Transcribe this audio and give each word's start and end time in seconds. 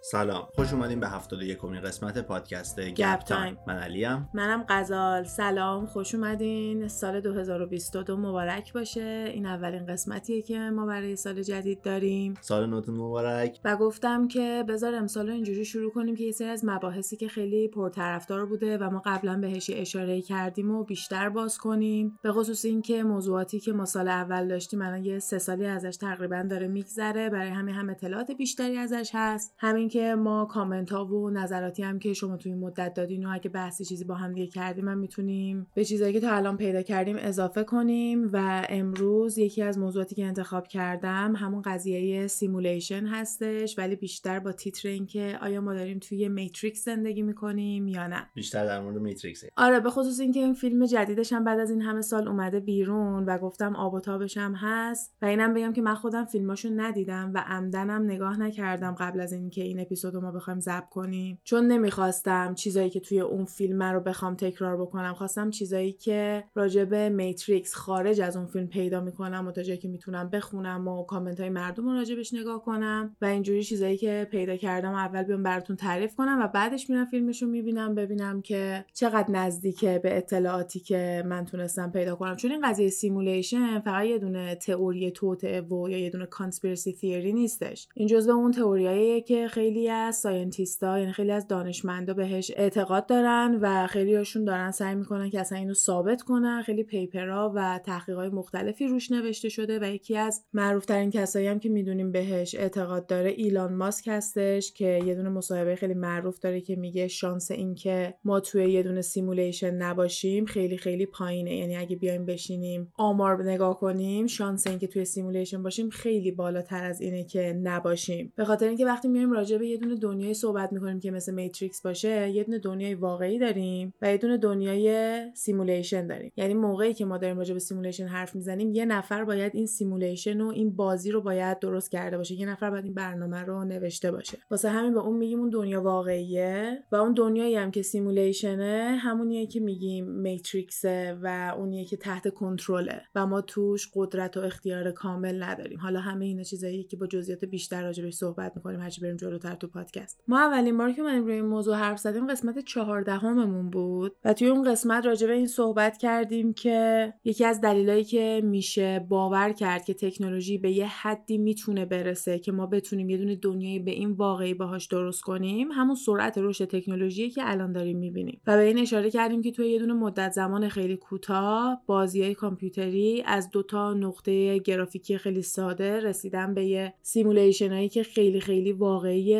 سلام. 0.00 0.48
خوش 0.54 0.72
اومدیم 0.72 1.00
به 1.00 1.08
71 1.08 1.64
امین 1.64 1.80
قسمت 1.80 2.18
پادکست 2.18 2.80
گپ 2.80 3.18
time. 3.18 3.18
time. 3.18 3.58
من 3.66 3.76
علیم. 3.76 4.28
منم 4.34 4.64
غزال. 4.68 5.24
سلام. 5.24 5.86
خوش 5.86 6.14
اومدین. 6.14 6.88
سال 6.88 7.20
2022 7.20 8.16
مبارک 8.16 8.72
باشه. 8.72 9.30
این 9.34 9.46
اولین 9.46 9.86
قسمتیه 9.86 10.42
که 10.42 10.58
ما 10.58 10.86
برای 10.86 11.16
سال 11.16 11.42
جدید 11.42 11.82
داریم. 11.82 12.34
سال 12.40 12.66
نوتون 12.66 12.94
مبارک. 12.94 13.60
و 13.64 13.76
گفتم 13.76 14.28
که 14.28 14.64
بذار 14.68 14.94
امسال 14.94 15.26
رو 15.26 15.32
اینجوری 15.32 15.64
شروع 15.64 15.92
کنیم 15.92 16.16
که 16.16 16.24
یه 16.24 16.32
سری 16.32 16.48
از 16.48 16.64
مباحثی 16.64 17.16
که 17.16 17.28
خیلی 17.28 17.68
پرطرفدار 17.68 18.46
بوده 18.46 18.78
و 18.78 18.90
ما 18.90 19.02
قبلا 19.04 19.36
بهش 19.40 19.70
اشاره 19.74 20.22
کردیم 20.22 20.70
و 20.70 20.84
بیشتر 20.84 21.28
باز 21.28 21.58
کنیم. 21.58 22.18
به 22.22 22.32
خصوص 22.32 22.64
اینکه 22.64 23.02
موضوعاتی 23.04 23.60
که 23.60 23.72
ما 23.72 23.84
سال 23.84 24.08
اول 24.08 24.48
داشتیم 24.48 24.82
الان 24.82 25.04
یه 25.04 25.18
سه 25.18 25.38
سالی 25.38 25.66
ازش 25.66 25.96
تقریبا 25.96 26.42
داره 26.50 26.68
میگذره. 26.68 27.30
برای 27.30 27.48
همین 27.48 27.74
هم 27.74 27.90
اطلاعات 27.90 28.30
بیشتری 28.30 28.76
ازش 28.76 29.10
هست. 29.14 29.54
همین 29.58 29.87
که 29.88 30.14
ما 30.14 30.44
کامنت 30.44 30.92
ها 30.92 31.06
و 31.06 31.30
نظراتی 31.30 31.82
هم 31.82 31.98
که 31.98 32.12
شما 32.12 32.36
توی 32.36 32.52
این 32.52 32.60
مدت 32.60 32.94
دادین 32.94 33.26
و 33.26 33.30
اگه 33.32 33.50
بحثی 33.50 33.84
چیزی 33.84 34.04
با 34.04 34.14
هم 34.14 34.32
دیگه 34.32 34.46
کردیم 34.46 34.88
هم 34.88 34.98
می‌تونیم 34.98 35.66
به 35.74 35.84
چیزایی 35.84 36.12
که 36.12 36.20
تا 36.20 36.30
الان 36.30 36.56
پیدا 36.56 36.82
کردیم 36.82 37.16
اضافه 37.18 37.64
کنیم 37.64 38.30
و 38.32 38.66
امروز 38.68 39.38
یکی 39.38 39.62
از 39.62 39.78
موضوعاتی 39.78 40.14
که 40.14 40.24
انتخاب 40.24 40.66
کردم 40.66 41.36
همون 41.36 41.62
قضیه 41.62 42.26
simulation 42.26 43.06
هستش 43.06 43.78
ولی 43.78 43.96
بیشتر 43.96 44.38
با 44.38 44.52
تیتر 44.52 44.88
اینکه 44.88 45.38
آیا 45.42 45.60
ما 45.60 45.74
داریم 45.74 45.98
توی 45.98 46.28
Matrix 46.28 46.84
زندگی 46.84 47.22
می‌کنیم 47.22 47.88
یا 47.88 48.06
نه. 48.06 48.26
بیشتر 48.34 48.66
در 48.66 48.80
مورد 48.80 48.96
Matrix 48.96 49.44
آره 49.56 49.80
به 49.80 49.90
خصوص 49.90 50.20
اینکه 50.20 50.40
این 50.40 50.54
فیلم 50.54 50.86
جدیدش 50.86 51.32
هم 51.32 51.44
بعد 51.44 51.60
از 51.60 51.70
این 51.70 51.82
همه 51.82 52.00
سال 52.00 52.28
اومده 52.28 52.60
بیرون 52.60 53.24
و 53.24 53.38
گفتم 53.38 53.76
آب 53.76 53.94
و 53.94 54.00
تابش 54.00 54.36
هم 54.36 54.54
هست 54.54 55.16
و 55.22 55.26
اینم 55.26 55.54
بگم 55.54 55.72
که 55.72 55.82
من 55.82 55.94
خودم 55.94 56.24
فیلماشو 56.24 56.68
ندیدم 56.76 57.30
و 57.34 57.44
عمدنم 57.46 58.04
نگاه 58.04 58.40
نکردم 58.40 58.94
قبل 58.94 59.20
از 59.20 59.32
اینکه 59.32 59.62
این 59.62 59.77
اپیزود 59.80 60.14
رو 60.14 60.20
ما 60.20 60.32
بخوایم 60.32 60.60
ضبط 60.60 60.88
کنیم. 60.88 61.38
چون 61.44 61.66
نمی‌خواستم 61.66 62.54
چیزایی 62.54 62.90
که 62.90 63.00
توی 63.00 63.20
اون 63.20 63.44
فیلم 63.44 63.82
رو 63.82 64.00
بخوام 64.00 64.34
تکرار 64.34 64.76
بکنم 64.76 65.14
خواستم 65.14 65.50
چیزایی 65.50 65.92
که 65.92 66.44
راجع 66.54 66.84
به 66.84 67.08
Matrix 67.08 67.74
خارج 67.74 68.20
از 68.20 68.36
اون 68.36 68.46
فیلم 68.46 68.66
پیدا 68.66 69.00
می‌کنم 69.00 69.46
و 69.48 69.52
تا 69.52 69.62
جایی 69.62 69.78
که 69.78 69.88
می‌تونم 69.88 70.30
بخونم 70.30 70.88
و 70.88 71.04
کامنت 71.04 71.40
های 71.40 71.48
مردم 71.48 71.88
رو 71.88 71.94
راجبش 71.94 72.34
نگاه 72.34 72.62
کنم 72.62 73.16
و 73.20 73.24
اینجوری 73.24 73.64
چیزایی 73.64 73.96
که 73.96 74.28
پیدا 74.30 74.56
کردم 74.56 74.92
اول 74.92 75.22
بیام 75.22 75.42
براتون 75.42 75.76
تعریف 75.76 76.14
کنم 76.14 76.38
و 76.42 76.48
بعدش 76.48 76.90
میرم 76.90 77.04
فیلمش 77.04 77.42
رو 77.42 77.48
می‌بینم 77.48 77.94
ببینم 77.94 78.42
که 78.42 78.84
چقدر 78.92 79.30
نزدیکه 79.30 80.00
به 80.02 80.16
اطلاعاتی 80.16 80.80
که 80.80 81.22
من 81.26 81.44
تونستم 81.44 81.90
پیدا 81.90 82.16
کنم. 82.16 82.36
چون 82.36 82.50
این 82.50 82.68
قضیه 82.68 82.88
simulation 82.88 83.80
فقط 83.80 84.04
یه 84.04 84.18
دونه 84.18 84.54
تئوری 84.54 85.10
توطئه 85.10 85.60
و 85.60 85.88
یا 85.88 85.98
یه 85.98 86.10
دونه 86.10 86.26
conspiracy 86.26 86.92
theory 86.92 87.32
نیستش. 87.32 87.88
این 87.94 88.08
جزو 88.08 88.30
اون 88.30 88.52
تئوریاییه 88.52 89.20
که 89.20 89.48
خیلی 89.48 89.67
از 89.88 90.16
scientist 90.16 90.90
ا 90.90 90.98
یعنی 90.98 91.12
خیلی 91.12 91.30
از 91.30 91.48
دانشمندا 91.48 92.14
بهش 92.14 92.52
اعتقاد 92.56 93.06
دارن 93.06 93.58
و 93.62 93.86
خیلی 93.86 94.14
هاشون 94.14 94.44
دارن 94.44 94.70
سعی 94.70 94.94
می‌کنن 94.94 95.30
که 95.30 95.40
اصلا 95.40 95.58
اینو 95.58 95.74
ثابت 95.74 96.22
کنن. 96.22 96.62
خیلی 96.62 96.82
paper 96.82 97.40
ها 97.40 97.52
و 97.54 97.80
تحقیقات 97.84 98.32
مختلفی 98.32 98.86
روش 98.86 99.10
نوشته 99.10 99.48
شده 99.48 99.78
و 99.78 99.84
یکی 99.84 100.16
از 100.16 100.44
معروفترین 100.52 101.10
کسایی 101.10 101.46
هم 101.46 101.58
که 101.58 101.68
می‌دونیم 101.68 102.12
بهش 102.12 102.54
اعتقاد 102.54 103.06
داره 103.06 103.30
ایلان 103.30 103.74
ماسک 103.74 104.08
هستش 104.08 104.72
که 104.72 105.00
یه 105.06 105.14
دونه 105.14 105.28
مصاحبه 105.28 105.76
خیلی 105.76 105.94
معروف 105.94 106.38
داره 106.38 106.60
که 106.60 106.76
میگه 106.76 107.08
شانس 107.08 107.50
اینکه 107.50 108.14
ما 108.24 108.40
توی 108.40 108.72
یه 108.72 108.82
دونه 108.82 109.00
simulation 109.00 109.74
نباشیم 109.74 110.44
خیلی 110.44 110.76
خیلی 110.76 111.06
پایینه. 111.06 111.56
یعنی 111.56 111.76
اگه 111.76 111.96
بیایم 111.96 112.26
بشینیم 112.26 112.92
آمار 112.96 113.42
نگاه 113.44 113.78
کنیم 113.78 114.26
شانس 114.26 114.66
اینکه 114.66 114.86
توی 114.86 115.04
simulation 115.04 115.62
باشیم 115.62 115.90
خیلی 115.90 116.32
بالاتر 116.32 116.84
از 116.84 117.00
اینه 117.00 117.24
که 117.24 117.60
نباشیم. 117.62 118.32
به 118.36 118.44
خاطر 118.44 118.68
اینکه 118.68 118.86
وقتی 118.86 119.08
میایم 119.08 119.32
راجع 119.32 119.57
به 119.58 119.66
یه 119.66 119.76
دونه 119.76 119.94
دنیای 119.94 120.34
صحبت 120.34 120.72
می‌کنیم 120.72 121.00
که 121.00 121.10
مثل 121.10 121.34
Matrix 121.34 121.82
باشه 121.82 122.30
یه 122.30 122.44
دونه 122.44 122.58
دنیای 122.58 122.94
واقعی 122.94 123.38
داریم 123.38 123.94
و 124.02 124.10
یه 124.10 124.16
دونه 124.16 124.36
دنیای 124.36 125.18
simulation 125.34 126.06
داریم. 126.06 126.32
یعنی 126.36 126.54
موقعی 126.54 126.94
که 126.94 127.04
ما 127.04 127.18
داریم 127.18 127.38
راجع 127.38 127.54
به 127.54 127.60
simulation 127.60 128.06
حرف 128.06 128.34
می‌زنیم 128.34 128.72
یه 128.72 128.84
نفر 128.84 129.24
باید 129.24 129.52
این 129.54 129.66
simulation 129.66 130.40
و 130.40 130.48
این 130.48 130.76
بازی 130.76 131.10
رو 131.10 131.20
باید 131.20 131.58
درست 131.58 131.90
کرده 131.90 132.16
باشه. 132.16 132.34
یه 132.34 132.46
نفر 132.46 132.70
باید 132.70 132.84
این 132.84 132.94
برنامه 132.94 133.36
رو 133.36 133.64
نوشته 133.64 134.10
باشه. 134.10 134.38
واسه 134.50 134.68
همین 134.68 134.94
به 134.94 135.00
اون 135.00 135.16
میگیم 135.16 135.40
اون 135.40 135.50
دنیا 135.50 135.82
واقعیه 135.82 136.78
و 136.92 136.96
اون 136.96 137.14
دنیایی 137.14 137.56
هم 137.56 137.70
که 137.70 137.82
simulation 137.82 138.88
ه 138.88 138.98
همونیه 139.00 139.46
که 139.46 139.60
میگیم 139.60 140.04
Matrix 140.04 141.02
ه 141.02 141.18
و 141.22 141.54
اونیه 141.56 141.84
که 141.84 141.96
تحت 141.96 142.28
کنترله 142.28 143.02
و 143.14 143.26
ما 143.26 143.40
توش 143.40 143.88
قدرت 143.94 144.36
و 144.36 144.40
اختیار 144.40 144.90
کامل 144.90 145.42
نداریم. 145.42 145.78
حالا 145.78 146.00
همه 146.00 146.24
اینا 146.24 146.42
چیزایی 146.42 146.84
که 146.84 146.96
با 146.96 147.06
جزئیات 147.06 147.44
بیشتر 147.44 147.82
راجبش 147.82 148.14
صحبت 148.14 148.52
می‌کنیم 148.56 148.80
هرچی 148.80 149.00
بریم 149.00 149.16
جلوتر 149.16 149.47
تو 149.54 149.66
پادکست. 149.66 150.20
ما 150.28 150.40
اولین 150.40 150.78
بار 150.78 150.92
که 150.92 151.02
اومدیم 151.02 151.24
روی 151.24 151.34
این 151.34 151.46
موضوع 151.46 151.76
حرف 151.76 151.98
زدیم 151.98 152.26
قسمت 152.26 152.58
چهاردهممون 152.58 153.70
بود 153.70 154.16
و 154.24 154.32
توی 154.32 154.48
اون 154.48 154.62
قسمت 154.62 155.06
راجع 155.06 155.26
به 155.26 155.32
این 155.32 155.46
صحبت 155.46 155.98
کردیم 155.98 156.52
که 156.52 157.12
یکی 157.24 157.44
از 157.44 157.60
دلایلی 157.60 158.04
که 158.04 158.40
میشه 158.44 159.06
باور 159.08 159.52
کرد 159.52 159.84
که 159.84 159.94
تکنولوژی 159.94 160.58
به 160.58 160.70
یه 160.70 160.86
حدی 160.86 161.38
می‌تونه 161.38 161.84
برسه 161.84 162.38
که 162.38 162.52
ما 162.52 162.66
بتونیم 162.66 163.10
یه 163.10 163.16
دونه 163.16 163.36
دنیایی 163.36 163.78
به 163.78 163.90
این 163.90 164.10
واقعی 164.10 164.54
باهاش 164.54 164.86
درست 164.86 165.22
کنیم 165.22 165.72
همون 165.72 165.94
سرعت 165.94 166.38
رشد 166.38 166.64
تکنولوژی 166.64 167.30
که 167.30 167.42
الان 167.44 167.72
داریم 167.72 167.98
می‌بینیم. 167.98 168.40
و 168.46 168.56
به 168.56 168.62
این 168.62 168.78
اشاره 168.78 169.10
کردیم 169.10 169.42
که 169.42 169.50
توی 169.50 169.70
یه 169.70 169.78
دونه 169.78 169.92
مدت 169.92 170.32
زمان 170.32 170.68
خیلی 170.68 170.96
کوتاه 170.96 171.82
بازی 171.86 172.22
های 172.22 172.34
کامپیوتری 172.34 173.22
از 173.26 173.50
دو 173.50 173.62
تا 173.62 173.94
نقطه 173.94 174.58
گرافیکی 174.58 175.18
خیلی 175.18 175.42
ساده 175.42 176.00
رسیدن 176.00 176.54
به 176.54 176.64
یه 176.64 176.94
simulation 177.02 177.72
هایی 177.72 177.88
که 177.88 178.02
خیلی 178.02 178.40
خیلی 178.40 178.72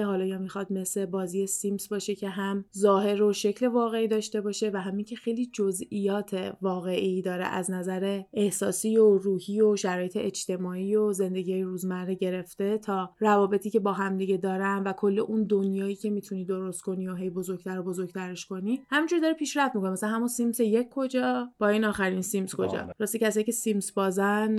حالا 0.04 0.24
یا 0.24 0.38
می‌خواد 0.38 0.72
مثل 0.72 1.06
بازی 1.06 1.46
Sims 1.46 1.88
باشه 1.88 2.14
که 2.14 2.28
هم 2.28 2.64
ظاهر 2.78 3.22
و 3.22 3.32
شکل 3.32 3.66
واقعی 3.66 4.08
داشته 4.08 4.40
باشه 4.40 4.70
و 4.74 4.80
همین 4.80 5.04
که 5.04 5.16
خیلی 5.16 5.46
جزئیات 5.46 6.56
واقعی 6.62 7.22
داره 7.22 7.44
از 7.44 7.70
نظر 7.70 8.22
احساسی 8.32 8.96
و 8.96 9.18
روحی 9.18 9.60
و 9.60 9.76
شرایط 9.76 10.16
اجتماعی 10.16 10.96
و 10.96 11.12
زندگی 11.12 11.62
روزمره 11.62 12.14
گرفته 12.14 12.78
تا 12.78 13.10
روابطی 13.20 13.70
که 13.70 13.80
با 13.80 13.92
همدیگه 13.92 14.36
دارن 14.36 14.82
و 14.86 14.92
کل 14.92 15.18
اون 15.18 15.44
دنیایی 15.44 15.94
که 15.94 16.10
می‌تونی 16.10 16.44
درست 16.44 16.82
کنی 16.82 17.08
و 17.08 17.14
هی 17.14 17.30
بزرگتر 17.30 17.78
و 17.78 17.82
بزرگترش 17.82 18.46
کنی 18.46 18.80
همینجوری 18.90 19.22
داره 19.22 19.34
پیشرفت 19.34 19.74
می‌کنه. 19.74 19.90
مثلا 19.90 20.10
همون 20.10 20.28
Sims 20.28 20.60
یک 20.60 20.88
کجا؟ 20.90 21.48
با 21.58 21.68
این 21.68 21.84
آخرین 21.84 22.22
Sims 22.22 22.54
کجا؟ 22.54 22.78
آره. 22.78 22.94
راستی 22.98 23.18
کسایی 23.18 23.46
که 23.46 23.52
Sims 23.52 23.94
بازن 23.94 24.56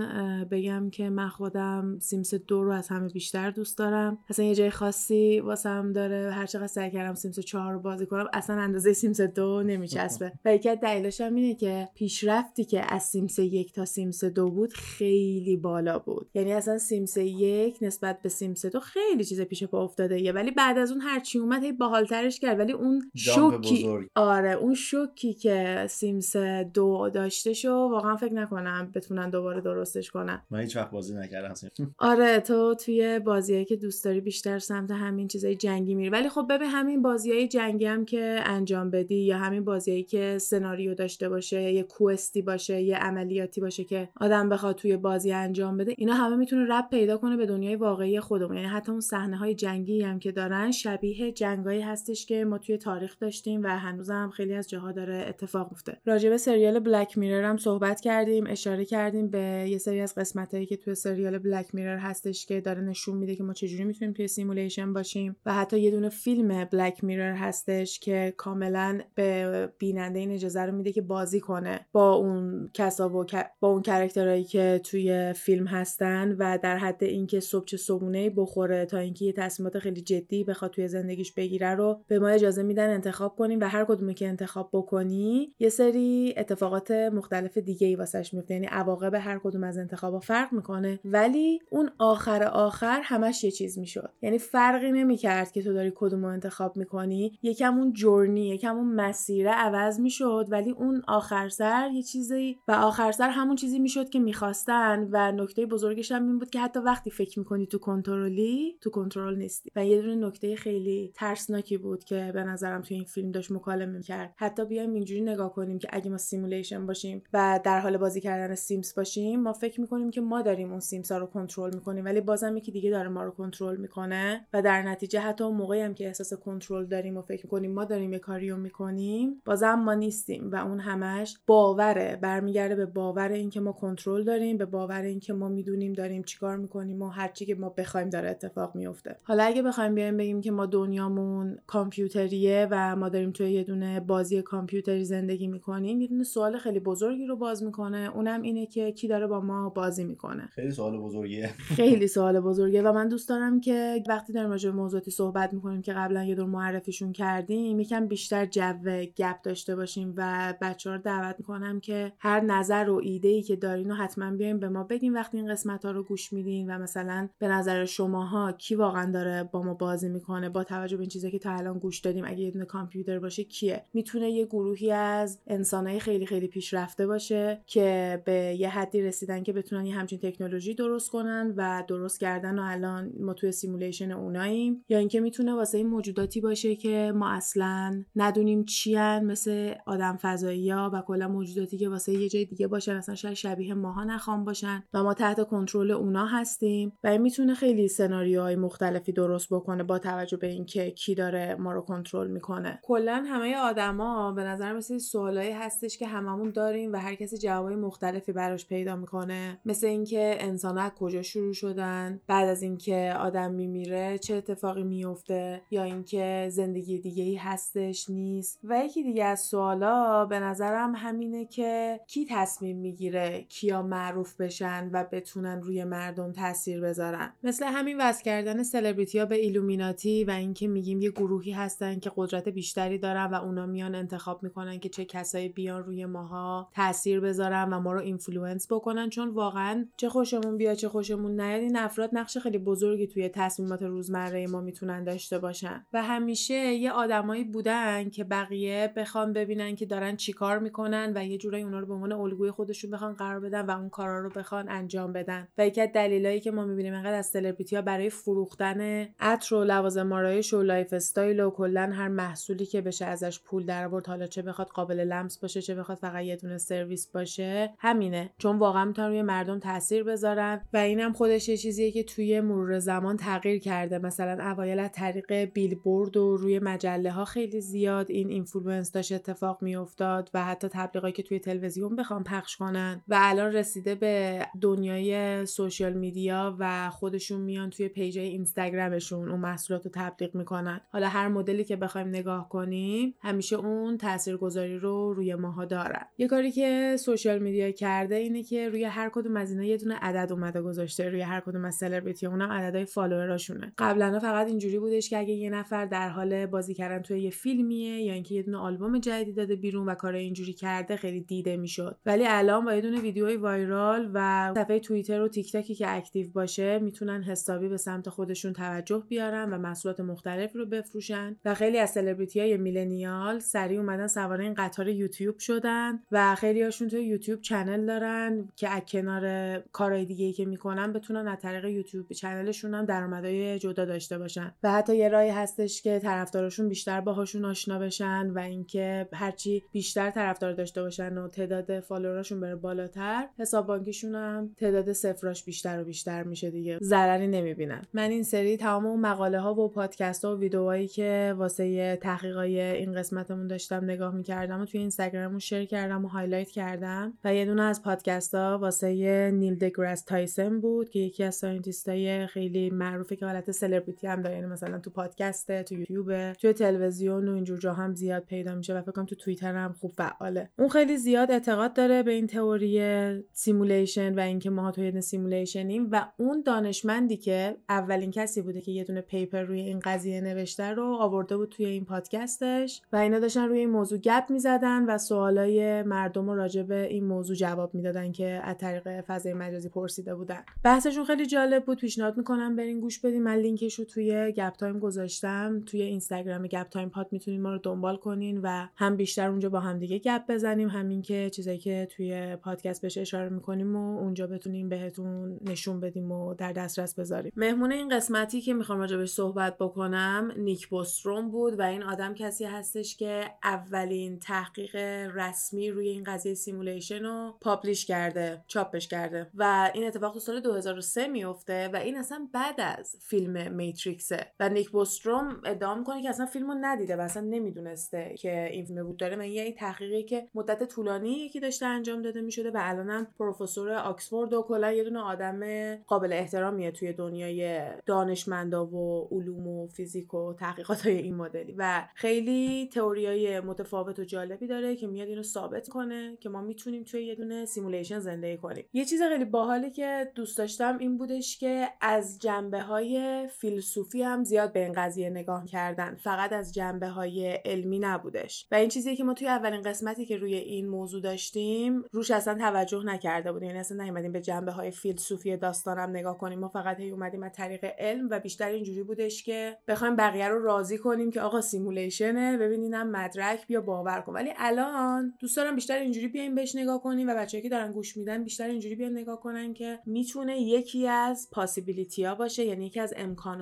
بگم 0.52 0.90
که 0.90 1.10
من 1.10 1.30
خودم 1.30 1.98
Sims 2.00 2.34
دو 2.34 2.64
رو 2.64 2.72
از 2.72 2.88
همه 2.88 3.08
بیشتر 3.08 3.52
دوست 3.52 3.78
دارم. 3.78 4.18
اصلا 4.30 4.46
یه 4.46 4.56
جای 4.56 4.70
خاصی 4.70 5.29
واسم 5.38 5.94
داره 5.94 6.32
هر 6.32 6.46
چقدر 6.46 6.68
سعی 6.68 6.92
کردم 6.92 7.16
Sims 7.16 7.40
چهار 7.40 7.74
رو 7.74 7.80
بازی 7.80 8.06
کنم 8.06 8.28
اصلا 8.34 8.56
اندازه 8.56 8.94
Sims 8.94 9.22
دو 9.22 9.64
نمیچسبه. 9.64 10.32
و 10.46 10.56
یکی 10.56 10.70
از 10.70 10.78
دلیلاش 10.80 11.22
هم 11.22 11.36
اینه 11.36 11.56
که 11.56 11.90
پیشرفتی 11.96 12.66
که 12.66 12.94
از 12.94 13.04
Sims 13.04 13.40
یک 13.40 13.74
تا 13.74 13.86
Sims 13.86 14.24
دو 14.26 14.52
بود 14.52 14.74
خیلی 14.74 15.58
بالا 15.58 16.00
بود. 16.00 16.30
یعنی 16.34 16.54
اصلا 16.54 16.78
Sims 16.78 17.18
یک 17.18 17.78
نسبت 17.82 18.22
به 18.22 18.30
Sims 18.30 18.66
دو 18.66 18.80
خیلی 18.80 19.24
چیز 19.24 19.42
پیش 19.42 19.64
پا 19.64 19.84
افتاده 19.84 20.22
یه. 20.22 20.32
ولی 20.32 20.52
بعد 20.52 20.78
از 20.78 20.92
اون 20.92 21.02
هرچی 21.02 21.40
اومد 21.40 21.64
هی 21.64 21.72
باحالترش 21.72 22.40
کرد. 22.40 22.60
ولی 22.60 22.74
اون 22.74 23.12
شوکی 23.16 23.84
بزرگ. 23.84 24.10
آره 24.16 24.52
اون 24.52 24.74
شوکی 24.74 25.34
که 25.34 25.86
Sims 25.90 26.36
دو 26.74 27.10
داشته 27.14 27.54
شو 27.54 27.70
واقعا 27.70 28.16
فکر 28.16 28.34
نکنم 28.34 28.92
بتونن 28.96 29.30
دوباره 29.30 29.62
درستش 29.62 30.12
کنن. 30.12 30.42
من 30.50 30.60
هیچ 30.60 30.76
وقت 30.76 30.92
بازی 30.92 31.16
نکردم 31.16 31.54
آره 31.98 32.40
تو 32.40 32.76
توی 32.76 33.20
بازیایی 33.20 33.66
که 33.66 33.76
دوست 33.76 34.06
داری 34.06 34.22
بیشتر 34.22 34.60
سمت 34.60 34.92
همین 35.20 35.28
چیزای 35.28 35.56
جنگی 35.56 35.96
میری. 35.96 36.10
ولی 36.10 36.30
خب 36.30 36.46
ببین 36.50 36.68
همین 36.68 37.02
بازیای 37.02 37.48
جنگی 37.48 37.86
هم 37.86 38.06
که 38.06 38.40
انجام 38.46 38.90
بدی 38.90 39.16
یا 39.16 39.38
همین 39.38 39.64
بازیایی 39.64 40.04
که 40.04 40.38
سناریو 40.38 40.94
داشته 40.94 41.30
باشه 41.30 41.72
یه 41.72 41.84
quest 41.84 42.32
ی 42.32 42.42
باشه 42.42 42.82
یه 42.82 42.98
عملیاتی 42.98 43.62
باشه 43.62 43.84
که 43.84 44.10
آدم 44.22 44.50
بخواد 44.50 44.76
توی 44.76 44.98
بازی 44.98 45.32
انجام 45.32 45.78
بده 45.78 45.94
اینا 45.98 46.14
همه 46.14 46.36
می‌تونه 46.36 46.66
ربط 46.74 46.90
پیدا 46.92 47.18
کنه 47.18 47.38
به 47.38 47.46
دنیای 47.46 47.76
واقعی 47.76 48.20
خودمون. 48.20 48.56
یعنی 48.56 48.68
حتی 48.68 48.92
اون 48.92 49.02
صحنه 49.02 49.38
های 49.38 49.56
جنگی 49.56 50.02
هم 50.02 50.20
که 50.20 50.32
دارن 50.32 50.72
شبیه 50.72 51.32
جنگایی 51.32 51.82
هستش 51.82 52.26
که 52.26 52.46
ما 52.46 52.58
توی 52.58 52.78
تاریخ 52.78 53.20
داشتیم 53.20 53.64
و 53.64 53.68
هنوز 53.68 54.10
هم 54.10 54.30
خیلی 54.30 54.54
از 54.54 54.70
جاها 54.70 54.92
داره 54.92 55.26
اتفاق 55.30 55.72
میفته 55.72 55.98
راجع 56.06 56.30
به 56.30 56.38
سریال 56.38 56.80
Black 56.80 57.18
Mirror 57.18 57.44
هم 57.44 57.58
صحبت 57.58 58.02
کردیم 58.02 58.48
اشاره 58.48 58.86
کردیم 58.86 59.30
به 59.30 59.66
یه 59.70 59.78
سری 59.78 60.02
از 60.02 60.16
قسمتایی 60.16 60.66
که 60.66 60.78
توی 60.78 60.96
سریال 60.96 61.38
Black 61.38 61.76
Mirror 61.76 61.98
هستش 61.98 62.46
که 62.46 62.62
داره 62.62 62.82
نشون 62.82 63.18
میده 63.18 63.36
که 63.36 63.44
ما 63.44 63.54
چجوری 63.54 63.84
می‌تونیم 63.84 64.14
توی 64.14 64.28
simulation 64.28 64.94
باشیم. 64.94 65.09
و 65.46 65.54
حتی 65.54 65.80
یه 65.80 65.92
دونه 65.92 66.10
فیلم 66.10 66.66
بلک 66.66 67.04
میرر 67.04 67.34
هستش 67.34 68.00
که 68.00 68.34
کاملا 68.38 69.00
به 69.16 69.70
بیننده 69.78 70.20
این 70.20 70.32
اجازه 70.32 70.62
رو 70.62 70.72
میده 70.72 70.92
که 70.92 71.02
بازی 71.02 71.40
کنه 71.40 71.86
با 71.92 72.14
اون 72.14 72.70
کسا 72.74 73.10
و 73.10 73.26
با 73.60 73.68
اون 73.68 73.82
کرکترهایی 73.82 74.44
که 74.44 74.82
توی 74.84 75.34
فیلم 75.34 75.68
هستن 75.68 76.36
و 76.40 76.58
در 76.64 76.78
حد 76.78 77.04
اینکه 77.04 77.40
صبح 77.40 77.66
چه 77.66 77.78
صبحونه 77.78 78.30
بخوره 78.30 78.86
تا 78.86 78.98
اینکه 78.98 79.26
یه 79.26 79.34
تصمیمات 79.34 79.80
خیلی 79.80 80.02
جدی 80.02 80.44
بخواد 80.44 80.72
توی 80.72 80.88
زندگیش 80.88 81.34
بگیره 81.34 81.76
رو 81.76 82.04
به 82.08 82.20
ما 82.20 82.28
اجازه 82.28 82.64
میدن 82.64 82.90
انتخاب 82.90 83.36
کنیم 83.36 83.60
و 83.60 83.64
هر 83.64 83.86
کدومی 83.86 84.14
که 84.14 84.28
انتخاب 84.28 84.70
بکنی 84.74 85.54
یه 85.60 85.70
سری 85.70 86.34
اتفاقات 86.38 86.92
مختلف 86.92 87.58
دیگه 87.58 87.88
ای 87.88 87.96
واسش 87.96 88.34
میفته. 88.34 88.54
یعنی 88.54 88.68
عواقب 88.68 89.14
هر 89.14 89.40
کدوم 89.44 89.64
از 89.64 89.78
انتخابا 89.78 90.20
فرق 90.20 90.54
می‌کنه. 90.54 91.00
ولی 91.06 91.60
اون 91.70 91.90
آخر 91.98 92.44
آخر 92.44 93.02
همش 93.04 93.44
یه 93.44 93.52
چیز 93.52 93.80
می‌شد. 93.80 94.10
یعنی 94.22 94.38
فرقی 94.38 94.89
فرقی 94.90 95.02
نمی‌کرد 95.02 95.52
که 95.52 95.64
تو 95.64 95.74
داری 95.74 95.92
کدوم 95.96 96.26
رو 96.26 96.32
انتخاب 96.32 96.78
می‌کنی. 96.78 97.40
یکم 97.44 97.78
اون 97.78 97.94
جورنی 97.94 98.50
یکم 98.50 98.76
اون 98.76 98.96
مسیره 98.96 99.52
عوض 99.52 100.00
می‌شد 100.00 100.46
ولی 100.50 100.72
اون 100.72 101.02
آخر 101.08 101.50
سر 101.50 101.90
یه 101.94 102.04
چیزی 102.04 102.58
و 102.68 102.72
آخر 102.72 103.12
سر 103.12 103.30
همون 103.30 103.56
چیزی 103.56 103.80
می‌شد 103.80 104.10
که 104.10 104.20
می‌خواستن 104.20 105.10
و 105.12 105.32
نکته 105.32 105.66
بزرگش 105.66 106.12
هم 106.12 106.28
این 106.28 106.40
بود 106.40 106.50
که 106.50 106.60
حتی 106.60 106.80
وقتی 106.80 107.10
فکر 107.10 107.40
می‌کنی 107.40 107.68
تو 107.68 107.78
کنترلی 107.78 108.78
تو 108.82 108.90
کنترل 108.90 109.36
نیستی. 109.36 109.70
و 109.76 109.86
یه 109.86 110.02
دونه 110.02 110.28
نکته 110.28 110.56
خیلی 110.56 111.12
ترسناکی 111.16 111.78
بود 111.78 112.04
که 112.04 112.32
به 112.34 112.44
نظرم 112.44 112.82
تو 112.82 112.94
این 112.94 113.04
فیلم 113.04 113.32
داشت 113.32 113.52
مکالمه 113.52 114.02
کرد 114.02 114.34
حتی 114.38 114.66
بیایم 114.66 114.94
اینجوری 114.94 115.22
نگاه 115.22 115.54
کنیم 115.54 115.80
که 115.80 115.88
اگه 115.92 116.10
ما 116.10 116.18
simulation 116.18 116.86
باشیم 116.86 117.24
و 117.34 117.60
در 117.64 117.80
حال 117.80 117.98
بازی 117.98 118.22
کردن 118.22 118.56
Sims 118.56 118.96
باشیم 118.96 119.42
ما 119.42 119.54
فکر 119.54 119.82
می‌کنیم 119.82 120.12
که 120.12 120.22
ما 120.22 120.42
داریم 120.42 120.72
اون 120.72 120.80
Sims 120.80 121.12
ها 121.12 121.18
رو 121.18 121.26
کنترل 121.26 121.76
می‌کنیم 121.76 122.06
ولی 122.06 122.22
بازم 122.22 122.58
یکی 122.58 122.72
دیگه 122.72 122.90
داره 122.90 123.10
ما 123.10 123.24
رو 123.24 123.32
کنترل 123.32 123.78
می‌کنه 123.78 124.48
و 124.54 124.62
در 124.62 124.79
نتیجه 124.82 125.20
حتی 125.20 125.44
اون 125.44 125.56
موقعی 125.56 125.82
هم 125.82 125.94
که 125.94 126.08
احساس 126.08 126.34
کنترل 126.34 126.86
داریم 126.86 127.18
و 127.18 127.22
فکر 127.22 127.46
می‌کنیم 127.46 127.72
ما 127.72 127.86
داریم 127.86 128.14
یه 128.14 128.20
کاری 128.20 128.50
رو 128.50 128.58
می‌کنیم 128.58 129.42
بازم 129.46 129.74
ما 129.74 129.94
نیستیم 129.94 130.52
و 130.52 130.56
اون 130.56 130.80
همش 130.80 131.38
باوره. 131.48 132.20
برمیگرده 132.22 132.76
به 132.76 132.86
باور 132.86 133.30
اینکه 133.32 133.60
ما 133.60 133.72
کنترل 133.72 134.24
داریم 134.24 134.58
به 134.58 134.66
باور 134.66 135.02
اینکه 135.02 135.34
ما 135.34 135.48
می‌دونیم 135.48 135.94
داریم 135.94 136.24
چیکار 136.24 136.58
می‌کنیم 136.58 137.02
و 137.02 137.08
هرچی 137.08 137.46
که 137.46 137.56
ما 137.56 137.70
بخوایم 137.70 138.10
داره 138.10 138.30
اتفاق 138.30 138.76
میفته 138.76 139.16
حالا 139.24 139.44
اگه 139.44 139.62
بخوایم 139.62 139.96
بیایم 139.96 140.18
بگیم 140.18 140.42
که 140.42 140.52
ما 140.52 140.66
دنیامون 140.66 141.58
کامپیوتریه 141.68 142.68
و 142.72 142.96
ما 142.96 143.10
داریم 143.10 143.32
توی 143.32 143.52
یه 143.52 143.64
دونه 143.64 144.00
بازی 144.00 144.42
کامپیوتری 144.42 145.06
زندگی 145.06 145.48
می‌کنیم 145.48 146.02
یه 146.02 146.08
دونه 146.08 146.24
سوال 146.24 146.58
خیلی 146.58 146.80
بزرگی 146.80 147.26
رو 147.26 147.36
باز 147.36 147.64
می‌کنه. 147.64 148.12
اونم 148.16 148.42
اینه 148.42 148.66
که 148.66 148.92
کی 148.92 149.08
داره 149.08 149.28
با 149.28 149.42
ما 149.42 149.70
بازی 149.70 150.04
می‌کنه. 150.04 150.50
خیلی 150.52 150.72
سوال 150.72 150.98
بزرگیه. 150.98 151.50
خیلی 151.58 152.08
سوال 152.08 152.40
بزرگه 152.40 152.82
و 152.82 152.92
من 152.92 153.08
دوست 153.08 153.30
دارم 153.30 153.62
که 153.62 154.04
وقتی 154.08 154.34
داریم 154.34 154.50
راجع 154.50 154.69
به 154.72 154.78
موضوعاتی 154.78 155.12
صحبت 155.12 155.54
می‌کنیم 155.54 155.82
که 155.82 155.94
قبلا 155.94 156.24
یه 156.24 156.36
دور 156.36 156.46
معرفیشون 156.46 157.12
کردیم 157.12 157.80
یکم 157.80 158.08
بیشتر 158.08 158.46
جو 158.46 158.74
گپ 159.18 159.42
داشته 159.42 159.76
باشیم 159.76 160.14
و 160.18 160.54
بچه 160.62 160.90
ها 160.90 160.96
رو 160.96 161.02
دعوت 161.02 161.36
می‌کنم 161.40 161.80
که 161.80 162.12
هر 162.20 162.40
نظر 162.40 162.90
و 162.90 163.00
ایده 163.04 163.28
ای 163.28 163.42
که 163.42 163.56
دارین 163.56 163.92
و 163.92 163.96
حتما 163.96 164.32
بیاین 164.32 164.60
به 164.60 164.70
ما 164.70 164.84
بگین 164.84 165.14
وقتی 165.14 165.38
این 165.38 165.52
قسمت 165.52 165.86
ها 165.86 165.92
رو 165.92 166.04
گوش 166.04 166.34
میدین 166.34 166.72
و 166.72 166.80
مثلا 166.80 167.30
به 167.40 167.48
نظر 167.48 167.86
شماها 167.86 168.52
کی 168.52 168.76
واقعا 168.76 169.12
داره 169.12 169.44
با 169.44 169.62
ما 169.62 169.74
بازی 169.74 170.10
می‌کنه 170.10 170.50
با 170.50 170.64
توجه 170.64 170.98
به 170.98 171.02
این 171.02 171.10
چیزی 171.10 171.32
که 171.32 171.40
تا 171.40 171.52
الان 171.52 171.80
گوش 171.80 172.00
دادیم 172.00 172.26
اگه 172.26 172.40
یه 172.40 172.52
کامپیوتر 172.52 173.20
باشه 173.20 173.44
کیه؟ 173.44 173.86
می‌تونه 173.94 174.30
یه 174.32 174.46
گروهی 174.46 174.92
از 174.92 175.40
انسانهای 175.48 176.00
خیلی 176.00 176.26
خیلی 176.26 176.48
پیشرفته 176.48 177.08
باشه 177.08 177.62
که 177.66 178.22
به 178.26 178.56
یه 178.60 178.70
حدی 178.70 179.02
رسیدن 179.02 179.44
که 179.44 179.54
بتونن 179.54 179.86
یه 179.86 179.96
همچین 179.96 180.20
تکنولوژی 180.20 180.74
درست 180.74 181.10
کنن 181.10 181.54
و 181.58 181.84
درست 181.88 182.20
کردن 182.20 182.60
و 182.60 182.62
الان 182.66 183.12
ما 183.20 183.34
توی 183.34 183.52
simulation 183.52 184.12
اوناییم 184.60 184.86
یا 184.90 184.98
اینکه 184.98 185.20
می‌تونه 185.20 185.54
واسه 185.54 185.78
این 185.78 185.88
موجوداتی 185.88 186.42
باشه 186.42 186.76
که 186.76 187.14
ما 187.16 187.30
اصلا 187.30 188.04
ندونیم 188.16 188.66
چیان 188.66 189.26
مثل 189.26 189.74
آدم 189.86 190.18
فضایی 190.22 190.70
ها 190.70 190.92
و 190.94 191.02
کلا 191.02 191.28
موجوداتی 191.28 191.78
که 191.78 191.90
واسه 191.90 192.14
یه 192.14 192.30
جای 192.30 192.46
دیگه 192.46 192.68
باشن 192.68 192.96
اصلا 192.96 193.16
شاید 193.16 193.34
شبیه 193.34 193.74
ماها 193.74 194.04
نخوام 194.04 194.46
باشن 194.46 194.84
و 194.94 195.04
ما 195.04 195.14
تحت 195.14 195.48
کنترل 195.48 195.92
اونا 195.92 196.26
هستیم 196.26 196.94
و 197.04 197.08
این 197.08 197.22
می‌تونه 197.22 197.54
خیلی 197.54 197.88
سناریوهای 197.88 198.56
مختلفی 198.56 199.12
درست 199.12 199.54
بکنه 199.54 199.84
با 199.84 200.00
توجه 200.00 200.38
به 200.38 200.48
اینکه 200.48 200.92
کی 200.92 201.16
داره 201.16 201.56
ما 201.60 201.74
رو 201.74 201.82
کنترل 201.82 202.28
می‌کنه. 202.28 202.80
کلا 202.84 203.24
همه 203.28 203.56
آدما 203.56 204.32
به 204.32 204.44
نظر 204.44 204.74
مثل 204.74 204.98
سوالایی 204.98 205.52
هستش 205.52 205.98
که 205.98 206.08
هممون 206.08 206.52
داریم 206.52 206.94
و 206.94 206.96
هر 206.96 207.16
کسی 207.16 207.38
جوابای 207.38 207.76
مختلفی 207.76 208.32
براش 208.32 208.68
پیدا 208.68 208.96
می‌کنه. 208.96 209.60
مثل 209.66 209.88
اینکه 209.88 210.38
انسان 210.40 210.90
کجا 210.90 211.22
شروع 211.22 211.54
شدن؟ 211.54 212.22
بعد 212.28 212.48
از 212.48 212.62
اینکه 212.62 213.14
آدم 213.20 213.52
میمیره 213.52 214.18
چه 214.18 214.42
اتفاقی 214.50 214.84
میفته 214.84 215.62
یا 215.72 215.84
اینکه 215.84 216.48
زندگی 216.52 217.00
دیگه 217.00 217.24
ای 217.24 217.36
هستش 217.36 218.10
نیست. 218.10 218.60
و 218.64 218.86
یکی 218.86 219.04
دیگه 219.04 219.26
از 219.26 219.40
سوالا 219.40 220.26
به 220.26 220.40
نظرم 220.40 220.96
همینه 220.96 221.46
که 221.46 222.00
کی 222.08 222.26
تصمیم 222.30 222.78
می‌گیره 222.78 223.46
کیا 223.50 223.82
معروف 223.82 224.42
بشن 224.42 224.90
و 224.94 225.06
بتونن 225.12 225.62
روی 225.62 225.84
مردم 225.84 226.32
تاثیر 226.32 226.82
بذارن. 226.82 227.34
مثل 227.44 227.66
همین 227.66 228.02
وصل 228.02 228.24
کردن 228.24 228.64
سلبریتی 228.64 229.20
ها 229.20 229.26
به 229.26 229.36
ایلومیناتی 229.36 230.24
و 230.24 230.32
اینکه 230.32 230.68
میگیم 230.68 231.02
یه 231.02 231.12
گروهی 231.12 231.52
هستن 231.52 232.00
که 232.00 232.12
قدرت 232.16 232.50
بیشتری 232.50 232.98
دارن 232.98 233.26
و 233.26 233.36
اونا 233.36 233.66
میان 233.66 233.96
انتخاب 233.96 234.44
می‌کنن 234.44 234.80
که 234.80 234.90
چه 234.90 235.06
کسایی 235.06 235.50
بیان 235.50 235.84
روی 235.84 236.06
ماها 236.06 236.70
تاثیر 236.76 237.20
بذارن 237.20 237.74
و 237.74 237.80
ما 237.80 237.94
رو 237.94 238.00
influence 238.00 238.72
بکنن. 238.72 239.10
چون 239.10 239.30
واقعا 239.30 239.86
چه 239.98 240.10
خوشمون 240.10 240.58
بیاد 240.58 240.76
چه 240.76 240.90
خوشمون 240.90 241.42
نیاد 241.42 241.62
این 241.62 241.78
افراد 241.78 242.10
نقش 242.14 242.38
خیلی 242.38 242.58
بزرگی 242.58 243.08
توی 243.08 243.30
تصمیمات 243.30 243.84
روزمره 243.84 244.39
ما 244.48 244.62
می‌تونن 244.62 245.04
داشته 245.04 245.40
باشن. 245.40 245.86
و 245.94 246.04
همیشه 246.04 246.54
یه 246.54 246.92
آدمایی 246.92 247.44
بودن 247.44 248.10
که 248.10 248.24
بقیه 248.24 248.94
بخوان 248.96 249.34
ببینن 249.34 249.76
که 249.76 249.86
دارن 249.86 250.16
چیکار 250.16 250.60
می‌کنن 250.60 251.12
و 251.16 251.26
یه 251.26 251.38
جورایی 251.38 251.64
اونا 251.64 251.80
رو 251.80 251.86
به 251.86 251.94
عنوان 251.94 252.12
الگوی 252.12 252.52
خودشون 252.52 252.92
بخوان 252.92 253.14
قرار 253.14 253.40
بدن 253.40 253.66
و 253.66 253.72
اون 253.72 253.90
کارا 253.90 254.20
رو 254.20 254.30
بخوان 254.30 254.70
انجام 254.70 255.14
بدن. 255.14 255.48
و 255.58 255.68
یکی 255.68 255.82
از 255.82 255.90
دلایلی 255.94 256.40
که 256.40 256.52
ما 256.52 256.66
می‌بینیم 256.66 256.94
انقدر 256.94 257.14
از 257.14 257.26
سلبریتی 257.26 257.76
ها 257.76 257.82
برای 257.82 258.10
فروختن 258.10 259.08
عطر 259.20 259.56
و 259.56 259.64
لوازم 259.64 260.12
آرایش 260.12 260.54
و 260.54 260.62
lifestyle 260.62 261.40
و 261.40 261.50
کلا 261.50 261.92
هر 261.94 262.08
محصولی 262.08 262.66
که 262.66 262.82
بشه 262.82 263.06
ازش 263.06 263.40
پول 263.40 263.66
در 263.66 263.86
آورد 263.86 264.08
حالا 264.08 264.28
چه 264.28 264.42
بخواد 264.42 264.68
قابل 264.68 265.00
لمس 265.00 265.38
باشه 265.38 265.62
چه 265.62 265.76
بخواد 265.76 265.98
فقط 265.98 266.24
یه 266.24 266.36
دونه 266.36 266.58
سرویس 266.58 267.08
باشه 267.08 267.74
همینه. 267.80 268.30
چون 268.38 268.60
واقعا 268.60 268.86
می‌تونن 268.86 269.08
روی 269.08 269.22
مردم 269.22 269.60
تاثیر 269.60 270.04
بذارن 270.04 270.62
و 270.74 270.78
اینم 270.78 271.14
خودش 271.14 271.50
یه 271.50 271.58
چیزیه 271.58 271.92
که 271.92 272.04
توی 272.04 272.42
مرور 272.42 272.80
زمان 272.80 273.18
تغییر 273.18 273.60
کرده. 273.60 273.98
مثلا 273.98 274.29
اوایل 274.30 274.80
از 274.80 274.92
طریق 274.92 275.34
بیلبورد 275.34 276.18
و 276.18 276.38
روی 276.38 276.60
مجله 276.60 277.12
ها 277.12 277.26
خیلی 277.26 277.62
زیاد 277.62 278.12
این 278.12 278.30
influence 278.30 278.92
داشت 278.92 279.12
اتفاق 279.12 279.62
میافتاد 279.62 280.30
و 280.34 280.46
حتی 280.46 280.68
تبلیغاتی 280.68 281.14
که 281.14 281.24
توی 281.24 281.40
تلویزیون 281.40 281.96
بخوام 281.96 282.24
پخش 282.24 282.58
کنن. 282.58 283.02
و 283.08 283.18
الان 283.20 283.54
رسیده 283.54 283.96
به 283.96 284.46
دنیای 284.62 285.46
social 285.46 285.94
media 285.94 286.56
و 286.60 286.90
خودشون 286.90 287.42
میان 287.42 287.70
توی 287.70 287.88
page 287.88 288.18
اینستاگرامشون 288.18 289.30
اون 289.30 289.40
محصولات 289.40 289.86
رو 289.86 289.92
تبلیغ 289.96 290.36
می‌کنن. 290.36 290.82
حالا 290.92 291.08
هر 291.08 291.28
مدلی 291.28 291.64
که 291.64 291.76
بخوایم 291.76 292.08
نگاه 292.08 292.50
کنیم 292.50 293.16
همیشه 293.22 293.56
اون 293.56 293.98
تاثیرگذاری 293.98 294.78
رو 294.78 295.14
روی 295.14 295.36
ماها 295.36 295.66
دارن. 295.66 296.06
یه 296.18 296.28
کاری 296.28 296.52
که 296.52 296.96
social 297.00 297.40
media 297.40 297.72
کرده 297.72 298.16
اینه 298.16 298.44
که 298.44 298.70
روی 298.70 298.84
هر 298.84 299.10
کدوم 299.10 299.38
از 299.38 299.52
اینا 299.52 299.64
یه 299.64 299.78
دونه 299.78 299.96
عدد 299.96 300.32
اومده 300.32 300.62
گذاشته 300.62 301.10
روی 301.10 301.22
هر 301.22 301.40
کدوم 301.40 301.66
از 301.66 301.76
سلبریتی 301.76 302.26
اونم 302.26 302.52
عددهای 302.52 302.86
follower 302.86 303.40
اشونه 303.40 303.74
قبلا 303.78 304.19
فقط 304.20 304.48
اینجوری 304.48 304.80
بودش 304.80 305.10
که 305.10 305.18
اگه 305.18 305.34
یه 305.34 305.50
نفر 305.50 305.86
در 305.86 306.10
حال 306.10 306.46
بازی 306.46 306.74
کردن 306.74 307.02
توی 307.02 307.22
یه 307.22 307.30
فیلمیه 307.30 308.02
یا 308.02 308.14
اینکه 308.14 308.36
یه 308.36 308.44
دونه 308.44 308.58
آلبوم 308.58 309.00
جدیدی 309.00 309.34
داده 309.34 309.56
بیرون 309.56 309.90
و 309.90 309.96
کارای 309.96 310.24
اینجوری 310.24 310.54
کرده 310.54 310.96
خیلی 310.96 311.22
دیده 311.22 311.58
می‌شد. 311.58 311.98
ولی 312.06 312.24
الان 312.28 312.66
با 312.66 312.74
یه 312.74 312.82
دونه 312.82 313.02
ویدیوی 313.02 313.36
viral 313.36 314.12
و 314.14 314.52
صفحه 314.56 314.80
توییتر 314.80 315.22
و 315.22 315.28
تیک 315.28 315.52
تاکی 315.52 315.76
که 315.76 315.96
active 315.96 316.28
باشه 316.34 316.80
می‌تونن 316.80 317.24
حسابی 317.24 317.68
به 317.68 317.78
سمت 317.78 318.10
خودشون 318.10 318.54
توجه 318.54 319.04
بیارن 319.10 319.54
و 319.54 319.58
محصولات 319.58 320.00
مختلف 320.00 320.56
رو 320.56 320.66
بفروشن. 320.66 321.36
و 321.46 321.54
خیلی 321.54 321.78
از 321.78 321.90
سلبریتی 321.90 322.40
های 322.40 322.58
millennial 322.58 323.40
سریع 323.40 323.80
اومدن 323.80 324.08
سوار 324.08 324.42
این 324.42 324.54
قطار 324.54 324.88
یوتیوب 324.88 325.40
شدن 325.40 326.00
و 326.12 326.36
خیلی 326.36 326.62
هاشون 326.62 326.88
توی 326.88 327.04
یوتیوب 327.04 327.42
channel 327.42 327.86
دارن 327.86 328.50
که 328.56 328.70
از 328.70 328.82
کنار 328.88 329.58
کارهای 329.60 330.06
دیگه 330.06 330.34
که 330.34 330.46
می‌کنن 330.46 330.94
بتونن 330.94 331.28
از 331.28 331.40
طریق 331.40 331.66
یوتیوب 331.66 332.14
channel 332.14 332.52
شون 332.52 332.74
هم 332.74 332.86
درآمدهای 332.86 333.60
جدا 333.60 333.86
داشته 334.00 334.18
باشن. 334.18 334.54
و 334.64 334.72
حتی 334.72 334.98
یه 334.98 335.10
راهی 335.10 335.30
هستش 335.30 335.82
که 335.82 336.00
طرفدارشون 336.00 336.70
بیشتر 336.70 337.02
باهاشون 337.02 337.46
آشنا 337.46 337.80
بشن 337.80 338.30
و 338.30 338.40
اینکه 338.40 339.08
هرچی 339.14 339.64
بیشتر 339.72 340.10
طرفدار 340.10 340.54
داشته 340.54 340.82
باشن 340.82 341.18
و 341.18 341.28
تعداد 341.28 341.80
follower 341.80 342.20
اشون 342.20 342.40
بره 342.40 342.56
بالاتر 342.56 343.28
حساب 343.40 343.68
بانکیشون 343.68 344.16
هم 344.16 344.56
تعداد 344.58 344.94
صفراش 344.94 345.44
بیشتر 345.44 345.82
و 345.82 345.84
بیشتر 345.84 346.24
میشه 346.24 346.50
دیگه. 346.50 346.78
ضرری 346.82 347.28
نمی‌بینن. 347.28 347.82
من 347.94 348.10
این 348.10 348.24
سری 348.24 348.58
تمام 348.58 348.86
اون 348.86 349.00
مقاله 349.00 349.40
ها 349.40 349.54
و 349.54 349.70
پادکست 349.70 350.26
ها 350.26 350.36
و 350.36 350.40
ویدیوهایی 350.40 350.88
که 350.88 351.34
واسه 351.38 351.96
تحقیقای 351.96 352.62
این 352.62 352.94
قسمتمون 352.94 353.48
داشتم 353.48 353.84
نگاه 353.84 354.16
می‌کردم 354.16 354.62
و 354.62 354.66
توی 354.66 354.80
اینستاگراممون 354.80 355.40
share 355.40 355.66
کردم 355.66 356.06
و 356.06 356.08
highlight 356.08 356.50
کردم 356.50 357.14
و 357.24 357.36
یه 357.36 357.46
دونه 357.46 357.62
از 357.62 357.84
پادکست 357.84 358.36
ها 358.36 358.58
واسه 358.62 359.32
نیل 359.32 359.56
دگراس 359.56 360.04
تایسن 360.04 360.60
بود 360.60 360.90
که 360.90 361.00
یکی 361.00 361.24
از 361.24 361.36
scientist 361.36 362.19
ای 362.19 362.28
خیلی 362.28 362.70
معروفه 362.70 363.16
که 363.16 363.26
حالت 363.26 363.52
سلبریتی 363.90 364.08
هم 364.08 364.22
داره 364.22 364.36
یعنی 364.36 364.48
مثلا 364.48 364.80
تو 364.80 364.90
پادکست 364.90 365.62
تو 365.62 365.76
یوتیوب 365.76 366.34
تو 366.34 366.54
تلویزیون 366.54 367.30
و 367.30 367.34
اینجور 367.34 367.58
جا 367.58 367.74
هم 367.74 367.96
زیاد 367.96 368.24
پیدا 368.24 368.56
میشه 368.56 368.78
و 368.78 368.82
فکر 368.82 368.92
کنم 368.92 369.06
تو 369.06 369.16
توییتر 369.16 369.56
هم 369.56 369.76
خوب 369.80 369.92
فعاله. 369.92 370.50
اون 370.60 370.70
خیلی 370.70 370.98
زیاد 370.98 371.32
اعتقاد 371.32 371.74
داره 371.74 372.04
به 372.04 372.12
این 372.12 372.28
تئوری 372.28 373.24
simulation 373.34 374.16
و 374.16 374.20
اینکه 374.20 374.50
ما 374.50 374.72
تو 374.72 374.82
یه 374.82 375.02
simulation 375.02 375.75
یم 375.75 375.90
و 375.92 376.08
اون 376.18 376.44
دانشمندی 376.46 377.18
که 377.18 377.56
اولین 377.70 378.12
کسی 378.12 378.42
بوده 378.42 378.62
که 378.62 378.72
یه 378.72 378.84
دونه 378.84 379.02
paper 379.02 379.42
روی 379.42 379.60
این 379.60 379.80
قضیه 379.80 380.22
نوشته 380.22 380.64
رو 380.64 380.98
آورده 381.00 381.38
بود 381.38 381.50
توی 381.50 381.66
این 381.66 381.86
پادکستش 381.86 382.82
و 382.94 382.96
اینا 382.96 383.20
داشتن 383.20 383.48
روی 383.48 383.60
این 383.60 383.70
موضوع 383.70 384.00
گپ 384.00 384.24
می‌زدن 384.30 384.86
و 384.86 384.98
سوالای 384.98 385.84
مردم 385.84 386.30
رو 386.30 386.36
راجع 386.36 386.64
به 386.64 386.88
این 386.88 387.06
موضوع 387.06 387.36
جواب 387.36 387.76
می‌دادن 387.76 388.12
که 388.12 388.42
از 388.44 388.58
طریق 388.58 389.02
فضای 389.02 389.34
مجازی 389.34 389.70
پرسیده 389.70 390.16
بودن. 390.16 390.42
بحثشون 390.64 391.06
خیلی 391.06 391.26
جالب 391.26 391.66
بود 391.66 391.80
پیشنهاد 391.80 392.18
می‌کنم 392.18 392.56
برین 392.56 392.80
گوش 392.80 393.00
بدین. 393.00 393.24
من 393.24 393.36
لینکش 393.36 393.79
رو 393.80 393.86
توی 393.86 394.32
گپ 394.32 394.54
تایم 394.54 394.80
گذاشتم. 394.80 395.64
توی 395.66 395.82
اینستاگرام 395.82 396.48
گپ 396.48 396.70
تایم 396.70 396.90
پاد 396.90 397.08
می‌تونین 397.12 397.42
ما 397.42 397.52
رو 397.52 397.58
دنبال 397.58 397.98
کنین 397.98 398.38
و 398.44 398.68
هم 398.76 398.96
بیشتر 398.96 399.30
اونجا 399.30 399.50
با 399.50 399.60
هم 399.60 399.80
دیگه 399.80 400.00
گپ 400.00 400.22
بزنیم. 400.30 400.68
همین 400.68 401.02
که 401.02 401.30
چیزایی 401.30 401.58
که 401.58 401.88
توی 401.92 402.36
پادکست 402.36 402.82
بهش 402.82 402.98
اشاره 402.98 403.30
می‌کنیم 403.30 403.76
و 403.76 404.00
اونجا 404.00 404.28
بتونیم 404.28 404.70
بهتون 404.70 405.40
نشون 405.42 405.80
بدیم 405.80 406.12
و 406.12 406.34
در 406.34 406.54
دسترس 406.54 407.00
بذاریم. 407.00 407.32
مهمون 407.36 407.72
این 407.72 407.90
قسمتی 407.90 408.42
که 408.42 408.54
می‌خوام 408.54 408.80
راجبش 408.80 409.10
صحبت 409.10 409.58
بکنم 409.58 410.32
نیک 410.38 410.68
بوستروم 410.68 411.32
بود 411.32 411.60
و 411.60 411.62
این 411.62 411.84
آدم 411.84 412.14
کسی 412.14 412.46
هستش 412.46 412.98
که 412.98 413.26
اولین 413.44 414.20
تحقیق 414.20 414.76
رسمی 415.16 415.72
روی 415.72 415.88
این 415.88 416.04
قضیه 416.04 416.34
simulation 416.34 417.06
رو 417.06 417.38
publish 417.42 417.86
کرده 417.86 418.44
چاپش 418.48 418.88
کرده 418.88 419.28
و 419.36 419.72
این 419.74 419.88
اتفاق 419.88 420.14
تو 420.14 420.20
سال 420.20 420.40
2003 420.40 421.08
میفته 421.08 421.70
و 421.74 421.76
این 421.76 421.98
اصلا 421.98 422.28
بعد 422.34 422.62
از 422.62 422.96
فیلم 423.00 423.50
Matrix 423.70 424.12
ه. 424.12 424.26
و 424.40 424.50
نیک 424.50 424.70
بوستروم 424.70 425.42
ادعا 425.46 425.76
می‌کنه 425.76 426.02
که 426.02 426.10
اصلا 426.10 426.26
فیلمو 426.26 426.54
ندیده 426.62 426.96
و 426.96 427.02
اصلا 427.02 427.24
نمی‌دونسته 427.24 428.16
که 428.20 428.50
این 428.52 428.66
فیلم 428.66 428.84
وجود 428.84 428.98
داره. 428.98 429.16
من 429.16 429.28
یه 429.28 429.52
تحقیقی 429.52 430.04
که 430.04 430.28
مدت 430.36 430.64
طولانی 430.64 431.12
یکی 431.12 431.40
داشته 431.40 431.66
انجام 431.66 432.02
داده 432.02 432.22
می‌شده 432.22 432.52
و 432.52 432.58
الانم 432.62 433.08
پروفسور 433.20 433.74
آکسفورد 433.74 434.34
و 434.34 434.42
کلا 434.42 434.72
یه 434.72 434.84
دونه 434.84 435.00
آدم 435.00 435.40
قابل 435.76 436.14
احترامیه 436.14 436.72
توی 436.72 436.94
دنیای 436.94 437.62
دانشمندا 437.86 438.66
و 438.66 439.08
علوم 439.12 439.48
و 439.48 439.68
فیزیک 439.68 440.14
و 440.14 440.34
تحقیقات 440.34 440.82
های 440.82 440.98
این 440.98 441.16
مدلی. 441.16 441.56
و 441.58 441.88
خیلی 441.96 442.70
تئوریای 442.74 443.40
متفاوت 443.40 444.00
و 444.00 444.04
جالبی 444.04 444.48
داره 444.48 444.76
که 444.76 444.88
میاد 444.88 445.08
اینو 445.08 445.24
ثابت 445.24 445.70
کنه 445.70 446.18
که 446.20 446.30
ما 446.30 446.42
می‌تونیم 446.42 446.84
توی 446.84 447.06
یه 447.06 447.16
دونه 447.16 447.46
simulation 447.46 448.00
زندگی 448.00 448.38
کنیم. 448.38 448.66
یه 448.74 448.86
چیز 448.86 449.02
خیلی 449.02 449.26
باحالی 449.26 449.72
که 449.72 450.12
دوست 450.16 450.38
داشتم 450.38 450.78
این 450.78 450.98
بودش 450.98 451.38
که 451.38 451.68
از 451.82 452.20
جنبه 452.20 452.62
های 452.62 453.28
فیلسوفی 453.60 454.04
هم 454.04 454.24
زیاد 454.24 454.54
به 454.54 454.64
این 454.64 454.74
قضیه 454.74 455.10
نگاه 455.10 455.46
کردن. 455.46 455.96
فقط 455.96 456.34
از 456.34 456.54
جنبه 456.54 456.88
های 456.88 457.40
علمی 457.46 457.80
نبودش. 457.80 458.48
و 458.52 458.56
این 458.56 458.70
چیزی 458.70 458.96
که 458.96 459.04
ما 459.04 459.14
توی 459.14 459.28
اولین 459.28 459.62
قسمتی 459.62 460.06
که 460.06 460.18
روی 460.18 460.34
این 460.36 460.68
موضوع 460.68 461.02
داشتیم 461.02 461.84
روش 461.92 462.12
اصلا 462.12 462.36
توجه 462.36 462.86
نکرده 462.86 463.32
بودیم. 463.32 463.48
یعنی 463.48 463.60
اصلا 463.60 463.84
نیومدیم 463.84 464.12
به 464.12 464.22
جنبه 464.22 464.52
های 464.52 464.72
فیلسوفی 464.72 465.38
داستانم 465.38 465.90
نگاه 465.90 466.18
کنیم. 466.18 466.40
ما 466.40 466.48
فقط 466.48 466.80
هی 466.80 466.90
اومدیم 466.90 467.24
از 467.24 467.32
طریق 467.34 467.66
علم 467.78 468.08
و 468.12 468.20
بیشتر 468.20 468.48
اینجوری 468.48 468.84
بودش 468.84 469.24
که 469.24 469.58
بخوایم 469.68 469.96
بقیه 469.96 470.28
رو 470.28 470.44
راضی 470.44 470.78
کنیم 470.78 471.12
که 471.12 471.22
آقا 471.22 471.42
سیمولیشنه 471.42 472.38
ببینینم 472.38 472.92
مدرک 472.92 473.48
بیا 473.48 473.62
باور 473.62 474.02
کن. 474.02 474.14
ولی 474.14 474.30
الان 474.38 475.14
دوست 475.20 475.38
دارم 475.38 475.56
بیشتر 475.56 475.78
اینجوری 475.78 476.08
بیایم 476.08 476.36
بهش 476.36 476.56
نگاه 476.56 476.84
کنیم 476.84 477.10
و 477.10 477.16
بچه‌ای 477.16 477.44
که 477.44 477.50
دارن 477.50 477.72
گوش 477.72 477.98
میدن 477.98 478.24
بیشتر 478.24 478.48
اینجوری 478.48 478.76
بیان 478.76 478.98
نگاه 478.98 479.20
کنن 479.20 479.54
که 479.54 479.80
می‌تونه 479.86 480.42
یکی 480.42 480.88
از 480.88 481.30
پاسیبیلیتی 481.32 482.04
ها 482.04 482.16
باشه. 482.16 482.46
یعنی 482.46 482.66
یکی 482.66 482.80
از 482.80 482.94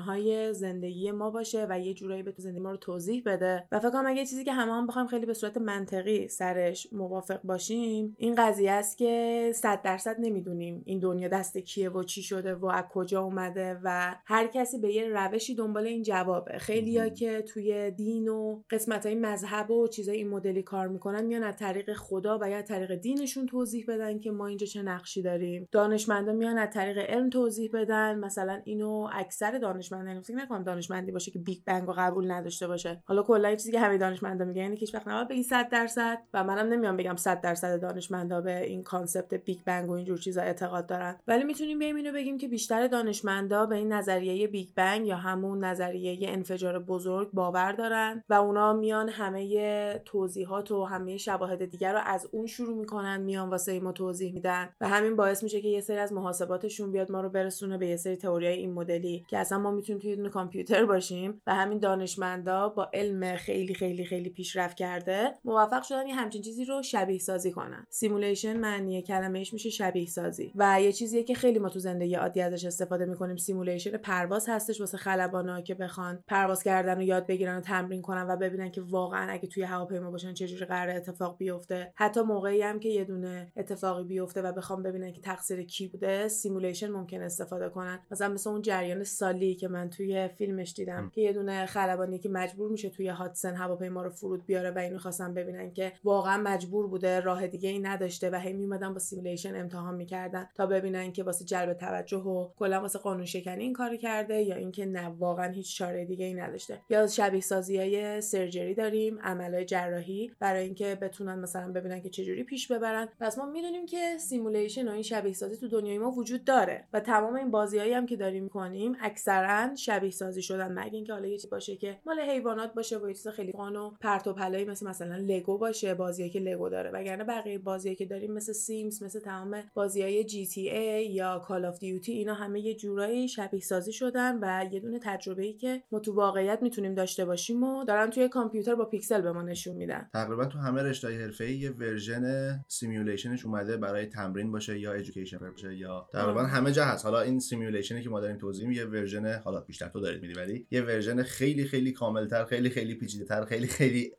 امکانهای 0.08 0.54
زندگی 0.54 1.12
ما 1.12 1.30
باشه 1.30 1.68
و 1.70 1.80
یه 1.80 1.94
جورایی 1.94 2.24
به 2.24 2.34
زندگی 2.38 2.60
ما 2.60 2.72
رو 2.72 2.78
توضیح 2.78 3.24
بده. 3.26 3.68
و 3.72 3.80
فکر 3.80 3.90
کنم 3.90 4.08
اگه 4.08 4.26
چیزی 4.26 4.44
که 4.44 4.54
همه 4.54 4.72
هم 4.72 4.88
بخوایم 4.88 5.08
خیلی 5.08 5.26
به 5.26 5.34
صورت 5.34 5.58
منطقی 5.58 6.28
سرش 6.28 6.88
موافق 6.92 7.42
باشیم 7.42 8.16
این 8.18 8.36
قضیه 8.36 8.72
است 8.72 8.98
که 8.98 9.52
صد 9.56 9.82
درصد 9.82 10.16
نمی‌دونیم 10.20 10.82
این 10.86 11.00
دنیا 11.00 11.28
دست 11.28 11.58
کیه 11.58 11.90
و 11.90 12.04
چی 12.04 12.24
شده 12.24 12.56
و 12.56 12.66
از 12.66 12.84
کجا 12.92 13.22
اومده 13.22 13.80
و 13.84 14.16
هر 14.26 14.48
کسی 14.48 14.80
به 14.80 14.94
یه 14.94 15.10
روشی 15.10 15.56
دنبال 15.56 15.88
این 15.88 16.04
جوابه. 16.04 16.58
خیلیا 16.58 17.10
که 17.10 17.42
توی 17.42 17.92
دین 17.92 18.28
و 18.28 18.62
قسمت 18.70 19.06
های 19.06 19.16
مذهب 19.16 19.72
و 19.72 19.88
چیزای 19.88 20.18
این 20.18 20.30
مدلی 20.30 20.64
کار 20.64 20.88
می‌کنن 20.88 21.26
میان 21.26 21.44
از 21.44 21.56
طریق 21.56 21.94
خدا 21.94 22.40
و 22.42 22.50
یا 22.50 22.62
طریق 22.62 22.96
دینشون 22.96 23.46
توضیح 23.46 23.86
بدن 23.88 24.20
که 24.20 24.32
ما 24.32 24.48
اینجا 24.48 24.66
چه 24.66 24.82
نقشی 24.82 25.22
داریم. 25.22 25.68
دانشمندا 25.72 26.34
میان 26.34 26.58
از 26.58 26.70
طریق 26.74 26.98
علم 26.98 27.30
توضیح 27.30 27.70
بدن. 27.74 28.20
مثلا 28.20 28.62
اینو 28.66 29.10
اکثر 29.14 29.58
دانشمندان 29.98 30.22
فکر 30.22 30.36
نکنم 30.36 30.64
دانشمندی 30.64 31.12
باشه 31.12 31.32
که 31.32 31.40
Big 31.40 31.60
Bang 31.66 31.88
رو 31.88 31.94
قبول 31.98 32.32
نداشته 32.32 32.68
باشه. 32.68 33.02
حالا 33.06 33.24
کلا 33.24 33.56
چیزی 33.56 33.72
که 33.72 33.80
همه 33.80 33.98
دانشمندا 33.98 34.46
میگن 34.46 34.62
اینه 34.62 34.76
که 34.76 34.80
هیچ 34.80 34.96
وقت 34.96 35.08
نباید 35.08 35.28
بگی 35.28 35.44
100 35.44 35.70
درصد 35.70 36.18
و 36.34 36.44
منم 36.44 36.74
نمیام 36.74 36.98
بگم 36.98 37.16
100 37.16 37.42
درصد 37.42 37.82
دانشمندا 37.82 38.42
به 38.42 38.64
این 38.64 38.84
concept 38.84 39.34
Big 39.34 39.58
Bang 39.66 39.90
و 39.90 39.94
اینجور 39.94 40.18
چیزا 40.18 40.42
اعتقاد 40.42 40.86
دارن. 40.86 41.16
ولی 41.28 41.44
می‌تونیم 41.44 41.80
بیایم 41.80 41.96
اینو 41.96 42.12
بگیم 42.12 42.38
که 42.38 42.48
بیشتر 42.48 42.88
دانشمندا 42.88 43.66
به 43.66 43.76
این 43.76 43.94
نظریه 43.94 44.48
Big 44.48 44.68
Bang 44.76 45.08
یا 45.08 45.16
همون 45.16 45.64
نظریه 45.64 46.30
انفجار 46.30 46.80
بزرگ 46.80 47.32
باور 47.32 47.72
دارن 47.72 48.24
و 48.30 48.34
اونا 48.34 48.74
میان 48.74 49.10
همه 49.10 50.02
توضیحات 50.06 50.72
و 50.72 50.84
همه 50.84 51.18
شواهد 51.18 51.66
دیگر 51.66 51.94
رو 51.94 52.00
از 52.06 52.28
اون 52.32 52.46
شروع 52.46 52.78
می‌کنن 52.78 53.22
میان 53.22 53.50
واسه 53.50 53.80
ما 53.80 53.92
توضیح 53.92 54.34
میدن 54.34 54.70
و 54.82 54.88
همین 54.88 55.16
باعث 55.16 55.44
میشه 55.44 55.62
که 55.62 55.68
یه 55.68 55.82
سری 55.82 55.98
از 55.98 56.14
محاسباتشون 56.14 56.92
بیاد 56.92 57.12
ما 57.12 57.22
رو 57.22 57.30
برسونه 57.30 57.78
به 57.78 57.88
یه 57.88 57.98
سری 57.98 58.16
تئوریای 58.16 58.58
این 58.58 58.74
مدلی 58.74 59.26
که 59.28 59.38
اصلا 59.38 59.58
ما 59.58 59.72
می‌تونیم 59.94 60.02
توی 60.02 60.16
دونه 60.16 60.30
کامپیوتر 60.30 60.86
باشیم 60.86 61.42
و 61.48 61.56
همین 61.56 61.80
دانشمندا 61.80 62.70
با 62.70 62.90
علم 62.94 63.36
خیلی 63.36 63.74
خیلی 63.74 64.06
خیلی 64.06 64.30
پیشرفت 64.30 64.78
کرده 64.78 65.34
موفق 65.46 65.84
شدن 65.84 66.08
یه 66.08 66.16
همچین 66.16 66.42
چیزی 66.42 66.66
رو 66.66 66.84
شبیه 66.84 67.20
سازی 67.20 67.52
کنن. 67.52 67.86
simulation 67.90 68.58
معنی 68.58 69.02
کلمهش 69.02 69.54
میشه 69.54 69.70
شبیه 69.70 70.06
سازی. 70.06 70.52
و 70.56 70.82
یه 70.82 70.92
چیزیه 70.92 71.24
که 71.24 71.34
خیلی 71.34 71.60
ما 71.60 71.70
تو 71.70 71.80
زندگی 71.80 72.16
عادی 72.16 72.42
ازش 72.42 72.66
استفاده 72.66 73.06
می‌کنیم 73.06 73.38
simulation 73.38 73.98
پرواز 73.98 74.46
هستش 74.50 74.80
واسه 74.80 74.98
خلبانا 74.98 75.62
که 75.62 75.76
بخوان 75.76 76.24
پرواز 76.28 76.64
کردن 76.64 76.98
و 76.98 77.02
یاد 77.02 77.28
بگیرن 77.28 77.58
و 77.58 77.62
تمرین 77.62 78.02
کنن 78.02 78.28
و 78.30 78.38
ببینن 78.38 78.72
که 78.72 78.82
واقعا 78.82 79.32
اگه 79.32 79.48
توی 79.48 79.64
هواپیما 79.64 80.12
باشن 80.12 80.34
چجوری 80.34 80.66
قرار 80.66 80.96
اتفاق 80.96 81.38
بیفته. 81.38 81.94
حتی 81.96 82.22
موقعی 82.22 82.62
هم 82.62 82.80
که 82.80 82.90
یه 82.90 83.04
دونه 83.04 83.52
اتفاقی 83.58 84.04
بیفته 84.04 84.42
و 84.42 84.52
بخوام 84.52 84.84
ببینن 84.84 85.12
که 85.12 85.22
تقصیر 85.22 85.64
کی 85.64 85.88
بوده 85.88 86.28
simulation 86.28 86.92
ممکن 86.92 87.22
استفاده 87.22 87.70
کنن. 87.70 88.00
مثلا 88.12 88.34
مثل 88.34 88.50
اون 88.50 88.62
جریان 88.62 89.04
سالی 89.04 89.56
من 89.68 89.90
توی 89.90 90.28
فیلمش 90.28 90.74
دیدم 90.74 91.12
که 91.16 91.22
یه 91.22 91.34
دونه 91.34 91.66
خلبانی 91.66 92.20
که 92.20 92.30
مجبور 92.30 92.72
میشه 92.72 92.90
توی 92.90 93.08
هادسن 93.08 93.56
هواپیما 93.56 94.04
رو 94.04 94.10
فرود 94.10 94.46
بیاره 94.46 94.72
و 94.72 94.78
اینو 94.78 94.98
خواستن 94.98 95.34
ببینن 95.34 95.72
که 95.72 95.94
واقعا 96.04 96.42
مجبور 96.44 96.88
بوده 96.88 97.20
راه 97.20 97.48
دیگه 97.48 97.70
ای 97.70 97.80
نداشته 97.80 98.30
و 98.30 98.36
هی 98.36 98.54
میومدن 98.54 98.94
با 98.94 99.00
simulation 99.00 99.56
امتحان 99.56 99.96
می‌کردن 99.96 100.48
تا 100.56 100.66
ببینن 100.66 101.12
که 101.12 101.24
واسه 101.24 101.46
جلب 101.46 101.74
توجه 101.74 102.18
و 102.18 102.50
کلا 102.60 102.82
واسه 102.82 103.00
قانون 103.00 103.26
شکنی 103.26 103.64
این 103.64 103.74
کار 103.74 103.96
کرده 103.96 104.42
یا 104.42 104.56
اینکه 104.56 104.86
نه 104.86 105.08
واقعا 105.08 105.52
هیچ 105.52 105.78
چاره 105.78 106.06
دیگه 106.06 106.26
ای 106.26 106.34
نداشته. 106.34 106.82
یا 106.90 107.08
شبیه 107.08 107.42
سازی 107.42 107.78
های 107.78 108.22
surgery 108.22 108.74
داریم 108.74 109.20
عملهای 109.20 109.66
جراحی 109.66 110.32
برای 110.40 110.64
اینکه 110.64 110.96
بتونن 110.96 111.40
مثلا 111.40 111.72
ببینن 111.72 112.02
که 112.02 112.10
چجوری 112.10 112.44
پیش 112.44 112.72
ببرن. 112.72 113.08
پس 113.20 113.38
ما 113.38 113.46
می‌دونیم 113.46 113.86
که 113.86 114.18
simulation 114.18 114.88
و 114.88 114.92
این 114.92 115.02
شبیه 115.02 115.34
سازی 115.34 115.58
تو 115.58 115.68
دنیای 115.68 115.98
ما 115.98 116.12
وجود 116.12 116.44
داره 116.44 116.84
و 116.94 117.00
تمام 117.00 117.36
این 117.36 117.52
بازیایی 117.52 117.94
هم 117.94 118.06
که 118.06 118.16
داریم 118.16 118.44
می‌کنیم 118.44 118.96
اکثرا 119.02 119.57
شبیه 119.76 120.12
سازی 120.12 120.42
شدن. 120.42 120.80
مگه 120.80 120.96
اینکه 120.96 121.14
حالا 121.14 121.28
یه 121.28 121.38
چیزی 121.38 121.48
باشه 121.48 121.76
که 121.76 122.00
مال 122.06 122.20
حیوانات 122.20 122.74
باشه 122.74 122.98
و 122.98 123.08
یه 123.08 123.14
چیز 123.14 123.28
خیلی 123.28 123.52
چرت 123.52 123.76
و 123.76 123.92
پرت 124.02 124.28
و 124.28 124.34
پلایی 124.34 124.66
مثل 124.66 124.88
مثلا 124.88 125.16
لگو 125.18 125.58
باشه 125.58 125.94
بازیایی 125.94 126.32
که 126.32 126.40
لگو 126.40 126.70
داره. 126.70 126.92
وگرنه 126.94 127.24
بقیه 127.24 127.58
بازیایی 127.58 127.96
که 127.96 128.06
داریم 128.06 128.34
مثل 128.34 128.54
Sims 128.54 129.04
مثل 129.04 129.20
تمام 129.20 129.64
بازیای 129.74 130.24
GTA 130.24 131.06
یا 131.06 131.40
Call 131.40 131.66
of 131.66 131.80
Duty 131.80 132.12
اینا 132.12 132.34
همه 132.34 132.60
یه 132.60 132.76
جورایی 132.76 133.28
شبیه 133.28 133.60
سازی 133.60 133.94
شدن 133.94 134.40
و 134.42 134.74
یه 134.74 134.80
دونه 134.80 135.00
تجربه 135.04 135.44
ای 135.44 135.54
که 135.54 135.84
ما 135.92 136.00
تو 136.00 136.14
واقعیت 136.14 136.60
می‌تونیم 136.62 136.96
داشته 136.96 137.26
باشیم 137.26 137.64
و 137.64 137.84
دارن 137.84 138.10
توی 138.10 138.30
کامپیوتر 138.30 138.76
با 138.76 138.86
پیکسل 138.86 139.22
به 139.22 139.32
ما 139.32 139.42
نشون 139.42 139.76
میدن. 139.76 140.10
تقریبا 140.14 140.46
تو 140.46 140.58
همه 140.60 140.84
رشته 140.84 141.08
حرفه‌ای 141.08 141.56
یه 141.56 141.72
version 141.72 142.56
simulation 142.68 143.33
ش 143.33 143.46
اومده 143.46 143.78
برای 143.78 144.06
تمرین 144.06 144.52
باشه 144.52 144.80
یا 144.80 144.94
education 144.94 145.38
باشه 145.38 145.78
یا 145.78 146.08
تقریبا 146.14 146.44
همه 146.44 146.72
جا 146.72 146.86
هست. 146.86 147.06
حالا 147.06 147.22
این 147.22 147.40
simulation 147.40 147.96
ی 147.96 148.02
که 148.02 148.10
ما 148.10 148.20
داریم 148.20 148.38
توضیح 148.38 148.72
یه 148.72 148.86
version 148.86 149.26
حالا 149.48 149.62
بیشتر 149.62 149.88
تو 149.88 150.00
دارید 150.00 150.22
میدی 150.22 150.34
ولی 150.34 150.68
یه 150.72 150.82
version 150.82 151.24
خیلی 151.24 151.66
خیلی 151.66 151.92
کاملتر 151.92 152.46
خیلی 152.46 152.70
خیلی 152.70 152.96
پیچیده‌تر 152.96 153.46
خیلی 153.46 153.68
خیلی 153.68 154.12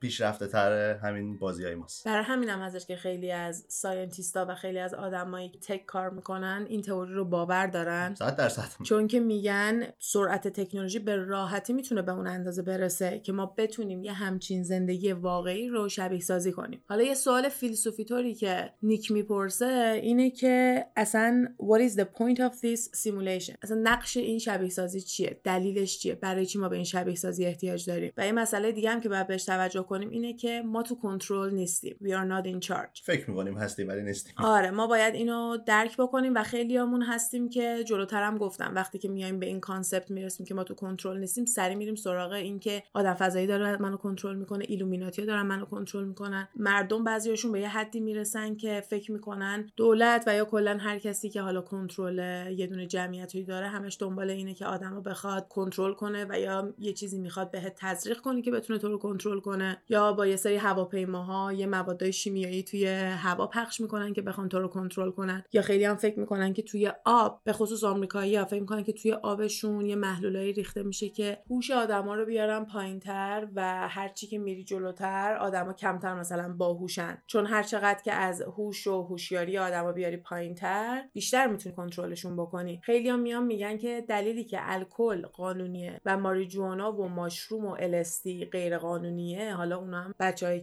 پیشرفته 0.00 0.46
تر 0.46 0.94
همین 0.94 1.38
بازیای 1.38 1.74
ماست. 1.74 2.04
برای 2.06 2.24
همینم 2.24 2.58
هم 2.58 2.66
هستش 2.66 2.86
که 2.86 2.96
خیلی 2.96 3.32
از 3.32 3.64
scientist 3.68 4.38
ا 4.38 4.46
و 4.48 4.54
خیلی 4.54 4.78
از 4.78 4.94
آدمایی 4.94 5.48
که 5.48 5.58
tech 5.58 5.86
کار 5.86 6.10
می‌کنن 6.10 6.66
این 6.68 6.82
تئوری 6.82 7.14
رو 7.14 7.24
باور 7.24 7.66
دارن. 7.66 8.14
100 8.14 8.36
درصد. 8.36 8.82
چون 8.82 9.06
که 9.06 9.20
میگن 9.20 9.82
سرعت 9.98 10.48
تکنولوژی 10.48 10.98
به 10.98 11.16
راحتی 11.16 11.72
می‌تونه 11.72 12.02
به 12.02 12.12
اون 12.12 12.26
اندازه 12.26 12.62
برسه 12.62 13.18
که 13.18 13.32
ما 13.32 13.46
بتونیم 13.46 14.04
یه 14.04 14.12
همچین 14.12 14.62
زندگی 14.62 15.12
واقعی 15.12 15.68
رو 15.68 15.88
شبیه 15.88 16.20
سازی 16.20 16.52
کنیم. 16.52 16.82
حالا 16.88 17.02
یه 17.02 17.14
سوال 17.14 17.48
فیلسوفی 17.48 18.04
طوری 18.04 18.34
که 18.34 18.70
نیک 18.82 19.10
می‌پرسه 19.10 20.00
اینه 20.02 20.30
که 20.30 20.84
اصلا 20.96 21.48
what 21.58 21.90
is 21.90 21.94
the 21.94 22.04
point 22.04 22.38
of 22.38 22.54
this 22.54 23.00
simulation 23.02 23.54
اصلا 23.62 23.80
نقش 23.82 24.16
این 24.16 24.38
شبیه 24.38 24.68
سازی 24.74 25.00
چیه؟ 25.00 25.40
دلیلش 25.44 25.98
چیه؟ 25.98 26.14
برای 26.14 26.46
چی 26.46 26.58
ما 26.58 26.68
به 26.68 26.76
این 26.76 26.84
شبیه 26.84 27.14
سازی 27.14 27.44
احتیاج 27.46 27.86
داریم؟ 27.86 28.12
و 28.16 28.26
یه 28.26 28.32
مسئله 28.32 28.72
دیگه 28.72 28.90
هم 28.90 29.00
که 29.00 29.08
باید 29.08 29.26
بهش 29.26 29.44
توجه 29.44 29.82
کنیم 29.82 30.10
اینه 30.10 30.32
که 30.32 30.62
ما 30.66 30.82
تو 30.82 30.94
کنترل 30.94 31.54
نیستیم. 31.54 31.96
We 32.02 32.08
are 32.08 32.28
not 32.30 32.46
in 32.46 32.68
charge. 32.68 33.02
فکر 33.02 33.30
می‌کنیم 33.30 33.58
هستیم 33.58 33.88
ولی 33.88 34.02
نیستیم. 34.02 34.34
آره 34.38 34.70
ما 34.70 34.86
باید 34.86 35.14
اینو 35.14 35.56
درک 35.66 35.96
بکنیم 35.96 36.34
و 36.34 36.42
خیلیامون 36.42 37.02
هستیم 37.02 37.48
که 37.48 37.84
جلوترم 37.86 38.38
گفتم. 38.38 38.72
وقتی 38.74 38.98
که 38.98 39.08
میایم 39.08 39.38
به 39.38 39.46
این 39.46 39.60
concept 39.60 40.10
می‌رسیم 40.10 40.46
که 40.46 40.54
ما 40.54 40.64
تو 40.64 40.74
کنترل 40.74 41.18
نیستیم 41.18 41.44
سریع 41.44 41.74
میریم 41.74 41.94
سراغ 41.94 42.32
این 42.32 42.58
که 42.58 42.82
آدم 42.94 43.14
فضایی 43.14 43.46
داره 43.46 43.82
منو 43.82 43.96
کنترل 43.96 44.36
می‌کنه 44.36 44.64
Illuminati 44.68 45.26
دارن 45.26 45.46
منو 45.46 45.64
کنترل 45.64 46.04
می‌کنن. 46.04 46.48
مردم 46.56 47.04
بعضیاشون 47.04 47.52
به 47.52 47.60
یه 47.60 47.68
حدی 47.68 48.00
می‌رسن 48.00 48.56
که 48.56 48.82
فکر 48.88 49.12
می‌کنن 49.12 49.70
دولت 49.76 50.24
و 50.26 50.34
یا 50.34 50.44
کلا 50.44 50.78
هر 50.80 50.98
کسی 50.98 51.30
که 51.30 51.40
حالا 51.40 51.60
کنترل 51.60 52.18
یه 52.58 52.66
دونه 52.66 52.86
جمعیتی 52.86 53.44
داره 53.44 53.68
همش 53.68 53.96
دنبال 54.00 54.30
اینه 54.30 54.54
که 54.54 54.63
که 54.64 54.70
آدمو 54.70 55.00
بخواد 55.00 55.48
کنترل 55.48 55.92
کنه 55.92 56.26
و 56.28 56.40
یا 56.40 56.74
یه 56.78 56.92
چیزی 56.92 57.18
می‌خواد 57.18 57.50
بهت 57.50 57.74
تزریق 57.76 58.20
کنه 58.20 58.42
که 58.42 58.50
بتونه 58.50 58.78
تو 58.78 58.88
رو 58.88 58.98
کنترل 58.98 59.40
کنه 59.40 59.82
یا 59.88 60.12
با 60.12 60.26
یه 60.26 60.36
سری 60.36 60.56
هواپیماها 60.56 61.52
یه 61.52 61.66
موادای 61.66 62.12
شیمیایی 62.12 62.62
توی 62.62 62.86
هوا 62.86 63.46
پخش 63.46 63.80
می‌کنن 63.80 64.12
که 64.12 64.22
بخوان 64.22 64.48
تو 64.48 64.58
رو 64.58 64.68
کنترل 64.68 65.10
کنن. 65.10 65.44
یا 65.52 65.62
خیلی 65.62 65.84
هم 65.84 65.96
فکر 65.96 66.18
می‌کنن 66.18 66.52
که 66.52 66.62
توی 66.62 66.92
آب 67.04 67.40
به 67.44 67.52
خصوص 67.52 67.84
آمریکایی 67.84 68.44
فکر 68.44 68.60
می‌کنن 68.60 68.82
که 68.82 68.92
توی 68.92 69.12
آبشون 69.12 69.86
یه 69.86 69.96
محلولایی 69.96 70.52
ریخته 70.52 70.82
میشه 70.82 71.08
که 71.08 71.38
هوش 71.50 71.70
آدما 71.70 72.14
رو 72.14 72.24
بیارن 72.24 72.64
پایینتر 72.64 73.48
و 73.54 73.88
هرچی 73.88 74.26
که 74.26 74.38
میری 74.38 74.64
جلوتر 74.64 75.36
آدما 75.36 75.72
کمتر 75.72 76.14
مثلا 76.14 76.54
باهوشن. 76.58 77.18
چون 77.26 77.46
هر 77.46 77.62
چقدر 77.62 78.02
که 78.04 78.12
از 78.12 78.42
هوش 78.42 78.86
و 78.86 79.02
هوشیاری 79.02 79.58
آدما 79.58 79.92
بیاری 79.92 80.16
پایینتر 80.16 81.02
بیشتر 81.12 81.46
می‌تونی 81.46 81.74
کنترلشون 81.74 82.36
بکنی. 82.36 82.80
خیلی 82.82 83.08
هم 83.08 83.18
میان 83.18 83.44
میگن 83.46 83.76
که 83.76 84.04
دلیلی 84.08 84.44
الکل 84.60 85.26
قانونیه 85.26 86.00
و 86.04 86.18
ماریجوانا 86.18 86.92
و 86.92 87.08
ماشروم 87.08 87.64
و 87.64 87.76
الستی 87.78 88.44
غیر 88.44 88.78
قانونیه 88.78 89.54
حالا 89.54 89.76
اونا 89.76 90.00
هم 90.00 90.14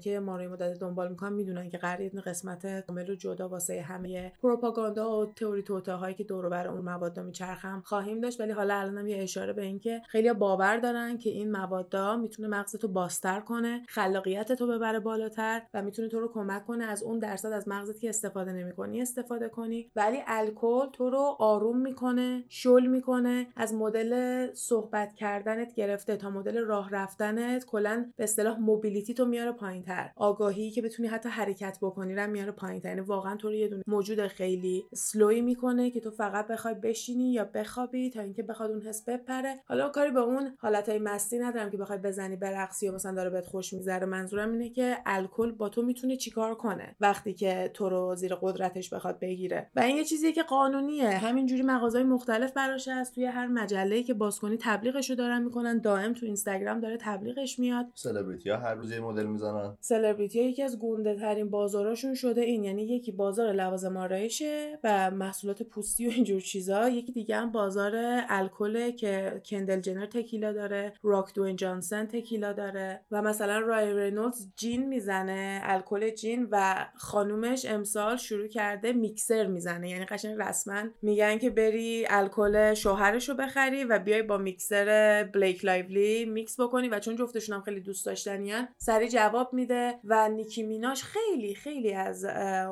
که 0.01 0.19
ما 0.19 0.37
رو 0.37 0.51
مدت 0.51 0.79
دنبال 0.79 1.09
می‌کنن 1.09 1.33
می‌دونن 1.33 1.69
که 1.69 1.77
قرار 1.77 2.09
قسمت 2.09 2.85
کامل 2.87 3.09
و 3.09 3.15
جدا 3.15 3.49
واسه 3.49 3.81
همه 3.81 4.33
پروپاگاندا 4.41 5.19
و 5.19 5.25
تئوری 5.25 5.63
توته 5.63 5.93
هایی 5.93 6.15
که 6.15 6.23
دور 6.23 6.49
بر 6.49 6.67
اون 6.67 6.81
مواد 6.81 7.19
میچرخم 7.19 7.81
خواهیم 7.85 8.21
داشت. 8.21 8.41
ولی 8.41 8.51
حالا 8.51 8.75
الانم 8.75 9.07
یه 9.07 9.23
اشاره 9.23 9.53
به 9.53 9.61
اینکه 9.61 10.01
خیلی 10.07 10.33
باور 10.33 10.77
دارن 10.77 11.17
که 11.17 11.29
این 11.29 11.51
موادا 11.51 12.17
می‌تونه 12.17 12.47
مغزتو 12.47 12.87
بازتر 12.87 13.39
کنه 13.39 13.81
خلاقیت 13.87 14.51
تو 14.51 14.67
ببره 14.67 14.99
بالاتر 14.99 15.61
و 15.73 15.81
می‌تونه 15.81 16.07
تو 16.07 16.19
رو 16.19 16.31
کمک 16.33 16.65
کنه 16.65 16.83
از 16.83 17.03
اون 17.03 17.19
درصد 17.19 17.51
از 17.51 17.67
مغزت 17.67 17.99
که 17.99 18.09
استفاده 18.09 18.53
نمی‌کنی 18.53 19.01
استفاده 19.01 19.49
کنی. 19.49 19.91
ولی 19.95 20.17
الکل 20.27 20.89
تو 20.93 21.09
رو 21.09 21.35
آروم 21.39 21.77
می‌کنه 21.77 22.43
شل 22.49 22.85
می‌کنه 22.85 23.47
از 23.55 23.73
مدل 23.81 24.47
صحبت 24.53 25.13
کردنت 25.13 25.73
گرفته 25.73 26.17
تا 26.17 26.29
مدل 26.29 26.57
راه 26.57 26.89
رفتنت 26.89 27.65
کلا 27.65 28.11
به 28.17 28.23
اصطلاح 28.23 28.59
موبیلیتی 28.59 29.13
تو 29.13 29.25
میاره 29.25 29.51
پایینتر. 29.51 30.11
آگاهی 30.15 30.71
که 30.71 30.81
بتونی 30.81 31.07
حتی 31.07 31.29
حرکت 31.29 31.77
بکنی 31.81 32.15
رو 32.15 32.27
میاره 32.27 32.51
پایینتر. 32.51 32.89
یعنی 32.89 33.01
واقعا 33.01 33.35
تو 33.35 33.47
رو 33.47 33.53
یه 33.53 33.67
دونه 33.67 33.83
موجود 33.87 34.27
خیلی 34.27 34.85
سلوی 34.93 35.41
می‌کنه 35.41 35.89
که 35.89 35.99
تو 35.99 36.11
فقط 36.11 36.47
بخوای 36.47 36.73
بشینی 36.73 37.33
یا 37.33 37.45
بخوابی 37.53 38.09
تا 38.09 38.21
اینکه 38.21 38.43
بخواد 38.43 38.71
اون 38.71 38.81
حس 38.81 39.09
بپره. 39.09 39.59
حالا 39.65 39.89
کاری 39.89 40.11
به 40.11 40.19
اون 40.19 40.55
حالتهای 40.59 40.99
مستی 40.99 41.39
ندارم 41.39 41.69
که 41.69 41.77
بخوای 41.77 41.97
بزنی 41.97 42.35
برقصی 42.35 42.85
یا 42.85 42.91
مثلا 42.91 43.15
داره 43.15 43.29
بهت 43.29 43.45
خوش 43.45 43.73
می‌ذاره 43.73 44.05
منظورم 44.05 44.51
اینه 44.51 44.69
که 44.69 44.97
الکل 45.05 45.51
با 45.51 45.69
تو 45.69 45.81
می‌تونه 45.81 46.15
چیکار 46.15 46.55
کنه 46.55 46.95
وقتی 46.99 47.33
که 47.33 47.71
تو 47.73 47.89
رو 47.89 48.15
زیر 48.15 48.35
قدرتش 48.35 48.93
بخواد 48.93 49.19
بگیره. 49.19 49.69
و 49.75 49.79
این 49.79 49.97
یه 49.97 50.03
چیزیه 50.03 50.31
که 50.31 50.43
قانونیه. 50.43 51.09
همینجوری 51.09 51.61
مغازهای 51.61 52.03
مختلف 52.03 52.53
براش 52.53 52.87
هست. 52.87 53.15
توی 53.15 53.25
هر 53.25 53.47
مجله 53.71 54.03
که 54.03 54.13
باز 54.13 54.39
کنی 54.39 54.57
تبلیغش 54.57 55.09
رو 55.09 55.15
دارن 55.15 55.43
می‌کنن. 55.43 55.79
دائم 55.79 56.13
تو 56.13 56.25
اینستاگرام 56.25 56.79
داره 56.79 56.97
تبلیغش 56.97 57.59
میاد. 57.59 57.85
سلبریتی 57.93 58.49
ها 58.49 58.57
هر 58.57 58.73
روز 58.73 58.91
یه 58.91 58.99
مدل 58.99 59.25
می‌زنن. 59.25 59.77
سلبریتی 59.79 60.41
ها 60.41 60.45
یکی 60.45 60.63
از 60.63 60.79
گنده 60.79 61.15
ترین 61.15 61.49
بازاراشون 61.49 62.13
شده 62.13 62.41
این. 62.41 62.63
یعنی 62.63 62.83
یکی 62.83 63.11
بازار 63.11 63.53
لوازم 63.53 63.97
آرایشه 63.97 64.79
و 64.83 65.11
محصولات 65.11 65.63
پوستی 65.63 66.07
و 66.07 66.11
اینجور 66.11 66.41
چیزا. 66.41 66.89
یکی 66.89 67.11
دیگه 67.11 67.35
هم 67.35 67.51
بازار 67.51 67.91
الکل 68.29 68.91
که 68.91 69.41
کندل 69.45 69.79
جنر 69.79 70.05
تکیلا 70.05 70.53
داره. 70.53 70.93
راک 71.03 71.33
دوین 71.33 71.55
جانسن 71.55 72.05
تکیلا 72.05 72.53
داره. 72.53 73.01
و 73.11 73.21
مثلا 73.21 73.59
رایان 73.59 73.93
رنولدز 73.93 74.47
gin 74.55 74.87
می‌زنه 74.87 75.61
الکل 75.63 76.09
gin 76.09 76.47
و 76.51 76.85
خانومش 76.95 77.65
امسال 77.65 78.17
شروع 78.17 78.47
کرده 78.47 78.93
میکسر 78.93 79.47
می‌زنه. 79.47 79.89
یعنی 79.89 80.05
قشنگ 80.05 80.35
رسما 80.39 80.83
میگن 81.01 81.37
که 81.37 81.49
بری 81.49 82.05
الکل 82.09 82.73
شوهرش 82.73 83.29
رو 83.29 83.35
بخری 83.35 83.60
و 83.89 83.99
بیای 83.99 84.21
با 84.21 84.37
میکسر 84.37 85.29
بلیک 85.33 85.65
لایولی 85.65 86.25
میکس 86.25 86.59
بکنی 86.59 86.89
و 86.89 86.99
چون 86.99 87.15
جفتشون 87.15 87.55
هم 87.55 87.61
خیلی 87.61 87.79
دوست 87.79 88.05
داشتنیان 88.05 88.67
سری 88.77 89.09
جواب 89.09 89.53
میده 89.53 89.99
و 90.03 90.29
نیکی 90.29 90.63
میناش 90.63 91.03
خیلی 91.03 91.55
خیلی 91.55 91.93
از 91.93 92.25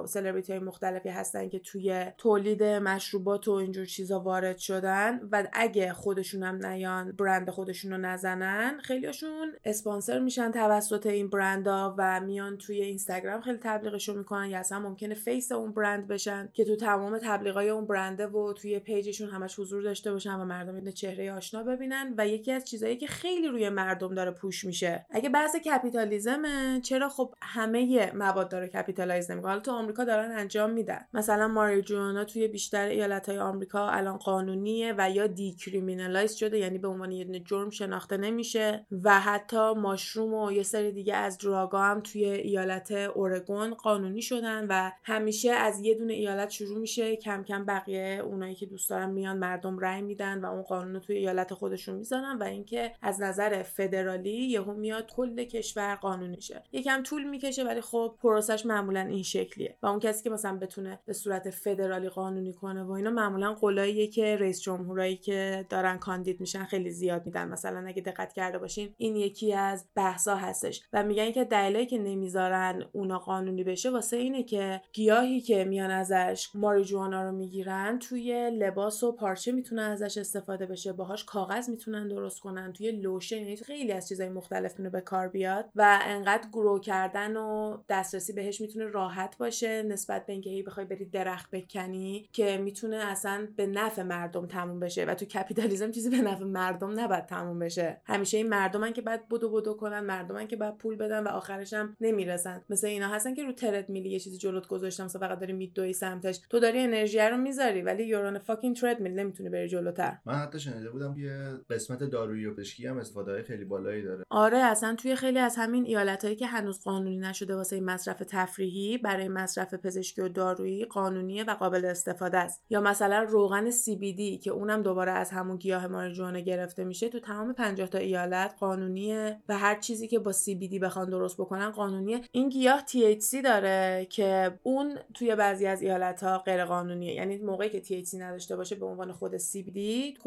سلبریتی 0.05 0.53
های 0.53 0.61
مختلفی 0.61 1.09
هستن 1.09 1.49
که 1.49 1.59
توی 1.59 2.05
تولید 2.17 2.63
مشروبات 2.63 3.47
و 3.47 3.51
اینجور 3.51 3.85
چیزا 3.85 4.19
وارد 4.19 4.57
شدن 4.57 5.19
و 5.31 5.47
اگه 5.53 5.93
خودشون 5.93 6.43
هم 6.43 6.65
نیان 6.65 7.11
برند 7.11 7.49
خودشون 7.49 7.91
رو 7.91 7.97
نزنن 7.97 8.79
خیلیشون 8.83 9.53
اسپانسر 9.65 10.19
میشن 10.19 10.51
توسط 10.51 11.05
این 11.05 11.29
برندا 11.29 11.95
و 11.97 12.19
میان 12.19 12.57
توی 12.57 12.81
اینستاگرام 12.81 13.41
خیلی 13.41 13.57
تبلیغشون 13.61 14.17
می‌کنن 14.17 14.49
یا 14.49 14.59
اصلا 14.59 14.79
ممکنه 14.79 15.15
face 15.15 15.51
اون 15.51 15.71
برند 15.71 16.07
بشن 16.07 16.49
که 16.53 16.65
تو 16.65 16.75
تمام 16.75 17.17
تبلیغای 17.17 17.69
اون 17.69 17.85
برنده 17.85 18.27
و 18.27 18.53
توی 18.53 18.79
page 18.79 19.04
شون 19.04 19.29
همش 19.29 19.59
حضور 19.59 19.83
داشته 19.83 20.11
باشن 20.11 20.35
و 20.35 20.45
مردم 20.45 20.68
این 20.75 20.91
چهره 20.91 21.33
آشنا 21.33 21.63
ببینن 21.63 22.13
و 22.17 22.27
یکی 22.27 22.51
از 22.51 22.65
چیزایی 22.65 22.97
که 22.97 23.07
خیلی 23.07 23.47
روی 23.47 23.69
مردم 23.69 24.15
داره 24.15 24.31
push 24.31 24.65
میشه. 24.65 25.05
اگه 25.09 25.29
بحث 25.29 25.55
کپیتالیزمه 25.55 26.81
چرا 26.83 27.09
خب 27.09 27.33
همه 27.41 28.11
مواد 28.15 28.49
داره 28.49 28.67
capitalize 28.67 29.31
نمی‌کنه؟ 29.31 29.49
حالا 29.49 29.61
تو 29.61 29.71
آمریکا 29.71 30.03
دارن 30.03 30.31
انجام 30.31 30.69
میدن. 30.69 31.05
مثلا 31.13 31.47
ماریجوانا 31.47 32.23
توی 32.23 32.47
بیشتر 32.47 32.85
ایالت 32.85 33.29
های 33.29 33.39
آمریکا 33.39 33.89
الان 33.89 34.17
قانونیه 34.17 34.95
و 34.97 35.09
یا 35.11 35.27
decriminalize 35.27 36.33
شده 36.33 36.57
یعنی 36.57 36.77
به 36.77 36.87
عنوان 36.87 37.11
یه 37.11 37.39
جرم 37.39 37.69
شناخته 37.69 38.17
نمیشه 38.17 38.85
و 39.03 39.19
حتی 39.19 39.73
mushroom 39.73 40.33
و 40.33 40.51
یه 40.51 40.63
سری 40.63 40.91
دیگه 40.91 41.15
از 41.15 41.37
drug 41.37 41.72
ا 41.72 41.81
هم 41.81 42.01
توی 42.01 42.25
ایالت 42.25 42.91
اورگون 42.91 43.73
قانونی 43.73 44.21
شدن 44.21 44.67
و 44.69 44.91
همیشه 45.03 45.51
از 45.51 45.79
یه 45.79 45.95
دونه 45.95 46.13
ایالت 46.13 46.49
شروع 46.49 46.79
میشه. 46.79 47.15
کم 47.15 47.43
کم 47.43 47.65
بقیه 47.65 48.21
اونایی 48.25 48.55
که 48.55 48.65
دوست 48.65 48.89
دارن 48.89 49.09
میان 49.09 49.37
مردم 49.37 49.79
رأی 49.79 50.01
میدن 50.01 50.41
و 50.41 50.45
اون 50.59 50.67
قانون 50.67 50.93
رو 50.93 50.99
توی 50.99 51.17
ایالت 51.17 51.53
خودشون 51.53 51.95
می‌ذارن 51.95 52.37
و 52.37 52.43
اینکه 52.43 52.91
از 53.01 53.21
نظر 53.21 53.63
فدرالی 53.63 54.29
یهو 54.29 54.73
میاد 54.73 55.11
کل 55.11 55.43
کشور 55.43 55.95
قانونی 55.95 56.41
شه 56.41 56.63
یکم 56.71 57.03
طول 57.03 57.23
می‌کشه 57.23 57.63
ولی 57.63 57.81
خب 57.81 58.15
پروسش 58.21 58.65
معمولا 58.65 58.99
این 58.99 59.23
شکلیه 59.23 59.75
و 59.81 59.87
اون 59.87 59.99
کسی 59.99 60.23
که 60.23 60.29
مثلا 60.29 60.57
بتونه 60.57 60.99
به 61.05 61.13
صورت 61.13 61.49
فدرالی 61.49 62.09
قانونی 62.09 62.53
کنه 62.53 62.83
و 62.83 62.91
اینا 62.91 63.09
معمولا 63.09 63.53
قولاییه 63.53 64.07
که 64.07 64.37
رئیس 64.37 64.61
جمهورایی 64.61 65.15
که 65.15 65.65
دارن 65.69 65.97
کاندید 65.97 66.41
میشن 66.41 66.63
خیلی 66.63 66.89
زیاد 66.89 67.25
میدن. 67.25 67.47
مثلا 67.47 67.87
اگه 67.87 68.01
دقت 68.01 68.33
کرده 68.33 68.57
باشین 68.57 68.93
این 68.97 69.15
یکی 69.15 69.53
از 69.53 69.85
بحثا 69.95 70.35
هستش 70.35 70.81
و 70.93 71.03
میگن 71.03 71.31
که 71.31 71.43
دلیلی 71.43 71.85
که 71.85 71.97
نمی‌ذارن 71.97 72.83
اونا 72.91 73.19
قانونی 73.19 73.63
بشه 73.63 73.89
واسه 73.89 74.17
اینه 74.17 74.43
که 74.43 74.81
گیاهی 74.93 75.41
که 75.41 75.63
میان 75.63 75.91
ازش 75.91 76.49
ماریجوانا 76.53 77.23
رو 77.23 77.31
می‌گیرن 77.31 77.99
توی 77.99 78.51
لباس 78.53 79.03
و 79.03 79.11
پارچه 79.11 79.51
می‌تونه 79.51 79.81
ازش 79.81 80.17
استفاده 80.17 80.48
بشه 80.57 80.93
باهاش 80.93 81.25
کاغذ 81.25 81.69
می‌تونن 81.69 82.07
درست 82.07 82.39
کنن 82.39 82.73
توی 82.73 82.91
لوشن 82.91 83.37
یعنی 83.37 83.55
خیلی 83.55 83.91
از 83.91 84.07
چیزای 84.07 84.29
مختلف 84.29 84.71
می‌تونه 84.71 84.89
به 84.89 85.01
کار 85.01 85.27
بیاد 85.27 85.69
و 85.75 85.99
انقدر 86.03 86.47
گرو 86.53 86.79
کردن 86.79 87.37
و 87.37 87.77
دسترسی 87.89 88.33
بهش 88.33 88.61
می‌تونه 88.61 88.85
راحت 88.85 89.37
باشه 89.37 89.83
نسبت 89.83 90.25
به 90.25 90.33
اینکه 90.33 90.63
بخوای 90.67 90.85
بری 90.85 91.05
درخت 91.05 91.51
بکنی 91.51 92.29
که 92.33 92.57
می‌تونه 92.57 92.95
اصلا 92.95 93.47
به 93.55 93.67
نفع 93.67 94.03
مردم 94.03 94.47
تموم 94.47 94.79
بشه 94.79 95.05
و 95.05 95.13
تو 95.13 95.25
کپیتالیسم 95.25 95.91
چیزی 95.91 96.09
به 96.09 96.17
نفع 96.17 96.43
مردم 96.43 96.99
نباید 96.99 97.25
تموم 97.25 97.59
بشه. 97.59 98.01
همیشه 98.05 98.37
این 98.37 98.49
مردمن 98.49 98.93
که 98.93 99.01
بعد 99.01 99.29
بدو 99.29 99.49
بدو 99.49 99.73
کنن 99.73 99.99
مردمن 99.99 100.47
که 100.47 100.55
بعد 100.55 100.77
پول 100.77 100.95
بدن 100.95 101.23
و 101.23 101.27
آخرش 101.27 101.73
هم 101.73 101.95
نمی‌رسن. 102.01 102.63
مثل 102.69 102.87
اینا 102.87 103.07
هستن 103.07 103.33
که 103.33 103.43
رو 103.43 103.51
ترد 103.51 103.89
میلی 103.89 104.09
یه 104.09 104.19
چیزی 104.19 104.37
جلوت 104.37 104.67
گذاشتم 104.67 105.05
مثلا 105.05 105.27
فقط 105.27 105.39
داری 105.39 105.53
میدوی 105.53 105.93
سمتش. 105.93 106.39
تو 106.49 106.59
داری 106.59 106.79
انرژی 106.79 107.19
رو 107.19 107.37
می‌ذاری 107.37 107.81
ولی 107.81 108.03
یوران 108.03 108.39
فاکینگ 108.39 108.75
ترد 108.75 108.99
میل 108.99 109.19
نمی‌تونی 109.19 109.49
بری 109.49 109.67
جلوتر. 109.67 110.17
من 110.25 110.38
حتی 110.39 110.59
شنیده 110.59 110.89
بودم 110.89 111.15
یه 111.17 111.59
قسمت 111.69 112.03
دارویی 112.03 112.45
و 112.45 112.53
پزشکی 112.53 112.87
هم 112.87 112.97
استفاده 112.97 113.43
خیلی 113.43 113.65
بالایی 113.65 114.03
داره. 114.03 114.23
آره 114.29 114.57
اصلا 114.57 114.95
توی 114.95 115.15
خیلی 115.15 115.39
از 115.39 115.55
همین 115.55 115.85
ایالتهایی 115.85 116.35
که 116.35 116.47
هنوز 116.47 116.83
قانونی 116.83 117.17
نشده 117.17 117.55
واسه 117.55 117.81
مصرف 117.81 118.23
تفریحی 118.27 118.97
برای 118.97 119.27
مصرف 119.27 119.73
پزشکی 119.73 120.21
و 120.21 120.29
دارویی 120.29 120.85
قانونیه 120.85 121.43
و 121.43 121.51
قابل 121.53 121.85
استفاده 121.85 122.37
است. 122.37 122.63
یا 122.69 122.81
مثلا 122.81 123.23
روغن 123.23 123.71
CBD 123.71 124.39
که 124.43 124.51
اونم 124.51 124.81
دوباره 124.81 125.11
از 125.11 125.31
همون 125.31 125.57
گیاه 125.57 125.87
ماریجوانا 125.87 126.39
گرفته 126.39 126.83
میشه 126.83 127.09
تو 127.09 127.19
تمام 127.19 127.53
50 127.53 127.87
تا 127.87 127.97
ایالت 127.97 128.55
قانونیه 128.59 129.37
و 129.49 129.57
هر 129.57 129.79
چیزی 129.79 130.07
که 130.07 130.19
با 130.19 130.31
CBD 130.31 130.79
بخوان 130.81 131.09
درست 131.09 131.37
بکنن 131.37 131.69
قانونیه. 131.69 132.21
این 132.31 132.49
گیاه 132.49 132.83
THC 132.87 133.43
داره 133.43 134.07
که 134.09 134.59
اون 134.63 134.97
توی 135.13 135.35
بعضی 135.35 135.65
از 135.65 135.81
ایالت 135.81 136.23
ها 136.23 136.37
غیر 136.37 136.65
قانونیه 136.65 137.13
یعنی 137.13 137.37
موقعی 137.37 137.69
که 137.69 137.81
THC 137.81 138.13
نداشته 138.13 138.55
باشه 138.55 138.75
به 138.75 138.85
عنوان 138.85 139.11
خود 139.11 139.37
CBD 139.37 139.79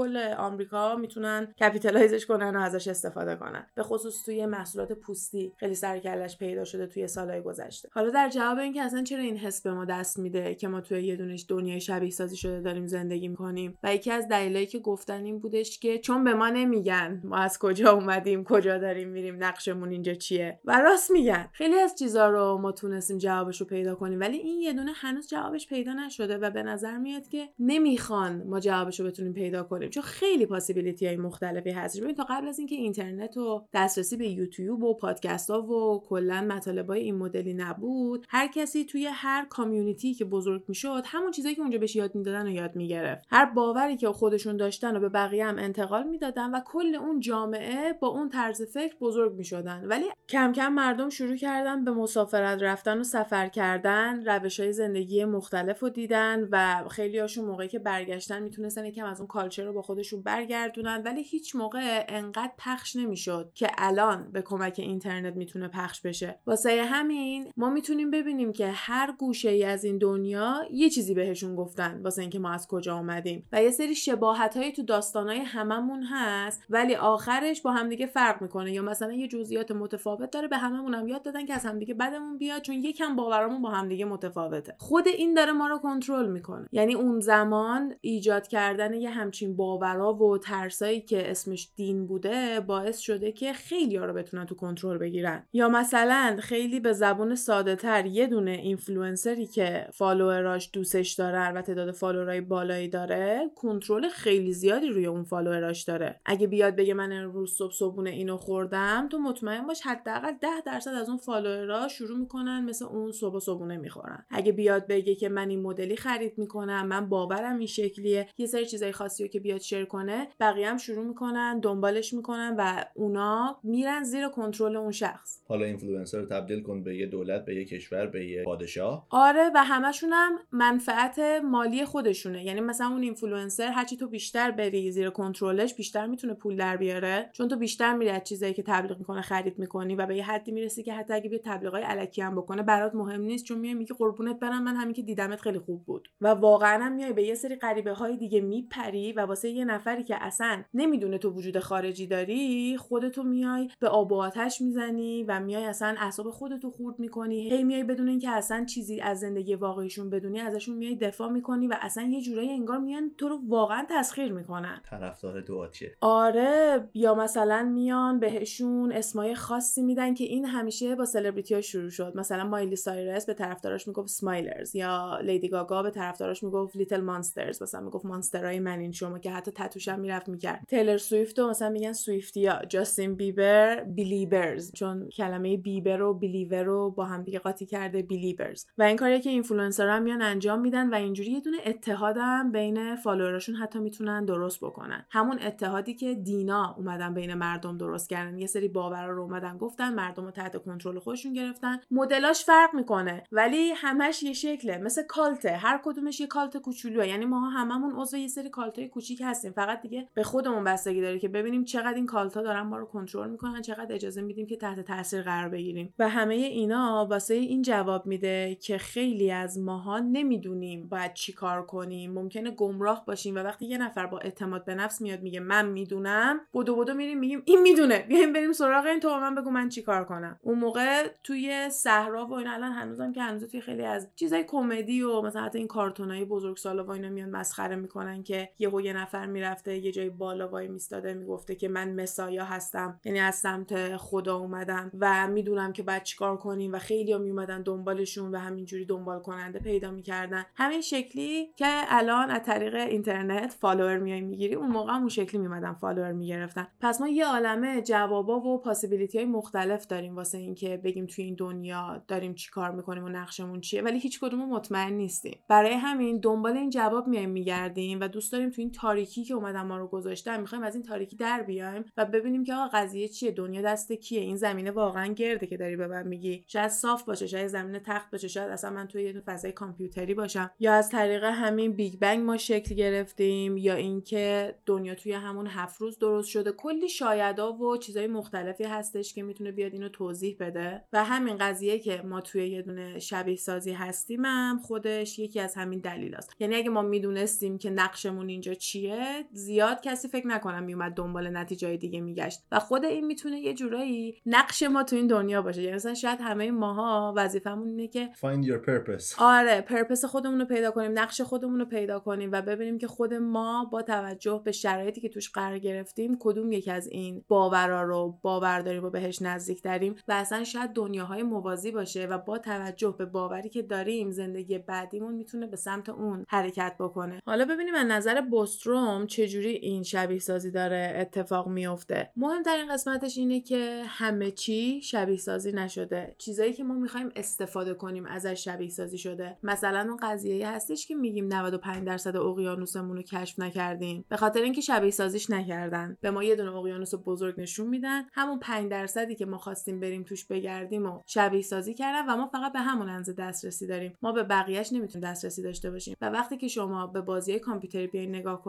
کل 0.02 0.16
آمریکا 0.38 0.96
می‌تونن 0.96 1.54
کپیتالایزش 1.60 2.26
کنن 2.26 2.56
و 2.56 2.60
ازش 2.60 2.88
استفاده 2.88 3.36
کنن. 3.36 3.66
به 3.74 3.82
خصوص 3.82 4.24
توی 4.24 4.46
محصولات 4.46 4.92
پوستی 4.92 5.52
خیلی 5.56 5.74
سرکلش 5.74 6.38
پیدا 6.38 6.64
شده 6.64 6.86
توی 6.86 7.08
سالهای 7.08 7.40
گذشته. 7.40 7.88
حالا 7.92 8.10
در 8.10 8.28
جواب 8.28 8.58
اینکه 8.58 8.82
اصلا 8.82 9.02
چرا 9.02 9.22
این 9.22 9.36
حس 9.36 9.62
به 9.62 9.72
ما 9.72 9.84
دست 9.84 10.18
میده 10.18 10.54
که 10.54 10.68
ما 10.68 10.80
توی 10.80 11.02
یه 11.02 11.16
دونش 11.16 11.46
دنیای 11.48 11.80
شبیه 11.80 12.10
سازی 12.10 12.36
شده 12.36 12.60
داریم 12.60 12.86
زندگی 12.86 13.28
می‌کنیم 13.28 13.78
و 13.82 13.94
یکی 13.94 14.10
از 14.10 14.28
دلایلی 14.28 14.66
که 14.66 14.78
گفتن 14.78 15.24
این 15.24 15.38
بودش 15.38 15.78
که 15.78 15.98
چون 15.98 16.24
به 16.24 16.34
ما 16.34 16.48
نمیگن 16.48 17.20
ما 17.24 17.36
از 17.36 17.58
کجا 17.58 17.92
اومدیم 17.92 18.44
کجا 18.44 18.78
داریم 18.78 19.08
میریم 19.08 19.44
نقشمون 19.44 19.90
اینجا 19.90 20.14
چیه؟ 20.14 20.60
و 20.64 20.80
راست 20.80 21.10
میگن. 21.10 21.48
خیلی 21.52 21.80
از 21.80 21.98
چیزا 21.98 22.30
رو 22.30 22.58
ما 22.58 22.72
تونستیم 22.72 23.18
جوابش 23.18 23.60
رو 23.60 23.66
پیدا 23.66 23.94
کنیم 23.94 24.20
ولی 24.20 24.36
این 24.36 24.60
یه 24.60 24.72
دونه 24.72 24.92
هنوز 24.94 25.28
جوابش 25.28 25.66
پیدا 25.66 25.92
نشده 25.92 26.38
و 26.38 26.50
به 26.50 26.62
نظر 26.62 26.98
میاد 26.98 27.28
که 27.28 27.48
نمی‌خوان 27.58 28.42
ما 28.46 28.60
جوابش 28.60 29.00
رو 29.00 29.06
بتونیم 29.06 29.32
پیدا 29.32 29.62
کنیم. 29.62 29.90
چون 29.92 30.02
خیلی 30.02 30.46
پاسیبیلیتی 30.46 31.06
های 31.06 31.16
مختلفی 31.16 31.70
هست. 31.70 32.00
ببین 32.00 32.14
تا 32.14 32.26
قبل 32.30 32.48
از 32.48 32.58
اینکه 32.58 32.74
اینترنت 32.74 33.36
و 33.36 33.66
دسترسی 33.74 34.16
به 34.16 34.28
یوتیوب 34.28 34.82
و 34.82 34.94
پادکست 34.94 35.50
ها 35.50 35.62
و 35.62 36.02
کلا 36.08 36.40
مطالب 36.40 36.90
های 36.90 37.00
این 37.00 37.16
مدلی 37.16 37.54
نبود 37.54 38.26
هر 38.28 38.46
کسی 38.46 38.84
توی 38.84 39.06
هر 39.12 39.44
کامیونیتی 39.44 40.14
که 40.14 40.24
بزرگ 40.24 40.64
می‌شد 40.68 41.02
همون 41.06 41.30
چیزایی 41.30 41.54
که 41.54 41.60
اونجا 41.60 41.78
بهش 41.78 41.96
یاد 41.96 42.14
می‌دادن 42.14 42.46
و 42.46 42.50
یاد 42.50 42.76
می‌گرفت. 42.76 43.24
هر 43.30 43.44
باوری 43.44 43.96
که 43.96 44.08
خودشون 44.08 44.56
داشتن 44.56 44.96
و 44.96 45.00
به 45.00 45.08
بقیه 45.08 45.46
هم 45.46 45.58
انتقال 45.58 46.08
می‌دادن 46.08 46.50
و 46.50 46.60
کل 46.66 46.94
اون 46.94 47.20
جامعه 47.20 47.92
با 47.92 48.08
اون 48.08 48.28
طرز 48.28 48.62
فکر 48.62 48.96
بزرگ 49.00 49.34
می‌شدن. 49.34 49.84
ولی 49.84 50.04
کم 50.28 50.52
کم 50.52 50.72
مردم 50.72 51.08
شروع 51.08 51.36
کردن 51.36 51.84
به 51.84 51.90
مسافرت 51.90 52.62
رفتن 52.62 52.98
و 52.98 53.04
سفر 53.04 53.48
کردن 53.48 54.24
روش 54.26 54.60
های 54.60 54.72
زندگی 54.72 55.24
مختلف 55.24 55.80
رو 55.80 55.88
دیدن 55.88 56.48
و 56.50 56.84
خیلی 56.88 57.18
هاشون 57.18 57.44
موقعی 57.44 57.68
که 57.68 57.78
برگشتن 57.78 58.42
می‌تونستن 58.42 58.84
یکم 58.84 59.04
از 59.04 59.20
اون 59.20 59.26
کالچر 59.26 59.64
رو 59.64 59.72
با 59.72 59.81
خودشون 59.82 60.22
برگردونن 60.22 61.02
ولی 61.04 61.22
هیچ 61.22 61.56
موقع 61.56 62.04
انقدر 62.08 62.52
پخش 62.58 62.96
نمی‌شد 62.96 63.52
که 63.54 63.68
الان 63.78 64.32
به 64.32 64.42
کمک 64.42 64.74
اینترنت 64.78 65.36
می‌تونه 65.36 65.68
پخش 65.68 66.00
بشه. 66.00 66.38
واسه 66.46 66.84
همین 66.84 67.52
ما 67.56 67.70
می‌تونیم 67.70 68.10
ببینیم 68.10 68.52
که 68.52 68.70
هر 68.74 69.12
گوشه 69.18 69.50
ای 69.50 69.64
از 69.64 69.84
این 69.84 69.98
دنیا 69.98 70.54
یه 70.70 70.90
چیزی 70.90 71.14
بهشون 71.14 71.56
گفتن 71.56 72.02
واسه 72.02 72.22
اینکه 72.22 72.38
ما 72.38 72.50
از 72.50 72.68
کجا 72.68 72.94
آمدیم 72.96 73.48
و 73.52 73.62
یه 73.62 73.70
سری 73.70 73.94
شباهت 73.94 74.56
های 74.56 74.72
تو 74.72 74.82
داستانای 74.82 75.38
هممون 75.38 76.02
هست 76.02 76.62
ولی 76.70 76.94
آخرش 76.94 77.62
با 77.62 77.72
همدیگه 77.72 78.06
فرق 78.06 78.42
می‌کنه. 78.42 78.72
یا 78.72 78.82
مثلا 78.82 79.12
یه 79.12 79.28
جزئیات 79.28 79.70
متفاوت 79.70 80.30
داره 80.30 80.48
به 80.48 80.58
هممون 80.58 80.94
هم 80.94 81.08
یاد 81.08 81.22
دادن 81.22 81.46
که 81.46 81.54
از 81.54 81.66
همدیگه 81.66 81.94
بدمون 81.94 82.38
بیاد 82.38 82.62
چون 82.62 82.74
یکم 82.74 83.16
باورامون 83.16 83.62
با 83.62 83.70
همدیگه 83.70 84.04
متفاوته. 84.04 84.74
خود 84.78 85.08
این 85.08 85.34
داره 85.34 85.52
ما 85.52 85.66
رو 85.66 85.78
کنترل 85.78 86.28
می‌کنه. 86.28 86.68
یعنی 86.72 86.94
اون 86.94 87.20
زمان 87.20 87.94
ایجاد 88.00 88.48
کردن 88.48 88.94
یه 88.94 89.10
همچین 89.10 89.56
باورا 89.78 90.14
و 90.14 90.38
ترسایی 90.38 91.00
که 91.00 91.30
اسمش 91.30 91.70
دین 91.76 92.06
بوده 92.06 92.60
باعث 92.60 92.98
شده 92.98 93.32
که 93.32 93.52
خیلی 93.52 93.96
ها 93.96 94.04
رو 94.04 94.12
بتونن 94.12 94.46
تو 94.46 94.54
کنترل 94.54 94.98
بگیرن. 94.98 95.46
یا 95.52 95.68
مثلا 95.68 96.36
خیلی 96.40 96.80
به 96.80 96.92
زبون 96.92 97.34
ساده 97.34 97.76
تر 97.76 98.06
یه 98.06 98.26
دونه 98.26 98.50
اینفلوئنسری 98.50 99.46
که 99.46 99.86
فالووراش 99.92 100.70
دوستش 100.72 101.12
دارن 101.12 101.56
و 101.56 101.62
تعداد 101.62 101.90
فالوورای 101.90 102.40
بالایی 102.40 102.88
داره 102.88 103.50
کنترل 103.56 104.08
خیلی 104.08 104.52
زیادی 104.52 104.88
روی 104.88 105.06
اون 105.06 105.24
فالووراش 105.24 105.82
داره. 105.82 106.20
اگه 106.24 106.46
بیاد 106.46 106.76
بگه 106.76 106.94
من 106.94 107.12
امروز 107.12 107.52
صبح 107.52 107.72
صبحونه 107.72 108.10
اینو 108.10 108.36
خوردم 108.36 109.08
تو 109.10 109.18
مطمئن 109.18 109.66
باش 109.66 109.80
حداقل 109.80 110.32
10 110.40 110.48
درصد 110.66 110.90
از 110.90 111.08
اون 111.08 111.18
فالوورا 111.18 111.88
شروع 111.88 112.18
می‌کنن 112.18 112.64
مثل 112.64 112.84
اون 112.84 113.12
صبح 113.12 113.38
صبحونه 113.38 113.76
می‌خورن. 113.76 114.26
اگه 114.30 114.52
بیاد 114.52 114.86
بگه 114.86 115.14
که 115.14 115.28
من 115.28 115.48
این 115.48 115.62
مدلی 115.62 115.96
خرید 115.96 116.38
می‌کنم 116.38 116.86
من 116.86 117.08
باورم 117.08 117.58
این 117.58 117.66
شکلیه. 117.66 118.28
یه 118.38 118.46
سری 118.46 118.66
چیزای 118.66 118.92
خاصی 118.92 119.28
که 119.28 119.40
بیاد 119.40 119.51
share 119.58 119.84
کنه 119.84 120.28
بقیه 120.40 120.70
هم 120.70 120.76
شروع 120.76 121.04
می‌کنن 121.04 121.60
دنبالش 121.60 122.12
می‌کنن 122.12 122.54
و 122.58 122.84
اونا 122.94 123.58
میرن 123.62 124.02
زیر 124.02 124.28
کنترل 124.28 124.76
اون 124.76 124.92
شخص. 124.92 125.42
حالا 125.48 125.64
اینفلوئنسر 125.64 126.18
رو 126.18 126.26
تبدیل 126.26 126.62
کن 126.62 126.82
به 126.82 126.96
یه 126.96 127.06
دولت 127.06 127.44
به 127.44 127.54
یه 127.54 127.64
کشور 127.64 128.06
به 128.06 128.26
یه 128.26 128.44
پادشاه. 128.44 129.06
آره 129.10 129.50
و 129.54 129.64
همشون 129.64 130.10
هم 130.12 130.38
منفعت 130.52 131.18
مالی 131.44 131.84
خودشونه. 131.84 132.44
یعنی 132.44 132.60
مثلا 132.60 132.86
اون 132.88 133.02
اینفلوئنسر 133.02 133.68
هرچی 133.68 133.96
تو 133.96 134.08
بیشتر 134.08 134.50
بری 134.50 134.90
زیر 134.90 135.10
کنترلش 135.10 135.74
بیشتر 135.74 136.06
می‌تونه 136.06 136.34
پول 136.34 136.56
در 136.56 136.76
بیاره. 136.76 137.30
چون 137.32 137.48
تو 137.48 137.56
بیشتر 137.56 137.94
میری 137.94 138.10
از 138.10 138.24
چیزایی 138.24 138.54
که 138.54 138.62
تبلیغ 138.62 138.98
می‌کنه 138.98 139.22
خرید 139.22 139.58
می‌کنی 139.58 139.94
و 139.94 140.06
به 140.06 140.16
یه 140.16 140.24
حدی 140.24 140.52
می‌رسی 140.52 140.82
که 140.82 140.94
حتی 140.94 141.14
اگه 141.14 141.30
بیا 141.30 141.40
تبلیغای 141.44 141.82
الکی 141.86 142.22
هم 142.22 142.36
بکنه 142.36 142.62
برات 142.62 142.94
مهم 142.94 143.20
نیست. 143.20 143.44
چون 143.44 143.58
میای 143.58 143.74
میگی 143.74 143.94
قربونت 143.98 144.38
برم 144.38 144.62
من 144.62 144.76
همین 144.76 144.94
که 144.94 145.02
دیدمت 145.02 145.40
خیلی 145.40 145.58
خوب 145.58 145.84
بود. 145.84 146.08
و 146.20 146.28
واقعا 146.28 146.84
هم 146.84 146.92
میای 146.92 147.12
به 147.12 147.22
یه 147.22 147.34
سری 147.34 147.56
غریبه 147.56 147.92
های 147.92 148.16
دیگه 148.16 148.40
میپری 148.40 149.12
و 149.12 149.20
واسه 149.20 149.41
یه 149.48 149.64
نفری 149.64 150.04
که 150.04 150.16
اصلا 150.20 150.62
نمی‌دونه 150.74 151.18
تو 151.18 151.30
وجود 151.30 151.58
خارجی 151.58 152.06
داری 152.06 152.76
خودتو 152.76 153.22
میای 153.22 153.68
به 153.80 153.88
آب 153.88 154.12
و 154.12 154.14
آتش 154.14 154.60
می‌زنی 154.60 155.24
و 155.28 155.40
میای 155.40 155.64
اصلا 155.64 155.94
اعصاب 155.98 156.30
خودتو 156.30 156.70
خورد 156.70 156.98
می‌کنی. 156.98 157.50
هی 157.50 157.64
میای 157.64 157.84
بدون 157.84 158.08
اینکه 158.08 158.30
اصلا 158.30 158.64
چیزی 158.64 159.00
از 159.00 159.20
زندگی 159.20 159.54
واقعیشون 159.54 160.10
بدونی 160.10 160.40
ازشون 160.40 160.76
میای 160.76 160.96
دفاع 160.96 161.28
می‌کنی 161.28 161.66
و 161.66 161.76
اصلا 161.80 162.04
یه 162.04 162.20
جورایی 162.20 162.50
انگار 162.50 162.78
میان 162.78 163.10
تو 163.18 163.28
رو 163.28 163.40
واقعا 163.48 163.86
تسخیر 163.90 164.32
می‌کنن. 164.32 164.80
طرفدار 164.90 165.40
دو 165.40 165.54
آتیشه 165.54 165.96
آره 166.00 166.88
یا 166.94 167.14
مثلا 167.14 167.62
میان 167.62 168.20
بهشون 168.20 168.92
اسمای 168.92 169.34
خاصی 169.34 169.82
میدن 169.82 170.14
که 170.14 170.24
این 170.24 170.44
همیشه 170.44 170.94
با 170.94 171.04
سلبریتی 171.04 171.54
ها 171.54 171.60
شروع 171.60 171.90
شد. 171.90 172.12
مثلا 172.16 172.44
مایلی 172.44 172.76
سایرس 172.76 173.26
به 173.26 173.34
طرفداراش 173.34 173.88
می‌گفت 173.88 174.08
Smilers 174.08 174.74
یا 174.74 175.18
لیدی 175.22 175.48
گاگا 175.48 175.82
به 175.82 175.90
طرفداراش 175.90 176.42
می‌گفت 176.42 176.76
Little 176.76 177.00
Monsters. 177.00 177.62
مثلا 177.62 177.80
می‌گفت 177.80 178.04
monster 178.04 178.53
ای 178.53 178.60
من 178.60 178.78
این 178.78 178.92
شما 178.92 179.18
که 179.18 179.30
حتی 179.32 179.50
تتوش 179.50 179.88
هم 179.88 180.00
می‌رفت 180.00 180.28
می‌کرد. 180.28 180.64
تیلر 180.68 180.96
سویفت 180.96 181.38
و 181.38 181.50
مثلا 181.50 181.68
میگن 181.68 181.92
Swiftie 181.92 182.53
ا 182.53 182.62
جاستین 182.68 183.14
بیبر 183.14 183.80
Beliebers 183.84 184.72
چون 184.72 185.08
کلمه 185.08 185.56
بیبر 185.56 186.02
و 186.02 186.14
believer 186.14 186.62
رو 186.62 186.90
با 186.90 187.04
هم 187.04 187.22
دیگه 187.22 187.38
قاطی 187.38 187.66
کرده 187.66 188.02
Beliebers. 188.02 188.66
و 188.78 188.82
این 188.82 188.96
کاریه 188.96 189.20
که 189.20 189.30
اینفلوئنسرها 189.30 190.00
میان 190.00 190.22
انجام 190.22 190.60
میدن 190.60 190.90
و 190.90 190.94
اینجوری 190.94 191.30
یه 191.30 191.40
دونه 191.40 191.56
اتحادم 191.66 192.52
بین 192.52 192.96
فالووراشون 192.96 193.54
حتی 193.54 193.78
می‌تونن 193.78 194.24
درست 194.24 194.60
بکنن. 194.60 195.06
همون 195.10 195.38
اتحادی 195.42 195.94
که 195.94 196.14
دینا 196.14 196.74
اومدن 196.78 197.14
بین 197.14 197.34
مردم 197.34 197.78
درست 197.78 198.10
کردن. 198.10 198.38
یه 198.38 198.46
سری 198.46 198.68
باورا 198.68 199.10
رو 199.10 199.22
اومدن 199.22 199.58
گفتن 199.58 199.94
مردم 199.94 200.24
رو 200.24 200.30
تحت 200.30 200.56
کنترل 200.56 200.98
خودشون 200.98 201.32
گرفتن. 201.32 201.80
مدلاش 201.90 202.44
فرق 202.44 202.74
می‌کنه 202.74 203.22
ولی 203.32 203.72
همش 203.76 204.22
یه 204.22 204.32
شکله. 204.32 204.78
مثل 204.78 205.02
کالته 205.02 205.50
هر 205.50 205.80
کدومش 205.84 206.20
یه 206.20 206.26
کالت 206.26 206.56
کوچولوه. 206.56 207.08
یعنی 207.08 207.24
ما 207.24 207.48
هممون 207.48 207.92
عضو 207.96 208.16
یه 208.16 208.28
سری 208.28 208.50
کالتای 208.50 208.88
کوچیک 208.88 209.21
هستیم. 209.22 209.52
فقط 209.52 209.82
دیگه 209.82 210.08
به 210.14 210.22
خودمون 210.22 210.64
بستگی 210.64 211.00
داره 211.00 211.18
که 211.18 211.28
ببینیم 211.28 211.64
چقدر 211.64 211.94
این 211.94 212.06
کالتا 212.06 212.42
دارن 212.42 212.62
ما 212.62 212.78
رو 212.78 212.86
کنترل 212.86 213.30
می‌کنن 213.30 213.62
چقدر 213.62 213.94
اجازه 213.94 214.22
میدیم 214.22 214.46
که 214.46 214.56
تحت 214.56 214.80
تاثیر 214.80 215.22
قرار 215.22 215.48
بگیریم. 215.48 215.94
و 215.98 216.08
همه 216.08 216.34
اینا 216.34 217.06
واسه 217.10 217.34
این 217.34 217.62
جواب 217.62 218.06
میده 218.06 218.54
که 218.54 218.78
خیلی 218.78 219.30
از 219.30 219.58
ماها 219.58 219.98
نمی‌دونیم 219.98 220.88
باید 220.88 221.14
چی 221.14 221.32
کار 221.32 221.66
کنیم. 221.66 222.12
ممکنه 222.12 222.50
گمراه 222.50 223.04
باشیم 223.06 223.34
و 223.34 223.38
وقتی 223.38 223.66
یه 223.66 223.78
نفر 223.78 224.06
با 224.06 224.18
اعتماد 224.18 224.64
به 224.64 224.74
نفس 224.74 225.00
میاد 225.00 225.22
میگه 225.22 225.40
من 225.40 225.66
می‌دونم 225.66 226.40
بدو 226.54 226.76
بدو 226.76 226.94
میریم 226.94 227.18
میگیم 227.18 227.42
این 227.44 227.62
می‌دونه. 227.62 227.98
بیایم 228.08 228.32
بریم 228.32 228.52
سراغ 228.52 228.86
این 228.86 229.00
تو 229.00 229.20
من 229.20 229.34
بگو 229.34 229.50
من 229.50 229.68
چی 229.68 229.82
کار 229.82 230.04
کنم. 230.04 230.38
اون 230.42 230.58
موقع 230.58 231.08
توی 231.24 231.70
صحرا 231.70 232.26
و 232.26 232.32
اینا 232.32 232.52
الان 232.52 232.72
هنوزم 232.72 233.12
که 233.12 233.22
هنوز 233.22 233.44
توی 233.44 233.60
خیلی 233.60 233.84
از 233.84 234.08
چیزای 234.16 234.44
کمدی 234.44 235.02
و 235.02 235.22
مثلا 235.22 235.42
حتی 235.42 235.58
این 235.58 235.66
کارتونای 235.66 236.24
بزرگسال 236.24 236.80
و 236.80 236.90
اینا 236.90 237.08
میان 237.08 237.30
مسخره 237.30 237.76
می‌کنن 237.76 238.22
که 238.22 238.48
یهو 238.58 238.80
یه 238.80 238.92
نفر 238.92 239.11
می‌رفته 239.14 239.76
یه 239.78 239.92
جای 239.92 240.10
بالا 240.10 240.48
وای 240.48 240.68
میستاده 240.68 241.14
می‌گفته 241.14 241.54
که 241.54 241.68
من 241.68 242.02
messiah 242.02 242.44
هستم 242.44 243.00
یعنی 243.04 243.20
از 243.20 243.34
سمت 243.34 243.96
خدا 243.96 244.36
اومدم 244.36 244.90
و 244.98 245.26
می‌دونم 245.26 245.72
که 245.72 245.82
باید 245.82 246.02
چیکار 246.02 246.36
کنیم 246.36 246.72
و 246.72 246.78
خیلی 246.78 247.18
میومدن 247.18 247.62
دنبالشون 247.62 248.34
و 248.34 248.38
همینجوری 248.38 248.84
دنبال 248.84 249.20
کننده 249.20 249.58
پیدا 249.58 249.90
می‌کردن. 249.90 250.44
همین 250.54 250.80
شکلی 250.80 251.52
که 251.56 251.66
الان 251.88 252.30
از 252.30 252.42
طریق 252.42 252.74
اینترنت 252.74 253.52
فالوور 253.52 253.98
میای 253.98 254.20
می‌گیری 254.20 254.54
اون 254.54 254.70
موقع 254.70 254.92
اون 254.92 255.08
شکلی 255.08 255.40
میومدن 255.40 255.72
فالوور 255.72 256.12
می‌گرفتن. 256.12 256.66
پس 256.80 257.00
ما 257.00 257.08
یه 257.08 257.26
عالمه 257.26 257.82
جوابا 257.82 258.40
و 258.40 258.60
possibility 258.60 259.18
های 259.18 259.26
مختلف 259.26 259.86
داریم 259.86 260.16
واسه 260.16 260.38
اینکه 260.38 260.76
بگیم 260.76 261.06
توی 261.06 261.24
این 261.24 261.34
دنیا 261.34 262.02
داریم 262.08 262.34
چی 262.34 262.50
کار 262.50 262.70
می‌کنیم 262.70 263.04
و 263.04 263.08
نقشمون 263.08 263.60
چیه 263.60 263.82
ولی 263.82 263.98
هیچ 263.98 264.20
کدوم 264.20 264.48
مطمئن 264.48 264.92
نیستیم. 264.92 265.38
برای 265.48 265.72
همین 265.72 266.18
دنبال 266.18 266.56
این 266.56 266.70
جواب 266.70 267.06
میایم 267.06 267.30
میگردیم 267.30 268.00
و 268.00 268.08
دوست 268.08 268.32
داریم 268.32 268.50
توی 268.50 268.62
این 268.62 268.72
تاریکی 269.02 269.24
که 269.24 269.34
اومدن 269.34 269.62
ما 269.62 269.78
رو 269.78 269.86
گذاشتن 269.86 270.40
می‌خوایم 270.40 270.64
از 270.64 270.74
این 270.74 270.84
تاریکی 270.84 271.16
در 271.16 271.42
بیایم 271.42 271.84
و 271.96 272.04
ببینیم 272.04 272.44
که 272.44 272.54
آقا 272.54 272.68
قضیه 272.78 273.08
چیه 273.08 273.30
دنیا 273.30 273.62
دست 273.62 273.92
کیه؟ 273.92 274.20
این 274.20 274.36
زمینه 274.36 274.70
واقعا 274.70 275.06
گرده 275.06 275.46
که 275.46 275.56
داری 275.56 275.76
به 275.76 275.86
من 275.86 276.08
میگی. 276.08 276.44
شاید 276.46 276.70
صاف 276.70 277.02
باشه 277.02 277.26
شاید 277.26 277.46
زمینه 277.46 277.80
تخت 277.80 278.10
باشه 278.10 278.28
شاید 278.28 278.50
اصلا 278.50 278.70
من 278.70 278.88
توی 278.88 279.02
یه 279.02 279.20
فضای 279.26 279.52
کامپیوتری 279.52 280.14
باشم. 280.14 280.50
یا 280.60 280.72
از 280.72 280.90
طریق 280.90 281.24
همین 281.24 281.72
بیگ 281.72 281.98
بنگ 281.98 282.20
ما 282.20 282.36
شکل 282.36 282.74
گرفتیم 282.74 283.56
یا 283.56 283.74
اینکه 283.74 284.54
دنیا 284.66 284.94
توی 284.94 285.12
همون 285.12 285.46
هفت 285.46 285.80
روز 285.80 285.98
درست 285.98 286.28
شده. 286.28 286.52
کلی 286.52 286.88
شایدا 286.88 287.52
و 287.52 287.76
چیزای 287.76 288.06
مختلفی 288.06 288.64
هستش 288.64 289.14
که 289.14 289.22
می‌تونه 289.22 289.52
بیاد 289.52 289.72
اینو 289.72 289.88
توضیح 289.88 290.36
بده. 290.40 290.84
و 290.92 291.04
همین 291.04 291.36
قضیه 291.36 291.78
که 291.78 292.02
ما 292.04 292.20
توی 292.20 292.48
یه 292.48 292.62
دونه 292.62 292.98
شبیه 292.98 293.36
سازی 293.36 293.72
هستیم 293.72 294.22
خودش 294.58 295.18
یکی 295.18 295.40
از 295.40 295.54
همین 295.54 295.80
دلیل 295.80 296.14
است. 296.14 296.36
یعنی 296.40 296.54
اگه 296.54 296.70
ما 296.70 296.82
می‌دونستیم 296.82 297.58
که 297.58 297.70
نقشمون 297.70 298.28
اینجا 298.28 298.54
چیه 298.54 298.91
زیاد 299.32 299.80
کسی 299.82 300.08
فکر 300.08 300.26
نکنم 300.26 300.62
میومد 300.62 300.94
دنبال 300.94 301.36
نتیجه 301.36 301.76
دیگه 301.76 302.00
میگشت. 302.00 302.40
و 302.52 302.58
خود 302.58 302.84
این 302.84 303.06
می‌تونه 303.06 303.40
یه 303.40 303.54
جورایی 303.54 304.22
نقش 304.26 304.62
ما 304.62 304.82
تو 304.82 304.96
این 304.96 305.06
دنیا 305.06 305.42
باشه. 305.42 305.62
یعنی 305.62 305.76
مثلا 305.76 305.94
شاید 305.94 306.20
همه 306.20 306.50
ماها 306.50 307.14
وظیفمون 307.16 307.68
اینه 307.68 307.88
که 307.88 308.10
find 308.14 308.46
your 308.46 308.66
purpose. 308.68 309.14
آره 309.18 309.60
پرپس 309.60 310.04
خودمون 310.04 310.40
رو 310.40 310.46
پیدا 310.46 310.70
کنیم 310.70 310.98
نقش 310.98 311.20
خودمون 311.20 311.58
رو 311.58 311.64
پیدا 311.64 312.00
کنیم 312.00 312.32
و 312.32 312.42
ببینیم 312.42 312.78
که 312.78 312.86
خود 312.86 313.14
ما 313.14 313.64
با 313.64 313.82
توجه 313.82 314.42
به 314.44 314.52
شرایطی 314.52 315.00
که 315.00 315.08
توش 315.08 315.30
قرار 315.30 315.58
گرفتیم 315.58 316.16
کدوم 316.20 316.52
یکی 316.52 316.70
از 316.70 316.86
این 316.86 317.24
باورا 317.28 317.82
رو 317.82 318.18
باور 318.22 318.60
داریم 318.60 318.84
و 318.84 318.90
بهش 318.90 319.22
نزدیک 319.22 319.62
داریم 319.62 319.94
و 320.08 320.12
اصلا 320.12 320.44
شاید 320.44 320.70
دنیاهای 320.70 321.22
موازی 321.22 321.70
باشه 321.70 322.06
و 322.06 322.18
با 322.18 322.38
توجه 322.38 322.94
به 322.98 323.06
باوری 323.06 323.48
که 323.48 323.62
داریم 323.62 324.10
زندگی 324.10 324.58
بعدیمون 324.58 325.14
می‌تونه 325.14 325.46
به 325.46 325.56
سمت 325.56 325.88
اون 325.88 326.24
حرکت 326.28 326.76
بکنه. 326.80 327.22
حالا 327.26 327.44
ببینیم 327.44 327.74
از 327.74 327.86
نظر 327.86 328.20
بوستروم 328.20 328.81
چهارم 328.82 329.06
چجوری 329.06 329.48
این 329.48 329.82
شبیه 329.82 330.18
سازی 330.18 330.50
داره 330.50 330.94
اتفاق 330.96 331.48
میفته 331.48 332.10
مهمترین 332.16 332.72
قسمتش 332.72 333.18
اینه 333.18 333.40
که 333.40 333.82
همه 333.86 334.30
چی 334.30 334.80
شبیه 334.82 335.16
سازی 335.16 335.52
نشده. 335.52 336.14
چیزایی 336.18 336.52
که 336.52 336.64
ما 336.64 336.74
می‌خوایم 336.74 337.10
استفاده 337.16 337.74
کنیم 337.74 338.06
ازش 338.06 338.44
شبیه 338.44 338.68
سازی 338.68 338.98
شده. 338.98 339.36
مثلا 339.42 339.80
اون 339.80 339.96
قضیه 339.96 340.48
هستش 340.48 340.86
که 340.86 340.94
میگیم 340.94 341.32
95 341.32 341.86
درصد 341.86 342.16
اقیانوسمون 342.16 342.96
رو 342.96 343.02
کشف 343.02 343.38
نکردیم. 343.38 344.04
به 344.08 344.16
خاطر 344.16 344.40
اینکه 344.42 344.60
شبیه 344.60 344.90
سازیش 344.90 345.30
نکردن. 345.30 345.96
به 346.00 346.10
ما 346.10 346.24
یه 346.24 346.36
دونه 346.36 346.56
اقیانوس 346.56 346.94
بزرگ 347.06 347.40
نشون 347.40 347.66
میدن. 347.66 348.02
همون 348.12 348.38
5 348.38 348.70
درصدی 348.70 349.14
که 349.14 349.26
ما 349.26 349.38
خواستیم 349.38 349.80
بریم 349.80 350.02
توش 350.02 350.24
بگردیم 350.24 350.86
و 350.86 351.00
شبیه 351.06 351.42
سازی 351.42 351.74
کردن 351.74 352.08
و 352.08 352.16
ما 352.16 352.26
فقط 352.26 352.52
به 352.52 352.60
همون 352.60 352.88
اندازه 352.88 353.12
دسترسی 353.12 353.66
داریم. 353.66 353.96
ما 354.02 354.12
به 354.12 354.22
بقیهش 354.22 354.72
نمی‌تونیم 354.72 355.08
دسترسی 355.10 355.42
داشته 355.42 355.70
باشیم. 355.70 355.96
و 356.00 356.10
وقتی 356.10 356.36
که 356.36 356.48
شما 356.48 356.86
به 356.86 357.00
بازی 357.00 357.38
کامپیوتری 357.38 357.86
بیاین 357.86 358.14
نگاه 358.14 358.42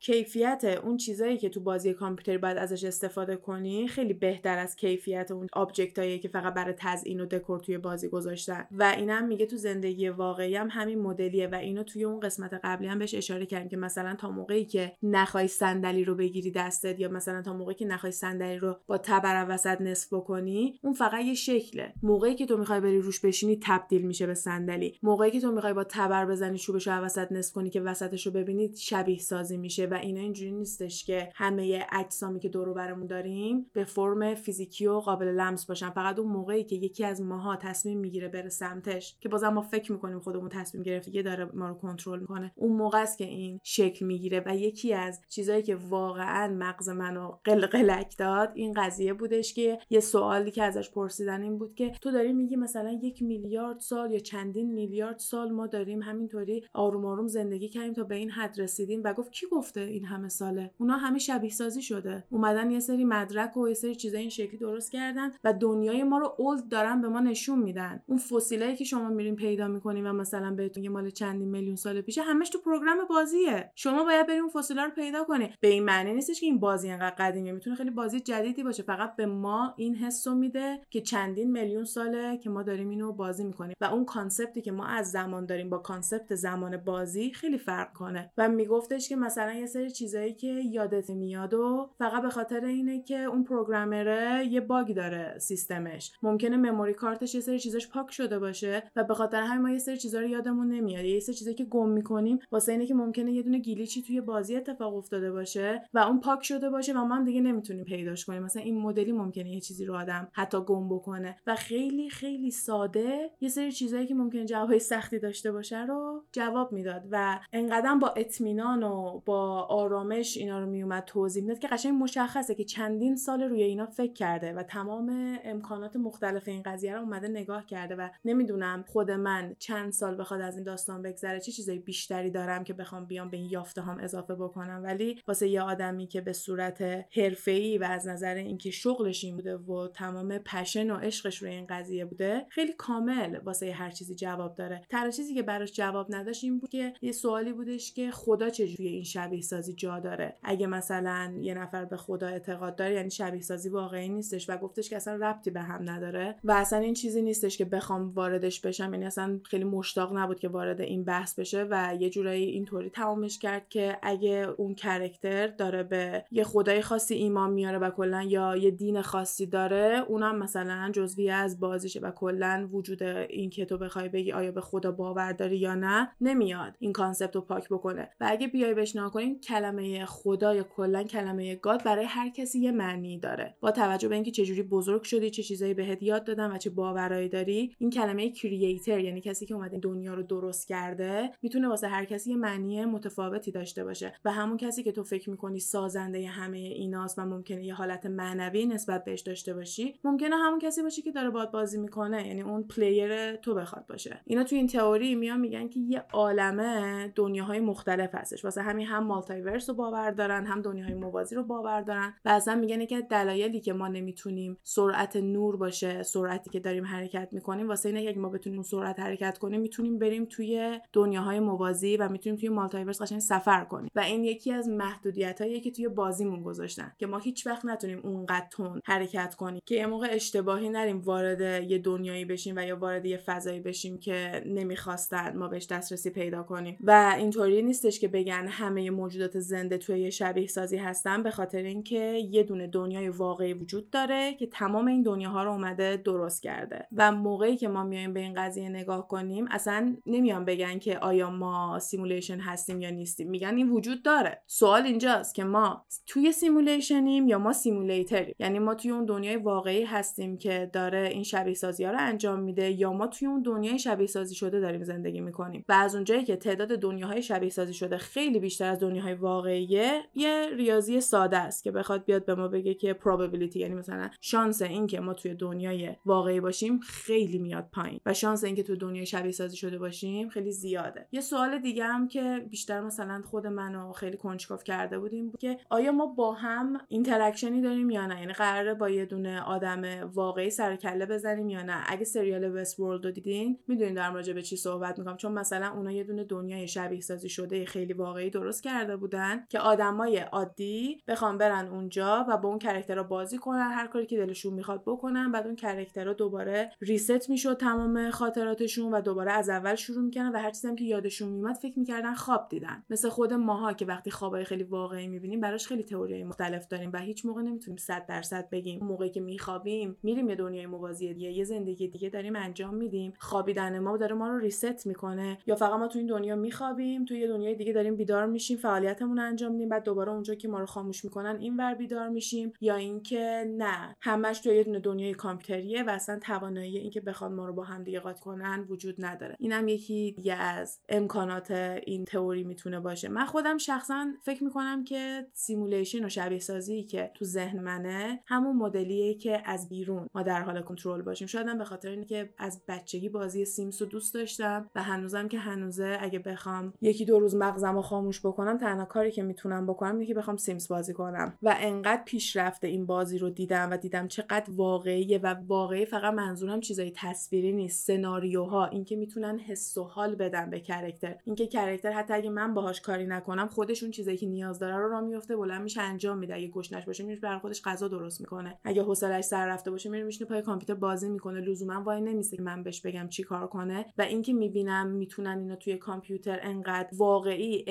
کیفیت 0.00 0.80
اون 0.84 0.96
چیزایی 0.96 1.36
که 1.38 1.48
تو 1.48 1.60
بازی 1.60 1.92
کامپیوتری 1.92 2.38
باید 2.38 2.58
ازش 2.58 2.84
استفاده 2.84 3.36
کنی 3.36 3.88
خیلی 3.88 4.12
بهتر 4.12 4.58
از 4.58 4.76
کیفیت 4.76 5.30
اون 5.30 5.46
آبجکتایی 5.52 6.18
که 6.18 6.28
فقط 6.28 6.54
برای 6.54 6.74
تزیین 6.78 7.20
و 7.20 7.26
دکور 7.26 7.60
توی 7.60 7.78
بازی 7.78 8.08
گذاشتن. 8.08 8.66
و 8.72 8.94
اینم 8.96 9.26
میگه 9.26 9.46
تو 9.46 9.56
زندگی 9.56 10.08
واقعی 10.08 10.56
هم 10.56 10.68
همین 10.70 10.98
مدلیه 10.98 11.46
و 11.46 11.54
اینو 11.54 11.82
توی 11.82 12.04
اون 12.04 12.20
قسمت 12.20 12.60
قبلی 12.64 12.88
هم 12.88 12.98
بهش 12.98 13.14
اشاره 13.14 13.46
کردیم 13.46 13.68
که 13.68 13.76
مثلا 13.76 14.14
تا 14.14 14.30
موقعی 14.30 14.64
که 14.64 14.92
نخوای 15.02 15.48
صندلی 15.48 16.04
رو 16.04 16.14
بگیری 16.14 16.50
دستت 16.50 17.00
یا 17.00 17.08
مثلا 17.08 17.42
تا 17.42 17.52
موقعی 17.52 17.74
که 17.74 17.84
نخوای 17.84 18.12
صندلی 18.12 18.58
رو 18.58 18.76
با 18.86 18.98
تبر 18.98 19.46
وسط 19.48 19.80
نصف 19.80 20.12
بکنی 20.12 20.78
اون 20.82 20.92
فقط 20.92 21.24
یه 21.24 21.34
شکله. 21.34 21.92
موقعی 22.02 22.34
که 22.34 22.46
تو 22.46 22.56
می‌خوای 22.56 22.80
بری 22.80 23.00
روش 23.00 23.20
بشینی 23.20 23.58
تبدیل 23.62 24.02
میشه 24.02 24.26
به 24.26 24.34
صندلی. 24.34 24.98
موقعی 25.02 25.30
که 25.30 25.40
تو 25.40 25.52
می‌خوای 25.52 25.72
با 25.72 25.84
تبر 25.84 26.26
بزنی 26.26 26.58
رو 26.68 26.80
وسط 26.92 27.32
نصف 27.32 27.52
کنی 27.52 27.70
که 27.70 27.80
وسطش 27.80 28.26
رو 28.26 28.32
شبیه 28.76 29.18
سازی 29.18 29.51
میشه 29.56 29.86
و 29.86 29.94
اینا 29.94 30.20
اینجوری 30.20 30.52
نیستش 30.52 31.04
که 31.04 31.28
همه 31.34 31.86
اجسامی 31.92 32.40
که 32.40 32.48
دور 32.48 32.72
برمون 32.72 33.06
داریم 33.06 33.66
به 33.72 33.84
فرم 33.84 34.34
فیزیکی 34.34 34.86
و 34.86 34.98
قابل 34.98 35.26
لمس 35.26 35.66
باشن. 35.66 35.90
فقط 35.90 36.18
اون 36.18 36.32
موقعی 36.32 36.64
که 36.64 36.76
یکی 36.76 37.04
از 37.04 37.22
ماها 37.22 37.56
تصمیم 37.56 37.98
می‌گیره 37.98 38.28
بره 38.28 38.48
سمتش 38.48 39.16
که 39.20 39.28
بازم 39.28 39.48
ما 39.48 39.62
فکر 39.62 39.92
می‌کنیم 39.92 40.20
خودمون 40.20 40.48
تصمیم 40.48 40.82
گرفته 40.82 41.22
داره 41.22 41.44
ما 41.54 41.68
رو 41.68 41.74
کنترل 41.74 42.20
می‌کنه. 42.20 42.52
اون 42.56 42.76
موقع 42.76 43.02
است 43.02 43.18
که 43.18 43.24
این 43.24 43.60
شکل 43.62 44.06
می‌گیره 44.06 44.42
و 44.46 44.56
یکی 44.56 44.94
از 44.94 45.20
چیزهایی 45.28 45.62
که 45.62 45.76
واقعا 45.76 46.54
مغز 46.58 46.88
منو 46.88 47.32
قلقلک 47.44 48.14
داد 48.18 48.52
این 48.54 48.72
قضیه 48.72 49.12
بودش 49.14 49.54
که 49.54 49.78
یه 49.90 50.00
سوالی 50.00 50.50
که 50.50 50.62
ازش 50.62 50.90
پرسیدن 50.90 51.42
این 51.42 51.58
بود 51.58 51.74
که 51.74 51.90
تو 51.90 52.10
داری 52.10 52.32
میگی 52.32 52.56
مثلا 52.56 52.98
یک 53.02 53.22
میلیارد 53.22 53.80
سال 53.80 54.10
یا 54.10 54.18
چندین 54.18 54.72
میلیارد 54.72 55.18
سال 55.18 55.50
ما 55.50 55.66
داریم 55.66 56.02
همینطوری 56.02 56.64
آروم 56.72 57.04
آروم 57.04 57.26
زندگی 57.26 57.68
کردیم 57.68 57.92
تا 57.92 58.04
به 58.04 58.14
این 58.14 58.30
حد 58.30 58.60
رسیدیم 58.60 59.02
و 59.04 59.12
گفت 59.12 59.30
کی 59.42 59.48
گفته 59.48 59.80
این 59.80 60.04
همه 60.04 60.28
ساله؟ 60.28 60.70
اونا 60.78 60.96
همه 60.96 61.18
شبیه 61.18 61.50
سازی 61.50 61.82
شده. 61.82 62.24
اومدن 62.30 62.70
یه 62.70 62.80
سری 62.80 63.04
مدرک 63.04 63.56
و 63.56 63.68
یه 63.68 63.74
سری 63.74 63.94
چیزای 63.94 64.20
این 64.20 64.30
شکلی 64.30 64.58
درست 64.58 64.92
کردن 64.92 65.30
و 65.44 65.52
دنیای 65.52 66.02
ما 66.02 66.18
رو 66.18 66.34
old 66.38 66.68
دارن 66.68 67.00
به 67.00 67.08
ما 67.08 67.20
نشون 67.20 67.58
میدن. 67.58 68.02
اون 68.06 68.18
فسیلایی 68.18 68.76
که 68.76 68.84
شما 68.84 69.08
میرین 69.08 69.36
پیدا 69.36 69.68
می‌کنین 69.68 70.06
و 70.06 70.12
مثلا 70.12 70.50
بهتون 70.50 70.84
میگه 70.84 70.90
مال 70.90 71.10
چندین 71.10 71.48
میلیون 71.50 71.76
سال 71.76 72.00
پیشه 72.00 72.22
همش 72.22 72.50
تو 72.50 72.58
program 72.58 72.98
بازیه. 73.10 73.72
شما 73.74 74.04
باید 74.04 74.26
بری 74.26 74.42
اون 74.42 74.50
فسیلا 74.62 74.84
رو 74.84 74.90
پیدا 74.90 75.24
کنی 75.24 75.54
به 75.60 75.68
این 75.68 75.84
معنی 75.84 76.14
نیستش 76.14 76.40
که 76.40 76.46
این 76.46 76.60
بازی 76.60 76.90
انقدر 76.90 77.14
قدیمیه. 77.18 77.52
می‌تونه 77.52 77.76
خیلی 77.76 77.90
بازی 77.90 78.20
جدیدی 78.20 78.62
باشه. 78.62 78.82
فقط 78.82 79.16
به 79.16 79.26
ما 79.26 79.74
این 79.76 79.94
حسو 79.94 80.34
میده 80.34 80.80
که 80.90 81.00
چندین 81.00 81.52
میلیون 81.52 81.84
ساله 81.84 82.36
که 82.36 82.50
ما 82.50 82.62
داریم 82.62 82.88
اینو 82.88 83.12
بازی 83.12 83.44
می‌کنیم. 83.44 83.74
و 83.80 83.84
اون 83.84 84.04
concept 84.04 84.55
ی 84.55 84.62
که 84.62 84.72
ما 84.72 84.86
از 84.86 85.10
زمان 85.10 85.46
داریم 85.46 85.70
با 85.70 85.78
concept 85.78 86.34
زمان 86.34 86.76
بازی 86.76 87.32
خیلی 87.32 87.58
فرق 87.58 87.92
کنه. 87.92 88.30
و 88.38 88.48
میگفتش 88.48 89.08
که 89.08 89.16
مثلا 89.32 89.52
یه 89.52 89.66
سری 89.66 89.90
چیزایی 89.90 90.34
که 90.34 90.46
یادت 90.46 91.10
میاد 91.10 91.54
و 91.54 91.90
فقط 91.98 92.22
به 92.22 92.30
خاطر 92.30 92.64
اینه 92.64 93.02
که 93.02 93.18
اون 93.18 93.44
programmer 93.44 94.37
ه 94.37 94.46
یه 94.50 94.60
bug 94.60 94.94
داره 94.94 95.38
سیستمش. 95.38 96.12
ممکنه 96.22 96.56
memory 96.56 96.94
کارتش 96.94 97.34
یه 97.34 97.40
سری 97.40 97.58
چیزاش 97.58 97.88
پاک 97.88 98.10
شده 98.10 98.38
باشه 98.38 98.82
و 98.96 99.04
به 99.04 99.14
خاطر 99.14 99.42
همین 99.42 99.62
ما 99.62 99.70
یه 99.70 99.78
سری 99.78 99.96
چیزا 99.96 100.20
رو 100.20 100.26
یادمون 100.26 100.68
نمیاد 100.68 101.04
یه 101.04 101.20
سری 101.20 101.34
چیزایی 101.34 101.56
که 101.56 101.64
گم 101.64 101.88
می‌کنیم 101.88 102.38
واسه 102.50 102.72
اینه 102.72 102.86
که 102.86 102.94
ممکنه 102.94 103.32
یه 103.32 103.42
دونه 103.42 103.58
گلیچی 103.58 104.02
توی 104.02 104.20
بازی 104.20 104.56
اتفاق 104.56 104.96
افتاده 104.96 105.32
باشه 105.32 105.82
و 105.94 105.98
اون 105.98 106.20
پاک 106.20 106.44
شده 106.44 106.70
باشه 106.70 106.92
و 106.92 107.04
ما 107.04 107.14
هم 107.14 107.24
دیگه 107.24 107.40
نمی‌تونیم 107.40 107.84
پیداش 107.84 108.24
کنیم. 108.24 108.42
مثلا 108.42 108.62
این 108.62 108.78
مدلی 108.78 109.12
ممکنه 109.12 109.50
یه 109.50 109.60
چیزی 109.60 109.84
رو 109.84 109.94
آدم 109.94 110.28
حتی 110.32 110.64
گم 110.64 110.88
بکنه. 110.88 111.36
و 111.46 111.54
خیلی 111.54 112.10
خیلی 112.10 112.50
ساده 112.50 113.30
یه 113.40 113.48
سری 113.48 113.72
چیزایی 113.72 114.06
که 114.06 114.14
ممکنه 114.14 114.44
جوابای 114.44 114.78
سختی 114.78 115.18
داشته 115.18 115.52
باشه 115.52 115.86
رو 115.86 116.24
جواب 116.32 116.72
می‌داد 116.72 117.02
و 117.10 117.40
انقدر 117.52 117.94
با 117.94 118.08
اطمینان 118.08 118.82
و 118.82 119.21
با 119.24 119.62
آرامش 119.62 120.36
اینا 120.36 120.60
رو 120.60 120.66
میومد 120.66 121.04
توضیح 121.04 121.42
می‌داد 121.42 121.58
که 121.58 121.68
قشنگ 121.68 122.02
مشخصه 122.02 122.54
که 122.54 122.64
چندین 122.64 123.16
سال 123.16 123.42
روی 123.42 123.62
اینا 123.62 123.86
فکر 123.86 124.12
کرده 124.12 124.52
و 124.52 124.62
تمام 124.62 125.38
امکانات 125.44 125.96
مختلف 125.96 126.48
این 126.48 126.62
قضیه 126.62 126.94
رو 126.94 127.00
اومده 127.00 127.28
نگاه 127.28 127.66
کرده 127.66 127.96
و 127.96 128.08
نمی‌دونم 128.24 128.84
خود 128.88 129.10
من 129.10 129.56
چند 129.58 129.92
سال 129.92 130.20
بخواد 130.20 130.40
از 130.40 130.54
این 130.54 130.64
داستان 130.64 131.02
بگذره 131.02 131.40
چه 131.40 131.52
چیزای 131.52 131.78
بیشتری 131.78 132.30
دارم 132.30 132.64
که 132.64 132.72
بخوام 132.72 133.06
بیام 133.06 133.30
به 133.30 133.36
این 133.36 133.50
یافته 133.50 133.82
هم 133.82 133.98
اضافه 133.98 134.34
بکنم؟ 134.34 134.80
ولی 134.84 135.22
واسه 135.28 135.48
یه 135.48 135.62
آدمی 135.62 136.06
که 136.06 136.20
به 136.20 136.32
صورت 136.32 136.82
حرفه‌ای 137.16 137.78
و 137.78 137.84
از 137.84 138.08
نظر 138.08 138.34
اینکه 138.34 138.70
شغلش 138.70 139.24
این 139.24 139.36
بوده 139.36 139.56
و 139.56 139.88
تمام 139.88 140.38
passion 140.38 140.90
و 140.90 140.96
عشقش 140.96 141.42
روی 141.42 141.50
این 141.50 141.66
قضیه 141.66 142.04
بوده 142.04 142.46
خیلی 142.48 142.72
کامل 142.72 143.38
واسه 143.44 143.72
هر 143.72 143.90
چیزی 143.90 144.14
جواب 144.14 144.54
داره. 144.54 144.82
تنها 144.90 145.10
چیزی 145.10 145.34
که 145.34 145.42
براش 145.42 145.72
جواب 145.72 146.06
نداشت 146.14 146.44
این 146.44 146.58
بود 146.58 146.70
که 146.70 146.94
یه 147.02 147.12
سوالی 147.12 147.52
بودش 147.52 147.92
که 147.92 148.10
خدا 148.10 148.50
چجوری 148.50 148.88
این 148.88 149.04
شبیه 149.12 149.40
سازی 149.40 149.72
جا 149.72 150.00
داره. 150.00 150.36
اگه 150.42 150.66
مثلا 150.66 151.34
یه 151.40 151.54
نفر 151.54 151.84
به 151.84 151.96
خدا 151.96 152.26
اعتقاد 152.26 152.76
داره 152.76 152.94
یعنی 152.94 153.10
شبیه 153.10 153.40
سازی 153.40 153.68
واقعی 153.68 154.08
نیستش 154.08 154.50
و 154.50 154.56
گفتش 154.56 154.90
که 154.90 154.96
اصلا 154.96 155.14
ربطی 155.14 155.50
به 155.50 155.60
هم 155.60 155.90
نداره 155.90 156.34
و 156.44 156.52
اصلا 156.52 156.78
این 156.78 156.94
چیزی 156.94 157.22
نیستش 157.22 157.58
که 157.58 157.64
بخوام 157.64 158.08
واردش 158.08 158.60
بشم. 158.60 158.94
یعنی 158.94 159.06
اصلا 159.06 159.40
خیلی 159.44 159.64
مشتاق 159.64 160.16
نبود 160.16 160.40
که 160.40 160.48
وارد 160.48 160.80
این 160.80 161.04
بحث 161.04 161.38
بشه 161.38 161.66
و 161.70 161.96
یه 162.00 162.10
جورایی 162.10 162.44
اینطوری 162.44 162.90
تمامش 162.90 163.38
کرد 163.38 163.68
که 163.68 163.98
اگه 164.02 164.48
اون 164.56 164.74
character 164.74 165.46
داره 165.46 165.82
به 165.82 166.24
یه 166.30 166.44
خدای 166.44 166.82
خاصی 166.82 167.14
ایمان 167.14 167.52
میاره 167.52 167.78
و 167.78 167.90
کلا 167.90 168.22
یا 168.22 168.56
یه 168.56 168.70
دین 168.70 169.02
خاصی 169.02 169.46
داره 169.46 170.04
اونم 170.08 170.38
مثلا 170.38 170.90
جزوی 170.92 171.30
از 171.30 171.60
بازیشه 171.60 172.00
و 172.00 172.10
کلا 172.10 172.68
وجود 172.72 173.02
این 173.02 173.50
که 173.50 173.64
تو 173.64 173.78
بخوای 173.78 174.08
بگی 174.08 174.32
آیا 174.32 174.52
به 174.52 174.60
خدا 174.60 174.92
باور 174.92 175.32
داری 175.32 175.56
یا 175.56 175.74
نه 175.74 176.08
نمیاد 176.20 176.76
این 176.78 176.92
concept 176.92 177.36
رو 177.36 177.40
پاک 177.40 177.68
بکنه. 177.68 178.10
و 178.20 178.26
اگه 178.28 178.48
بیای 178.48 178.74
بهش 178.74 178.96
کنیم 179.08 179.40
کلمه 179.40 180.04
خدا 180.04 180.54
یا 180.54 180.62
کلا 180.62 181.02
کلمه 181.02 181.56
God 181.56 181.84
برای 181.84 182.04
هر 182.04 182.28
کسی 182.28 182.60
یه 182.60 182.72
معنی 182.72 183.18
داره. 183.18 183.56
با 183.60 183.70
توجه 183.70 184.08
به 184.08 184.14
اینکه 184.14 184.30
چجوری 184.30 184.62
بزرگ 184.62 185.02
شدی 185.02 185.30
چه 185.30 185.42
چیزایی 185.42 185.74
بهت 185.74 186.02
یاد 186.02 186.24
دادن 186.24 186.52
و 186.52 186.58
چه 186.58 186.70
باورایی 186.70 187.28
داری 187.28 187.76
این 187.78 187.90
کلمه 187.90 188.30
creator 188.30 188.98
یعنی 188.98 189.20
کسی 189.20 189.46
که 189.46 189.54
اومده 189.54 189.78
دنیا 189.78 190.14
رو 190.14 190.22
درست 190.22 190.68
کرده 190.68 191.30
می‌تونه 191.42 191.68
واسه 191.68 191.88
هر 191.88 192.04
کسی 192.04 192.30
یه 192.30 192.36
معنی 192.36 192.84
متفاوتی 192.84 193.50
داشته 193.50 193.84
باشه. 193.84 194.14
و 194.24 194.32
همون 194.32 194.56
کسی 194.56 194.82
که 194.82 194.92
تو 194.92 195.04
فکر 195.04 195.30
می‌کنی 195.30 195.60
سازنده 195.60 196.26
همه 196.26 196.58
ایناست 196.58 197.18
و 197.18 197.22
ممکنه 197.22 197.64
یه 197.64 197.74
حالت 197.74 198.06
معنوی 198.06 198.66
نسبت 198.66 199.04
بهش 199.04 199.20
داشته 199.20 199.54
باشی 199.54 199.94
ممکنه 200.04 200.36
همون 200.36 200.58
کسی 200.58 200.82
باشه 200.82 201.02
که 201.02 201.12
داره 201.12 201.30
باهات 201.30 201.50
بازی 201.50 201.78
می‌کنه 201.78 202.26
یعنی 202.26 202.42
اون 202.42 202.62
player 202.62 203.36
تو 203.36 203.54
بخواد 203.54 203.86
باشه. 203.86 204.20
اینا 204.24 204.44
تو 204.44 204.56
این 204.56 204.66
تئوری 204.66 205.14
میان 205.14 205.40
میگن 205.40 205.68
که 205.68 205.80
یه 205.80 206.04
عالمه 206.12 207.12
دنیاهای 207.14 207.60
مختلف 207.60 208.14
هستش. 208.14 208.44
واسه 208.44 208.62
همین 208.62 208.86
هم 208.92 209.04
multiverse 209.04 209.68
رو 209.68 209.74
باور 209.74 210.10
دارن 210.10 210.46
هم 210.46 210.62
دنیاهای 210.62 210.94
موازی 210.94 211.34
رو 211.34 211.44
باور 211.44 211.80
دارن 211.80 212.14
و 212.24 212.28
اصلا 212.28 212.54
میگن 212.54 212.84
که 212.84 213.00
دلایلی 213.00 213.60
که 213.60 213.72
ما 213.72 213.88
نمی‌تونیم 213.88 214.58
سرعت 214.62 215.16
نور 215.16 215.56
باشه 215.56 216.02
سرعتی 216.02 216.50
که 216.50 216.60
داریم 216.60 216.84
حرکت 216.84 217.28
می‌کنیم 217.32 217.68
واسه 217.68 217.88
اینه 217.88 218.12
که 218.12 218.18
ما 218.18 218.28
بتونیم 218.28 218.62
سرعت 218.62 219.00
حرکت 219.00 219.38
کنیم 219.38 219.60
می‌تونیم 219.60 219.98
بریم 219.98 220.24
توی 220.24 220.80
دنیاهای 220.92 221.40
موازی 221.40 221.96
و 221.96 222.08
می‌تونیم 222.08 222.38
توی 222.38 222.48
multiverse 222.48 223.02
قشنگ 223.02 223.18
سفر 223.18 223.64
کنیم. 223.64 223.90
و 223.94 224.00
این 224.00 224.24
یکی 224.24 224.52
از 224.52 224.68
محدودیت 224.68 225.62
که 225.62 225.70
توی 225.70 225.88
بازیمون 225.88 226.42
گذاشتن 226.42 226.92
که 226.98 227.06
ما 227.06 227.18
هیچ 227.18 227.46
وقت 227.46 227.64
نتونیم 227.64 228.00
اونقدر 228.04 228.46
تند 228.50 228.80
حرکت 228.84 229.34
کنیم 229.34 229.60
که 229.66 229.74
یه 229.74 229.86
موقع 229.86 230.08
اشتباهی 230.10 230.68
نریم 230.68 231.00
وارد 231.00 231.70
یه 231.70 231.78
دنیایی 231.78 232.24
بشیم 232.24 232.56
و 232.56 232.60
یا 232.60 232.76
وارد 232.76 233.06
یه 233.06 233.16
فضایی 233.16 233.60
بشیم 233.60 233.98
که 233.98 234.42
نمی‌خواستن 234.46 235.36
ما 235.36 235.48
بهش 235.48 235.66
دسترسی 235.66 236.10
پیدا 236.10 236.42
کنیم. 236.42 236.78
و 236.80 237.14
اینطوری 237.18 237.62
نیستش 237.62 238.00
که 238.00 238.08
بگن 238.08 238.46
همه 238.48 238.81
موجودات 238.90 239.40
زنده 239.40 239.78
توی 239.78 240.00
یه 240.00 240.10
شبیه 240.10 240.46
سازی 240.46 240.76
هستن 240.76 241.22
به 241.22 241.30
خاطر 241.30 241.62
اینکه 241.62 242.00
یه 242.30 242.42
دونه 242.42 242.66
دنیای 242.66 243.08
واقعی 243.08 243.52
وجود 243.52 243.90
داره 243.90 244.34
که 244.34 244.46
تمام 244.46 244.86
این 244.86 245.02
دنیاها 245.02 245.44
رو 245.44 245.50
اومده 245.50 245.96
درست 245.96 246.42
کرده. 246.42 246.86
و 246.96 247.12
موقعی 247.12 247.56
که 247.56 247.68
ما 247.68 247.84
میایم 247.84 248.12
به 248.12 248.20
این 248.20 248.34
قضیه 248.34 248.68
نگاه 248.68 249.08
کنیم 249.08 249.48
اصلا 249.50 249.96
نمیان 250.06 250.44
بگن 250.44 250.78
که 250.78 250.98
آیا 250.98 251.30
ما 251.30 251.78
simulation 251.78 252.38
هستیم 252.38 252.80
یا 252.80 252.90
نیستیم. 252.90 253.30
میگن 253.30 253.56
این 253.56 253.70
وجود 253.70 254.02
داره. 254.02 254.42
سوال 254.46 254.82
اینجاست 254.82 255.34
که 255.34 255.44
ما 255.44 255.86
توی 256.06 256.32
simulation 256.32 257.12
یم 257.12 257.28
یا 257.28 257.38
ما 257.38 257.52
simulator 257.52 258.26
ی 258.26 258.34
یعنی 258.38 258.58
ما 258.58 258.74
توی 258.74 258.90
اون 258.90 259.04
دنیای 259.04 259.36
واقعی 259.36 259.84
هستیم 259.84 260.38
که 260.38 260.70
داره 260.72 261.08
این 261.12 261.22
شبیه 261.22 261.54
سازی 261.54 261.84
ها 261.84 261.90
رو 261.90 261.98
انجام 262.00 262.40
میده 262.40 262.70
یا 262.70 262.92
ما 262.92 263.06
توی 263.06 263.28
اون 263.28 263.42
دنیای 263.42 263.78
شبیه 263.78 264.06
سازی 264.06 264.34
شده 264.34 264.60
داریم 264.60 264.84
زندگی 264.84 265.20
می‌کنیم؟ 265.20 265.64
و 265.68 265.72
از 265.72 265.94
اونجایی 265.94 266.24
که 266.24 266.36
تعداد 266.36 266.68
دنیاهای 266.68 267.22
شبیه 267.22 267.50
سازی 267.50 267.74
شده 267.74 267.98
خیلی 267.98 268.38
بیشتر 268.38 268.61
بیشتر 268.62 268.72
از 268.72 268.80
دنیاهای 268.80 269.14
واقعیه 269.14 270.02
یه 270.14 270.50
ریاضی 270.56 271.00
ساده 271.00 271.38
است 271.38 271.64
که 271.64 271.70
بخواد 271.70 272.04
بیاد 272.04 272.24
به 272.24 272.34
ما 272.34 272.48
بگه 272.48 272.74
که 272.74 272.98
probability 273.04 273.56
یعنی 273.56 273.74
مثلا 273.74 274.10
شانس 274.20 274.62
اینکه 274.62 275.00
ما 275.00 275.14
توی 275.14 275.34
دنیای 275.34 275.96
واقعی 276.06 276.40
باشیم 276.40 276.80
خیلی 276.80 277.38
میاد 277.38 277.68
پایین 277.72 278.00
و 278.06 278.14
شانس 278.14 278.44
اینکه 278.44 278.62
تو 278.62 278.76
دنیای 278.76 279.06
شبیه 279.06 279.32
سازی 279.32 279.56
شده 279.56 279.78
باشیم 279.78 280.28
خیلی 280.28 280.52
زیاده. 280.52 281.08
یه 281.12 281.20
سوال 281.20 281.58
دیگه 281.58 281.84
هم 281.84 282.08
که 282.08 282.46
بیشتر 282.50 282.80
مثلا 282.80 283.22
خود 283.30 283.46
منو 283.46 283.92
خیلی 283.92 284.16
کنجکاو 284.16 284.58
کرده 284.58 285.30
بود 285.30 285.34
این 285.34 285.36
بود 285.36 285.40
که 285.40 285.58
آیا 285.70 285.92
ما 285.92 286.06
با 286.06 286.32
هم 286.32 286.78
interaction 286.88 287.54
ی 287.54 287.60
داریم 287.60 287.90
یا 287.90 288.06
نه؟ 288.06 288.20
یعنی 288.20 288.32
قراره 288.32 288.74
با 288.74 288.88
یه 288.88 289.06
دونه 289.06 289.40
آدم 289.40 290.10
واقعی 290.14 290.50
سر 290.50 290.76
کله 290.76 291.06
بزنیم 291.06 291.48
یا 291.48 291.62
نه؟ 291.62 291.84
اگه 291.86 292.04
سریال 292.04 292.56
Westworld 292.56 293.04
رو 293.04 293.10
دیدین 293.10 293.58
می‌دونین 293.68 293.94
در 293.94 294.10
مورد 294.10 294.34
به 294.34 294.42
چی 294.42 294.56
صحبت 294.56 294.98
می‌کنم. 294.98 295.16
چون 295.16 295.32
مثلا 295.32 295.72
اونا 295.72 295.92
یه 295.92 296.04
دونه 296.04 296.24
دنیای 296.24 296.68
شبیه 296.68 297.00
سازی 297.00 297.28
شده 297.28 297.64
خیلی 297.64 297.92
واقعی 297.92 298.30
کرده 298.60 298.96
بودن 298.96 299.44
که 299.48 299.58
آدمای 299.58 300.18
عادی 300.18 301.02
بخوام 301.08 301.38
برن 301.38 301.68
اونجا 301.68 302.26
و 302.28 302.36
با 302.36 302.48
اون 302.48 302.58
character 302.58 302.98
ها 302.98 303.02
بازی 303.02 303.38
کنن 303.38 303.70
هر 303.70 303.86
کاری 303.86 304.06
که 304.06 304.16
دلشون 304.16 304.54
می‌خواد 304.54 304.82
بکنن. 304.86 305.32
بعد 305.32 305.46
اون 305.46 305.56
character 305.56 306.06
ها 306.06 306.12
دوباره 306.12 306.72
reset 306.80 307.30
می‌شد 307.30 307.56
تمام 307.56 308.10
خاطراتشون 308.10 308.94
و 308.94 309.00
دوباره 309.00 309.32
از 309.32 309.48
اول 309.48 309.74
شروع 309.74 310.02
می‌کنن 310.04 310.32
و 310.34 310.38
هر 310.38 310.50
چیزی 310.50 310.74
که 310.74 310.84
یادشون 310.84 311.28
میومد 311.28 311.56
فکر 311.56 311.78
می‌کردن 311.78 312.14
خواب 312.14 312.46
دیدن. 312.48 312.82
مثل 312.90 313.08
خود 313.08 313.32
ماها 313.32 313.72
که 313.72 313.86
وقتی 313.86 314.10
خوابای 314.10 314.44
خیلی 314.44 314.62
واقعی 314.62 315.08
می‌بینیم 315.08 315.40
براش 315.40 315.66
خیلی 315.66 315.82
تئوریای 315.82 316.24
مختلف 316.24 316.68
داریم 316.68 316.90
و 316.92 316.98
هیچ 316.98 317.26
موقع 317.26 317.42
نمی‌تونیم 317.42 317.76
100 317.76 318.06
درصد 318.06 318.48
بگیم 318.50 318.84
موقعی 318.84 319.10
که 319.10 319.20
میخوابیم 319.20 319.96
میریم 320.02 320.28
یه 320.28 320.34
دنیای 320.34 320.66
موازی 320.66 321.14
دیگه 321.14 321.30
یه 321.32 321.44
زندگی 321.44 321.88
دیگه 321.88 322.08
داریم 322.08 322.36
انجام 322.36 322.74
میدیم. 322.74 323.12
خوابیدن 323.18 323.78
ما 323.78 323.96
داره 323.96 324.14
ما 324.14 324.28
رو 324.28 324.38
reset 324.38 324.86
می‌کنه. 324.86 325.38
یا 325.46 325.54
فقط 325.54 325.72
ما 325.72 325.88
تو 325.88 325.98
این 325.98 326.06
دنیا 326.06 326.36
میخوابیم 326.36 327.04
تو 327.04 327.14
یه 327.14 327.28
دنیای 327.28 327.54
دیگه 327.54 327.72
داریم 327.72 327.96
بیدار 327.96 328.26
میشیم. 328.26 328.41
فعالیتمون 328.50 329.16
رو 329.16 329.24
انجام 329.24 329.52
میدیم 329.52 329.68
بعد 329.68 329.84
دوباره 329.84 330.12
اونجا 330.12 330.34
که 330.34 330.48
ما 330.48 330.60
رو 330.60 330.66
خاموش 330.66 331.04
می‌کنن 331.04 331.36
این 331.40 331.56
ور 331.56 331.74
بیدار 331.74 332.08
میشیم 332.08 332.52
یا 332.60 332.76
اینکه 332.76 333.44
نه 333.58 333.96
همش 334.00 334.38
تو 334.38 334.52
یه 334.52 334.64
دونه 334.64 334.80
دنیای 334.80 335.14
کامپیوتریه 335.14 335.82
و 335.82 335.90
اصلا 335.90 336.18
توانایی 336.18 336.78
اینکه 336.78 337.00
بخوان 337.00 337.32
ما 337.32 337.46
رو 337.46 337.52
با 337.52 337.64
هم 337.64 337.84
دیگه 337.84 338.00
قاطی 338.00 338.20
کنن 338.20 338.66
وجود 338.68 338.94
نداره. 338.98 339.36
اینم 339.38 339.68
یکی 339.68 340.12
دیگه 340.16 340.34
از 340.34 340.80
امکانات 340.88 341.50
این 341.86 342.04
تئوری 342.04 342.44
می‌تونه 342.44 342.80
باشه. 342.80 343.08
من 343.08 343.24
خودم 343.24 343.58
شخصا 343.58 344.06
فکر 344.22 344.44
می‌کنم 344.44 344.84
که 344.84 345.26
simulation 345.32 346.04
و 346.04 346.08
شبیه 346.08 346.38
سازی 346.38 346.82
که 346.82 347.10
تو 347.14 347.24
ذهن 347.24 347.60
منه 347.60 348.20
همون 348.26 348.56
مدلیه 348.56 349.14
که 349.14 349.42
از 349.44 349.68
بیرون 349.68 350.08
ما 350.14 350.22
در 350.22 350.42
حال 350.42 350.62
کنترل 350.62 351.02
باشیم. 351.02 351.26
شاید 351.26 351.58
به 351.58 351.64
خاطر 351.64 351.90
اینکه 351.90 352.34
از 352.38 352.62
بچگی 352.68 353.08
بازی 353.08 353.44
Sims 353.44 353.82
رو 353.82 353.88
دوست 353.88 354.14
داشتم 354.14 354.70
و 354.74 354.82
هنوزم 354.82 355.28
که 355.28 355.38
هنوزه 355.38 355.98
اگه 356.00 356.18
بخوام 356.18 356.72
یکی 356.80 357.04
دو 357.04 357.18
روز 357.18 357.36
مغزم 357.36 357.80
خاموش 357.80 358.20
بکنم 358.32 358.58
تنها 358.58 358.84
کاری 358.84 359.10
که 359.10 359.22
می‌تونم 359.22 359.66
بکنم 359.66 359.94
اینه 359.94 360.06
که 360.06 360.14
بخوام 360.14 360.36
Sims 360.36 360.68
بازی 360.68 360.92
کنم. 360.92 361.38
و 361.42 361.56
انقدر 361.60 362.02
پیشرفته 362.04 362.66
این 362.66 362.86
بازی 362.86 363.18
رو 363.18 363.30
دیدم 363.30 363.68
و 363.70 363.76
دیدم 363.76 364.08
چقدر 364.08 364.50
واقعیه 364.50 365.18
و 365.18 365.34
واقعی 365.46 365.86
فقط 365.86 366.14
منظورم 366.14 366.60
چیزای 366.60 366.92
تصویری 366.96 367.52
نیست 367.52 367.86
سناریوها 367.86 368.66
اینکه 368.66 368.96
می‌تونن 368.96 369.38
حس 369.38 369.78
و 369.78 369.84
حال 369.84 370.14
بدن 370.14 370.50
به 370.50 370.60
character 370.60 371.16
اینکه 371.24 371.46
character 371.46 371.92
حتی 371.92 372.14
اگه 372.14 372.30
من 372.30 372.54
باهاش 372.54 372.80
کاری 372.80 373.06
نکنم 373.06 373.48
خودشون 373.48 373.90
چیزایی 373.90 374.16
که 374.16 374.26
نیاز 374.26 374.58
داره 374.58 374.76
رو 374.76 374.88
را 374.88 375.00
میفته 375.00 375.36
بلند 375.36 375.62
میشه 375.62 375.80
انجام 375.80 376.18
میده. 376.18 376.34
اگه 376.34 376.48
گشنش 376.48 376.84
باشه 376.84 377.04
میره 377.04 377.20
برای 377.20 377.38
خودش 377.38 377.62
غذا 377.62 377.88
درست 377.88 378.20
می‌کنه. 378.20 378.58
اگه 378.64 378.82
حوصلش 378.82 379.24
سر 379.24 379.46
رفته 379.46 379.70
باشه 379.70 379.90
میره 379.90 380.04
میشینه 380.04 380.28
پای 380.28 380.42
کامپیوتر 380.42 380.74
بازی 380.74 381.08
می‌کنه. 381.08 381.40
لزوما 381.40 381.82
وای 381.82 382.00
نمیسته 382.00 382.36
که 382.36 382.42
من 382.42 382.62
بهش 382.62 382.80
بگم 382.80 383.08
چی 383.08 383.22
کار 383.22 383.46
کنه. 383.46 383.86
و 383.98 384.02
اینکه 384.02 384.32
می‌بینم 384.32 384.86
می‌تونن 384.86 385.38
اینو 385.38 385.56
توی 385.56 385.76
کامپیوتر 385.76 386.40
انقدر 386.42 386.88
واقعی 386.92 387.64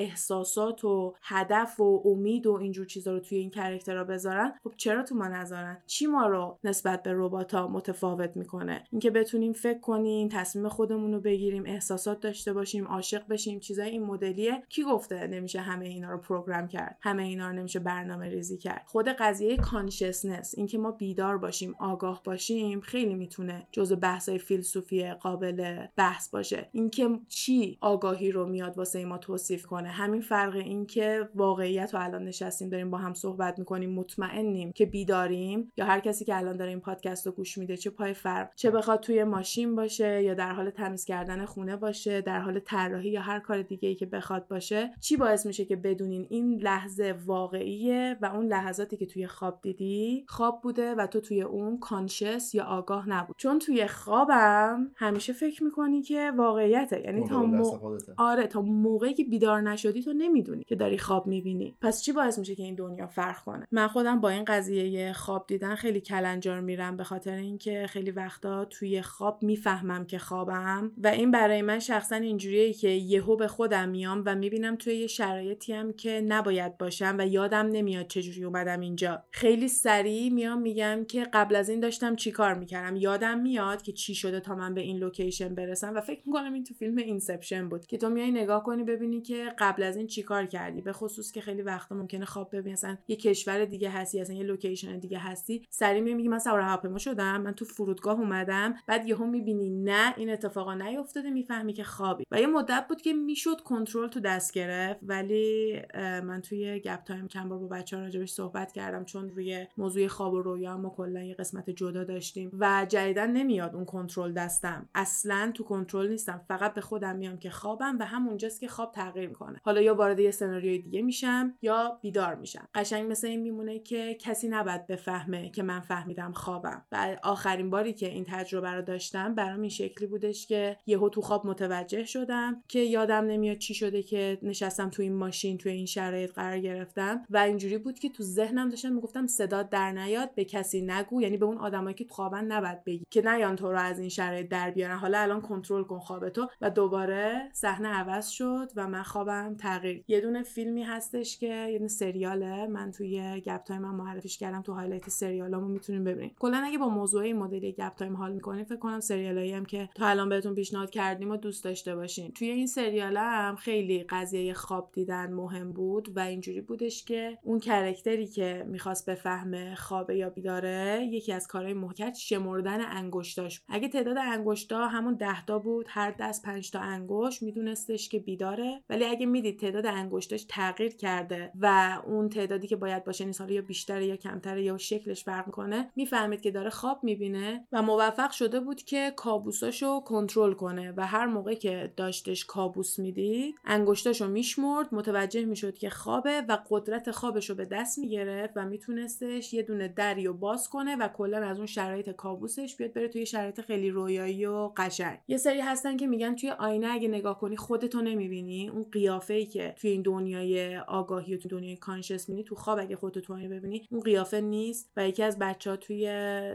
احساسات 0.52 0.84
و 0.84 1.14
هدف 1.22 1.80
و 1.80 2.02
امید 2.04 2.46
و 2.46 2.52
اینجور 2.52 2.86
چیزا 2.86 3.12
رو 3.12 3.20
توی 3.20 3.38
این 3.38 3.50
character 3.50 3.99
ها 3.99 4.04
بذارن 4.04 4.52
خب 4.64 4.72
چرا 4.76 5.02
تو 5.02 5.14
ما 5.14 5.28
نذارن؟ 5.28 5.82
چی 5.86 6.06
ما 6.06 6.26
رو 6.26 6.58
نسبت 6.64 7.02
به 7.02 7.10
ربات 7.14 7.54
متفاوت 7.54 8.36
می‌کنه؟ 8.36 8.84
اینکه 8.90 9.10
بتونیم 9.10 9.52
فکر 9.52 9.78
کنیم 9.78 10.28
تصمیم 10.28 10.68
خودمون 10.68 11.12
رو 11.12 11.20
بگیریم 11.20 11.62
احساسات 11.66 12.20
داشته 12.20 12.52
باشیم 12.52 12.86
عاشق 12.86 13.28
بشیم 13.28 13.60
چیزای 13.60 13.90
این 13.90 14.02
مدلیه. 14.02 14.62
کی 14.68 14.82
گفته 14.82 15.26
نمیشه 15.26 15.60
همه 15.60 15.86
اینا 15.86 16.10
رو 16.10 16.18
program 16.18 16.68
کرد؟ 16.68 16.96
همه 17.00 17.22
اینا 17.22 17.48
رو 17.48 17.52
نمیشه 17.52 17.78
برنامه 17.78 18.28
ریزی 18.28 18.58
کرد؟ 18.58 18.82
خود 18.86 19.08
قضیه 19.08 19.56
consciousness 19.56 20.54
اینکه 20.56 20.78
ما 20.78 20.90
بیدار 20.90 21.38
باشیم 21.38 21.74
آگاه 21.78 22.22
باشیم 22.24 22.80
خیلی 22.80 23.14
می‌تونه 23.14 23.66
جزء 23.72 23.96
بحثای 23.96 24.38
فیلسوفی 24.38 25.12
قابل 25.12 25.86
بحث 25.96 26.30
باشه. 26.30 26.68
اینکه 26.72 27.08
چی 27.28 27.78
آگاهی 27.80 28.32
رو 28.32 28.46
میاد 28.46 28.78
واسه 28.78 29.04
ما 29.04 29.18
توصیف 29.18 29.66
کنه؟ 29.66 29.88
همین 29.88 30.20
فرق 30.42 30.56
اینکه 30.56 31.28
واقعیت 31.34 31.94
رو 31.94 32.00
الان 32.00 32.24
نشستیم 32.24 32.68
داریم 32.68 32.90
با 32.90 32.98
هم 32.98 33.14
صحبت 33.14 33.58
می‌کنیم 33.58 33.94
مطمئنیم 33.94 34.72
که 34.72 34.86
بیداریم 34.86 35.72
یا 35.76 35.84
هر 35.84 36.00
کسی 36.00 36.24
که 36.24 36.36
الان 36.36 36.56
داره 36.56 36.70
این 36.70 36.80
پادکست 36.80 37.26
رو 37.26 37.32
گوش 37.32 37.58
میده 37.58 37.76
چه 37.76 37.90
پای 37.90 38.14
فرق 38.14 38.54
چه 38.54 38.70
بخواد 38.70 39.00
توی 39.00 39.24
ماشین 39.24 39.76
باشه 39.76 40.22
یا 40.22 40.34
در 40.34 40.52
حال 40.52 40.70
تمیز 40.70 41.04
کردن 41.04 41.44
خونه 41.44 41.76
باشه 41.76 42.20
در 42.20 42.40
حال 42.40 42.58
طراحی 42.58 43.10
یا 43.10 43.20
هر 43.20 43.40
کار 43.40 43.62
دیگه 43.62 43.88
ای 43.88 43.94
که 43.94 44.06
بخواد 44.06 44.48
باشه 44.48 44.90
چی 45.00 45.16
باعث 45.16 45.46
میشه 45.46 45.64
که 45.64 45.76
بدونین 45.76 46.26
این 46.30 46.60
لحظه 46.60 47.14
واقعیه 47.26 48.16
و 48.22 48.26
اون 48.26 48.46
لحظاتی 48.46 48.96
که 48.96 49.06
توی 49.06 49.26
خواب 49.26 49.58
دیدی 49.62 50.24
خواب 50.28 50.60
بوده 50.62 50.94
و 50.94 51.06
تو 51.06 51.20
توی 51.20 51.42
اون 51.42 51.78
کانشس 51.78 52.54
یا 52.54 52.64
آگاه 52.64 53.08
نبود؟ 53.08 53.36
چون 53.38 53.58
توی 53.58 53.86
خوابم 53.86 54.90
همیشه 54.96 55.32
فکر 55.32 55.64
می‌کنی 55.64 56.02
که 56.02 56.32
واقعیته 56.36 57.00
یعنی 57.00 57.28
تا 57.28 57.42
مو... 57.42 57.98
آره 58.16 58.46
تا 58.46 58.62
موقعی 58.62 59.14
که 59.14 59.24
بیدار 59.24 59.60
نشدی 59.60 60.02
تو 60.02 60.12
نمی‌دونی 60.32 60.64
که 60.64 60.74
داری 60.74 60.98
خواب 60.98 61.26
می‌بینی. 61.26 61.74
پس 61.80 62.02
چی 62.02 62.12
باعث 62.12 62.38
میشه 62.38 62.54
که 62.54 62.62
این 62.62 62.74
دنیا 62.74 63.06
فرق 63.06 63.38
کنه؟ 63.44 63.66
من 63.70 63.88
خودم 63.88 64.20
با 64.20 64.28
این 64.28 64.44
قضیه 64.44 65.12
خواب 65.12 65.46
دیدن 65.46 65.74
خیلی 65.74 66.00
کلنجار 66.00 66.60
میرم 66.60 66.96
به 66.96 67.04
خاطر 67.04 67.34
اینکه 67.36 67.86
خیلی 67.88 68.10
وقتا 68.10 68.64
توی 68.64 69.02
خواب 69.02 69.42
می‌فهمم 69.42 70.06
که 70.06 70.18
خوابم 70.18 70.92
و 70.98 71.06
این 71.06 71.30
برای 71.30 71.62
من 71.62 71.78
شخصا 71.78 72.16
اینجوریه 72.16 72.72
که 72.72 72.88
یهو 72.88 73.36
به 73.36 73.48
خودم 73.48 73.88
میام 73.88 74.22
و 74.26 74.34
می‌بینم 74.34 74.76
توی 74.76 74.94
یه 74.94 75.06
شرایطی 75.06 75.72
هم 75.72 75.92
که 75.92 76.20
نباید 76.28 76.78
باشم 76.78 77.16
و 77.18 77.26
یادم 77.26 77.66
نمیاد 77.66 78.06
چجوری 78.06 78.44
اومدم 78.44 78.80
اینجا. 78.80 79.22
خیلی 79.30 79.68
سریع 79.68 80.32
میام 80.32 80.62
میگم 80.62 81.04
که 81.08 81.24
قبل 81.32 81.56
از 81.56 81.68
این 81.68 81.80
داشتم 81.80 82.16
چیکار 82.16 82.54
می‌کردم؟ 82.54 82.96
یادم 82.96 83.38
میاد 83.38 83.82
که 83.82 83.92
چی 83.92 84.14
شده 84.14 84.40
تا 84.40 84.54
من 84.54 84.74
به 84.74 84.80
این 84.80 84.96
location 84.96 85.54
برسم 85.54 85.94
و 85.94 86.00
فکر 86.00 86.20
می‌کنم 86.26 86.52
این 86.52 86.64
تو 86.64 86.74
فیلم 86.74 86.96
Inception 86.96 87.68
بود 87.68 87.86
که 87.86 87.98
تو 87.98 88.08
میای 88.08 88.30
نگاه 88.30 88.62
کنی 88.62 88.84
ببینی 88.84 89.20
که 89.20 89.54
قبل 89.58 89.82
از 89.82 89.96
این 89.96 90.06
چیکار 90.22 90.46
کردی؟ 90.46 90.80
به 90.80 90.92
خصوص 90.92 91.32
که 91.32 91.40
خیلی 91.40 91.62
وقتا 91.62 91.94
ممکنه 91.94 92.24
خواب 92.24 92.56
ببینی. 92.56 92.72
اصلا 92.72 92.96
یه 93.08 93.16
کشور 93.16 93.64
دیگه 93.64 93.90
هستی 93.90 94.20
اصلا 94.20 94.36
یه 94.36 94.42
location 94.42 94.98
دیگه 94.98 95.18
هستی. 95.18 95.66
سریع 95.70 96.00
میگی 96.00 96.28
من 96.28 96.38
سوار 96.38 96.60
هواپیما 96.60 96.98
شدم 96.98 97.40
من 97.40 97.52
تو 97.52 97.64
فرودگاه 97.64 98.20
اومدم. 98.20 98.74
بعد 98.86 99.08
یهو 99.08 99.26
می‌بینی 99.26 99.70
نه 99.70 100.14
این 100.16 100.30
اتفاقا 100.30 100.74
نیافتاده 100.74 101.30
می‌فهمی 101.30 101.72
که 101.72 101.84
خوابی. 101.84 102.24
و 102.30 102.40
یه 102.40 102.46
مدت 102.46 102.84
بود 102.88 103.02
که 103.02 103.12
می‌شد 103.12 103.60
کنترل 103.60 104.08
تو 104.08 104.20
دست 104.20 104.52
گرفت. 104.52 105.00
ولی 105.02 105.80
من 105.94 106.40
توی 106.40 106.80
Gap 106.80 107.04
Time 107.04 107.28
چند 107.28 107.41
بار 107.41 107.48
با 107.48 107.58
بچه‌ها 107.58 108.02
راجبش 108.02 108.30
صحبت 108.30 108.72
کردم. 108.72 109.04
چون 109.04 109.30
روی 109.30 109.66
موضوع 109.76 110.06
خواب 110.06 110.32
و 110.32 110.42
رویا 110.42 110.76
ما 110.76 110.90
کلا 110.90 111.22
یه 111.22 111.34
قسمت 111.34 111.70
جدا 111.70 112.04
داشتیم. 112.04 112.50
و 112.58 112.86
جدیدا 112.88 113.26
نمیاد 113.26 113.74
اون 113.74 113.84
کنترل 113.84 114.32
دستم. 114.32 114.88
اصلا 114.94 115.52
تو 115.54 115.64
کنترل 115.64 116.08
نیستم. 116.08 116.40
فقط 116.48 116.74
به 116.74 116.80
خودم 116.80 117.16
میام 117.16 117.38
که 117.38 117.50
خوابم 117.50 117.98
و 118.00 118.06
همونجاست 118.06 118.60
که 118.60 118.68
خواب 118.68 118.92
تغییر 118.92 119.28
می‌کنه. 119.28 119.60
حالا 119.64 119.80
یا 119.80 119.94
وارد 120.02 120.20
یه 120.20 120.30
سناریوی 120.30 120.78
دیگه 120.78 121.02
میشم 121.02 121.54
یا 121.62 121.98
بیدار 122.02 122.34
میشم. 122.34 122.68
قشنگ 122.74 123.10
مثل 123.10 123.26
این 123.26 123.40
میمونه 123.40 123.78
که 123.78 124.14
کسی 124.14 124.48
نباید 124.48 124.86
بفهمه 124.86 125.50
که 125.50 125.62
من 125.62 125.80
فهمیدم 125.80 126.32
خوابم. 126.32 126.84
و 126.92 127.16
آخرین 127.22 127.70
باری 127.70 127.92
که 127.92 128.08
این 128.08 128.24
تجربه 128.28 128.70
رو 128.70 128.82
داشتم 128.82 129.34
برام 129.34 129.60
این 129.60 129.70
شکلی 129.70 130.06
بودش 130.06 130.46
که 130.46 130.76
یهو 130.86 131.08
تو 131.08 131.20
خواب 131.20 131.46
متوجه 131.46 132.04
شدم 132.04 132.62
که 132.68 132.78
یادم 132.78 133.24
نمیاد 133.24 133.58
چی 133.58 133.74
شده 133.74 134.02
که 134.02 134.38
نشستم 134.42 134.90
تو 134.90 135.02
این 135.02 135.14
ماشین 135.14 135.58
تو 135.58 135.68
این 135.68 135.86
شرایط 135.86 136.32
قرار 136.32 136.58
گرفتم. 136.58 137.24
و 137.30 137.36
اینجوری 137.38 137.78
بود 137.78 137.98
که 137.98 138.08
تو 138.08 138.22
ذهنم 138.22 138.68
داشتم 138.68 138.92
می‌گفتم 138.92 139.26
صدا 139.26 139.62
در 139.62 139.92
نیاد 139.92 140.34
به 140.34 140.44
کسی 140.44 140.82
نگو. 140.82 141.22
یعنی 141.22 141.36
به 141.36 141.46
اون 141.46 141.58
آدمایی 141.58 141.94
که 141.94 142.04
تو 142.04 142.14
خوابن 142.14 142.44
نباید 142.44 142.84
بگی 142.84 143.06
که 143.10 143.22
نیان 143.22 143.56
تو 143.56 143.72
رو 143.72 143.78
از 143.78 143.98
این 143.98 144.08
شرایط 144.08 144.48
در 144.48 144.70
بیارن. 144.70 144.96
حالا 144.96 145.18
الان 145.18 145.40
کنترل 145.40 145.82
کن 145.84 145.98
خوابتو 145.98 146.48
و 146.60 146.70
دوباره 146.70 147.50
صحنه 147.52 147.88
عوض 147.88 148.28
شد 148.28 148.70
و 148.76 148.88
من 148.88 149.02
خوابم 149.02 149.56
تغییر 149.58 149.91
یه 150.08 150.20
دونه 150.20 150.42
فیلمی 150.42 150.82
هستش 150.82 151.38
که 151.38 151.46
یه 151.46 151.78
دونه 151.78 151.88
سریاله. 151.88 152.66
من 152.66 152.90
توی 152.90 153.40
گپ 153.40 153.62
تایم 153.62 153.82
من 153.82 153.94
معرفیش 153.94 154.38
کردم 154.38 154.62
تو 154.62 154.72
highlight 154.72 155.08
سریالامو 155.08 155.68
می‌تونین 155.68 156.04
ببینید 156.04 156.36
کلا 156.38 156.62
اگه 156.64 156.78
با 156.78 156.88
موضوع 156.88 157.22
این 157.22 157.36
مدلی 157.36 157.72
گپ 157.72 157.94
تایم 157.94 158.16
حال 158.16 158.32
می‌کنین 158.32 158.64
فکر 158.64 158.76
کنم 158.76 159.00
سریالایی 159.00 159.52
هم 159.52 159.64
که 159.64 159.88
تا 159.94 160.06
الان 160.06 160.28
بهتون 160.28 160.54
پیشنهاد 160.54 160.90
کردیم 160.90 161.30
و 161.30 161.36
دوست 161.36 161.64
داشته 161.64 161.96
باشین. 161.96 162.32
توی 162.32 162.48
این 162.48 162.66
سریال 162.66 163.16
هم 163.16 163.56
خیلی 163.56 164.02
قضیه 164.02 164.54
خواب 164.54 164.90
دیدن 164.92 165.32
مهم 165.32 165.72
بود 165.72 166.16
و 166.16 166.20
اینجوری 166.20 166.60
بودش 166.60 167.04
که 167.04 167.38
اون 167.42 167.58
character 167.58 168.19
ی 168.19 168.26
که 168.26 168.64
می‌خواست 168.68 169.10
بفهمه 169.10 169.74
خوابه 169.74 170.16
یا 170.16 170.30
بیداره 170.30 171.08
یکی 171.10 171.32
از 171.32 171.46
کارهای 171.46 171.74
محکش 171.74 172.14
شمردن 172.14 172.80
انگشتاش. 172.80 173.62
اگه 173.68 173.88
تعداد 173.88 174.16
انگشتا 174.18 174.86
همون 174.86 175.14
ده 175.14 175.44
تا 175.44 175.58
بود 175.58 175.86
هر 175.88 176.14
دست 176.20 176.42
پنج 176.42 176.70
تا 176.70 176.80
انگشت 176.80 177.42
میدونستش 177.42 178.08
که 178.08 178.18
بیداره. 178.18 178.82
ولی 178.88 179.04
اگه 179.04 179.26
می‌دید 179.26 179.58
تعداد 179.58 179.81
تعداد 179.82 179.98
انگشتاش 179.98 180.44
تغییر 180.48 180.96
کرده 180.96 181.52
و 181.60 181.98
اون 182.06 182.28
تعدادی 182.28 182.66
که 182.66 182.76
باید 182.76 183.04
باشه 183.04 183.24
نیست 183.24 183.40
حالا 183.40 183.52
یا 183.52 183.62
بیشتره 183.62 184.06
یا 184.06 184.16
کمتره 184.16 184.62
یا 184.62 184.78
شکلش 184.78 185.24
فرق 185.24 185.46
می‌کنه 185.46 185.90
می‌فهمید 185.96 186.40
که 186.40 186.50
داره 186.50 186.70
خواب 186.70 187.04
می‌بینه 187.04 187.66
و 187.72 187.82
موفق 187.82 188.30
شده 188.30 188.60
بود 188.60 188.82
که 188.82 189.12
کابوساشو 189.16 190.00
کنترل 190.00 190.52
کنه 190.52 190.92
و 190.96 191.06
هر 191.06 191.26
موقع 191.26 191.54
که 191.54 191.92
داشتش 191.96 192.44
کابوس 192.44 192.98
می‌دید 192.98 193.54
انگشتاشو 193.64 194.28
میشمرد 194.28 194.94
متوجه 194.94 195.44
می‌شد 195.44 195.78
که 195.78 195.90
خوابه 195.90 196.40
و 196.48 196.58
قدرت 196.70 197.10
خوابش 197.10 197.50
رو 197.50 197.56
به 197.56 197.64
دست 197.64 197.98
می‌گرفت 197.98 198.52
و 198.56 198.64
میتونستش 198.64 199.54
یه 199.54 199.62
دونه 199.62 199.88
دری 199.88 200.28
باز 200.28 200.68
کنه 200.68 200.96
و 200.96 201.08
کلا 201.08 201.38
از 201.38 201.56
اون 201.56 201.66
شرایط 201.66 202.10
کابوسش 202.10 202.76
بیاد 202.76 202.92
بره 202.92 203.08
توی 203.08 203.26
شرایط 203.26 203.60
خیلی 203.60 203.90
رویایی 203.90 204.46
و 204.46 204.68
قشنگ. 204.76 205.18
یه 205.28 205.36
سری 205.36 205.60
هستن 205.60 205.96
که 205.96 206.06
میگن 206.06 206.34
توی 206.34 206.50
آینه 206.50 206.86
اگه 206.90 207.08
نگاه 207.08 207.40
کنی 207.40 207.56
خودتو 207.56 208.02
نمی‌بینی. 208.02 208.68
اون 208.68 208.86
قیافه 208.92 209.34
ای 209.34 209.46
که 209.46 209.71
توی 209.76 209.90
این 209.90 210.02
دنیای 210.02 210.76
آگاهی 210.76 211.34
و 211.34 211.38
توی 211.38 211.50
دنیای 211.50 211.76
کانشس 211.76 212.28
می‌بینی 212.28 212.44
تو 212.44 212.54
خواب 212.54 212.78
اگه 212.78 212.96
خودتو 212.96 213.20
تو 213.20 213.34
ببینی 213.34 213.86
اون 213.90 214.00
قیافه 214.00 214.40
نیست. 214.40 214.92
و 214.96 215.08
یکی 215.08 215.22
از 215.22 215.38
بچه 215.38 215.70
ها 215.70 215.76
توی 215.76 216.06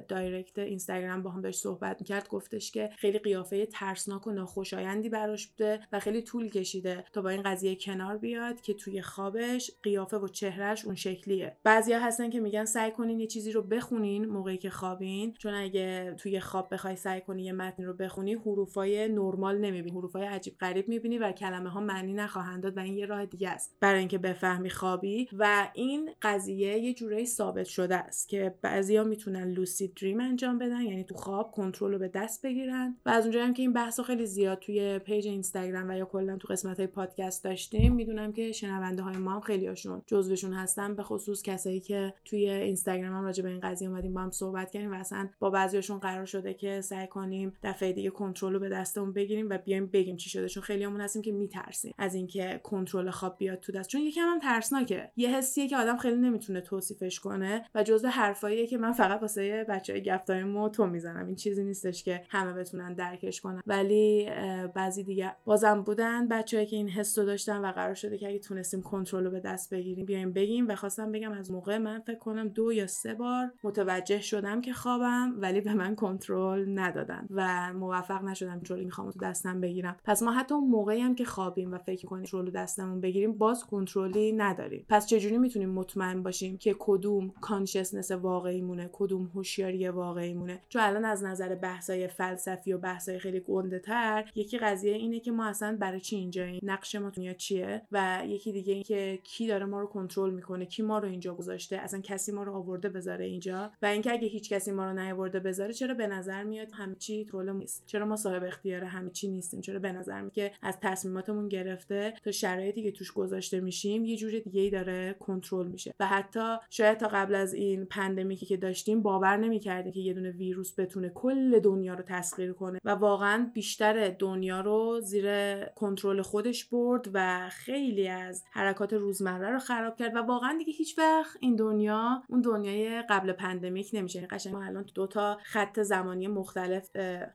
دایرکت 0.08 0.60
اینستاگرام 0.60 1.24
با 1.24 1.30
هم 1.30 1.42
داشت 1.42 1.60
صحبت 1.60 1.98
می‌کرد 2.00 2.30
گفتش 2.30 2.72
که 2.72 2.90
خیلی 2.98 3.20
قیافه 3.20 3.66
ترسناک 3.66 4.28
و 4.28 4.32
ناخوشایندی 4.32 5.10
براش 5.10 5.48
بوده 5.48 5.80
و 5.92 6.00
خیلی 6.00 6.22
طول 6.22 6.50
کشیده 6.50 7.04
تا 7.14 7.22
با 7.22 7.30
این 7.30 7.42
قضیه 7.42 7.76
کنار 7.76 8.18
بیاد 8.18 8.62
که 8.62 8.74
توی 8.74 9.02
خوابش 9.02 9.72
قیافه 9.84 10.18
و 10.18 10.28
چهرهش 10.28 10.86
اون 10.86 10.96
شکلیه. 10.96 11.58
بعضیا 11.64 12.00
هستن 12.00 12.30
که 12.30 12.40
میگن 12.40 12.66
سعی 12.66 12.92
کنین 12.92 13.20
یه 13.20 13.28
چیزی 13.28 13.52
رو 13.52 13.62
بخونین 13.62 14.26
موقعی 14.26 14.58
که 14.58 14.70
خوابین. 14.70 15.34
چون 15.34 15.54
اگه 15.54 16.16
توی 16.18 16.40
خواب 16.40 16.74
بخوای 16.74 16.96
سعی 16.96 17.22
کنی 17.22 17.44
یه 17.44 17.52
متن 17.52 17.84
رو 17.84 17.94
بخونی 17.94 18.34
حروفای 18.34 19.08
نرمال 19.08 19.58
نمی‌بینی 19.58 19.98
حروفای 19.98 20.26
عجیب 20.26 20.58
غریب 20.60 20.88
می‌بینی 20.88 21.18
و 21.18 21.32
کلمه 21.32 21.70
ها 21.70 21.80
معنی 21.80 22.14
نخواهند 22.14 22.64
داد 22.64 22.78
و 22.78 22.80
این 22.80 22.94
یه 22.94 23.06
راه 23.08 23.26
دیگه 23.26 23.50
است 23.50 23.76
برای 23.80 24.00
اینکه 24.00 24.18
بفهمی 24.18 24.70
خوابی. 24.70 25.30
و 25.40 25.70
این 25.74 26.10
قضیه 26.22 26.80
یه 26.80 26.94
جورایی 26.94 27.26
ثابت 27.26 27.66
شده 27.66 27.96
است 27.96 28.30
که 28.30 28.56
بعضیا 28.62 29.04
می‌تونن 29.04 29.52
lucid 29.52 29.94
dream 29.94 30.20
انجام 30.20 30.58
بدن 30.58 30.82
یعنی 30.82 31.04
تو 31.04 31.16
خواب 31.16 31.52
کنترل 31.52 31.92
رو 31.92 32.00
به 32.00 32.08
دست 32.08 32.46
بگیرن. 32.46 32.98
و 33.06 33.10
از 33.10 33.24
اونجایی 33.24 33.54
که 33.54 33.62
این 33.62 33.74
بحث 33.74 34.00
خیلی 34.00 34.26
زیاد 34.26 34.60
توی 34.60 35.00
page 35.00 35.28
اینستاگرام 35.28 35.90
و 35.90 35.98
یا 35.98 36.06
کلا 36.06 36.38
تو 36.38 36.48
قسمت 36.48 36.78
های 36.78 36.88
پادکست 36.88 37.44
داشتیم 37.44 37.94
می‌دونم 37.94 38.34
که 38.34 38.52
شنونده 38.52 39.04
های 39.04 39.18
ما 39.18 39.32
هم 39.32 39.42
خیلی 39.42 39.68
هاشون 39.68 40.02
جزوشون 40.08 40.54
هستن 40.54 40.96
به 40.96 41.04
خصوص 41.04 41.42
کسایی 41.44 41.80
که 41.80 42.14
توی 42.26 42.50
اینستاگرام 42.50 43.14
هم 43.14 43.24
راجع 43.24 43.44
به 43.44 43.50
این 43.50 43.60
قضیه 43.60 43.90
اومدیم 43.90 44.14
با 44.14 44.22
هم 44.22 44.32
صحبت 44.32 44.72
کردیم 44.72 44.92
و 44.92 44.96
اصلا 44.96 45.30
با 45.40 45.50
بعضیاشون 45.50 46.00
قرار 46.00 46.26
شده 46.26 46.54
که 46.54 46.82
سعی 46.82 47.08
کنیم 47.08 47.54
دفعه 47.64 47.94
دیگه 47.94 48.10
کنترل 48.10 48.54
رو 48.54 48.60
به 48.60 48.70
دستمون 48.70 49.14
بگیریم 49.14 49.50
و 49.50 49.58
بیایم 49.58 49.86
بگیم 49.86 50.18
چی 50.18 50.30
شده. 50.30 50.50
چون 50.50 50.64
خیلیامون 50.64 51.02
هستیم 51.02 51.22
که 51.22 51.32
میترسیم 51.32 51.94
از 51.98 52.16
اینکه 52.16 52.60
کنترل 52.64 52.97
خواب 53.12 53.38
بیاد 53.38 53.60
تو 53.60 53.72
دست. 53.72 53.90
چون 53.90 54.02
یکم 54.02 54.22
هم 54.22 54.40
ترسناکه. 54.40 55.12
یه 55.16 55.38
حسیه 55.38 55.68
که 55.68 55.78
آدم 55.78 55.98
خیلی 55.98 56.18
نمی‌تونه 56.18 56.62
توصیفش 56.62 57.20
کنه 57.20 57.66
و 57.76 57.84
جزء 57.84 58.08
حرفاییه 58.08 58.68
که 58.68 58.78
من 58.78 58.92
فقط 58.92 59.22
واسه 59.22 59.66
بچهای 59.70 60.04
گفتای 60.12 60.44
مو 60.44 60.70
تو 60.70 60.86
می‌زنم. 60.86 61.26
این 61.26 61.36
چیزی 61.36 61.64
نیستش 61.64 62.04
که 62.04 62.24
همه 62.30 62.54
بتونن 62.54 62.94
درکش 62.94 63.42
کنن. 63.42 63.62
ولی 63.68 64.30
بعضی 64.74 65.04
دیگه 65.04 65.36
بازم 65.46 65.82
بودن 65.82 66.28
بچه‌ای 66.28 66.66
که 66.66 66.76
این 66.76 66.90
حس 66.90 67.20
رو 67.20 67.26
داشتن 67.26 67.66
و 67.66 67.72
قرار 67.72 67.94
شده 67.94 68.18
که 68.18 68.28
اگه 68.28 68.40
تونستیم 68.40 68.82
کنترل 68.82 69.24
رو 69.24 69.32
به 69.32 69.40
دست 69.40 69.74
بگیریم 69.74 70.06
بیایم 70.06 70.34
بگیم. 70.34 70.68
و 70.68 70.76
خواستم 70.76 71.12
بگم 71.12 71.32
از 71.32 71.52
موقع 71.52 71.78
من 71.78 72.00
فکر 72.00 72.20
کنم 72.20 72.48
دو 72.48 72.74
یا 72.74 72.88
سه 72.88 73.14
بار 73.14 73.52
متوجه 73.64 74.22
شدم 74.22 74.62
که 74.62 74.74
خوابم 74.74 75.36
ولی 75.38 75.62
به 75.62 75.74
من 75.74 75.96
کنترل 75.96 76.80
ندادن 76.80 77.28
و 77.30 77.74
موفق 77.74 78.24
نشدم 78.24 78.58
کنترل 78.58 78.84
می‌خوام 78.84 79.12
تو 79.12 79.20
دستم 79.20 79.62
بگیرم. 79.62 79.98
پس 80.04 80.24
ما 80.24 80.32
حتی 80.32 80.56
اون 80.56 80.70
موقعی 80.70 81.02
هم 81.02 81.16
که 81.16 81.26
خوابیم 81.26 81.74
و 81.74 81.78
فکر 81.78 82.08
کنیم 82.08 82.26
کنترل 82.26 82.50
دستمون 82.88 83.02
بگیریم 83.02 83.34
باز 83.34 83.64
کنترلی 83.64 84.32
نداریم. 84.32 84.86
پس 84.90 85.08
چجوری 85.08 85.38
می‌تونیم 85.38 85.70
مطمئن 85.70 86.24
باشیم 86.24 86.58
که 86.58 86.76
کدوم 86.80 87.34
کانشسنس 87.42 88.12
واقعی 88.12 88.62
مونه 88.62 88.90
کدوم 88.94 89.32
هوشیاری 89.36 89.88
واقعی 89.90 90.34
مونه 90.34 90.60
چون 90.70 90.82
الان 90.82 91.06
از 91.06 91.24
نظر 91.24 91.56
بحثای 91.56 92.08
فلسفی 92.08 92.74
و 92.74 92.78
بحثای 92.78 93.20
خیلی 93.20 93.40
گنده 93.40 93.80
تر 93.80 94.32
یکی 94.36 94.58
قضیه 94.58 94.94
اینه 94.94 95.20
که 95.20 95.32
ما 95.32 95.46
اصلا 95.46 95.78
برای 95.80 96.00
چی 96.00 96.16
اینجاییم 96.16 96.60
نقش 96.64 96.96
ما 96.96 97.10
دنیا 97.10 97.34
چیه؟ 97.34 97.82
و 97.92 98.24
یکی 98.26 98.52
دیگه 98.52 98.74
این 98.74 98.84
که 98.84 99.20
کی 99.24 99.48
داره 99.48 99.66
ما 99.66 99.80
رو 99.80 99.88
کنترل 99.88 100.34
می‌کنه؟ 100.34 100.66
کی 100.66 100.84
ما 100.84 101.00
رو 101.00 101.08
اینجا 101.08 101.34
گذاشته؟ 101.34 101.78
اصلا 101.78 102.02
کسی 102.02 102.32
ما 102.32 102.44
رو 102.44 102.54
آورده 102.54 102.90
بذاره 102.90 103.26
اینجا؟ 103.26 103.72
و 103.82 103.86
اینکه 103.86 104.12
اگه 104.12 104.28
هیچ 104.28 104.50
کسی 104.54 104.72
ما 104.72 104.86
رو 104.86 105.00
نیاورده 105.00 105.40
بذاره 105.40 105.74
چرا 105.74 105.94
به 105.94 106.08
نظر 106.08 106.44
میاد 106.44 106.68
همه 106.74 106.96
چی 106.96 107.26
طول 107.26 107.52
نیست؟ 107.52 107.84
چرا 107.86 108.06
ما 108.06 108.16
صاحب 108.16 108.44
اختیار 108.44 108.84
همه 108.84 109.10
چی 109.10 109.28
نیستیم؟ 109.28 109.62
چرا 109.62 109.80
به 109.80 109.92
نظر 109.92 110.22
میاد 110.22 110.34
که 110.34 110.52
از 110.62 110.78
تصمیماتمون 110.82 111.48
گرفته 111.48 112.14
تا 112.24 112.32
شرایطی 112.78 112.92
که 112.92 112.98
توش 112.98 113.12
گذاشته 113.12 113.60
میشیم 113.60 114.06
یه 114.06 114.18
جور 114.18 114.40
دیگه 114.40 114.70
داره 114.70 115.16
کنترل 115.20 115.68
میشه. 115.68 115.94
و 116.00 116.08
حتی 116.08 116.56
شاید 116.70 116.98
تا 116.98 117.08
قبل 117.08 117.36
از 117.36 117.54
این 117.54 117.86
pandemic 117.86 118.39
ی 118.39 118.46
که 118.46 118.58
داشتیم 118.58 119.02
باور 119.02 119.38
نمی‌کردیم 119.38 119.92
که 119.92 120.00
یه 120.00 120.14
دونه 120.14 120.32
ویروس 120.32 120.80
بتونه 120.80 121.10
کل 121.10 121.60
دنیا 121.60 121.94
رو 121.94 122.04
تسخیر 122.08 122.54
کنه. 122.54 122.80
و 122.86 122.90
واقعا 122.90 123.52
بیشتر 123.54 124.10
دنیا 124.10 124.62
رو 124.62 125.00
زیر 125.02 125.28
کنترل 125.66 126.22
خودش 126.22 126.66
برد 126.66 127.10
و 127.14 127.50
خیلی 127.50 128.08
از 128.08 128.44
حرکات 128.52 128.94
روزمره 128.94 129.52
رو 129.52 129.60
خراب 129.60 129.96
کرد. 129.96 130.16
و 130.16 130.20
واقعا 130.20 130.56
دیگه 130.58 130.74
هیچ 130.74 131.00
وقت 131.00 131.38
این 131.40 131.56
دنیا 131.56 132.24
اون 132.30 132.42
دنیای 132.42 133.02
قبل 133.10 133.32
pandemic 133.32 133.90
نمیشه. 133.94 134.20
یعنی 134.20 134.28
قشنگ 134.28 134.54
ما 134.54 134.64
الان 134.64 134.86
دو 134.96 135.08
تا 135.08 135.38
خط 135.44 135.80
زمانی 135.80 136.28
مختلف 136.28 136.90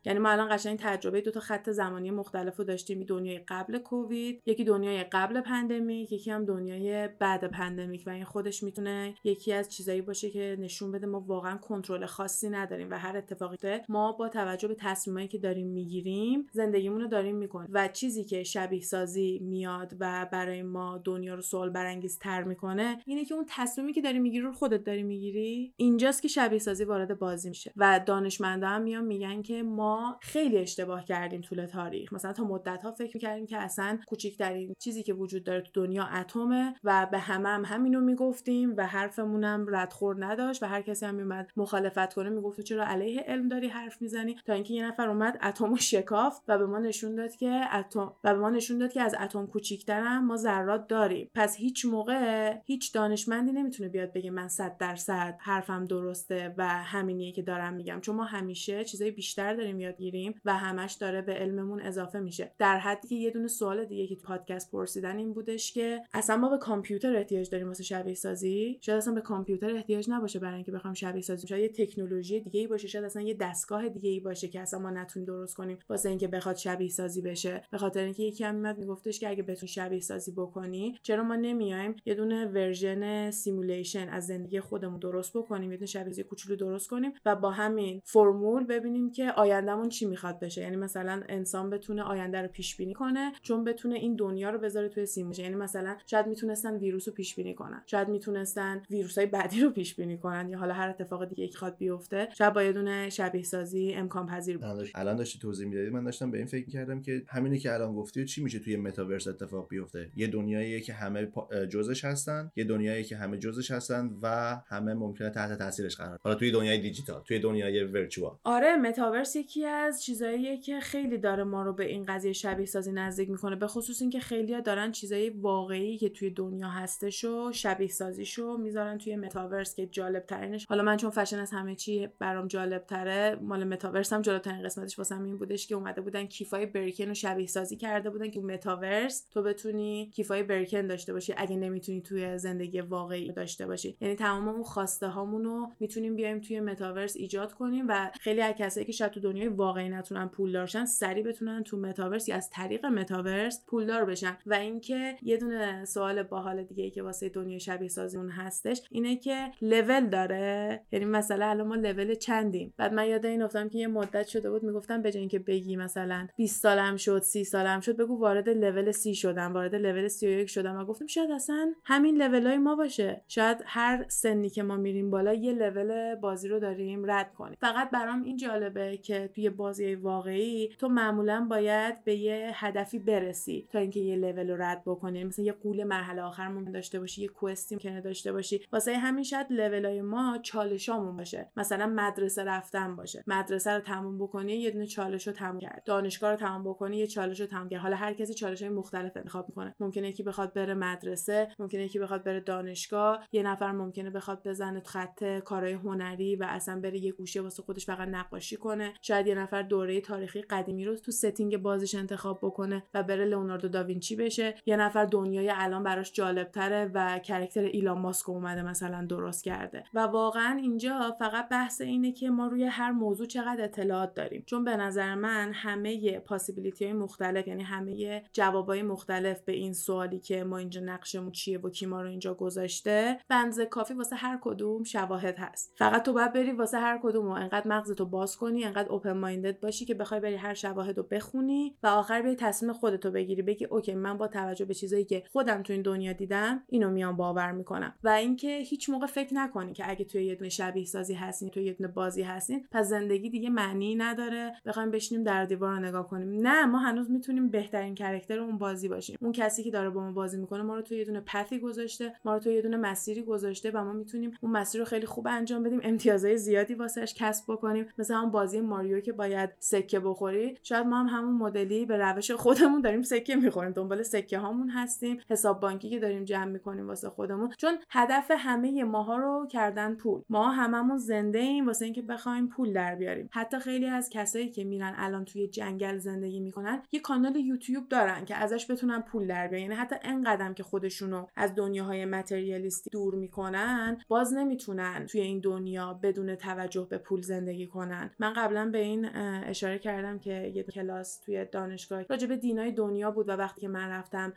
یعنی 0.04 0.18
ما 0.18 0.28
الان 0.28 0.48
قشنگ 0.56 0.78
تجربه 0.78 1.20
دو 1.20 1.30
تا 1.30 1.40
خط 1.40 1.70
زمانی 1.70 2.10
مختلف 2.10 2.56
رو 2.56 2.64
داشتیم. 2.64 3.02
دنیای 3.02 3.38
قبل 3.48 3.78
کووید 3.78 4.42
یکی 4.46 4.64
دنیای 4.64 5.04
pandemic 5.26 6.12
یکی 6.12 6.30
هم 6.30 6.44
دنیای 6.44 7.08
بعد 7.18 7.50
pandemic 7.50 8.02
و 8.06 8.10
این 8.10 8.24
خودش 8.24 8.62
می‌تونه 8.62 9.14
یکی 9.24 9.52
از 9.52 9.68
چیزایی 9.68 10.02
باشه 10.02 10.30
که 10.30 10.56
نشون 10.60 10.92
بده 10.92 11.06
ما 11.06 11.20
واقعا 11.20 11.56
کنترل 11.56 12.06
خاصی 12.06 12.50
نداریم 12.50 12.90
و 12.90 12.94
هر 12.94 13.16
اتفاقی 13.16 13.56
ما 13.88 14.12
با 14.12 14.28
توجه 14.28 14.68
به 14.68 14.74
تصمیمایی 14.74 15.28
که 15.28 15.38
داریم 15.38 15.66
می‌گیریم 15.66 16.46
زندگیمون 16.52 17.00
رو 17.00 17.06
داریم 17.06 17.36
می‌کنیم 17.36 17.68
و 17.72 17.88
چیزی 17.88 18.24
که 18.24 18.42
شبیه 18.42 18.80
سازی 18.80 19.38
میاد 19.42 19.96
و 20.00 20.28
برای 20.32 20.62
ما 20.62 20.98
دنیا 20.98 21.34
رو 21.34 21.42
سوال 21.42 21.70
برانگیز 21.70 22.18
تر 22.18 22.42
می‌کنه 22.42 22.98
اینه 23.06 23.24
که 23.24 23.34
اون 23.34 23.44
تصمیمی 23.48 23.92
که 23.92 24.00
داری 24.00 24.18
می‌گیری 24.18 24.44
رو 24.44 24.52
خودت 24.52 24.84
داری 24.84 25.02
می‌گیری. 25.02 25.74
اینجاست 25.76 26.22
که 26.22 26.28
شبیه 26.28 26.58
سازی 26.58 26.84
وارد 26.84 27.18
بازی 27.18 27.48
میشه 27.48 27.72
و 27.76 28.00
دانشمندا 28.06 28.68
هم 28.68 28.82
میان 28.82 29.04
میگن 29.04 29.42
که 29.42 29.62
ما 29.62 30.18
خیلی 30.22 30.58
اشتباه 30.58 31.04
کردیم 31.04 31.40
طول 31.40 31.66
تاریخ. 31.66 32.12
مثلا 32.12 32.32
تا 32.32 32.44
مدت 32.44 32.82
ها 32.82 32.92
فکر 32.92 33.10
می‌کردیم 33.14 33.46
که 33.46 33.56
اصلا 33.56 33.98
کوچکترین 34.06 34.74
چیزی 34.78 35.02
وجود 35.12 35.44
داره 35.44 35.60
تو 35.60 35.70
دنیا 35.74 36.04
اتمه 36.04 36.74
و 36.84 37.06
به 37.10 37.18
همه 37.18 37.48
هم 37.48 37.64
همینو 37.64 38.00
می‌گفتیم 38.00 38.74
و 38.76 38.86
حرفمونم 38.86 39.66
ردخور 39.68 40.26
نداشت 40.26 40.62
و 40.62 40.66
هر 40.66 40.82
کسی 40.82 41.06
هم 41.06 41.14
میومد 41.14 41.50
مخالفت 41.56 42.14
کنه 42.14 42.30
می‌گفت 42.30 42.60
چرا 42.60 42.86
علیه 42.86 43.20
علم 43.20 43.48
داری 43.48 43.68
حرف 43.68 44.02
می‌زنی؟ 44.02 44.36
تا 44.46 44.52
اینکه 44.52 44.74
یه 44.74 44.86
نفر 44.86 45.08
اومد 45.08 45.38
اتمو 45.42 45.76
شکافت 45.76 46.42
و 46.48 46.58
به 46.58 46.66
ما 46.66 46.78
نشون 46.78 47.14
داد 47.14 47.36
که 47.36 47.60
اتم 47.74 48.12
و 48.24 48.34
به 48.34 48.38
ما 48.40 48.50
نشون 48.50 48.78
داد 48.78 48.92
که 48.92 49.02
از 49.02 49.14
اتم 49.20 49.46
کوچیک‌ترم 49.46 50.26
ما 50.26 50.36
ذرات 50.36 50.86
داریم. 50.86 51.30
پس 51.34 51.56
هیچ 51.56 51.84
موقع 51.84 52.54
هیچ 52.64 52.94
دانشمندی 52.94 53.52
نمی‌تونه 53.52 53.88
بیاد 53.88 54.12
بگه 54.12 54.30
من 54.30 54.48
100 54.48 54.76
درصد 54.76 55.36
حرفم 55.40 55.84
درسته 55.84 56.54
و 56.58 56.68
همینیه 56.68 57.32
که 57.32 57.42
دارم 57.42 57.74
میگم. 57.74 58.00
چون 58.00 58.16
ما 58.16 58.24
همیشه 58.24 58.84
چیزای 58.84 59.10
بیشتر 59.10 59.54
داریم 59.54 59.80
یاد 59.80 59.96
گیریم 59.96 60.34
و 60.44 60.54
همش 60.54 60.92
داره 60.92 61.22
به 61.22 61.32
علممون 61.34 61.80
اضافه 61.80 62.20
میشه. 62.20 62.52
در 62.58 62.78
حدی 62.78 63.08
که 63.08 63.14
یه 63.14 63.30
دونه 63.30 63.48
سوال 63.48 63.84
دیگه 63.84 64.06
که 64.06 64.16
پادکست 64.16 64.70
پرسیدن 65.02 65.18
این 65.18 65.32
بودش 65.32 65.72
که 65.72 66.02
اصلا 66.12 66.36
ما 66.36 66.48
به 66.48 66.58
کامپیوتر 66.58 67.16
احتیاج 67.16 67.50
داریم 67.50 67.68
واسه 67.68 67.82
شبیه 67.82 68.14
سازی؟ 68.14 68.78
شاید 68.80 68.98
اصلا 68.98 69.14
به 69.14 69.20
کامپیوتر 69.20 69.70
احتیاج 69.70 70.10
نباشه 70.10 70.38
برای 70.38 70.54
اینکه 70.54 70.72
بخوام 70.72 70.94
شبیه 70.94 71.22
سازی. 71.22 71.46
شاید 71.46 71.62
یه 71.78 71.86
تکنولوژی 71.86 72.40
دیگه 72.40 72.60
ای 72.60 72.66
باشه 72.66 72.88
شاید 72.88 73.04
اصلا 73.04 73.22
یه 73.22 73.34
دستگاه 73.34 73.88
دیگه 73.88 74.10
ای 74.10 74.20
باشه 74.20 74.48
که 74.48 74.60
اصلا 74.60 74.80
ما 74.80 74.90
نتونیم 74.90 75.26
درست 75.26 75.56
کنیم 75.56 75.78
واسه 75.88 76.08
اینکه 76.08 76.28
بخواد 76.28 76.56
شبیه 76.56 76.88
سازی 76.88 77.22
بشه. 77.22 77.62
به 77.70 77.78
خاطر 77.78 78.04
اینکه 78.04 78.22
یکی 78.22 78.44
هم 78.44 78.54
میاد 78.54 78.78
میگفتش 78.78 79.20
که 79.20 79.28
اگه 79.28 79.42
بتون 79.42 79.66
شبیه 79.66 80.00
سازی 80.00 80.32
بکنی 80.32 80.98
چرا 81.02 81.22
ما 81.22 81.34
نمیایم 81.34 81.96
یه 82.06 82.14
دونه 82.14 82.46
version 82.46 83.30
simulation 83.30 84.08
از 84.08 84.26
زندگی 84.26 84.60
خودمون 84.60 84.98
درست 84.98 85.36
بکنیم 85.36 85.70
یه 85.70 85.76
دونه 85.76 85.86
شبیه 85.86 86.22
کوچولو 86.22 86.56
درست 86.56 86.90
کنیم 86.90 87.12
و 87.26 87.36
با 87.36 87.50
همین 87.50 88.02
فرمول 88.04 88.64
ببینیم 88.64 89.10
که 89.10 89.32
آیندهمون 89.32 89.88
چی 89.88 90.06
می‌خواد 90.06 90.40
بشه. 90.40 90.60
یعنی 90.62 90.76
مثلا 90.76 91.22
انسان 91.28 91.70
بتونه 91.70 92.02
آینده 92.02 92.42
رو 92.42 92.48
پیش 92.48 92.76
بینی 92.76 92.94
کنه 92.94 93.32
چون 93.42 93.64
بتونه 93.64 93.94
این 93.94 94.16
دنیا 94.16 94.50
رو 94.50 94.58
بذاره 94.58 94.88
توی 94.92 95.06
simulation 95.06 95.42
یعنی 95.42 95.54
مثلا 95.54 95.96
شاید 96.06 96.26
می‌تونستن 96.26 96.76
ویروس 96.76 97.08
رو 97.08 97.14
پیش 97.14 97.34
بینی 97.34 97.54
کنن. 97.54 97.82
شاید 97.86 98.08
می‌تونستن 98.08 98.82
ویروس 98.90 99.18
های 99.18 99.26
بعدی 99.26 99.60
رو 99.60 99.70
پیش 99.70 99.94
بینی 99.94 100.18
کنن. 100.18 100.48
یا 100.48 100.58
حالا 100.58 100.74
هر 100.74 100.88
اتفاق 100.88 101.24
دیگه 101.24 101.48
که 101.48 101.58
خواد 101.58 101.76
بیفته. 101.78 102.28
شاید 102.38 102.52
با 102.52 102.62
یه 102.62 102.72
دونه 102.72 103.10
شبیه 103.10 103.42
سازی 103.42 103.92
امکان 103.94 104.26
پذیر 104.26 104.58
باشه 104.58 104.92
الان 104.94 105.16
داشتی 105.16 105.38
توضیح 105.38 105.66
می‌دادی. 105.66 105.90
من 105.90 106.04
داشتم 106.04 106.30
به 106.30 106.38
این 106.38 106.46
فکر 106.46 106.70
کردم 106.70 107.02
که 107.02 107.22
همینی 107.28 107.58
که 107.58 107.74
الان 107.74 107.94
گفتی 107.94 108.24
چی 108.24 108.42
میشه 108.42 108.58
توی 108.58 108.76
متاورس 108.76 109.28
اتفاق 109.28 109.68
بیفته؟ 109.68 110.10
یه 110.16 110.26
دنیایی 110.26 110.80
که 110.80 110.92
همه 110.92 111.28
جزش 111.70 112.04
هستن 112.04 112.50
یه 112.56 112.64
دنیایی 112.64 113.04
که 113.04 113.16
همه 113.16 113.38
جزش 113.38 113.70
هستن 113.70 114.10
و 114.22 114.56
همه 114.66 114.94
ممکنه 114.94 115.30
تحت 115.30 115.58
تاثیرش 115.58 115.96
قرار. 115.96 116.18
حالا 116.22 116.34
توی 116.34 116.50
دنیای 116.50 116.78
دیجیتال 116.78 117.22
توی 117.24 117.38
دنیای 117.38 117.84
virtual. 117.84 118.36
آره 118.44 118.76
متاورس 118.76 119.36
یکی 119.36 119.66
از 119.66 120.02
چیزاییه 120.02 120.58
که 120.58 120.80
خیلی 120.80 121.18
داره 121.18 121.44
ما 121.44 121.62
رو 121.62 121.72
به 121.72 121.84
این 121.84 122.02
قضیه 122.02 122.32
شبیه 122.32 122.66
سازی 122.66 122.92
نزدیک 122.92 123.30
می‌کنه. 123.30 123.56
به 123.56 123.66
خصوص 123.66 124.02
اینکه 124.02 124.20
خیلی‌ها 124.20 124.60
دارن 124.60 124.81
می‌ذارن 124.82 124.92
چیزای 124.92 125.30
واقعی 125.30 125.98
که 125.98 126.08
توی 126.08 126.30
دنیا 126.30 126.68
هستش 126.68 127.24
و 127.24 127.52
شبیه 127.52 127.88
سازیشو 127.88 128.56
می‌ذارن 128.56 128.98
توی 128.98 129.16
متاورس 129.16 129.74
که 129.74 129.86
جالب 129.86 130.26
ترینش 130.26 130.66
حالا 130.66 130.82
من 130.82 130.96
چون 130.96 131.10
فشن 131.10 131.38
از 131.38 131.50
همه 131.50 131.74
چی 131.74 132.08
برام 132.18 132.48
جالب 132.48 132.86
تره 132.86 133.38
مال 133.42 133.64
متاورس 133.64 134.12
هم 134.12 134.22
جالب 134.22 134.42
ترین 134.42 134.62
قسمتش 134.62 134.98
واسم 134.98 135.24
این 135.24 135.38
بودش 135.38 135.66
که 135.66 135.74
اومده 135.74 136.00
بودن 136.00 136.26
کیفای 136.26 136.66
Birkin 136.66 137.08
رو 137.08 137.14
شبیه 137.14 137.46
سازی 137.46 137.76
کرده 137.76 138.10
بودن 138.10 138.30
که 138.30 138.40
متاورس 138.40 139.26
تو 139.30 139.42
بتونی 139.42 140.10
کیفای 140.14 140.42
Birkin 140.42 140.86
داشته 140.86 141.12
باشی 141.12 141.34
اگه 141.36 141.56
نمی‌تونی 141.56 142.00
توی 142.00 142.38
زندگی 142.38 142.80
واقعی 142.80 143.32
داشته 143.32 143.66
باشی. 143.66 143.96
یعنی 144.00 144.14
تمام 144.14 144.48
اون 144.48 144.62
خواسته 144.62 145.06
هامون 145.06 145.44
رو 145.44 145.70
می‌تونیم 145.80 146.16
بیایم 146.16 146.40
توی 146.40 146.60
متاورس 146.60 147.16
ایجاد 147.16 147.52
کنیم 147.52 147.84
و 147.88 148.10
خیلی 148.20 148.40
از 148.40 148.54
کسایی 148.54 148.86
که 148.86 148.92
شاید 148.92 149.12
تو 149.12 149.20
دنیای 149.20 149.48
واقعی 149.48 149.88
نتونن 149.88 150.28
پول 150.28 150.66
سری 150.66 151.22
بتونن 151.22 151.62
تو 151.62 151.76
متاورس 151.76 152.30
از 152.30 152.50
طریق 152.50 152.86
متاورس 152.86 153.64
پولدار 153.66 154.04
بشن. 154.04 154.38
و 154.46 154.54
اینکه 154.72 155.16
یه 155.22 155.36
دونه 155.36 155.84
سوال 155.84 156.22
باحال 156.22 156.62
دیگه 156.62 156.84
ای 156.84 156.90
که 156.90 157.02
واسه 157.02 157.28
دنیای 157.28 157.60
شبیه 157.60 157.88
سازی 157.88 158.18
اون 158.18 158.30
هستش 158.30 158.82
اینه 158.90 159.16
که 159.16 159.50
لول 159.62 160.06
داره؟ 160.06 160.82
یعنی 160.92 161.04
مثلا 161.04 161.46
الان 161.46 161.66
ما 161.66 161.74
لول 161.74 162.14
چندیم؟ 162.14 162.74
بعد 162.76 162.92
من 162.92 163.08
یاد 163.08 163.26
این 163.26 163.42
افتادم 163.42 163.68
که 163.68 163.78
یه 163.78 163.86
مدت 163.86 164.26
شده 164.26 164.50
بود 164.50 164.62
می‌گفتم 164.62 165.02
به 165.02 165.12
اینکه 165.14 165.38
بگی 165.38 165.76
مثلا 165.76 166.28
20 166.36 166.62
سالم 166.62 166.96
شد 166.96 167.22
30 167.22 167.44
سالم 167.44 167.80
شد 167.80 167.96
بگو 167.96 168.18
وارد 168.18 168.48
لول 168.48 168.90
30 168.92 169.14
شدم 169.14 169.52
وارد 169.52 169.74
لول 169.74 170.08
31 170.08 170.48
شدم. 170.48 170.78
و 170.78 170.84
گفتم 170.84 171.06
شاید 171.06 171.30
اصلا 171.30 171.72
همین 171.84 172.22
لول 172.22 172.46
های 172.46 172.58
ما 172.58 172.76
باشه. 172.76 173.24
شاید 173.28 173.58
هر 173.66 174.04
سنی 174.08 174.50
که 174.50 174.62
ما 174.62 174.76
میریم 174.76 175.10
بالا 175.10 175.34
یه 175.34 175.52
لول 175.52 176.14
بازی 176.14 176.48
رو 176.48 176.58
داریم 176.60 177.10
رد 177.10 177.32
کنیم. 177.34 177.56
فقط 177.60 177.90
برام 177.90 178.22
این 178.22 178.36
جالبه 178.36 178.96
که 178.96 179.30
توی 179.34 179.50
بازی 179.50 179.94
واقعی 179.94 180.68
تو 180.78 180.88
معمولا 180.88 181.46
باید 181.50 182.04
به 182.04 182.16
یه 182.16 182.50
هدفی 182.54 182.98
برسی 182.98 183.68
تا 183.72 183.78
اینکه 183.78 184.00
یه 184.00 184.16
لول 184.16 184.50
رو 184.50 184.56
رد 184.62 184.82
بکنی. 184.86 185.18
یعنی 185.18 185.28
مثلا 185.28 185.44
یه 185.44 185.52
قول 185.52 185.84
مرحله 185.84 186.22
آخر 186.22 186.48
ممکن 186.48 186.72
داشته 186.72 187.00
باشی 187.00 187.22
یه 187.22 187.28
quest 187.28 187.68
ی 187.68 187.76
که 187.76 188.00
داشته 188.04 188.32
باشی. 188.32 188.60
واسه 188.72 188.96
همین 188.98 189.24
شاید 189.24 189.46
لول 189.50 189.84
های 189.84 190.02
ما 190.02 190.38
چالشامون 190.42 191.16
باشه. 191.16 191.50
مثلا 191.56 191.86
مدرسه 191.86 192.44
رفتن 192.44 192.96
باشه. 192.96 193.24
مدرسه 193.26 193.70
رو 193.70 193.80
تموم 193.80 194.18
بکنی 194.18 194.52
یه 194.52 194.70
دونه 194.70 194.86
چالش 194.86 195.26
رو 195.26 195.32
تموم 195.32 195.58
کرد. 195.58 195.82
دانشگاه 195.84 196.30
رو 196.30 196.36
تموم 196.36 196.64
بکنی 196.64 196.96
یه 196.96 197.06
چالش 197.06 197.40
رو 197.40 197.46
تموم 197.46 197.68
کرد. 197.68 197.80
حالا 197.80 197.96
هر 197.96 198.12
کسی 198.12 198.34
چالش 198.34 198.62
های 198.62 198.70
مختلف 198.70 199.16
انتخاب 199.16 199.48
می‌کنه. 199.48 199.74
ممکنه 199.80 200.08
یکی 200.08 200.22
بخواد 200.22 200.54
بره 200.54 200.74
مدرسه 200.74 201.48
ممکنه 201.58 201.84
یکی 201.84 201.98
بخواد 201.98 202.24
بره 202.24 202.40
دانشگاه. 202.40 203.28
یه 203.32 203.42
نفر 203.42 203.72
ممکنه 203.72 204.10
بخواد 204.10 204.42
بزنه 204.48 204.82
خط 204.84 205.38
کارهای 205.38 205.72
هنری 205.72 206.36
و 206.36 206.44
اصلا 206.48 206.80
بره 206.80 206.98
یه 206.98 207.12
گوشه 207.12 207.40
واسه 207.40 207.62
خودش 207.62 207.86
فقط 207.86 208.08
نقاشی 208.08 208.56
کنه. 208.56 208.92
شاید 209.02 209.26
یه 209.26 209.34
نفر 209.34 209.62
دوره 209.62 210.00
تاریخی 210.00 210.42
قدیمی 210.42 210.84
رو 210.84 210.96
تو 210.96 211.12
setting 211.12 211.56
بازیش 211.56 211.94
انتخاب 211.94 212.38
بکنه 212.42 212.82
و 212.94 213.02
بره 213.02 213.24
لئوناردو 213.24 213.68
داوینچی 213.68 214.16
بشه. 214.16 214.51
یه 214.66 214.76
نفر 214.76 215.04
دنیای 215.04 215.50
الان 215.50 215.82
براش 215.82 216.12
جالب 216.12 216.50
تره 216.50 216.90
و 216.94 217.18
character 217.18 217.60
ایلان 217.60 217.98
ماسک 217.98 218.28
اومده 218.28 218.62
مثلا 218.62 219.06
درست 219.06 219.44
کرده. 219.44 219.84
و 219.94 220.00
واقعا 220.00 220.58
اینجا 220.62 221.16
فقط 221.18 221.48
بحث 221.48 221.80
اینه 221.80 222.12
که 222.12 222.30
ما 222.30 222.46
روی 222.46 222.64
هر 222.64 222.90
موضوع 222.90 223.26
چقدر 223.26 223.64
اطلاعات 223.64 224.14
داریم. 224.14 224.42
چون 224.46 224.64
به 224.64 224.76
نظر 224.76 225.14
من 225.14 225.52
همه 225.52 226.18
possibility 226.18 226.84
های 226.84 226.94
مختلف 226.94 227.48
یعنی 227.48 227.62
همه 227.62 228.22
جوابای 228.32 228.82
مختلف 228.82 229.40
به 229.40 229.52
این 229.52 229.72
سوالی 229.72 230.18
که 230.18 230.44
ما 230.44 230.58
اینجا 230.58 230.80
نقشمون 230.80 231.32
چیه 231.32 231.58
و 231.58 231.70
کی 231.70 231.86
ما 231.86 232.02
رو 232.02 232.08
اینجا 232.08 232.34
گذاشته 232.34 233.18
بنز 233.28 233.60
کافی 233.60 233.94
واسه 233.94 234.16
هر 234.16 234.38
کدوم 234.42 234.84
شواهد 234.84 235.38
هست. 235.38 235.74
فقط 235.76 236.02
تو 236.02 236.12
باید 236.12 236.32
بری 236.32 236.52
واسه 236.52 236.78
هر 236.78 237.00
کدوم 237.02 237.26
و 237.26 237.30
انقدر 237.30 237.68
مغزتو 237.68 238.06
باز 238.06 238.36
کنی 238.36 238.64
انقدر 238.64 238.88
open-minded 238.88 239.60
باشی 239.60 239.84
که 239.84 239.94
بخوای 239.94 240.20
بری 240.20 240.36
هر 240.36 240.54
شواهد 240.54 240.96
رو 240.96 241.02
بخونی 241.02 241.76
و 241.82 241.86
آخر 241.86 242.22
بری 242.22 242.36
تصمیم 242.36 242.72
خودتو 242.72 243.10
بگیری 243.10 243.42
بگی 243.42 243.64
okay 243.64 243.94
من 243.94 244.18
با 244.18 244.28
توجه 244.42 244.64
به 244.64 244.74
چیزایی 244.74 245.04
که 245.04 245.22
خودم 245.32 245.62
تو 245.62 245.72
این 245.72 245.82
دنیا 245.82 246.12
دیدم 246.12 246.62
اینو 246.68 246.90
میام 246.90 247.16
باور 247.16 247.52
می‌کنم. 247.52 247.94
و 248.04 248.08
اینکه 248.08 248.58
هیچ 248.58 248.90
موقع 248.90 249.06
فکر 249.06 249.34
نکنی 249.34 249.72
که 249.72 249.90
اگه 249.90 250.04
توی 250.04 250.24
یه 250.24 250.34
دونه 250.34 250.48
شبیه 250.48 250.84
سازی 250.84 251.14
هستین 251.14 251.50
توی 251.50 251.64
یه 251.64 251.72
دونه 251.72 251.92
بازی 251.92 252.22
هستین 252.22 252.66
پس 252.70 252.86
زندگی 252.86 253.30
دیگه 253.30 253.50
معنی 253.50 253.94
نداره. 253.94 254.52
بخوایم 254.66 254.90
بشینیم 254.90 255.24
در 255.24 255.44
دیوار 255.44 255.76
رو 255.76 255.84
نگاه 255.84 256.08
کنیم. 256.08 256.46
نه 256.46 256.66
ما 256.66 256.78
هنوز 256.78 257.10
می‌تونیم 257.10 257.48
بهترین 257.48 257.94
کرکتر 257.94 258.38
اون 258.38 258.58
بازی 258.58 258.88
باشیم. 258.88 259.18
اون 259.20 259.32
کسی 259.32 259.62
که 259.62 259.70
داره 259.70 259.90
با 259.90 260.00
ما 260.00 260.12
بازی 260.12 260.38
می‌کنه 260.38 260.62
ما 260.62 260.76
رو 260.76 260.82
توی 260.82 260.98
یه 260.98 261.04
دونه 261.04 261.22
پثی 261.26 261.58
گذاشته 261.58 262.12
ما 262.24 262.34
رو 262.34 262.40
توی 262.40 262.54
یه 262.54 262.62
دونه 262.62 262.76
مسیری 262.76 263.22
گذاشته 263.22 263.70
و 263.70 263.84
ما 263.84 263.92
می‌تونیم 263.92 264.30
اون 264.40 264.52
مسیر 264.52 264.80
رو 264.80 264.84
خیلی 264.84 265.06
خوب 265.06 265.26
انجام 265.26 265.62
بدیم 265.62 265.80
امتیازهای 265.82 266.38
زیادی 266.38 266.74
واسش 266.74 267.14
کسب 267.14 267.44
بکنیم. 267.52 267.86
مثلا 267.98 268.20
اون 268.20 268.30
بازی 268.30 268.60
ماریو 268.60 269.00
که 269.00 269.12
باید 269.12 269.50
سکه 269.58 270.00
بخوری. 270.00 270.58
شاید 270.62 270.86
ما 270.86 270.98
هم 270.98 271.06
همون 271.06 271.34
مدلی 271.34 271.86
به 271.86 271.96
روش 271.96 272.30
خودمون 272.30 272.80
داریم 272.80 273.02
سکه 273.02 273.36
می‌خوریم 273.36 273.72
دنبال 273.72 274.02
هامون 274.32 274.68
هستیم 274.68 275.20
حساب 275.30 275.60
بانکی 275.60 275.90
که 275.90 275.98
داریم 275.98 276.24
جمع 276.24 276.44
می‌کنیم 276.44 276.88
واسه 276.88 277.08
خودمون. 277.08 277.50
چون 277.58 277.74
هدف 277.90 278.30
همه 278.38 278.84
ماها 278.84 279.16
رو 279.16 279.46
کردن 279.50 279.94
پول. 279.94 280.22
ما 280.28 280.50
هممون 280.50 280.98
زنده 280.98 281.38
ایم 281.38 281.66
واسه 281.66 281.84
اینکه 281.84 282.02
بخوایم 282.02 282.48
پول 282.48 282.72
در 282.72 282.94
بیاریم. 282.94 283.28
حتی 283.32 283.58
خیلی 283.58 283.86
از 283.86 284.10
کسایی 284.10 284.50
که 284.50 284.64
میرن 284.64 284.94
الان 284.96 285.24
توی 285.24 285.48
جنگل 285.48 285.98
زندگی 285.98 286.40
می‌کنن 286.40 286.82
یه 286.92 287.00
کانال 287.00 287.36
یوتیوب 287.36 287.88
دارن 287.88 288.24
که 288.24 288.36
ازش 288.36 288.70
بتونن 288.70 289.00
پول 289.00 289.26
در 289.26 289.48
بیارن. 289.48 289.62
یعنی 289.62 289.74
حتی 289.74 289.96
انقدرم 290.02 290.54
که 290.54 290.62
خودشونو 290.62 291.26
از 291.36 291.54
دنیاهای 291.54 292.04
متریالیستی 292.04 292.90
دور 292.90 293.14
می‌کنن 293.14 293.98
باز 294.08 294.34
نمی‌تونن 294.34 295.06
توی 295.06 295.20
این 295.20 295.40
دنیا 295.40 296.00
بدون 296.02 296.34
توجه 296.34 296.86
به 296.90 296.98
پول 296.98 297.20
زندگی 297.20 297.66
کنن. 297.66 298.10
من 298.18 298.32
قبلا 298.32 298.70
به 298.70 298.78
این 298.78 299.08
اشاره 299.44 299.78
کردم 299.78 300.18
که 300.18 300.52
یه 300.54 300.62
کلاس 300.62 301.20
توی 301.20 301.44
دانشگاه 301.44 302.02
راجع 302.02 302.26
به 302.26 302.36
دینای 302.36 302.72
دنیا 302.72 303.10
بود 303.10 303.28
و 303.28 303.32
وقتی 303.32 303.60
که 303.60 303.68
من 303.68 303.90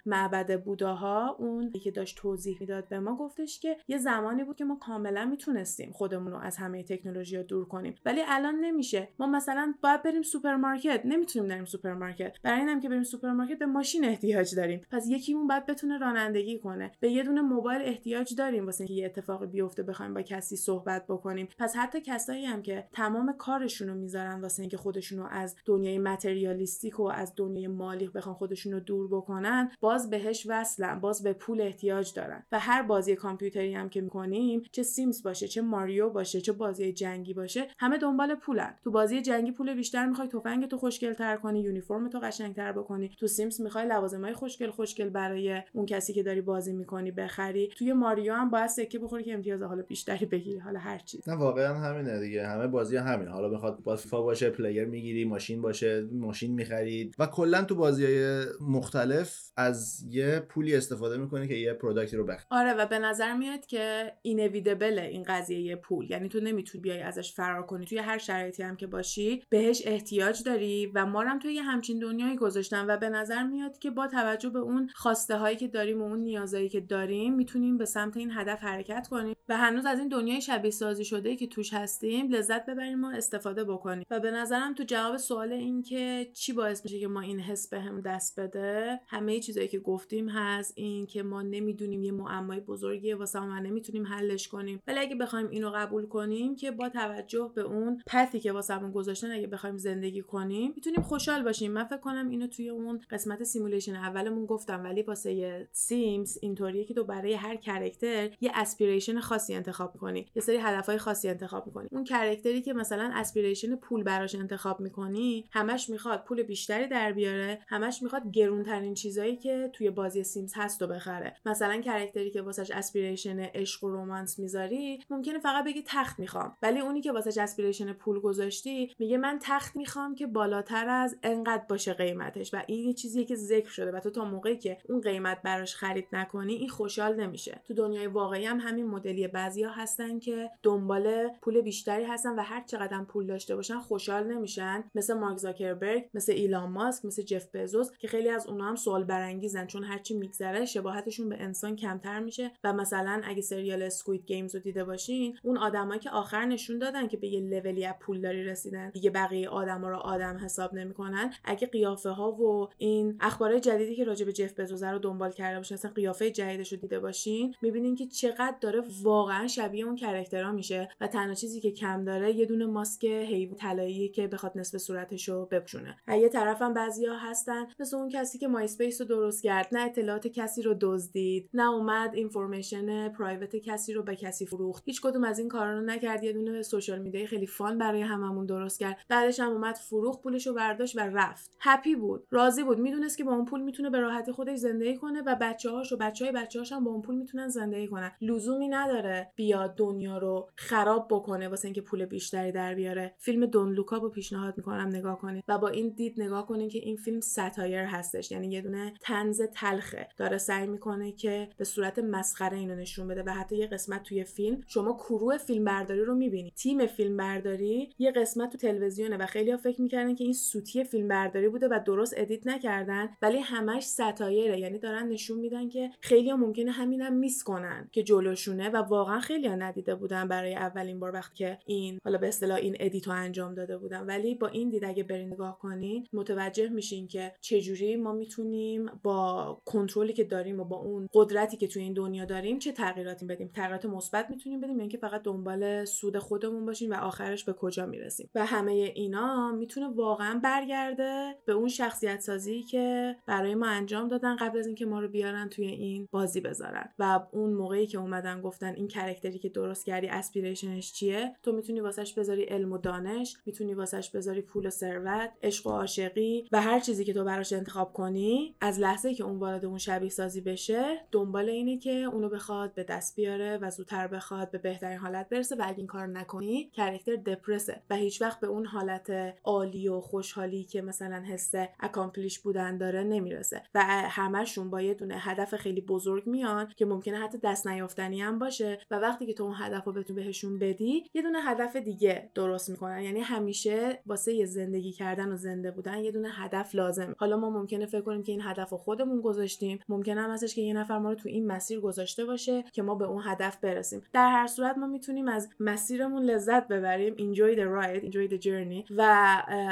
معبد 0.06 0.64
بوداها 0.64 1.36
اون 1.40 1.72
که 1.72 1.92
داشت 1.92 2.18
توضیح 2.18 2.58
می‌داد 2.60 2.88
به 2.88 3.00
ما 3.00 3.16
گفتش 3.16 3.60
که 3.60 3.78
یه 3.88 3.98
زمانی 3.98 4.44
بود 4.44 4.56
که 4.56 4.66
ما 4.66 4.76
کاملا 4.76 5.26
می‌تونستیم 5.26 5.92
خودمون 5.92 6.32
رو 6.32 6.38
از 6.38 6.58
همه 6.58 6.84
تکنولوژی 6.84 7.44
دور 7.44 7.66
کنیم. 7.66 7.96
ولی 8.06 8.22
الان 8.28 8.56
نمیشه. 8.56 9.08
ما 9.20 9.28
مثلا 9.28 9.74
باید 9.82 10.04
بریم 10.04 10.22
سوپرمارکت. 10.22 11.02
نمی‌تونیم 11.06 11.50
بریم 11.50 11.66
سوپرمارکت. 11.66 12.38
برای 12.44 12.60
اینم 12.60 12.80
که 12.80 12.90
بریم 12.90 13.04
سوپرمارکت 13.04 13.60
به 13.60 13.66
ماشین 13.66 14.06
احتیاج 14.06 14.56
داریم. 14.56 14.82
پس 14.92 15.08
یکیمون 15.08 15.48
باید 15.48 15.66
بتونه 15.66 15.98
رانندگی 15.98 16.60
کنه. 16.60 16.92
به 17.00 17.10
یه 17.10 17.24
دونه 17.24 17.42
موبایل 17.42 17.82
احتیاج 17.82 18.36
داریم 18.36 18.66
واسه 18.66 18.82
اینکه 18.82 18.94
یه 18.94 19.06
اتفاقی 19.06 19.48
بیفته 19.48 19.84
بخوایم 19.84 20.14
با 20.14 20.22
کسی 20.22 20.56
صحبت 20.56 21.06
بکنیم. 21.08 21.48
پس 21.58 21.76
حتی 21.76 22.02
کسایی 22.02 22.46
هم 22.46 22.62
که 22.62 22.88
تمام 22.94 23.34
کارشون 23.38 23.88
رو 23.88 23.96
می‌ذارن 23.96 24.42
واسه 24.42 24.62
اینکه 24.62 24.78
خودشون 24.78 25.20
رو 25.20 25.26
از 25.32 25.56
دنیای 25.66 25.98
materialistic 25.98 27.00
و 27.00 27.04
از 27.04 27.34
دنیای 27.36 27.68
مالی 27.68 28.08
بخوان 28.08 28.36
خودشون 28.36 28.74
رو 28.74 28.80
دور 28.80 29.08
بکنن 29.08 29.65
باز 29.82 30.10
بهش 30.10 30.46
وصلن 30.50 31.00
باز 31.00 31.24
به 31.24 31.34
پول 31.34 31.62
احتیاج 31.62 32.14
دارن. 32.14 32.44
و 32.52 32.60
هر 32.60 32.82
بازی 32.84 33.16
کامپیوتری 33.16 33.74
هم 33.74 33.90
که 33.90 34.02
می‌کنیم 34.02 34.64
چه 34.72 34.84
Sims 34.84 35.24
باشه 35.24 35.48
چه 35.48 35.62
ماریو 35.62 36.10
باشه 36.10 36.42
چه 36.42 36.52
بازی 36.52 36.94
جنگی 36.94 37.34
باشه 37.34 37.68
همه 37.80 37.98
دنبال 37.98 38.36
پولن. 38.36 38.76
تو 38.84 38.92
بازی 38.92 39.22
جنگی 39.22 39.52
پول 39.52 39.74
بیشتر 39.74 40.06
می‌خوای 40.06 40.28
تفنگ 40.28 40.68
تو 40.68 40.78
خوشگل 40.78 41.14
تر 41.14 41.38
کنی 41.38 41.62
یونیفرم 41.62 42.10
تو 42.10 42.20
قشنگتر 42.20 42.72
بکنی. 42.72 43.12
تو 43.20 43.28
Sims 43.28 43.62
می‌خوای 43.62 43.86
لوازمای 43.86 44.34
خوشگل 44.34 44.72
خوشگل 44.72 45.10
برای 45.10 45.62
اون 45.74 45.86
کسی 45.86 46.14
که 46.14 46.24
داری 46.24 46.42
بازی 46.42 46.74
می‌کنی 46.74 47.12
بخری. 47.12 47.68
توی 47.68 47.94
ماریو 47.94 48.34
هم 48.34 48.50
باید 48.50 48.68
سکه 48.68 49.00
بخوری 49.00 49.24
که 49.24 49.34
امتیاز 49.34 49.62
حالا 49.62 49.82
بیشتری 49.82 50.26
بگیری. 50.26 50.60
حالا 50.60 50.80
هر 50.80 50.98
چیز. 50.98 51.30
نه 51.30 51.36
واقعا 51.36 51.74
همینه 51.74 52.20
دیگه. 52.20 52.48
همه 52.48 52.68
بازی 52.68 52.98
همین 52.98 53.28
حالا 53.28 53.50
بخواد 53.50 53.84
باز 53.84 54.02
فیفا 54.02 54.22
باشه 54.22 54.50
player 54.50 54.86
می‌گیری 54.86 55.26
ماشین 55.26 55.62
باشه 55.62 56.08
ماشین 56.12 56.54
می‌خرید 56.54 57.16
و 57.20 57.26
کلا 57.26 57.64
تو 57.64 57.76
بازی 57.76 58.06
های 58.06 58.44
مختلف 58.62 59.52
از 59.58 60.06
یه 60.10 60.40
پولی 60.40 60.76
استفاده 60.76 61.18
می‌کنی 61.18 61.48
که 61.48 61.54
یه 61.54 61.74
product 61.74 62.12
ی 62.12 62.18
رو 62.18 62.26
بخری. 62.26 62.46
آره 62.50 62.74
و 62.74 62.86
به 62.86 63.00
نظر 63.00 63.34
میاد 63.34 63.66
که 63.66 64.14
اینویدبل 64.22 65.00
این 65.00 65.24
قضیه 65.24 65.60
یه 65.60 65.76
پول. 65.76 66.12
یعنی 66.12 66.30
تو 66.30 66.40
نمی‌تونی 66.40 66.82
بیای 66.82 67.02
ازش 67.02 67.34
فرار 67.34 67.66
کنی. 67.66 67.86
توی 67.86 67.98
هر 67.98 68.18
شرایطی 68.18 68.64
هم 68.64 68.76
که 68.76 68.88
باشی 68.88 69.44
بهش 69.50 69.82
احتیاج 69.86 70.44
داری 70.44 70.92
و 70.96 71.06
ما 71.06 71.22
هم 71.22 71.40
توی 71.40 71.54
یه 71.54 71.62
همچین 71.62 72.00
دنیایی 72.00 72.36
گذاشتن 72.36 72.86
و 72.90 72.98
به 72.98 73.10
نظر 73.10 73.44
میاد 73.44 73.80
که 73.80 73.90
با 73.92 74.08
توجه 74.08 74.50
به 74.50 74.60
اون 74.60 74.90
خواسته 74.96 75.38
هایی 75.38 75.58
که 75.58 75.68
داریم 75.68 76.02
و 76.02 76.06
اون 76.06 76.20
نیازهایی 76.20 76.70
که 76.70 76.82
داریم 76.82 77.34
می‌تونیم 77.34 77.78
به 77.78 77.86
سمت 77.86 78.18
این 78.18 78.32
هدف 78.32 78.64
حرکت 78.64 79.08
کنیم 79.08 79.36
و 79.50 79.58
هنوز 79.58 79.86
از 79.86 80.00
این 80.00 80.08
دنیای 80.08 80.42
شبیه 80.42 80.72
سازی 80.72 81.06
شده 81.06 81.36
که 81.36 81.48
توش 81.48 81.74
هستیم 81.74 82.30
لذت 82.30 82.66
ببریم 82.66 83.04
و 83.04 83.08
استفاده 83.08 83.64
بکنیم. 83.64 84.06
و 84.10 84.20
به 84.20 84.32
نظرم 84.32 84.74
تو 84.74 84.84
جواب 84.84 85.18
سوال 85.18 85.54
این 85.54 85.82
که 85.84 86.28
چی 86.34 86.54
باعث 86.54 86.86
میشه 86.86 87.00
که 87.00 87.08
ما 87.08 87.22
این 87.22 87.40
حس 87.40 87.70
بهم 87.70 87.86
هم 87.86 88.02
دست 88.02 88.40
بده 88.40 89.00
همه 89.08 89.40
چیزایی 89.46 89.68
که 89.68 89.80
گفتیم 89.80 90.30
هست 90.30 90.74
این 90.76 91.06
که 91.06 91.24
ما 91.24 91.42
نمی‌دونیم 91.42 92.04
یه 92.04 92.12
معمای 92.12 92.60
بزرگیه 92.60 93.16
واسه 93.16 93.40
ما 93.40 93.60
نمی‌تونیم 93.60 94.06
حلش 94.06 94.48
کنیم. 94.48 94.82
ولی 94.88 95.00
اگه 95.00 95.16
بخوایم 95.16 95.50
اینو 95.50 95.72
قبول 95.76 96.06
کنیم 96.06 96.56
که 96.56 96.72
با 96.72 96.90
توجه 96.90 97.52
به 97.56 97.62
اون 97.62 98.02
پثی 98.08 98.40
که 98.40 98.52
واسمون 98.52 98.92
گذاشتن 98.92 99.32
اگه 99.32 99.48
بخوایم 99.48 99.78
زندگی 99.78 100.22
کنیم 100.22 100.72
می‌تونیم 100.76 101.02
خوشحال 101.02 101.44
باشیم. 101.44 101.72
من 101.72 101.84
فکر 101.84 101.98
کنم 101.98 102.30
اینو 102.30 102.48
توی 102.48 102.70
اون 102.70 103.02
قسمت 103.10 103.44
simulation 103.44 103.96
اولمون 103.96 104.46
گفتم 104.46 104.84
ولی 104.84 105.02
واسه 105.02 105.68
Sims 105.72 106.38
اینطوریه 106.42 106.84
که 106.86 106.94
تو 106.94 107.04
برای 107.04 107.34
هر 107.34 107.56
character 107.56 108.30
یه 108.42 108.52
aspiration 108.54 109.20
خاصی 109.20 109.54
انتخاب 109.54 109.98
کنی. 109.98 110.26
یه 110.36 110.42
سری 110.42 110.58
هدفهای 110.58 110.98
خاصی 110.98 111.30
انتخاب 111.30 111.68
می‌کنی 111.68 111.88
اون 111.92 112.04
character 112.04 112.56
ی 112.56 112.62
که 112.62 112.74
مثلا 112.74 113.12
aspiration 113.14 113.76
پول 113.76 114.04
براش 114.04 114.36
انتخاب 114.36 114.80
می‌کنی 114.80 115.46
همش 115.52 115.90
می‌خواد 115.90 116.24
پول 116.24 116.44
بیشتری 116.44 116.88
در 116.88 117.12
بیاره 117.12 117.60
همش 117.68 118.04
می‌خواد 118.04 118.32
گرونترین 118.32 118.94
چیزایی 118.94 119.35
که 119.38 119.70
توی 119.74 119.90
بازی 119.90 120.24
Sims 120.24 120.54
هست 120.56 120.82
و 120.82 120.88
بخره. 120.88 121.36
مثلا 121.46 121.82
character 121.82 122.27
ی 122.27 122.32
که 122.32 122.42
واسش 122.42 122.72
aspiration 122.72 123.40
عشق 123.40 123.84
و 123.84 123.90
romance 123.90 124.40
می‌ذاری 124.40 125.00
ممکنه 125.10 125.40
فقط 125.40 125.66
بگی 125.66 125.84
تخت 125.86 126.20
می‌خوام. 126.20 126.58
ولی 126.62 126.80
اونی 126.80 127.02
که 127.02 127.12
واسش 127.12 127.38
aspiration 127.38 127.94
پول 127.94 128.20
گذاشتی 128.20 128.96
میگه 129.00 129.18
من 129.18 129.40
تخت 129.42 129.76
می‌خوام 129.76 130.16
که 130.16 130.28
بالاتر 130.28 130.90
از 130.90 131.18
انقدر 131.24 131.64
باشه 131.70 131.94
قیمتش. 131.94 132.54
و 132.54 132.62
این 132.68 132.88
یه 132.88 132.94
چیزیه 132.94 133.26
که 133.26 133.36
ذکر 133.36 133.70
شده 133.70 133.92
و 133.92 134.00
تو 134.00 134.10
تا 134.10 134.26
موقعی 134.26 134.58
که 134.58 134.78
اون 134.90 135.02
قیمت 135.02 135.42
براش 135.42 135.76
خرید 135.76 136.08
نکنی 136.14 136.54
این 136.54 136.70
خوشحال 136.70 137.16
نمیشه. 137.16 137.62
تو 137.68 137.74
دنیای 137.74 138.08
واقعی 138.08 138.46
هم 138.46 138.60
همین 138.60 138.88
مدلی 138.88 139.28
بعضیا 139.28 139.70
هستن 139.70 140.20
که 140.20 140.50
دنبال 140.64 141.28
پول 141.42 141.62
بیشتری 141.62 142.04
هستن 142.04 142.36
و 142.36 142.42
هر 142.42 142.64
چقدر 142.64 143.04
پول 143.04 143.28
داشته 143.28 143.56
باشن 143.56 143.80
خوشحال 143.80 144.28
نمیشن. 144.28 144.84
مثل 144.96 145.14
مارک 145.14 145.38
زاکربرگ 145.38 146.10
مثل 146.14 146.32
ایلان 146.32 146.72
ماسک 146.72 147.06
مثل 147.06 147.24
جف 147.24 147.56
بزوس 147.56 147.92
که 147.98 148.08
خیلی 148.08 148.30
از 148.30 148.48
اونها 148.48 148.70
هم 148.70 148.76
سوال 148.76 149.04
برانگیزن 149.26 149.66
چون 149.66 149.84
هرچی 149.84 150.14
میگذره 150.14 150.66
شباهتشون 150.66 151.30
به 151.30 151.36
انسان 151.40 151.76
کمتر 151.76 152.20
میشه. 152.20 152.52
و 152.64 152.74
مثلا 152.74 153.22
اگه 153.24 153.42
سریال 153.42 153.82
Squid 153.82 154.26
Games 154.26 154.56
رو 154.56 154.62
دیده 154.62 154.84
باشین 154.84 155.38
اون 155.44 155.58
آدمایی 155.58 156.00
که 156.00 156.10
آخر 156.10 156.46
نشون 156.46 156.80
دادن 156.80 157.08
که 157.08 157.18
به 157.18 157.28
یه 157.28 157.40
لولی 157.40 157.86
از 157.86 157.96
پولداری 158.00 158.44
رسیدن 158.44 158.90
دیگه 158.90 159.10
بقیه 159.10 159.50
آدما 159.50 159.90
رو 159.90 159.98
آدم 159.98 160.38
حساب 160.38 160.74
نمی‌کنن. 160.74 161.34
اگه 161.44 161.68
قیافه 161.68 162.10
ها 162.10 162.32
و 162.32 162.70
این 162.78 163.18
اخبار 163.20 163.60
جدیدی 163.60 163.96
که 163.96 164.04
راجع 164.04 164.26
به 164.26 164.34
جف 164.34 164.60
بزوس 164.60 164.84
رو 164.84 165.00
دنبال 165.00 165.32
کرده 165.32 165.58
باشین 165.58 165.78
مثلا 165.78 165.92
قیافه 165.92 166.32
جدیدش 166.32 166.72
رو 166.74 166.80
دیده 166.80 167.00
باشین 167.00 167.56
می‌بینین 167.62 167.96
که 167.96 168.06
چقدر 168.06 168.56
داره 168.62 168.84
واقعا 169.02 169.48
شبیه 169.48 169.86
اون 169.86 169.96
character 169.96 170.46
ها 170.46 170.52
میشه. 170.52 170.90
و 171.02 171.08
تنها 171.08 171.34
چیزی 171.34 171.62
که 171.62 171.72
کم 171.72 172.04
داره 172.04 172.36
یه 172.36 172.46
دونه 172.46 172.66
ماسک 172.66 173.06
حیوان 173.06 173.56
طلایی 173.56 174.10
که 174.10 174.28
بخواد 174.28 174.52
نصف 174.56 174.78
صورتش 174.78 175.30
رو 175.30 175.46
بپوشونه. 175.46 175.98
یه 176.08 176.30
طرفم 176.30 176.74
بعضیا 176.74 177.16
هستن 177.16 177.68
مثل 177.80 177.98
اون 177.98 178.10
کسی 178.10 178.38
که 178.38 178.48
My 178.48 178.70
رو 179.10 179.15
درست 179.16 179.44
کرد. 179.44 179.68
نه 179.72 179.80
اطلاعات 179.80 180.28
کسی 180.28 180.62
رو 180.62 180.76
دزدید 180.82 181.50
نه 181.54 181.70
اومد 181.70 182.16
information 182.16 183.10
private 183.10 183.56
کسی 183.56 183.94
رو 183.94 184.04
به 184.04 184.16
کسی 184.16 184.46
فروخت. 184.46 184.84
هیچ 184.86 185.02
کدوم 185.02 185.24
از 185.24 185.40
این 185.40 185.50
کارا 185.50 185.80
رو 185.80 185.86
نکرد. 185.86 186.24
یه 186.24 186.34
دونه 186.34 186.62
social 186.62 187.00
media 187.00 187.26
خیلی 187.26 187.48
fun 187.48 187.78
برای 187.78 188.02
هممون 188.02 188.46
درست 188.46 188.80
کرد. 188.80 188.98
بعدش 189.10 189.40
هم 189.40 189.52
اومد 189.52 189.76
فروخت 189.76 190.22
پولش 190.22 190.48
رو 190.48 190.54
برداشت 190.54 190.98
و 190.98 191.00
رفت. 191.00 191.52
happy 191.60 191.96
بود. 191.96 192.28
راضی 192.32 192.64
بود. 192.64 192.80
می‌دونست 192.80 193.18
که 193.18 193.24
با 193.24 193.32
اون 193.32 193.46
پول 193.46 193.62
می‌تونه 193.62 193.90
به 193.90 194.00
راحتی 194.00 194.32
خودش 194.32 194.58
زندگی 194.58 194.98
کنه 194.98 195.22
و 195.22 195.36
بچه‌هاش 195.42 195.92
و 195.92 195.98
بچهای 195.98 196.32
بچه‌هاش 196.32 196.72
هم 196.72 196.84
با 196.84 196.92
اون 196.92 197.02
پول 197.02 197.16
می‌تونن 197.16 197.48
زندگی 197.48 197.88
کنن. 197.88 198.12
لزومی 198.22 198.68
نداره 198.68 199.32
بیاد 199.36 199.76
دنیا 199.76 200.18
رو 200.18 200.50
خراب 200.56 201.08
بکنه 201.10 201.48
واسه 201.48 201.66
اینکه 201.66 201.82
پول 201.82 202.06
بیشتری 202.06 202.52
در 202.52 202.76
بیاره. 202.76 203.16
فیلم 203.18 203.46
Don't 203.46 203.74
Look 203.74 203.90
Up 203.90 203.98
رو 203.98 204.10
پیشنهاد 204.10 204.58
می‌کنم 204.58 204.88
نگاه 204.88 205.20
کنید 205.20 205.44
و 205.48 205.58
با 205.58 205.68
این 205.68 205.90
دید 205.90 206.22
نگاه 206.22 206.48
کنید 206.48 206.72
که 206.72 206.80
این 206.80 206.98
فیلم 206.98 207.20
satire 207.20 207.86
هستش. 207.86 208.32
یعنی 208.32 208.48
یه 208.48 208.62
دونه 208.62 208.94
تنز 209.02 209.42
تلخه. 209.42 210.08
داره 210.18 210.38
سعی 210.38 210.68
می‌کنه 210.68 211.12
که 211.12 211.50
به 211.58 211.64
صورت 211.64 212.00
مسخره 212.00 212.58
اینو 212.58 212.76
نشون 212.76 213.08
بده 213.08 213.24
و 213.24 213.30
حتی 213.30 213.58
یه 213.58 213.68
قسمت 213.68 214.04
توی 214.04 214.24
فیلم 214.24 214.62
شما 214.68 214.94
crew 214.94 215.38
فیلم 215.38 215.66
برداری 215.66 216.02
رو 216.02 216.16
می‌بینید 216.16 216.54
تیم 216.54 216.86
فیلم 216.86 217.18
برداری 217.18 217.90
یه 218.00 218.12
قسمت 218.12 218.52
تو 218.52 218.58
تلویزیونه 218.58 219.18
و 219.18 219.26
خیلی 219.26 219.52
ها 219.52 219.58
فکر 219.58 219.82
می‌کردن 219.82 220.16
که 220.16 220.24
این 220.24 220.34
سوتی 220.34 220.84
فیلم 220.84 221.08
برداری 221.08 221.50
بوده 221.50 221.68
و 221.68 221.80
درست 221.86 222.14
edit 222.18 222.48
نکردن 222.48 223.10
ولی 223.22 223.40
همش 223.40 223.84
satire 223.84 224.41
ه. 224.41 224.60
یعنی 224.60 224.80
دارن 224.80 225.08
نشون 225.08 225.40
میدن 225.40 225.70
که 225.70 225.92
خیلی 226.02 226.30
ها 226.30 226.38
ممکنه 226.38 226.72
همینم 226.72 227.14
miss 227.14 227.44
کنن 227.44 227.90
که 227.92 228.04
جلوشونه 228.04 228.70
و 228.70 228.78
واقعا 228.78 229.20
خیلی 229.20 229.48
ها 229.48 229.56
ندیده 229.56 229.96
بودن 229.96 230.28
برای 230.28 230.56
اولین 230.56 231.00
بار 231.00 231.14
وقتی 231.14 231.36
که 231.36 231.58
این 231.66 232.00
حالا 232.06 232.18
به 232.18 232.28
اصطلاح 232.28 232.58
این 232.58 232.76
edit 232.80 233.05
و 233.05 233.12
انجام 233.12 233.56
داده 233.56 233.78
بودن. 233.78 234.06
ولی 234.06 234.36
با 234.36 234.48
این 234.48 234.70
دید 234.70 234.86
اگه 234.86 235.04
برین 235.04 235.34
نگاه 235.34 235.60
کنین 235.60 236.08
متوجه 236.14 236.70
میشین 236.70 237.08
که 237.08 237.34
چجوری 237.42 237.96
ما 237.96 238.14
می‌تونیم 238.14 238.85
با 239.04 239.62
کنترلی 239.66 240.14
که 240.14 240.24
داریم 240.24 240.60
و 240.60 240.64
با 240.64 240.76
اون 240.76 241.10
قدرتی 241.14 241.58
که 241.58 241.68
توی 241.68 241.82
این 241.82 241.94
دنیا 241.94 242.26
داریم 242.26 242.60
چه 242.60 242.72
تغییراتی 242.72 243.26
بدیم؟ 243.26 243.52
تغییرات 243.56 243.86
مثبت 243.86 244.30
می‌تونیم 244.30 244.62
بدیم 244.62 244.78
یعنی 244.78 244.90
که 244.90 244.98
فقط 244.98 245.24
دنبال 245.24 245.86
سود 245.86 246.18
خودمون 246.18 246.66
باشیم 246.66 246.92
و 246.92 246.94
آخرش 246.94 247.44
به 247.44 247.54
کجا 247.54 247.86
می‌رسیم؟ 247.86 248.30
و 248.36 248.46
همه 248.46 248.72
اینا 248.72 249.52
می‌تونه 249.52 249.88
واقعا 249.88 250.40
برگرده 250.44 251.36
به 251.46 251.54
اون 251.54 251.68
شخصیت 251.68 252.20
سازی 252.20 252.64
که 252.64 253.16
برای 253.26 253.56
ما 253.56 253.68
انجام 253.68 254.08
دادن 254.08 254.36
قبل 254.36 254.60
از 254.60 254.68
اینکه 254.68 254.86
ما 254.86 255.00
رو 255.00 255.08
بیارن 255.08 255.50
توی 255.50 255.68
این 255.68 256.08
بازی 256.12 256.42
بذارن. 256.42 256.90
و 257.00 257.20
اون 257.32 257.54
موقعی 257.54 257.88
که 257.88 257.98
اومدن 257.98 258.42
گفتن 258.42 258.74
این 258.74 258.88
character 258.88 259.35
ی 259.35 259.40
که 259.40 259.50
درست 259.50 259.86
کردی 259.86 260.08
aspiration 260.08 260.80
ش 260.80 260.94
چیه؟ 260.94 261.36
تو 261.44 261.52
می‌تونی 261.52 261.80
واسش 261.80 262.14
بذاری 262.14 262.44
علم 262.44 262.72
و 262.72 262.78
دانش 262.78 263.38
می‌تونی 263.46 263.74
واسش 263.74 264.10
بذاری 264.10 264.42
پول 264.42 264.68
و 264.68 264.70
ثروت 264.70 265.30
عشق 265.44 265.68
و 265.68 265.70
عاشقی 265.70 266.48
و 266.52 266.62
هر 266.62 266.80
چیزی 266.80 267.06
که 267.06 267.14
تو 267.14 267.24
براش 267.24 267.54
انتخاب 267.54 267.94
کنی 267.94 268.56
لحظه 268.80 269.14
که 269.14 269.24
اون 269.24 269.40
وارد 269.40 269.66
اون 269.66 269.78
شبیه 269.78 270.10
سازی 270.10 270.42
بشه 270.42 270.98
دنبال 271.12 271.50
اینه 271.50 271.78
که 271.78 271.92
اونو 271.92 272.30
بخواد 272.30 272.74
به 272.74 272.84
دست 272.84 273.16
بیاره 273.16 273.58
و 273.58 273.70
زودتر 273.70 274.08
بخواد 274.08 274.52
به 274.52 274.58
بهترین 274.58 274.98
حالت 274.98 275.30
برسه 275.30 275.56
و 275.56 275.64
اگه 275.66 275.78
این 275.78 275.88
کار 275.88 276.08
نکنی 276.08 276.70
character 276.74 277.16
دپرسه 277.16 277.82
و 277.90 277.96
هیچ 277.96 278.22
وقت 278.22 278.40
به 278.40 278.48
اون 278.48 278.66
حالت 278.66 279.12
عالی 279.44 279.88
و 279.88 280.02
خوشحالی 280.02 280.64
که 280.64 280.82
مثلا 280.82 281.16
حس 281.16 281.52
accomplish 281.80 282.40
بودن 282.40 282.78
داره 282.78 283.04
نمی‌رسه. 283.04 283.64
و 283.76 283.84
همشون 284.10 284.70
با 284.70 284.82
یه 284.82 284.94
دونه 284.94 285.16
هدف 285.18 285.56
خیلی 285.56 285.82
بزرگ 285.82 286.28
میان 286.28 286.72
که 286.78 286.86
ممکنه 286.86 287.18
حتی 287.18 287.38
دست 287.38 287.68
نیافتنی 287.68 288.22
هم 288.22 288.40
باشه 288.40 288.80
و 288.92 288.96
وقتی 288.96 289.26
که 289.26 289.34
تو 289.34 289.44
اون 289.44 289.56
هدف 289.58 289.84
رو 289.84 289.94
بتون 289.94 290.16
بهشون 290.16 290.60
بدی 290.60 291.04
یه 291.14 291.22
دونه 291.22 291.42
هدف 291.42 291.76
دیگه 291.76 292.30
درست 292.36 292.70
می‌کنن. 292.70 293.02
یعنی 293.02 293.20
همیشه 293.20 294.00
واسه 294.06 294.46
زندگی 294.46 294.92
کردن 294.92 295.32
و 295.32 295.36
زنده 295.36 295.72
بودن 295.72 295.98
یه 295.98 296.12
دونه 296.12 296.30
هدف 296.32 296.76
لازم 296.76 297.16
حالا 297.18 297.38
ما 297.38 297.50
ممکنه 297.50 297.86
فکر 297.86 298.02
کنیم 298.02 298.24
که 298.24 298.32
این 298.32 298.42
هدف 298.42 298.65
رو 298.72 298.78
خودمون 298.78 299.22
گذاشتیم. 299.22 299.80
ممکنه 299.90 300.22
هم 300.22 300.30
هستش 300.30 300.56
که 300.56 300.62
یه 300.62 300.74
نفر 300.74 300.98
ما 300.98 301.10
رو 301.10 301.16
تو 301.16 301.30
این 301.30 301.48
مسیر 301.48 301.80
گذاشته 301.80 302.26
باشه 302.26 302.64
که 302.74 302.82
ما 302.82 302.96
به 302.96 303.06
اون 303.06 303.24
هدف 303.26 303.58
برسیم. 303.58 304.02
در 304.14 304.30
هر 304.30 304.48
صورت 304.48 304.78
ما 304.78 304.88
می‌تونیم 304.88 305.28
از 305.28 305.50
مسیرمون 305.60 306.24
لذت 306.24 306.68
ببریم. 306.68 307.16
Enjoy 307.16 307.58
the 307.58 307.62
ride 307.62 308.06
enjoy 308.06 308.34
the 308.34 308.46
journey. 308.46 308.92
و 308.98 309.28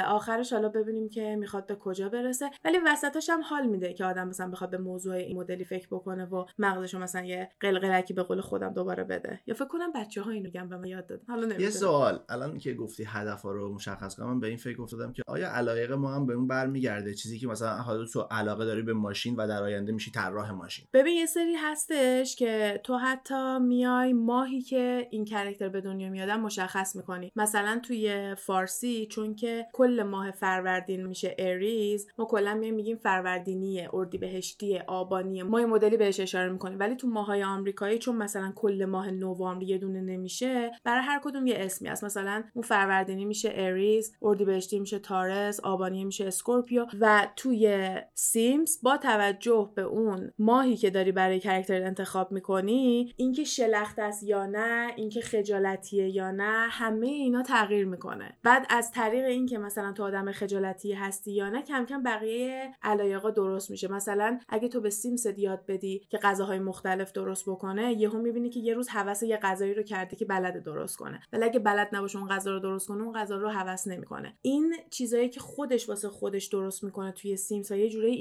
آخرش 0.06 0.52
حالا 0.52 0.68
ببینیم 0.68 1.08
که 1.08 1.36
می‌خواد 1.36 1.66
به 1.66 1.74
کجا 1.74 2.08
برسه. 2.08 2.50
ولی 2.64 2.78
وسطش 2.86 3.30
هم 3.30 3.42
حال 3.42 3.66
میده 3.66 3.92
که 3.92 4.04
آدم 4.04 4.28
مثلا 4.28 4.50
بخواد 4.50 4.70
به 4.70 4.78
موضوع 4.78 5.14
این 5.14 5.36
مدلی 5.36 5.64
فکر 5.64 5.86
بکنه 5.90 6.24
و 6.24 6.44
مغزشو 6.58 6.98
مثلا 6.98 7.24
یه 7.24 7.50
قلقلکی 7.60 8.14
به 8.14 8.22
قول 8.22 8.40
خودم 8.40 8.72
دوباره 8.72 9.04
بده. 9.04 9.40
یا 9.46 9.54
فکر 9.54 9.68
کنم 9.68 9.92
بچه 9.94 10.22
ها 10.22 10.30
اینو 10.30 10.44
میگن 10.44 10.68
به 10.68 10.76
من 10.76 10.84
یاد 10.84 11.06
دادن 11.06 11.22
حالا 11.28 11.54
یه 11.54 11.70
سوال. 11.70 12.20
الان 12.28 12.58
که 12.58 12.74
گفتی 12.74 13.04
هدف 13.06 13.42
ها 13.42 13.52
رو 13.52 13.74
مشخص 13.74 14.16
کنم 14.16 14.26
من 14.26 14.40
به 14.40 14.46
این 14.46 14.56
فکر 14.56 14.82
افتادم 14.82 15.12
که 15.12 15.22
آیا 15.26 15.50
علایق 15.52 15.92
ما 15.92 16.14
هم 16.14 16.26
به 16.26 16.34
اون 16.34 16.46
برمیگرده؟ 16.46 17.14
چیزی 17.14 17.38
که 17.38 17.46
مثلا 17.46 17.76
حالا 17.76 18.04
تو 18.04 18.20
علاقه 18.20 18.64
داری 18.64 18.82
به 18.84 18.92
ماشین 18.92 19.36
و 19.36 19.48
در 19.48 19.62
آینده 19.62 19.92
میشی 19.92 20.10
طراح 20.10 20.50
ماشین. 20.50 20.84
ببین 20.92 21.16
یه 21.16 21.26
سری 21.26 21.54
هستش 21.54 22.36
که 22.36 22.80
تو 22.84 22.96
حتی 22.96 23.58
میای 23.58 24.12
ماهی 24.12 24.60
که 24.60 25.08
این 25.10 25.24
character 25.24 25.68
به 25.68 25.80
دنیا 25.80 26.10
میادن 26.10 26.40
مشخص 26.40 26.96
می‌کنی. 26.96 27.32
مثلا 27.36 27.80
توی 27.82 28.34
فارسی 28.34 29.06
چون 29.06 29.34
که 29.34 29.66
کل 29.72 30.02
ماه 30.02 30.30
فروردین 30.30 31.06
میشه 31.06 31.34
Aries 31.38 32.06
ما 32.18 32.24
کلا 32.24 32.54
میگیم 32.54 32.96
فروردینیه 32.96 33.88
اردیبهشتیه 33.92 34.84
آبانیه. 34.86 35.42
ما 35.42 35.60
یه 35.60 35.66
مدلی 35.66 35.96
بهش 35.96 36.20
اشاره 36.20 36.52
می‌کنیم. 36.52 36.78
ولی 36.78 36.96
تو 36.96 37.08
ماهای 37.08 37.44
آمریکایی 37.44 37.98
چون 37.98 38.16
مثلا 38.16 38.52
کل 38.56 38.84
ماه 38.84 39.10
نوامبر 39.10 39.62
یه 39.62 39.78
دونه 39.78 40.00
نمیشه 40.00 40.70
برای 40.84 41.02
هر 41.02 41.20
کدوم 41.24 41.46
یه 41.46 41.54
اسمی 41.58 41.88
هست. 41.88 42.04
مثلا 42.04 42.44
اون 42.54 42.62
فروردینی 42.62 43.24
میشه 43.24 43.52
Aries 43.54 44.16
اردیبهشتی 44.22 44.78
میشه 44.78 44.98
Taurus 44.98 45.60
آبانی 45.60 46.04
میشه 46.04 46.24
Scorpio 46.24 46.86
و 47.00 47.28
توی 47.36 47.94
Sims 48.14 48.73
با 48.82 48.96
توجه 48.96 49.72
به 49.74 49.82
اون 49.82 50.32
ماهی 50.38 50.76
که 50.76 50.90
داری 50.90 51.12
برای 51.12 51.40
character 51.40 51.82
انتخاب 51.82 52.32
می‌کنی 52.32 53.12
اینکه 53.16 53.44
شلخت 53.44 53.98
است 53.98 54.22
یا 54.22 54.46
نه 54.46 54.92
اینکه 54.96 55.20
خجالتیه 55.20 56.08
یا 56.08 56.30
نه 56.30 56.66
همه 56.70 57.06
اینا 57.06 57.42
تغییر 57.42 57.86
می‌کنه. 57.86 58.38
بعد 58.42 58.66
از 58.70 58.90
طریق 58.90 59.24
اینکه 59.24 59.58
مثلا 59.58 59.92
تو 59.92 60.04
آدم 60.04 60.32
خجالتی 60.32 60.92
هستی 60.92 61.32
یا 61.32 61.48
نه 61.48 61.62
کم 61.62 61.84
کم 61.84 62.02
بقیه 62.02 62.72
علایقا 62.82 63.30
درست 63.30 63.70
میشه. 63.70 63.92
مثلا 63.92 64.38
اگه 64.48 64.68
تو 64.68 64.80
به 64.80 64.90
Sims 64.90 65.26
یاد 65.36 65.66
بدی 65.68 66.06
که 66.08 66.18
غذاهای 66.18 66.58
مختلف 66.58 67.12
درست 67.12 67.48
بکنه 67.48 67.92
یهو 67.92 68.18
می‌بینی 68.18 68.50
که 68.50 68.60
یه 68.60 68.74
روز 68.74 68.88
هوس 68.88 69.22
یه 69.22 69.36
غذایی 69.36 69.74
رو 69.74 69.82
کرده 69.82 70.16
که 70.16 70.24
بلد 70.24 70.62
درست 70.62 70.96
کنه. 70.96 71.20
ولی 71.32 71.44
اگه 71.44 71.58
بلد 71.58 71.88
نباشه 71.92 72.18
اون 72.18 72.28
غذا 72.28 72.50
رو 72.50 72.60
درست 72.60 72.88
کنه 72.88 73.02
اون 73.02 73.12
غذا 73.12 73.36
رو 73.36 73.48
هوس 73.48 73.86
نمی‌کنه. 73.86 74.34
این 74.42 74.74
چیزایی 74.90 75.28
که 75.28 75.40
خودش 75.40 75.88
واسه 75.88 76.08
خودش 76.08 76.46
درست 76.46 76.84
می‌کنه 76.84 77.12
توی 77.12 77.36
Sims 77.36 77.72
و 77.72 77.76
یه 77.76 77.90
جوری 77.90 78.14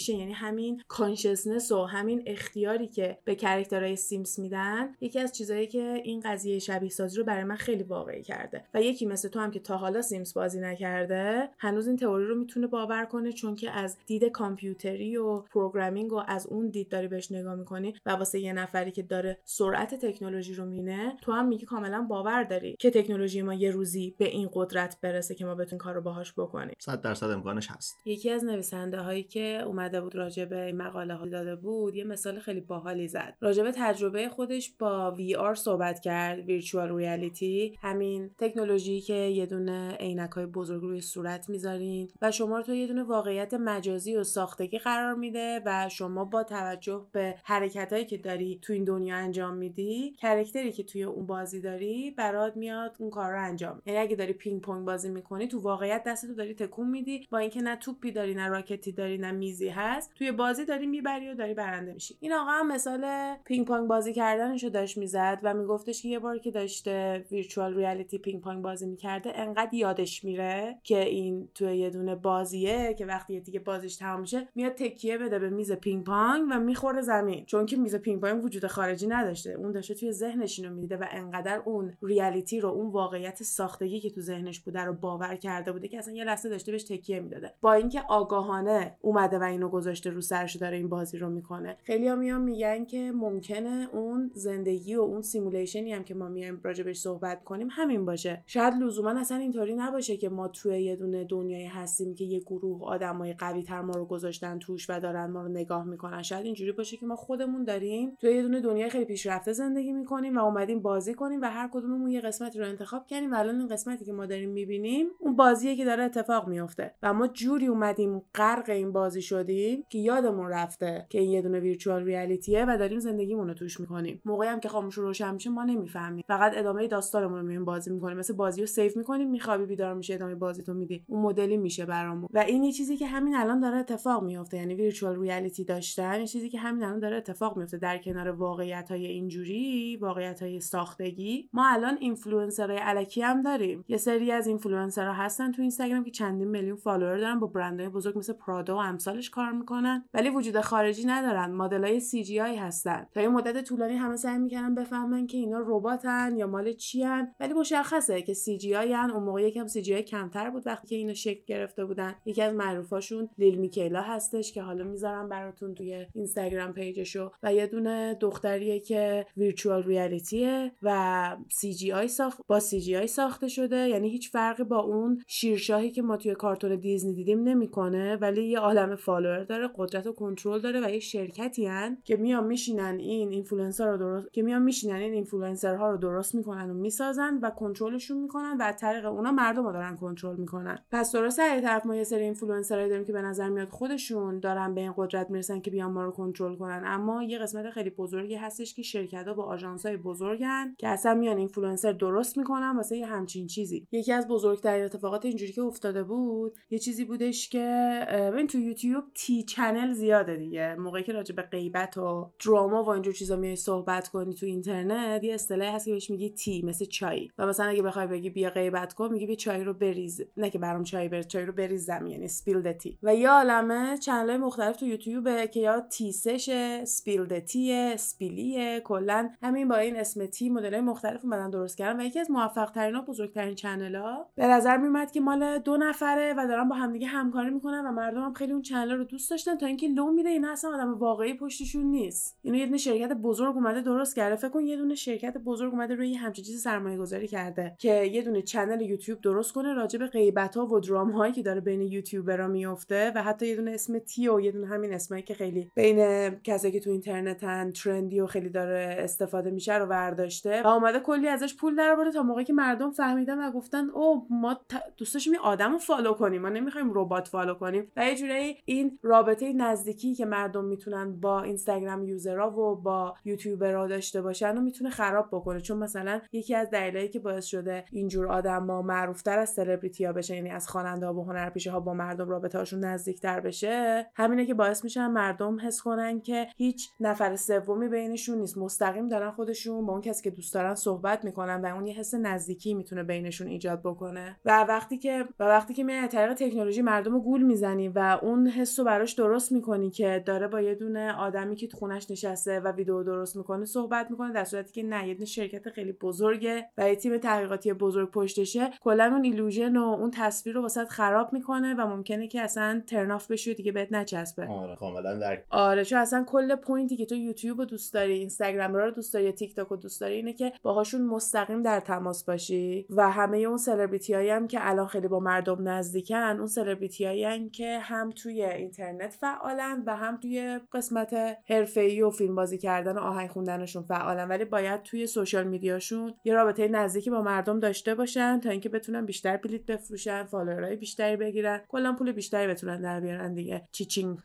intuition 0.00 0.20
یعنی 0.20 0.32
همین 0.32 0.82
consciousness 0.88 1.72
و 1.72 1.84
همین 1.84 2.22
اختیاری 2.26 2.86
که 2.86 3.18
به 3.24 3.34
character 3.34 3.96
های 3.96 4.11
Sims 4.11 4.40
میدن 4.40 4.94
یکی 5.00 5.18
از 5.18 5.32
چیزایی 5.32 5.66
که 5.66 6.00
این 6.04 6.20
قضیه 6.20 6.58
شبیه 6.58 6.90
سازی 6.90 7.18
رو 7.18 7.24
برای 7.24 7.44
من 7.44 7.56
خیلی 7.56 7.82
واقعی 7.82 8.22
کرده. 8.22 8.64
و 8.74 8.82
یکی 8.82 9.06
مثل 9.06 9.28
تو 9.28 9.40
هم 9.40 9.50
که 9.50 9.60
تا 9.60 9.76
حالا 9.76 10.02
Sims 10.02 10.34
بازی 10.34 10.60
نکرده 10.60 11.48
هنوز 11.58 11.86
این 11.86 11.96
تئوری 11.96 12.26
رو 12.26 12.34
می‌تونه 12.34 12.66
باور 12.66 13.04
کنه 13.04 13.32
چون 13.32 13.54
که 13.54 13.70
از 13.70 13.96
دید 14.06 14.24
کامپیوتری 14.24 15.16
و 15.16 15.40
programming 15.40 16.12
و 16.12 16.22
از 16.26 16.46
اون 16.46 16.68
دید 16.68 16.88
داری 16.88 17.08
بهش 17.08 17.32
نگاه 17.32 17.54
می‌کنی 17.54 17.94
و 18.06 18.10
واسه 18.10 18.40
یه 18.40 18.52
نفری 18.52 18.90
که 18.90 19.02
داره 19.02 19.38
سرعت 19.44 19.94
تکنولوژی 19.94 20.54
رو 20.54 20.64
مینه 20.64 21.16
تو 21.22 21.32
هم 21.32 21.48
میگی 21.48 21.66
کاملا 21.66 22.02
باور 22.02 22.42
داری 22.42 22.76
که 22.78 22.90
تکنولوژی 22.90 23.42
ما 23.42 23.54
یه 23.54 23.70
روزی 23.70 24.14
به 24.18 24.28
این 24.28 24.50
قدرت 24.52 24.98
برسه 25.00 25.34
که 25.34 25.44
ما 25.44 25.54
بتونه 25.54 25.71
این 25.71 25.78
کار 25.78 25.94
رو 25.94 26.00
باهاش 26.00 26.32
بکنیم. 26.32 26.74
100 26.78 27.00
درصد 27.00 27.30
امکانش 27.30 27.70
هست. 27.70 27.98
یکی 28.04 28.30
از 28.30 28.44
نویسنده 28.44 29.00
هایی 29.00 29.22
که 29.22 29.64
اومده 29.90 30.00
بود 30.00 30.14
راجع 30.14 30.44
به 30.44 30.64
این 30.64 30.76
مقاله 30.76 31.14
ها 31.14 31.26
داده 31.26 31.56
بود 31.56 31.94
یه 31.94 32.04
مثال 32.04 32.38
خیلی 32.38 32.60
باحالی 32.60 33.08
زد. 33.08 33.36
راجع 33.40 33.62
به 33.62 33.72
تجربه 33.76 34.28
خودش 34.28 34.72
با 34.78 35.10
VR 35.10 35.54
صحبت 35.54 36.00
کرد 36.00 36.44
virtual 36.44 36.96
reality 36.96 37.78
همین 37.82 38.30
تکنولوژی 38.38 39.00
که 39.00 39.14
یه 39.14 39.46
دونه 39.46 39.96
عینک 40.00 40.30
های 40.30 40.46
بزرگ 40.46 40.82
روی 40.82 41.00
صورت 41.00 41.48
می‌ذارین 41.48 42.08
و 42.22 42.30
شما 42.30 42.56
رو 42.56 42.62
تو 42.62 42.74
یه 42.74 42.86
دونه 42.86 43.02
واقعیت 43.02 43.54
مجازی 43.54 44.16
و 44.16 44.24
ساختگی 44.24 44.78
قرار 44.78 45.14
میده 45.14 45.62
و 45.66 45.88
شما 45.88 46.24
با 46.24 46.42
توجه 46.42 47.06
به 47.12 47.34
حرکت 47.44 47.92
هایی 47.92 48.04
که 48.04 48.18
داری 48.18 48.58
تو 48.62 48.72
این 48.72 48.84
دنیا 48.84 49.16
انجام 49.16 49.56
میدی 49.56 50.12
character 50.20 50.67
ی 50.67 50.72
که 50.72 50.82
توی 50.82 51.02
اون 51.02 51.26
بازی 51.26 51.60
داری 51.60 52.10
برات 52.10 52.56
میاد 52.56 52.96
اون 52.98 53.10
کار 53.10 53.32
رو 53.32 53.42
انجام. 53.42 53.82
یعنی 53.86 53.98
اگه 53.98 54.16
داری 54.16 54.32
پینگ 54.32 54.60
پونگ 54.60 54.86
بازی 54.86 55.08
می‌کنی 55.08 55.48
تو 55.48 55.60
واقعیت 55.60 56.02
دستتو 56.06 56.34
داری 56.34 56.54
تکون 56.54 56.90
میدی. 56.90 57.26
با 57.30 57.38
اینکه 57.38 57.62
نه 57.62 57.76
توپی 57.76 58.12
داری 58.12 58.34
نه 58.34 58.48
راکتی 58.48 58.92
داری 58.92 59.18
نه 59.18 59.30
میزی 59.30 59.68
هست 59.70 60.14
توی 60.14 60.32
بازی 60.32 60.64
داری 60.64 60.86
می‌بری 60.86 61.30
و 61.30 61.34
داری 61.34 61.54
برنده 61.54 61.92
میشی. 61.92 62.16
این 62.20 62.32
آقا 62.32 62.50
هم 62.50 62.72
مثال 62.72 63.34
پینگ 63.44 63.66
پونگ 63.66 63.88
بازی 63.88 64.12
کردنشو 64.12 64.68
داشت 64.68 64.98
می‌زد 64.98 65.38
و 65.42 65.54
میگفتش 65.54 66.02
که 66.02 66.08
یه 66.08 66.18
بار 66.18 66.38
که 66.38 66.50
داشته 66.50 67.26
virtual 67.30 67.74
reality 67.74 68.18
پینگ 68.18 68.42
پونگ 68.42 68.62
بازی 68.62 68.86
می‌کرده 68.86 69.32
انقدر 69.34 69.74
یادش 69.74 70.24
میره 70.24 70.78
که 70.82 71.04
این 71.04 71.48
توی 71.54 71.76
یه 71.76 71.90
دونه 71.90 72.14
بازیه 72.14 72.94
که 72.94 73.06
وقتی 73.06 73.40
دیگه 73.40 73.60
بازیش 73.60 73.96
تمام 73.96 74.20
میشه 74.20 74.48
میاد 74.54 74.72
تکیه 74.72 75.18
بده 75.18 75.38
به 75.38 75.50
میز 75.50 75.72
پینگ 75.72 76.04
پونگ 76.04 76.48
و 76.50 76.60
می‌خوره 76.60 77.00
زمین. 77.00 77.44
چون 77.44 77.66
که 77.66 77.76
میز 77.76 77.96
پینگ 77.96 78.20
پونگ 78.20 78.44
وجود 78.44 78.66
خارجی 78.66 79.06
نداشته. 79.06 79.50
اون 79.50 79.72
داشته 79.72 79.94
توی 79.94 80.12
ذهنش 80.12 80.58
اینو 80.58 80.74
می‌دیده 80.74 80.96
و 80.96 81.04
انقدر 81.10 81.62
اون 81.64 81.96
reality 82.02 82.60
رو 82.60 82.68
اون 82.68 82.90
واقعیت 82.90 83.42
ساختگی 83.42 84.00
که 84.00 84.10
تو 84.10 84.20
ذهنش 84.20 84.60
بوده 84.60 84.80
رو 84.80 84.92
باور 84.92 85.36
کرده 85.36 85.72
بوده 85.72 85.88
که 85.88 85.98
اصلا 85.98 86.14
یه 86.14 86.24
لحظه 86.24 86.48
داشته 86.48 86.72
بهش 86.72 86.84
تکیه 86.84 87.20
می‌داده. 87.20 87.54
با 87.60 87.72
اینکه 87.72 88.02
آگاهانه 88.08 88.96
اومده 89.00 89.38
و 89.38 89.42
اینو 89.60 89.72
گذاشته 89.72 90.10
رو 90.10 90.20
سرش 90.20 90.56
داره 90.56 90.76
این 90.76 90.88
بازی 90.88 91.18
رو 91.18 91.30
می‌کنه. 91.30 91.76
خیلی 91.82 92.08
ها 92.08 92.14
میان 92.14 92.40
میگن 92.40 92.84
که 92.84 93.12
ممکنه 93.12 93.88
اون 93.92 94.30
زندگی 94.34 94.94
و 94.94 95.00
اون 95.00 95.22
simulation 95.22 95.86
ی 95.86 95.92
هم 95.92 96.04
که 96.04 96.14
ما 96.14 96.28
میایم 96.28 96.60
راجبش 96.64 96.98
صحبت 96.98 97.44
کنیم 97.44 97.68
همین 97.70 98.04
باشه. 98.04 98.42
شاید 98.46 98.74
لزوما 98.74 99.10
اصلا 99.10 99.36
اینطوری 99.36 99.74
نباشه 99.74 100.16
که 100.16 100.28
ما 100.28 100.48
توی 100.48 100.82
یه 100.82 100.96
دونه 100.96 101.24
دنیای 101.24 101.66
هستیم 101.66 102.14
که 102.14 102.24
یه 102.24 102.40
گروه 102.40 102.84
آدمای 102.84 103.32
قوی 103.32 103.62
تر 103.62 103.80
ما 103.80 103.92
رو 103.92 104.04
گذاشتن 104.04 104.58
توش 104.58 104.90
و 104.90 105.00
دارن 105.00 105.30
ما 105.30 105.42
رو 105.42 105.48
نگاه 105.48 105.84
می‌کنن. 105.84 106.22
شاید 106.22 106.44
اینجوری 106.44 106.72
باشه 106.72 106.96
که 106.96 107.06
ما 107.06 107.16
خودمون 107.16 107.64
داریم 107.64 108.16
توی 108.20 108.34
یه 108.34 108.42
دونه 108.42 108.60
دنیای 108.60 108.90
خیلی 108.90 109.04
پیشرفته 109.04 109.52
زندگی 109.52 109.92
می‌کنیم 109.92 110.36
و 110.36 110.44
اومدیم 110.44 110.80
بازی 110.82 111.14
کنیم 111.14 111.40
و 111.42 111.44
هر 111.44 111.68
کدوممون 111.72 112.10
یه 112.10 112.20
قسمتی 112.20 112.58
رو 112.58 112.66
انتخاب 112.66 113.06
کردیم 113.06 113.32
و 113.32 113.38
الان 113.38 113.58
این 113.58 113.68
قسمتی 113.68 114.04
که 114.04 114.12
ما 114.12 114.26
داریم 114.26 114.50
می‌بینیم 114.50 115.06
اون 115.18 115.36
بازیه 115.36 115.76
که 115.76 115.84
داره 115.84 116.02
اتفاق 116.02 116.48
میفته 116.48 116.94
و 117.02 117.12
ما 117.12 117.26
جوری 117.26 117.66
اومدیم 117.66 118.22
غرق 118.34 118.70
این 118.70 118.92
بازی 118.92 119.22
شدیم 119.22 119.49
که 119.88 119.98
یادمون 119.98 120.48
رفته 120.48 121.06
که 121.10 121.20
این 121.20 121.30
یه 121.30 121.42
دونه 121.42 121.60
virtual 121.60 122.04
reality 122.04 122.57
ه 122.57 122.64
و 122.68 122.76
داریم 122.78 122.98
زندگیمون 122.98 123.48
رو 123.48 123.54
توش 123.54 123.80
می‌کنیم. 123.80 124.22
موقعی 124.24 124.48
هم 124.48 124.60
که 124.60 124.68
خاموش 124.68 124.94
روشن 124.94 125.34
میشه 125.34 125.50
ما 125.50 125.64
نمی‌فهمیم. 125.64 126.24
فقط 126.28 126.52
ادامه 126.56 126.88
داستانمون 126.88 127.38
رو 127.38 127.46
میایم 127.46 127.64
بازی 127.64 127.90
می‌کنیم. 127.90 128.16
مثل 128.18 128.34
بازی 128.34 128.60
رو 128.60 128.66
save 128.66 128.92
می‌کنیم 128.96 129.30
میخوابی 129.30 129.66
بیدار 129.66 129.94
میشه 129.94 130.14
ادامه 130.14 130.34
بازیتو 130.34 130.74
میدی. 130.74 131.04
اون 131.06 131.22
مدلی 131.22 131.56
میشه 131.56 131.86
برامون. 131.86 132.28
و 132.32 132.38
این 132.38 132.64
یه 132.64 132.72
چیزی 132.72 132.96
که 132.96 133.06
همین 133.06 133.34
الان 133.34 133.60
داره 133.60 133.76
اتفاق 133.76 134.24
میفته 134.24 134.56
یعنی 134.56 134.74
virtual 134.74 135.20
reality 135.20 135.64
داشتن 135.64 136.20
یه 136.20 136.26
چیزی 136.26 136.48
که 136.48 136.58
همین 136.58 136.82
الان 136.82 136.98
داره 137.00 137.16
اتفاق 137.16 137.56
میفته 137.56 137.78
در 137.78 137.98
کنار 137.98 138.28
واقعیت 138.28 138.90
های 138.90 139.06
اینجوری 139.06 139.96
واقعیت 139.96 140.42
های 140.42 140.60
ساختگی. 140.60 141.48
ما 141.52 141.68
الان 141.68 141.96
اینفلوئنسرهای 142.00 142.78
الکی 142.82 143.22
هم 143.22 143.42
داریم. 143.42 143.84
یه 143.88 143.96
سری 143.96 144.32
از 144.32 144.46
اینفلوئنسرها 144.46 145.12
هستن 145.12 145.52
تو 145.52 145.62
اینستاگرام 145.62 146.04
که 146.04 146.10
چندین 146.10 146.48
میلیون 146.48 146.76
follower 146.76 147.18
دارن 147.18 147.40
با 147.40 147.46
برندهای 147.46 147.88
بزرگ 147.88 148.18
مثل 148.18 148.32
پرادا 148.32 148.76
و 148.76 148.78
امثالش 148.78 149.30
کار 149.40 149.52
می‌کنن 149.52 150.04
ولی 150.14 150.30
وجود 150.30 150.60
خارجی 150.60 151.04
ندارن. 151.06 151.52
مدلای 151.52 152.00
CGI 152.00 152.56
هستن. 152.56 153.06
تا 153.14 153.20
یه 153.20 153.28
مدت 153.28 153.64
طولانی 153.64 153.96
همه 153.96 154.16
سعی 154.16 154.38
می‌کردن 154.38 154.74
بفهمن 154.74 155.26
که 155.26 155.38
اینا 155.38 155.62
رباتن 155.66 156.36
یا 156.36 156.46
مال 156.46 156.72
چی 156.72 157.02
هن. 157.02 157.34
ولی 157.40 157.52
مشخصه 157.52 158.22
که 158.22 158.34
CGI. 158.34 158.94
اون 158.94 159.22
موقع 159.22 159.42
یکم 159.42 159.66
CGI 159.66 160.02
کمتر 160.02 160.50
بود 160.50 160.66
وقتی 160.66 160.88
که 160.88 160.96
اینو 160.96 161.14
شکل 161.14 161.40
گرفته 161.46 161.84
بودن. 161.84 162.14
یکی 162.26 162.42
از 162.42 162.54
معروفاشون 162.54 163.28
Lil 163.38 163.58
Miquela 163.58 164.02
هستش 164.02 164.52
که 164.52 164.62
حالا 164.62 164.84
می‌ذارم 164.84 165.28
براتون 165.28 165.74
توی 165.74 166.06
اینستاگرام 166.14 166.72
page 166.72 167.01
شو. 167.01 167.30
و 167.42 167.54
یه 167.54 167.66
دونه 167.66 168.16
دختریه 168.20 168.80
که 168.80 169.26
virtual 169.36 169.82
reality 169.82 170.61
ه 170.61 170.72
و 170.82 171.36
CGI 171.48 172.08
ساخت 172.08 172.40
با 172.46 172.60
CGI 172.60 173.06
ساخته 173.06 173.48
شده. 173.48 173.76
یعنی 173.76 174.08
هیچ 174.08 174.30
فرقی 174.30 174.64
با 174.64 174.78
اون 174.78 175.22
شیرشاهی 175.26 175.90
که 175.90 176.02
ما 176.02 176.16
توی 176.16 176.34
کارتون 176.34 176.76
دیزنی 176.76 177.14
دیدیم 177.14 177.42
نمی‌کنه. 177.42 178.16
ولی 178.16 178.44
یه 178.44 178.58
عالم 178.58 178.96
follower 179.30 179.44
داره 179.44 179.70
قدرت 179.76 180.06
و 180.06 180.12
کنترل 180.12 180.60
داره 180.60 180.80
و 180.86 180.90
یه 180.90 181.00
شرکتی 181.00 181.66
هن 181.66 181.98
که 182.04 182.16
میان 182.16 182.46
میشینن 182.46 182.98
این 182.98 183.30
اینفلوئنسر 183.30 183.90
رو 183.90 183.96
درست 183.96 184.32
که 184.32 184.42
میان 184.42 184.62
میشینن 184.62 184.96
این 184.96 185.12
اینفلوئنسرها 185.12 185.90
رو 185.90 185.96
درست 185.96 186.34
می‌کنن 186.34 186.70
و 186.70 186.74
می‌سازن 186.74 187.38
و 187.42 187.50
کنترلشون 187.50 188.18
می‌کنن 188.18 188.56
و 188.58 188.62
از 188.62 188.76
طریق 188.76 189.04
اونا 189.04 189.32
مردم 189.32 189.66
رو 189.66 189.72
دارن 189.72 189.96
کنترل 189.96 190.36
می‌کنن. 190.36 190.78
پس 190.90 191.12
درسته 191.12 191.42
از 191.42 191.62
طرف 191.62 191.86
ما 191.86 191.96
یه 191.96 192.04
سری 192.04 192.24
اینفلوئنسرایی 192.24 192.88
داریم 192.88 193.04
که 193.04 193.12
به 193.12 193.22
نظر 193.22 193.48
میاد 193.48 193.68
خودشون 193.68 194.40
دارن 194.40 194.74
به 194.74 194.80
این 194.80 194.94
قدرت 194.96 195.30
می‌رسن 195.30 195.60
که 195.60 195.70
بیان 195.70 195.92
ما 195.92 196.04
رو 196.04 196.10
کنترل 196.10 196.56
کنن. 196.56 196.82
اما 196.86 197.22
یه 197.22 197.38
قسمت 197.38 197.70
خیلی 197.70 197.90
بزرگی 197.90 198.34
هستش 198.34 198.74
که 198.74 198.82
شرکت 198.82 199.26
ها 199.26 199.34
با 199.34 199.44
آژانس 199.44 199.86
های 199.86 199.96
بزرگن 199.96 200.74
که 200.78 200.88
اصلا 200.88 201.14
میان 201.14 201.36
اینفلوئنسر 201.36 201.92
درست 201.92 202.38
می‌کنن 202.38 202.76
واسه 202.76 202.96
یه 202.96 203.06
همچین 203.06 203.46
چیزی. 203.46 203.86
یکی 203.92 204.12
از 204.12 204.28
بزرگترین 204.28 204.84
اتفاقات 204.84 205.24
اینجوری 205.24 205.52
که 205.52 205.62
افتاده 205.62 206.02
بود 206.02 206.52
یه 206.70 206.78
چیزی 206.78 207.04
بودش 207.04 207.48
که 207.48 208.00
ببین 208.32 208.46
تو 208.46 208.58
یوتیوب 208.58 209.04
tea 209.26 209.42
channel 209.42 209.92
زیاده 209.92 210.36
دیگه. 210.36 210.74
موقعی 210.74 211.02
که 211.02 211.12
راجع 211.12 211.34
به 211.34 211.42
غیبت 211.42 211.98
و 211.98 212.30
دراما 212.46 212.84
و 212.84 212.88
اینجور 212.88 213.14
چیزا 213.14 213.36
میای 213.36 213.56
صحبت 213.56 214.08
کنی 214.08 214.34
تو 214.34 214.46
اینترنت 214.46 215.24
یه 215.24 215.34
اصطلاحی 215.34 215.70
هست 215.70 215.86
که 215.86 215.92
بهش 215.92 216.10
میگی 216.10 216.30
tea 216.30 216.62
مثل 216.62 216.84
چای. 216.84 217.28
و 217.38 217.46
مثلا 217.46 217.66
اگه 217.66 217.82
بخوای 217.82 218.06
بگی 218.06 218.30
بیا 218.30 218.50
غیبت 218.50 218.92
کن 218.92 219.12
میگی 219.12 219.26
بیا 219.26 219.36
چای 219.36 219.64
رو 219.64 219.74
بریز. 219.74 220.20
نه 220.36 220.50
که 220.50 220.58
برام 220.58 220.84
چای 220.84 221.08
بریز 221.08 221.26
چای 221.26 221.44
رو 221.44 221.52
بریز 221.52 221.86
زمین 221.86 222.12
یعنی 222.12 222.28
spill 222.28 222.72
tea 222.72 222.98
و 223.02 223.14
یا 223.14 223.32
عالمه 223.32 223.98
channel 223.98 224.36
مختلف 224.36 224.76
تو 224.76 224.86
یوتیوب 224.86 225.46
که 225.46 225.60
یا 225.60 225.80
tea 225.80 226.12
سش 226.12 226.50
spill 226.84 227.40
tea 227.40 227.96
spill 227.96 228.56
یه 228.56 228.80
کلا 228.80 229.30
همین 229.42 229.68
با 229.68 229.76
این 229.76 229.96
اسم 229.96 230.26
tea 230.26 230.50
مدل 230.50 230.80
مختلف 230.80 231.24
اومدن 231.24 231.50
درست 231.50 231.78
کردن. 231.78 232.00
و 232.00 232.04
یکی 232.04 232.18
از 232.18 232.30
موفق 232.30 232.70
ترین 232.70 232.96
و 232.96 233.02
بزرگترین 233.02 233.54
channel 233.54 233.94
ها 233.94 234.26
به 234.34 234.46
نظر 234.46 234.76
میومد 234.76 235.10
که 235.10 235.20
مال 235.20 235.58
دو 235.58 235.76
نفره 235.76 236.34
و 236.38 236.46
دارن 236.46 236.68
با 236.68 236.76
همدیگه 236.76 237.06
همکاری 237.06 237.50
می‌کنن 237.50 237.86
و 237.86 237.92
مردم 237.92 238.22
هم 238.22 238.32
خیلی 238.32 238.52
اون 238.52 238.62
channel 238.62 238.90
رو 238.90 239.09
دوست 239.10 239.30
داشتن 239.30 239.56
تا 239.56 239.66
اینکه 239.66 239.88
لو 239.88 240.12
میره 240.12 240.30
اینا 240.30 240.52
اصلا 240.52 240.74
آدم 240.74 240.94
واقعی 240.94 241.34
پشتشون 241.34 241.84
نیست. 241.84 242.38
اینو 242.42 242.58
یه 242.58 242.66
دونه 242.66 242.78
شرکت 242.78 243.12
بزرگ 243.12 243.54
اومده 243.54 243.80
درست 243.80 244.16
کرده. 244.16 244.36
فکر 244.36 244.48
کن 244.48 244.60
یه 244.60 244.76
دونه 244.76 244.94
شرکت 244.94 245.38
بزرگ 245.38 245.72
اومده 245.72 245.94
روی 245.94 246.14
همچین 246.14 246.44
چیزی 246.44 246.58
سرمایه 246.58 246.98
گذاری 246.98 247.28
کرده 247.28 247.76
که 247.78 248.04
یه 248.04 248.22
دونه 248.22 248.42
channel 248.42 248.80
یوتیوب 248.80 249.20
درست 249.20 249.52
کنه 249.52 249.74
راجع 249.74 249.98
به 249.98 250.06
غیبت 250.06 250.56
ها 250.56 250.66
و 250.66 250.80
drama 250.80 251.10
هایی 251.10 251.32
که 251.32 251.42
داره 251.42 251.60
بین 251.60 251.80
یوتیوبرها 251.80 252.48
میفته 252.48 253.12
و 253.14 253.22
حتی 253.22 253.46
یه 253.46 253.56
دونه 253.56 253.70
اسم 253.70 253.98
tea 253.98 254.28
و 254.28 254.40
یه 254.40 254.52
دونه 254.52 254.66
همین 254.66 254.92
اسمایی 254.92 255.22
که 255.22 255.34
خیلی 255.34 255.70
بین 255.74 256.30
کسایی 256.30 256.72
که 256.72 256.80
تو 256.80 256.90
اینترنتن 256.90 257.70
trendy 257.70 258.20
و 258.20 258.26
خیلی 258.26 258.48
داره 258.48 258.96
استفاده 258.98 259.50
میشه 259.50 259.78
رو 259.78 259.86
برداشته 259.86 260.62
و 260.62 260.66
اومده 260.66 261.00
کلی 261.00 261.28
ازش 261.28 261.56
پول 261.56 261.76
درآورده 261.76 262.10
تا 262.10 262.22
موقعی 262.22 262.44
که 262.44 262.52
مردم 262.52 262.90
فهمیدن 262.90 263.48
و 263.48 263.50
گفتن 263.50 263.90
اوه 263.90 264.26
ما 264.30 264.56
دوست 264.96 265.14
داشتیم 265.14 265.32
این 265.32 265.42
آدم 265.42 265.72
رو 265.72 265.78
follow 265.78 266.12
کنیم. 266.12 266.42
ما 266.42 266.48
نمی‌خوایم 266.48 266.90
ربات 266.94 267.28
follow 267.28 267.54
کنیم. 267.54 267.92
و 267.96 268.06
یه 268.06 268.16
جورایی 268.16 268.56
این 268.64 268.98
رابطه 269.02 269.52
نزدیکی 269.52 270.14
که 270.14 270.26
مردم 270.26 270.64
می‌تونن 270.64 271.20
با 271.20 271.42
اینستاگرام 271.42 272.04
user 272.04 272.41
ها 272.41 272.50
و 272.50 272.76
با 272.76 273.14
یوتیوبرها 273.24 273.86
داشته 273.86 274.22
باشن 274.22 274.58
و 274.58 274.60
می‌تونه 274.60 274.90
خراب 274.90 275.28
بکنه. 275.32 275.60
چون 275.60 275.78
مثلا 275.78 276.20
یکی 276.32 276.54
از 276.54 276.70
دلایلی 276.70 277.08
که 277.08 277.18
باعث 277.18 277.44
شده 277.44 277.84
اینجور 277.92 278.26
آدما 278.26 278.82
معروفتر 278.82 279.38
از 279.38 279.50
سلبریتی 279.50 280.04
ها 280.04 280.12
بشه 280.12 280.34
یعنی 280.34 280.50
از 280.50 280.68
خواننده 280.68 281.06
ها 281.06 281.14
و 281.14 281.24
هنرپیشه 281.24 281.70
با 281.70 281.94
مردم 281.94 282.28
رابطه 282.28 282.58
هاشون 282.58 282.84
نزدیکتر 282.84 283.40
بشه 283.40 284.06
همینه 284.14 284.46
که 284.46 284.54
باعث 284.54 284.84
میشن 284.84 285.06
مردم 285.06 285.60
حس 285.60 285.82
کنن 285.82 286.20
که 286.20 286.46
هیچ 286.56 286.90
نفر 287.00 287.36
سومی 287.36 287.88
بینشون 287.88 288.38
نیست. 288.38 288.58
مستقیم 288.58 289.08
دارن 289.08 289.30
خودشون 289.30 289.86
با 289.86 289.92
اون 289.92 290.02
کسی 290.02 290.22
که 290.22 290.30
دوست 290.30 290.54
دارن 290.54 290.74
صحبت 290.74 291.24
می‌کنن 291.24 291.60
و 291.60 291.74
اون 291.74 291.86
یه 291.86 291.94
حس 291.94 292.14
نزدیکی 292.14 292.74
می‌تونه 292.74 293.02
بینشون 293.02 293.46
ایجاد 293.46 293.80
بکنه. 293.80 294.36
و 294.44 294.64
وقتی 294.64 294.98
که 294.98 295.24
و 295.38 295.44
وقتی 295.44 295.74
که 295.74 295.84
میای 295.84 296.08
طریق 296.08 296.34
تکنولوژی 296.34 296.82
مردم 296.82 297.12
رو 297.12 297.20
گول 297.20 297.42
می‌زنی 297.42 297.88
و 297.88 298.18
اون 298.22 298.46
حس 298.46 298.78
رو 298.78 298.89
براش 298.90 299.12
درست 299.12 299.52
می‌کنی 299.52 299.90
که 299.90 300.22
داره 300.26 300.48
با 300.48 300.60
یه 300.60 300.74
دونه 300.74 301.12
آدمی 301.12 301.56
که 301.56 301.66
تو 301.66 301.76
خونش 301.76 302.10
نشسته 302.10 302.60
و 302.60 302.72
ویدیو 302.72 303.02
درست 303.02 303.36
می‌کنه 303.36 303.64
صحبت 303.64 304.10
می‌کنه 304.10 304.32
در 304.32 304.44
صورتی 304.44 304.72
که 304.72 304.82
نه 304.82 305.08
یه 305.08 305.14
دونه 305.14 305.26
شرکت 305.26 305.68
خیلی 305.68 305.92
بزرگه 305.92 306.66
و 306.78 306.88
یه 306.88 306.96
تیم 306.96 307.18
تحقیقاتی 307.18 307.72
بزرگ 307.72 308.10
پشتشه. 308.10 308.70
کلا 308.80 309.04
اون 309.04 309.24
illusion 309.24 309.76
و 309.76 309.82
اون 309.82 310.10
تصویر 310.10 310.54
رو 310.54 310.62
واست 310.62 310.88
خراب 310.88 311.32
می‌کنه 311.32 311.74
و 311.74 311.86
ممکنه 311.86 312.28
که 312.28 312.40
اصلا 312.40 312.82
turn 312.86 313.11
off 313.11 313.30
بشی 313.30 313.54
دیگه 313.54 313.72
بهت 313.72 313.92
نچسبه. 313.92 314.46
آره 314.46 314.76
کاملا 314.76 315.18
درک. 315.18 315.44
آره 315.50 315.84
چون 315.84 315.98
اصلا 315.98 316.24
کل 316.28 316.56
point 316.56 316.89
ی 316.89 316.96
که 316.96 317.06
تو 317.06 317.14
یوتیوب 317.14 317.58
رو 317.58 317.64
دوست 317.64 317.94
داری 317.94 318.12
اینستاگرام 318.12 318.74
رو 318.74 318.90
دوست 318.90 319.14
داری 319.14 319.32
تیک 319.32 319.54
تاک 319.56 319.68
رو 319.68 319.76
دوست 319.76 320.00
داری 320.00 320.14
اینه 320.14 320.32
که 320.32 320.52
باهاشون 320.62 321.02
مستقیم 321.02 321.62
در 321.62 321.80
تماس 321.80 322.24
باشی 322.24 322.86
و 322.90 323.10
همه 323.10 323.38
اون 323.38 323.58
سلبریتی‌هام 323.58 324.48
که 324.48 324.58
الان 324.60 324.86
خیلی 324.86 325.08
با 325.08 325.20
مردم 325.20 325.68
نزدیکن 325.68 326.16
اون 326.16 326.46
سلبریتی 326.46 327.50
که 327.52 327.78
هم 327.78 328.10
توی 328.10 328.42
اینترنت 328.70 329.12
فعالن 329.12 329.82
و 329.86 329.96
هم 329.96 330.16
توی 330.16 330.60
قسمت 330.72 331.14
حرفه‌ای 331.50 332.02
و 332.02 332.10
فیلم 332.10 332.34
بازی 332.34 332.58
کردن 332.58 332.98
و 332.98 333.00
آهنگ 333.00 333.30
خوندنشون 333.30 333.82
فعالن. 333.82 334.28
ولی 334.28 334.44
باید 334.44 334.82
توی 334.82 335.06
social 335.06 335.44
media 335.44 335.83
شون 335.83 336.14
یه 336.24 336.34
رابطه 336.34 336.68
نزدیکی 336.68 337.10
با 337.10 337.22
مردم 337.22 337.60
داشته 337.60 337.94
باشن 337.94 338.40
تا 338.40 338.50
اینکه 338.50 338.68
بتونن 338.68 339.06
بیشتر 339.06 339.36
بلیت 339.36 339.66
بفروشن 339.66 340.24
follower 340.24 340.70
ای 340.70 340.76
بیشتری 340.76 341.16
بگیرن. 341.16 341.60
کلا 341.68 341.92
پول 341.92 342.12
بیشتری 342.12 342.46
بتونن 342.46 342.80
در 342.80 343.00
بیارن 343.00 343.34
دیگه. 343.34 343.68
چیچینگ 343.72 344.18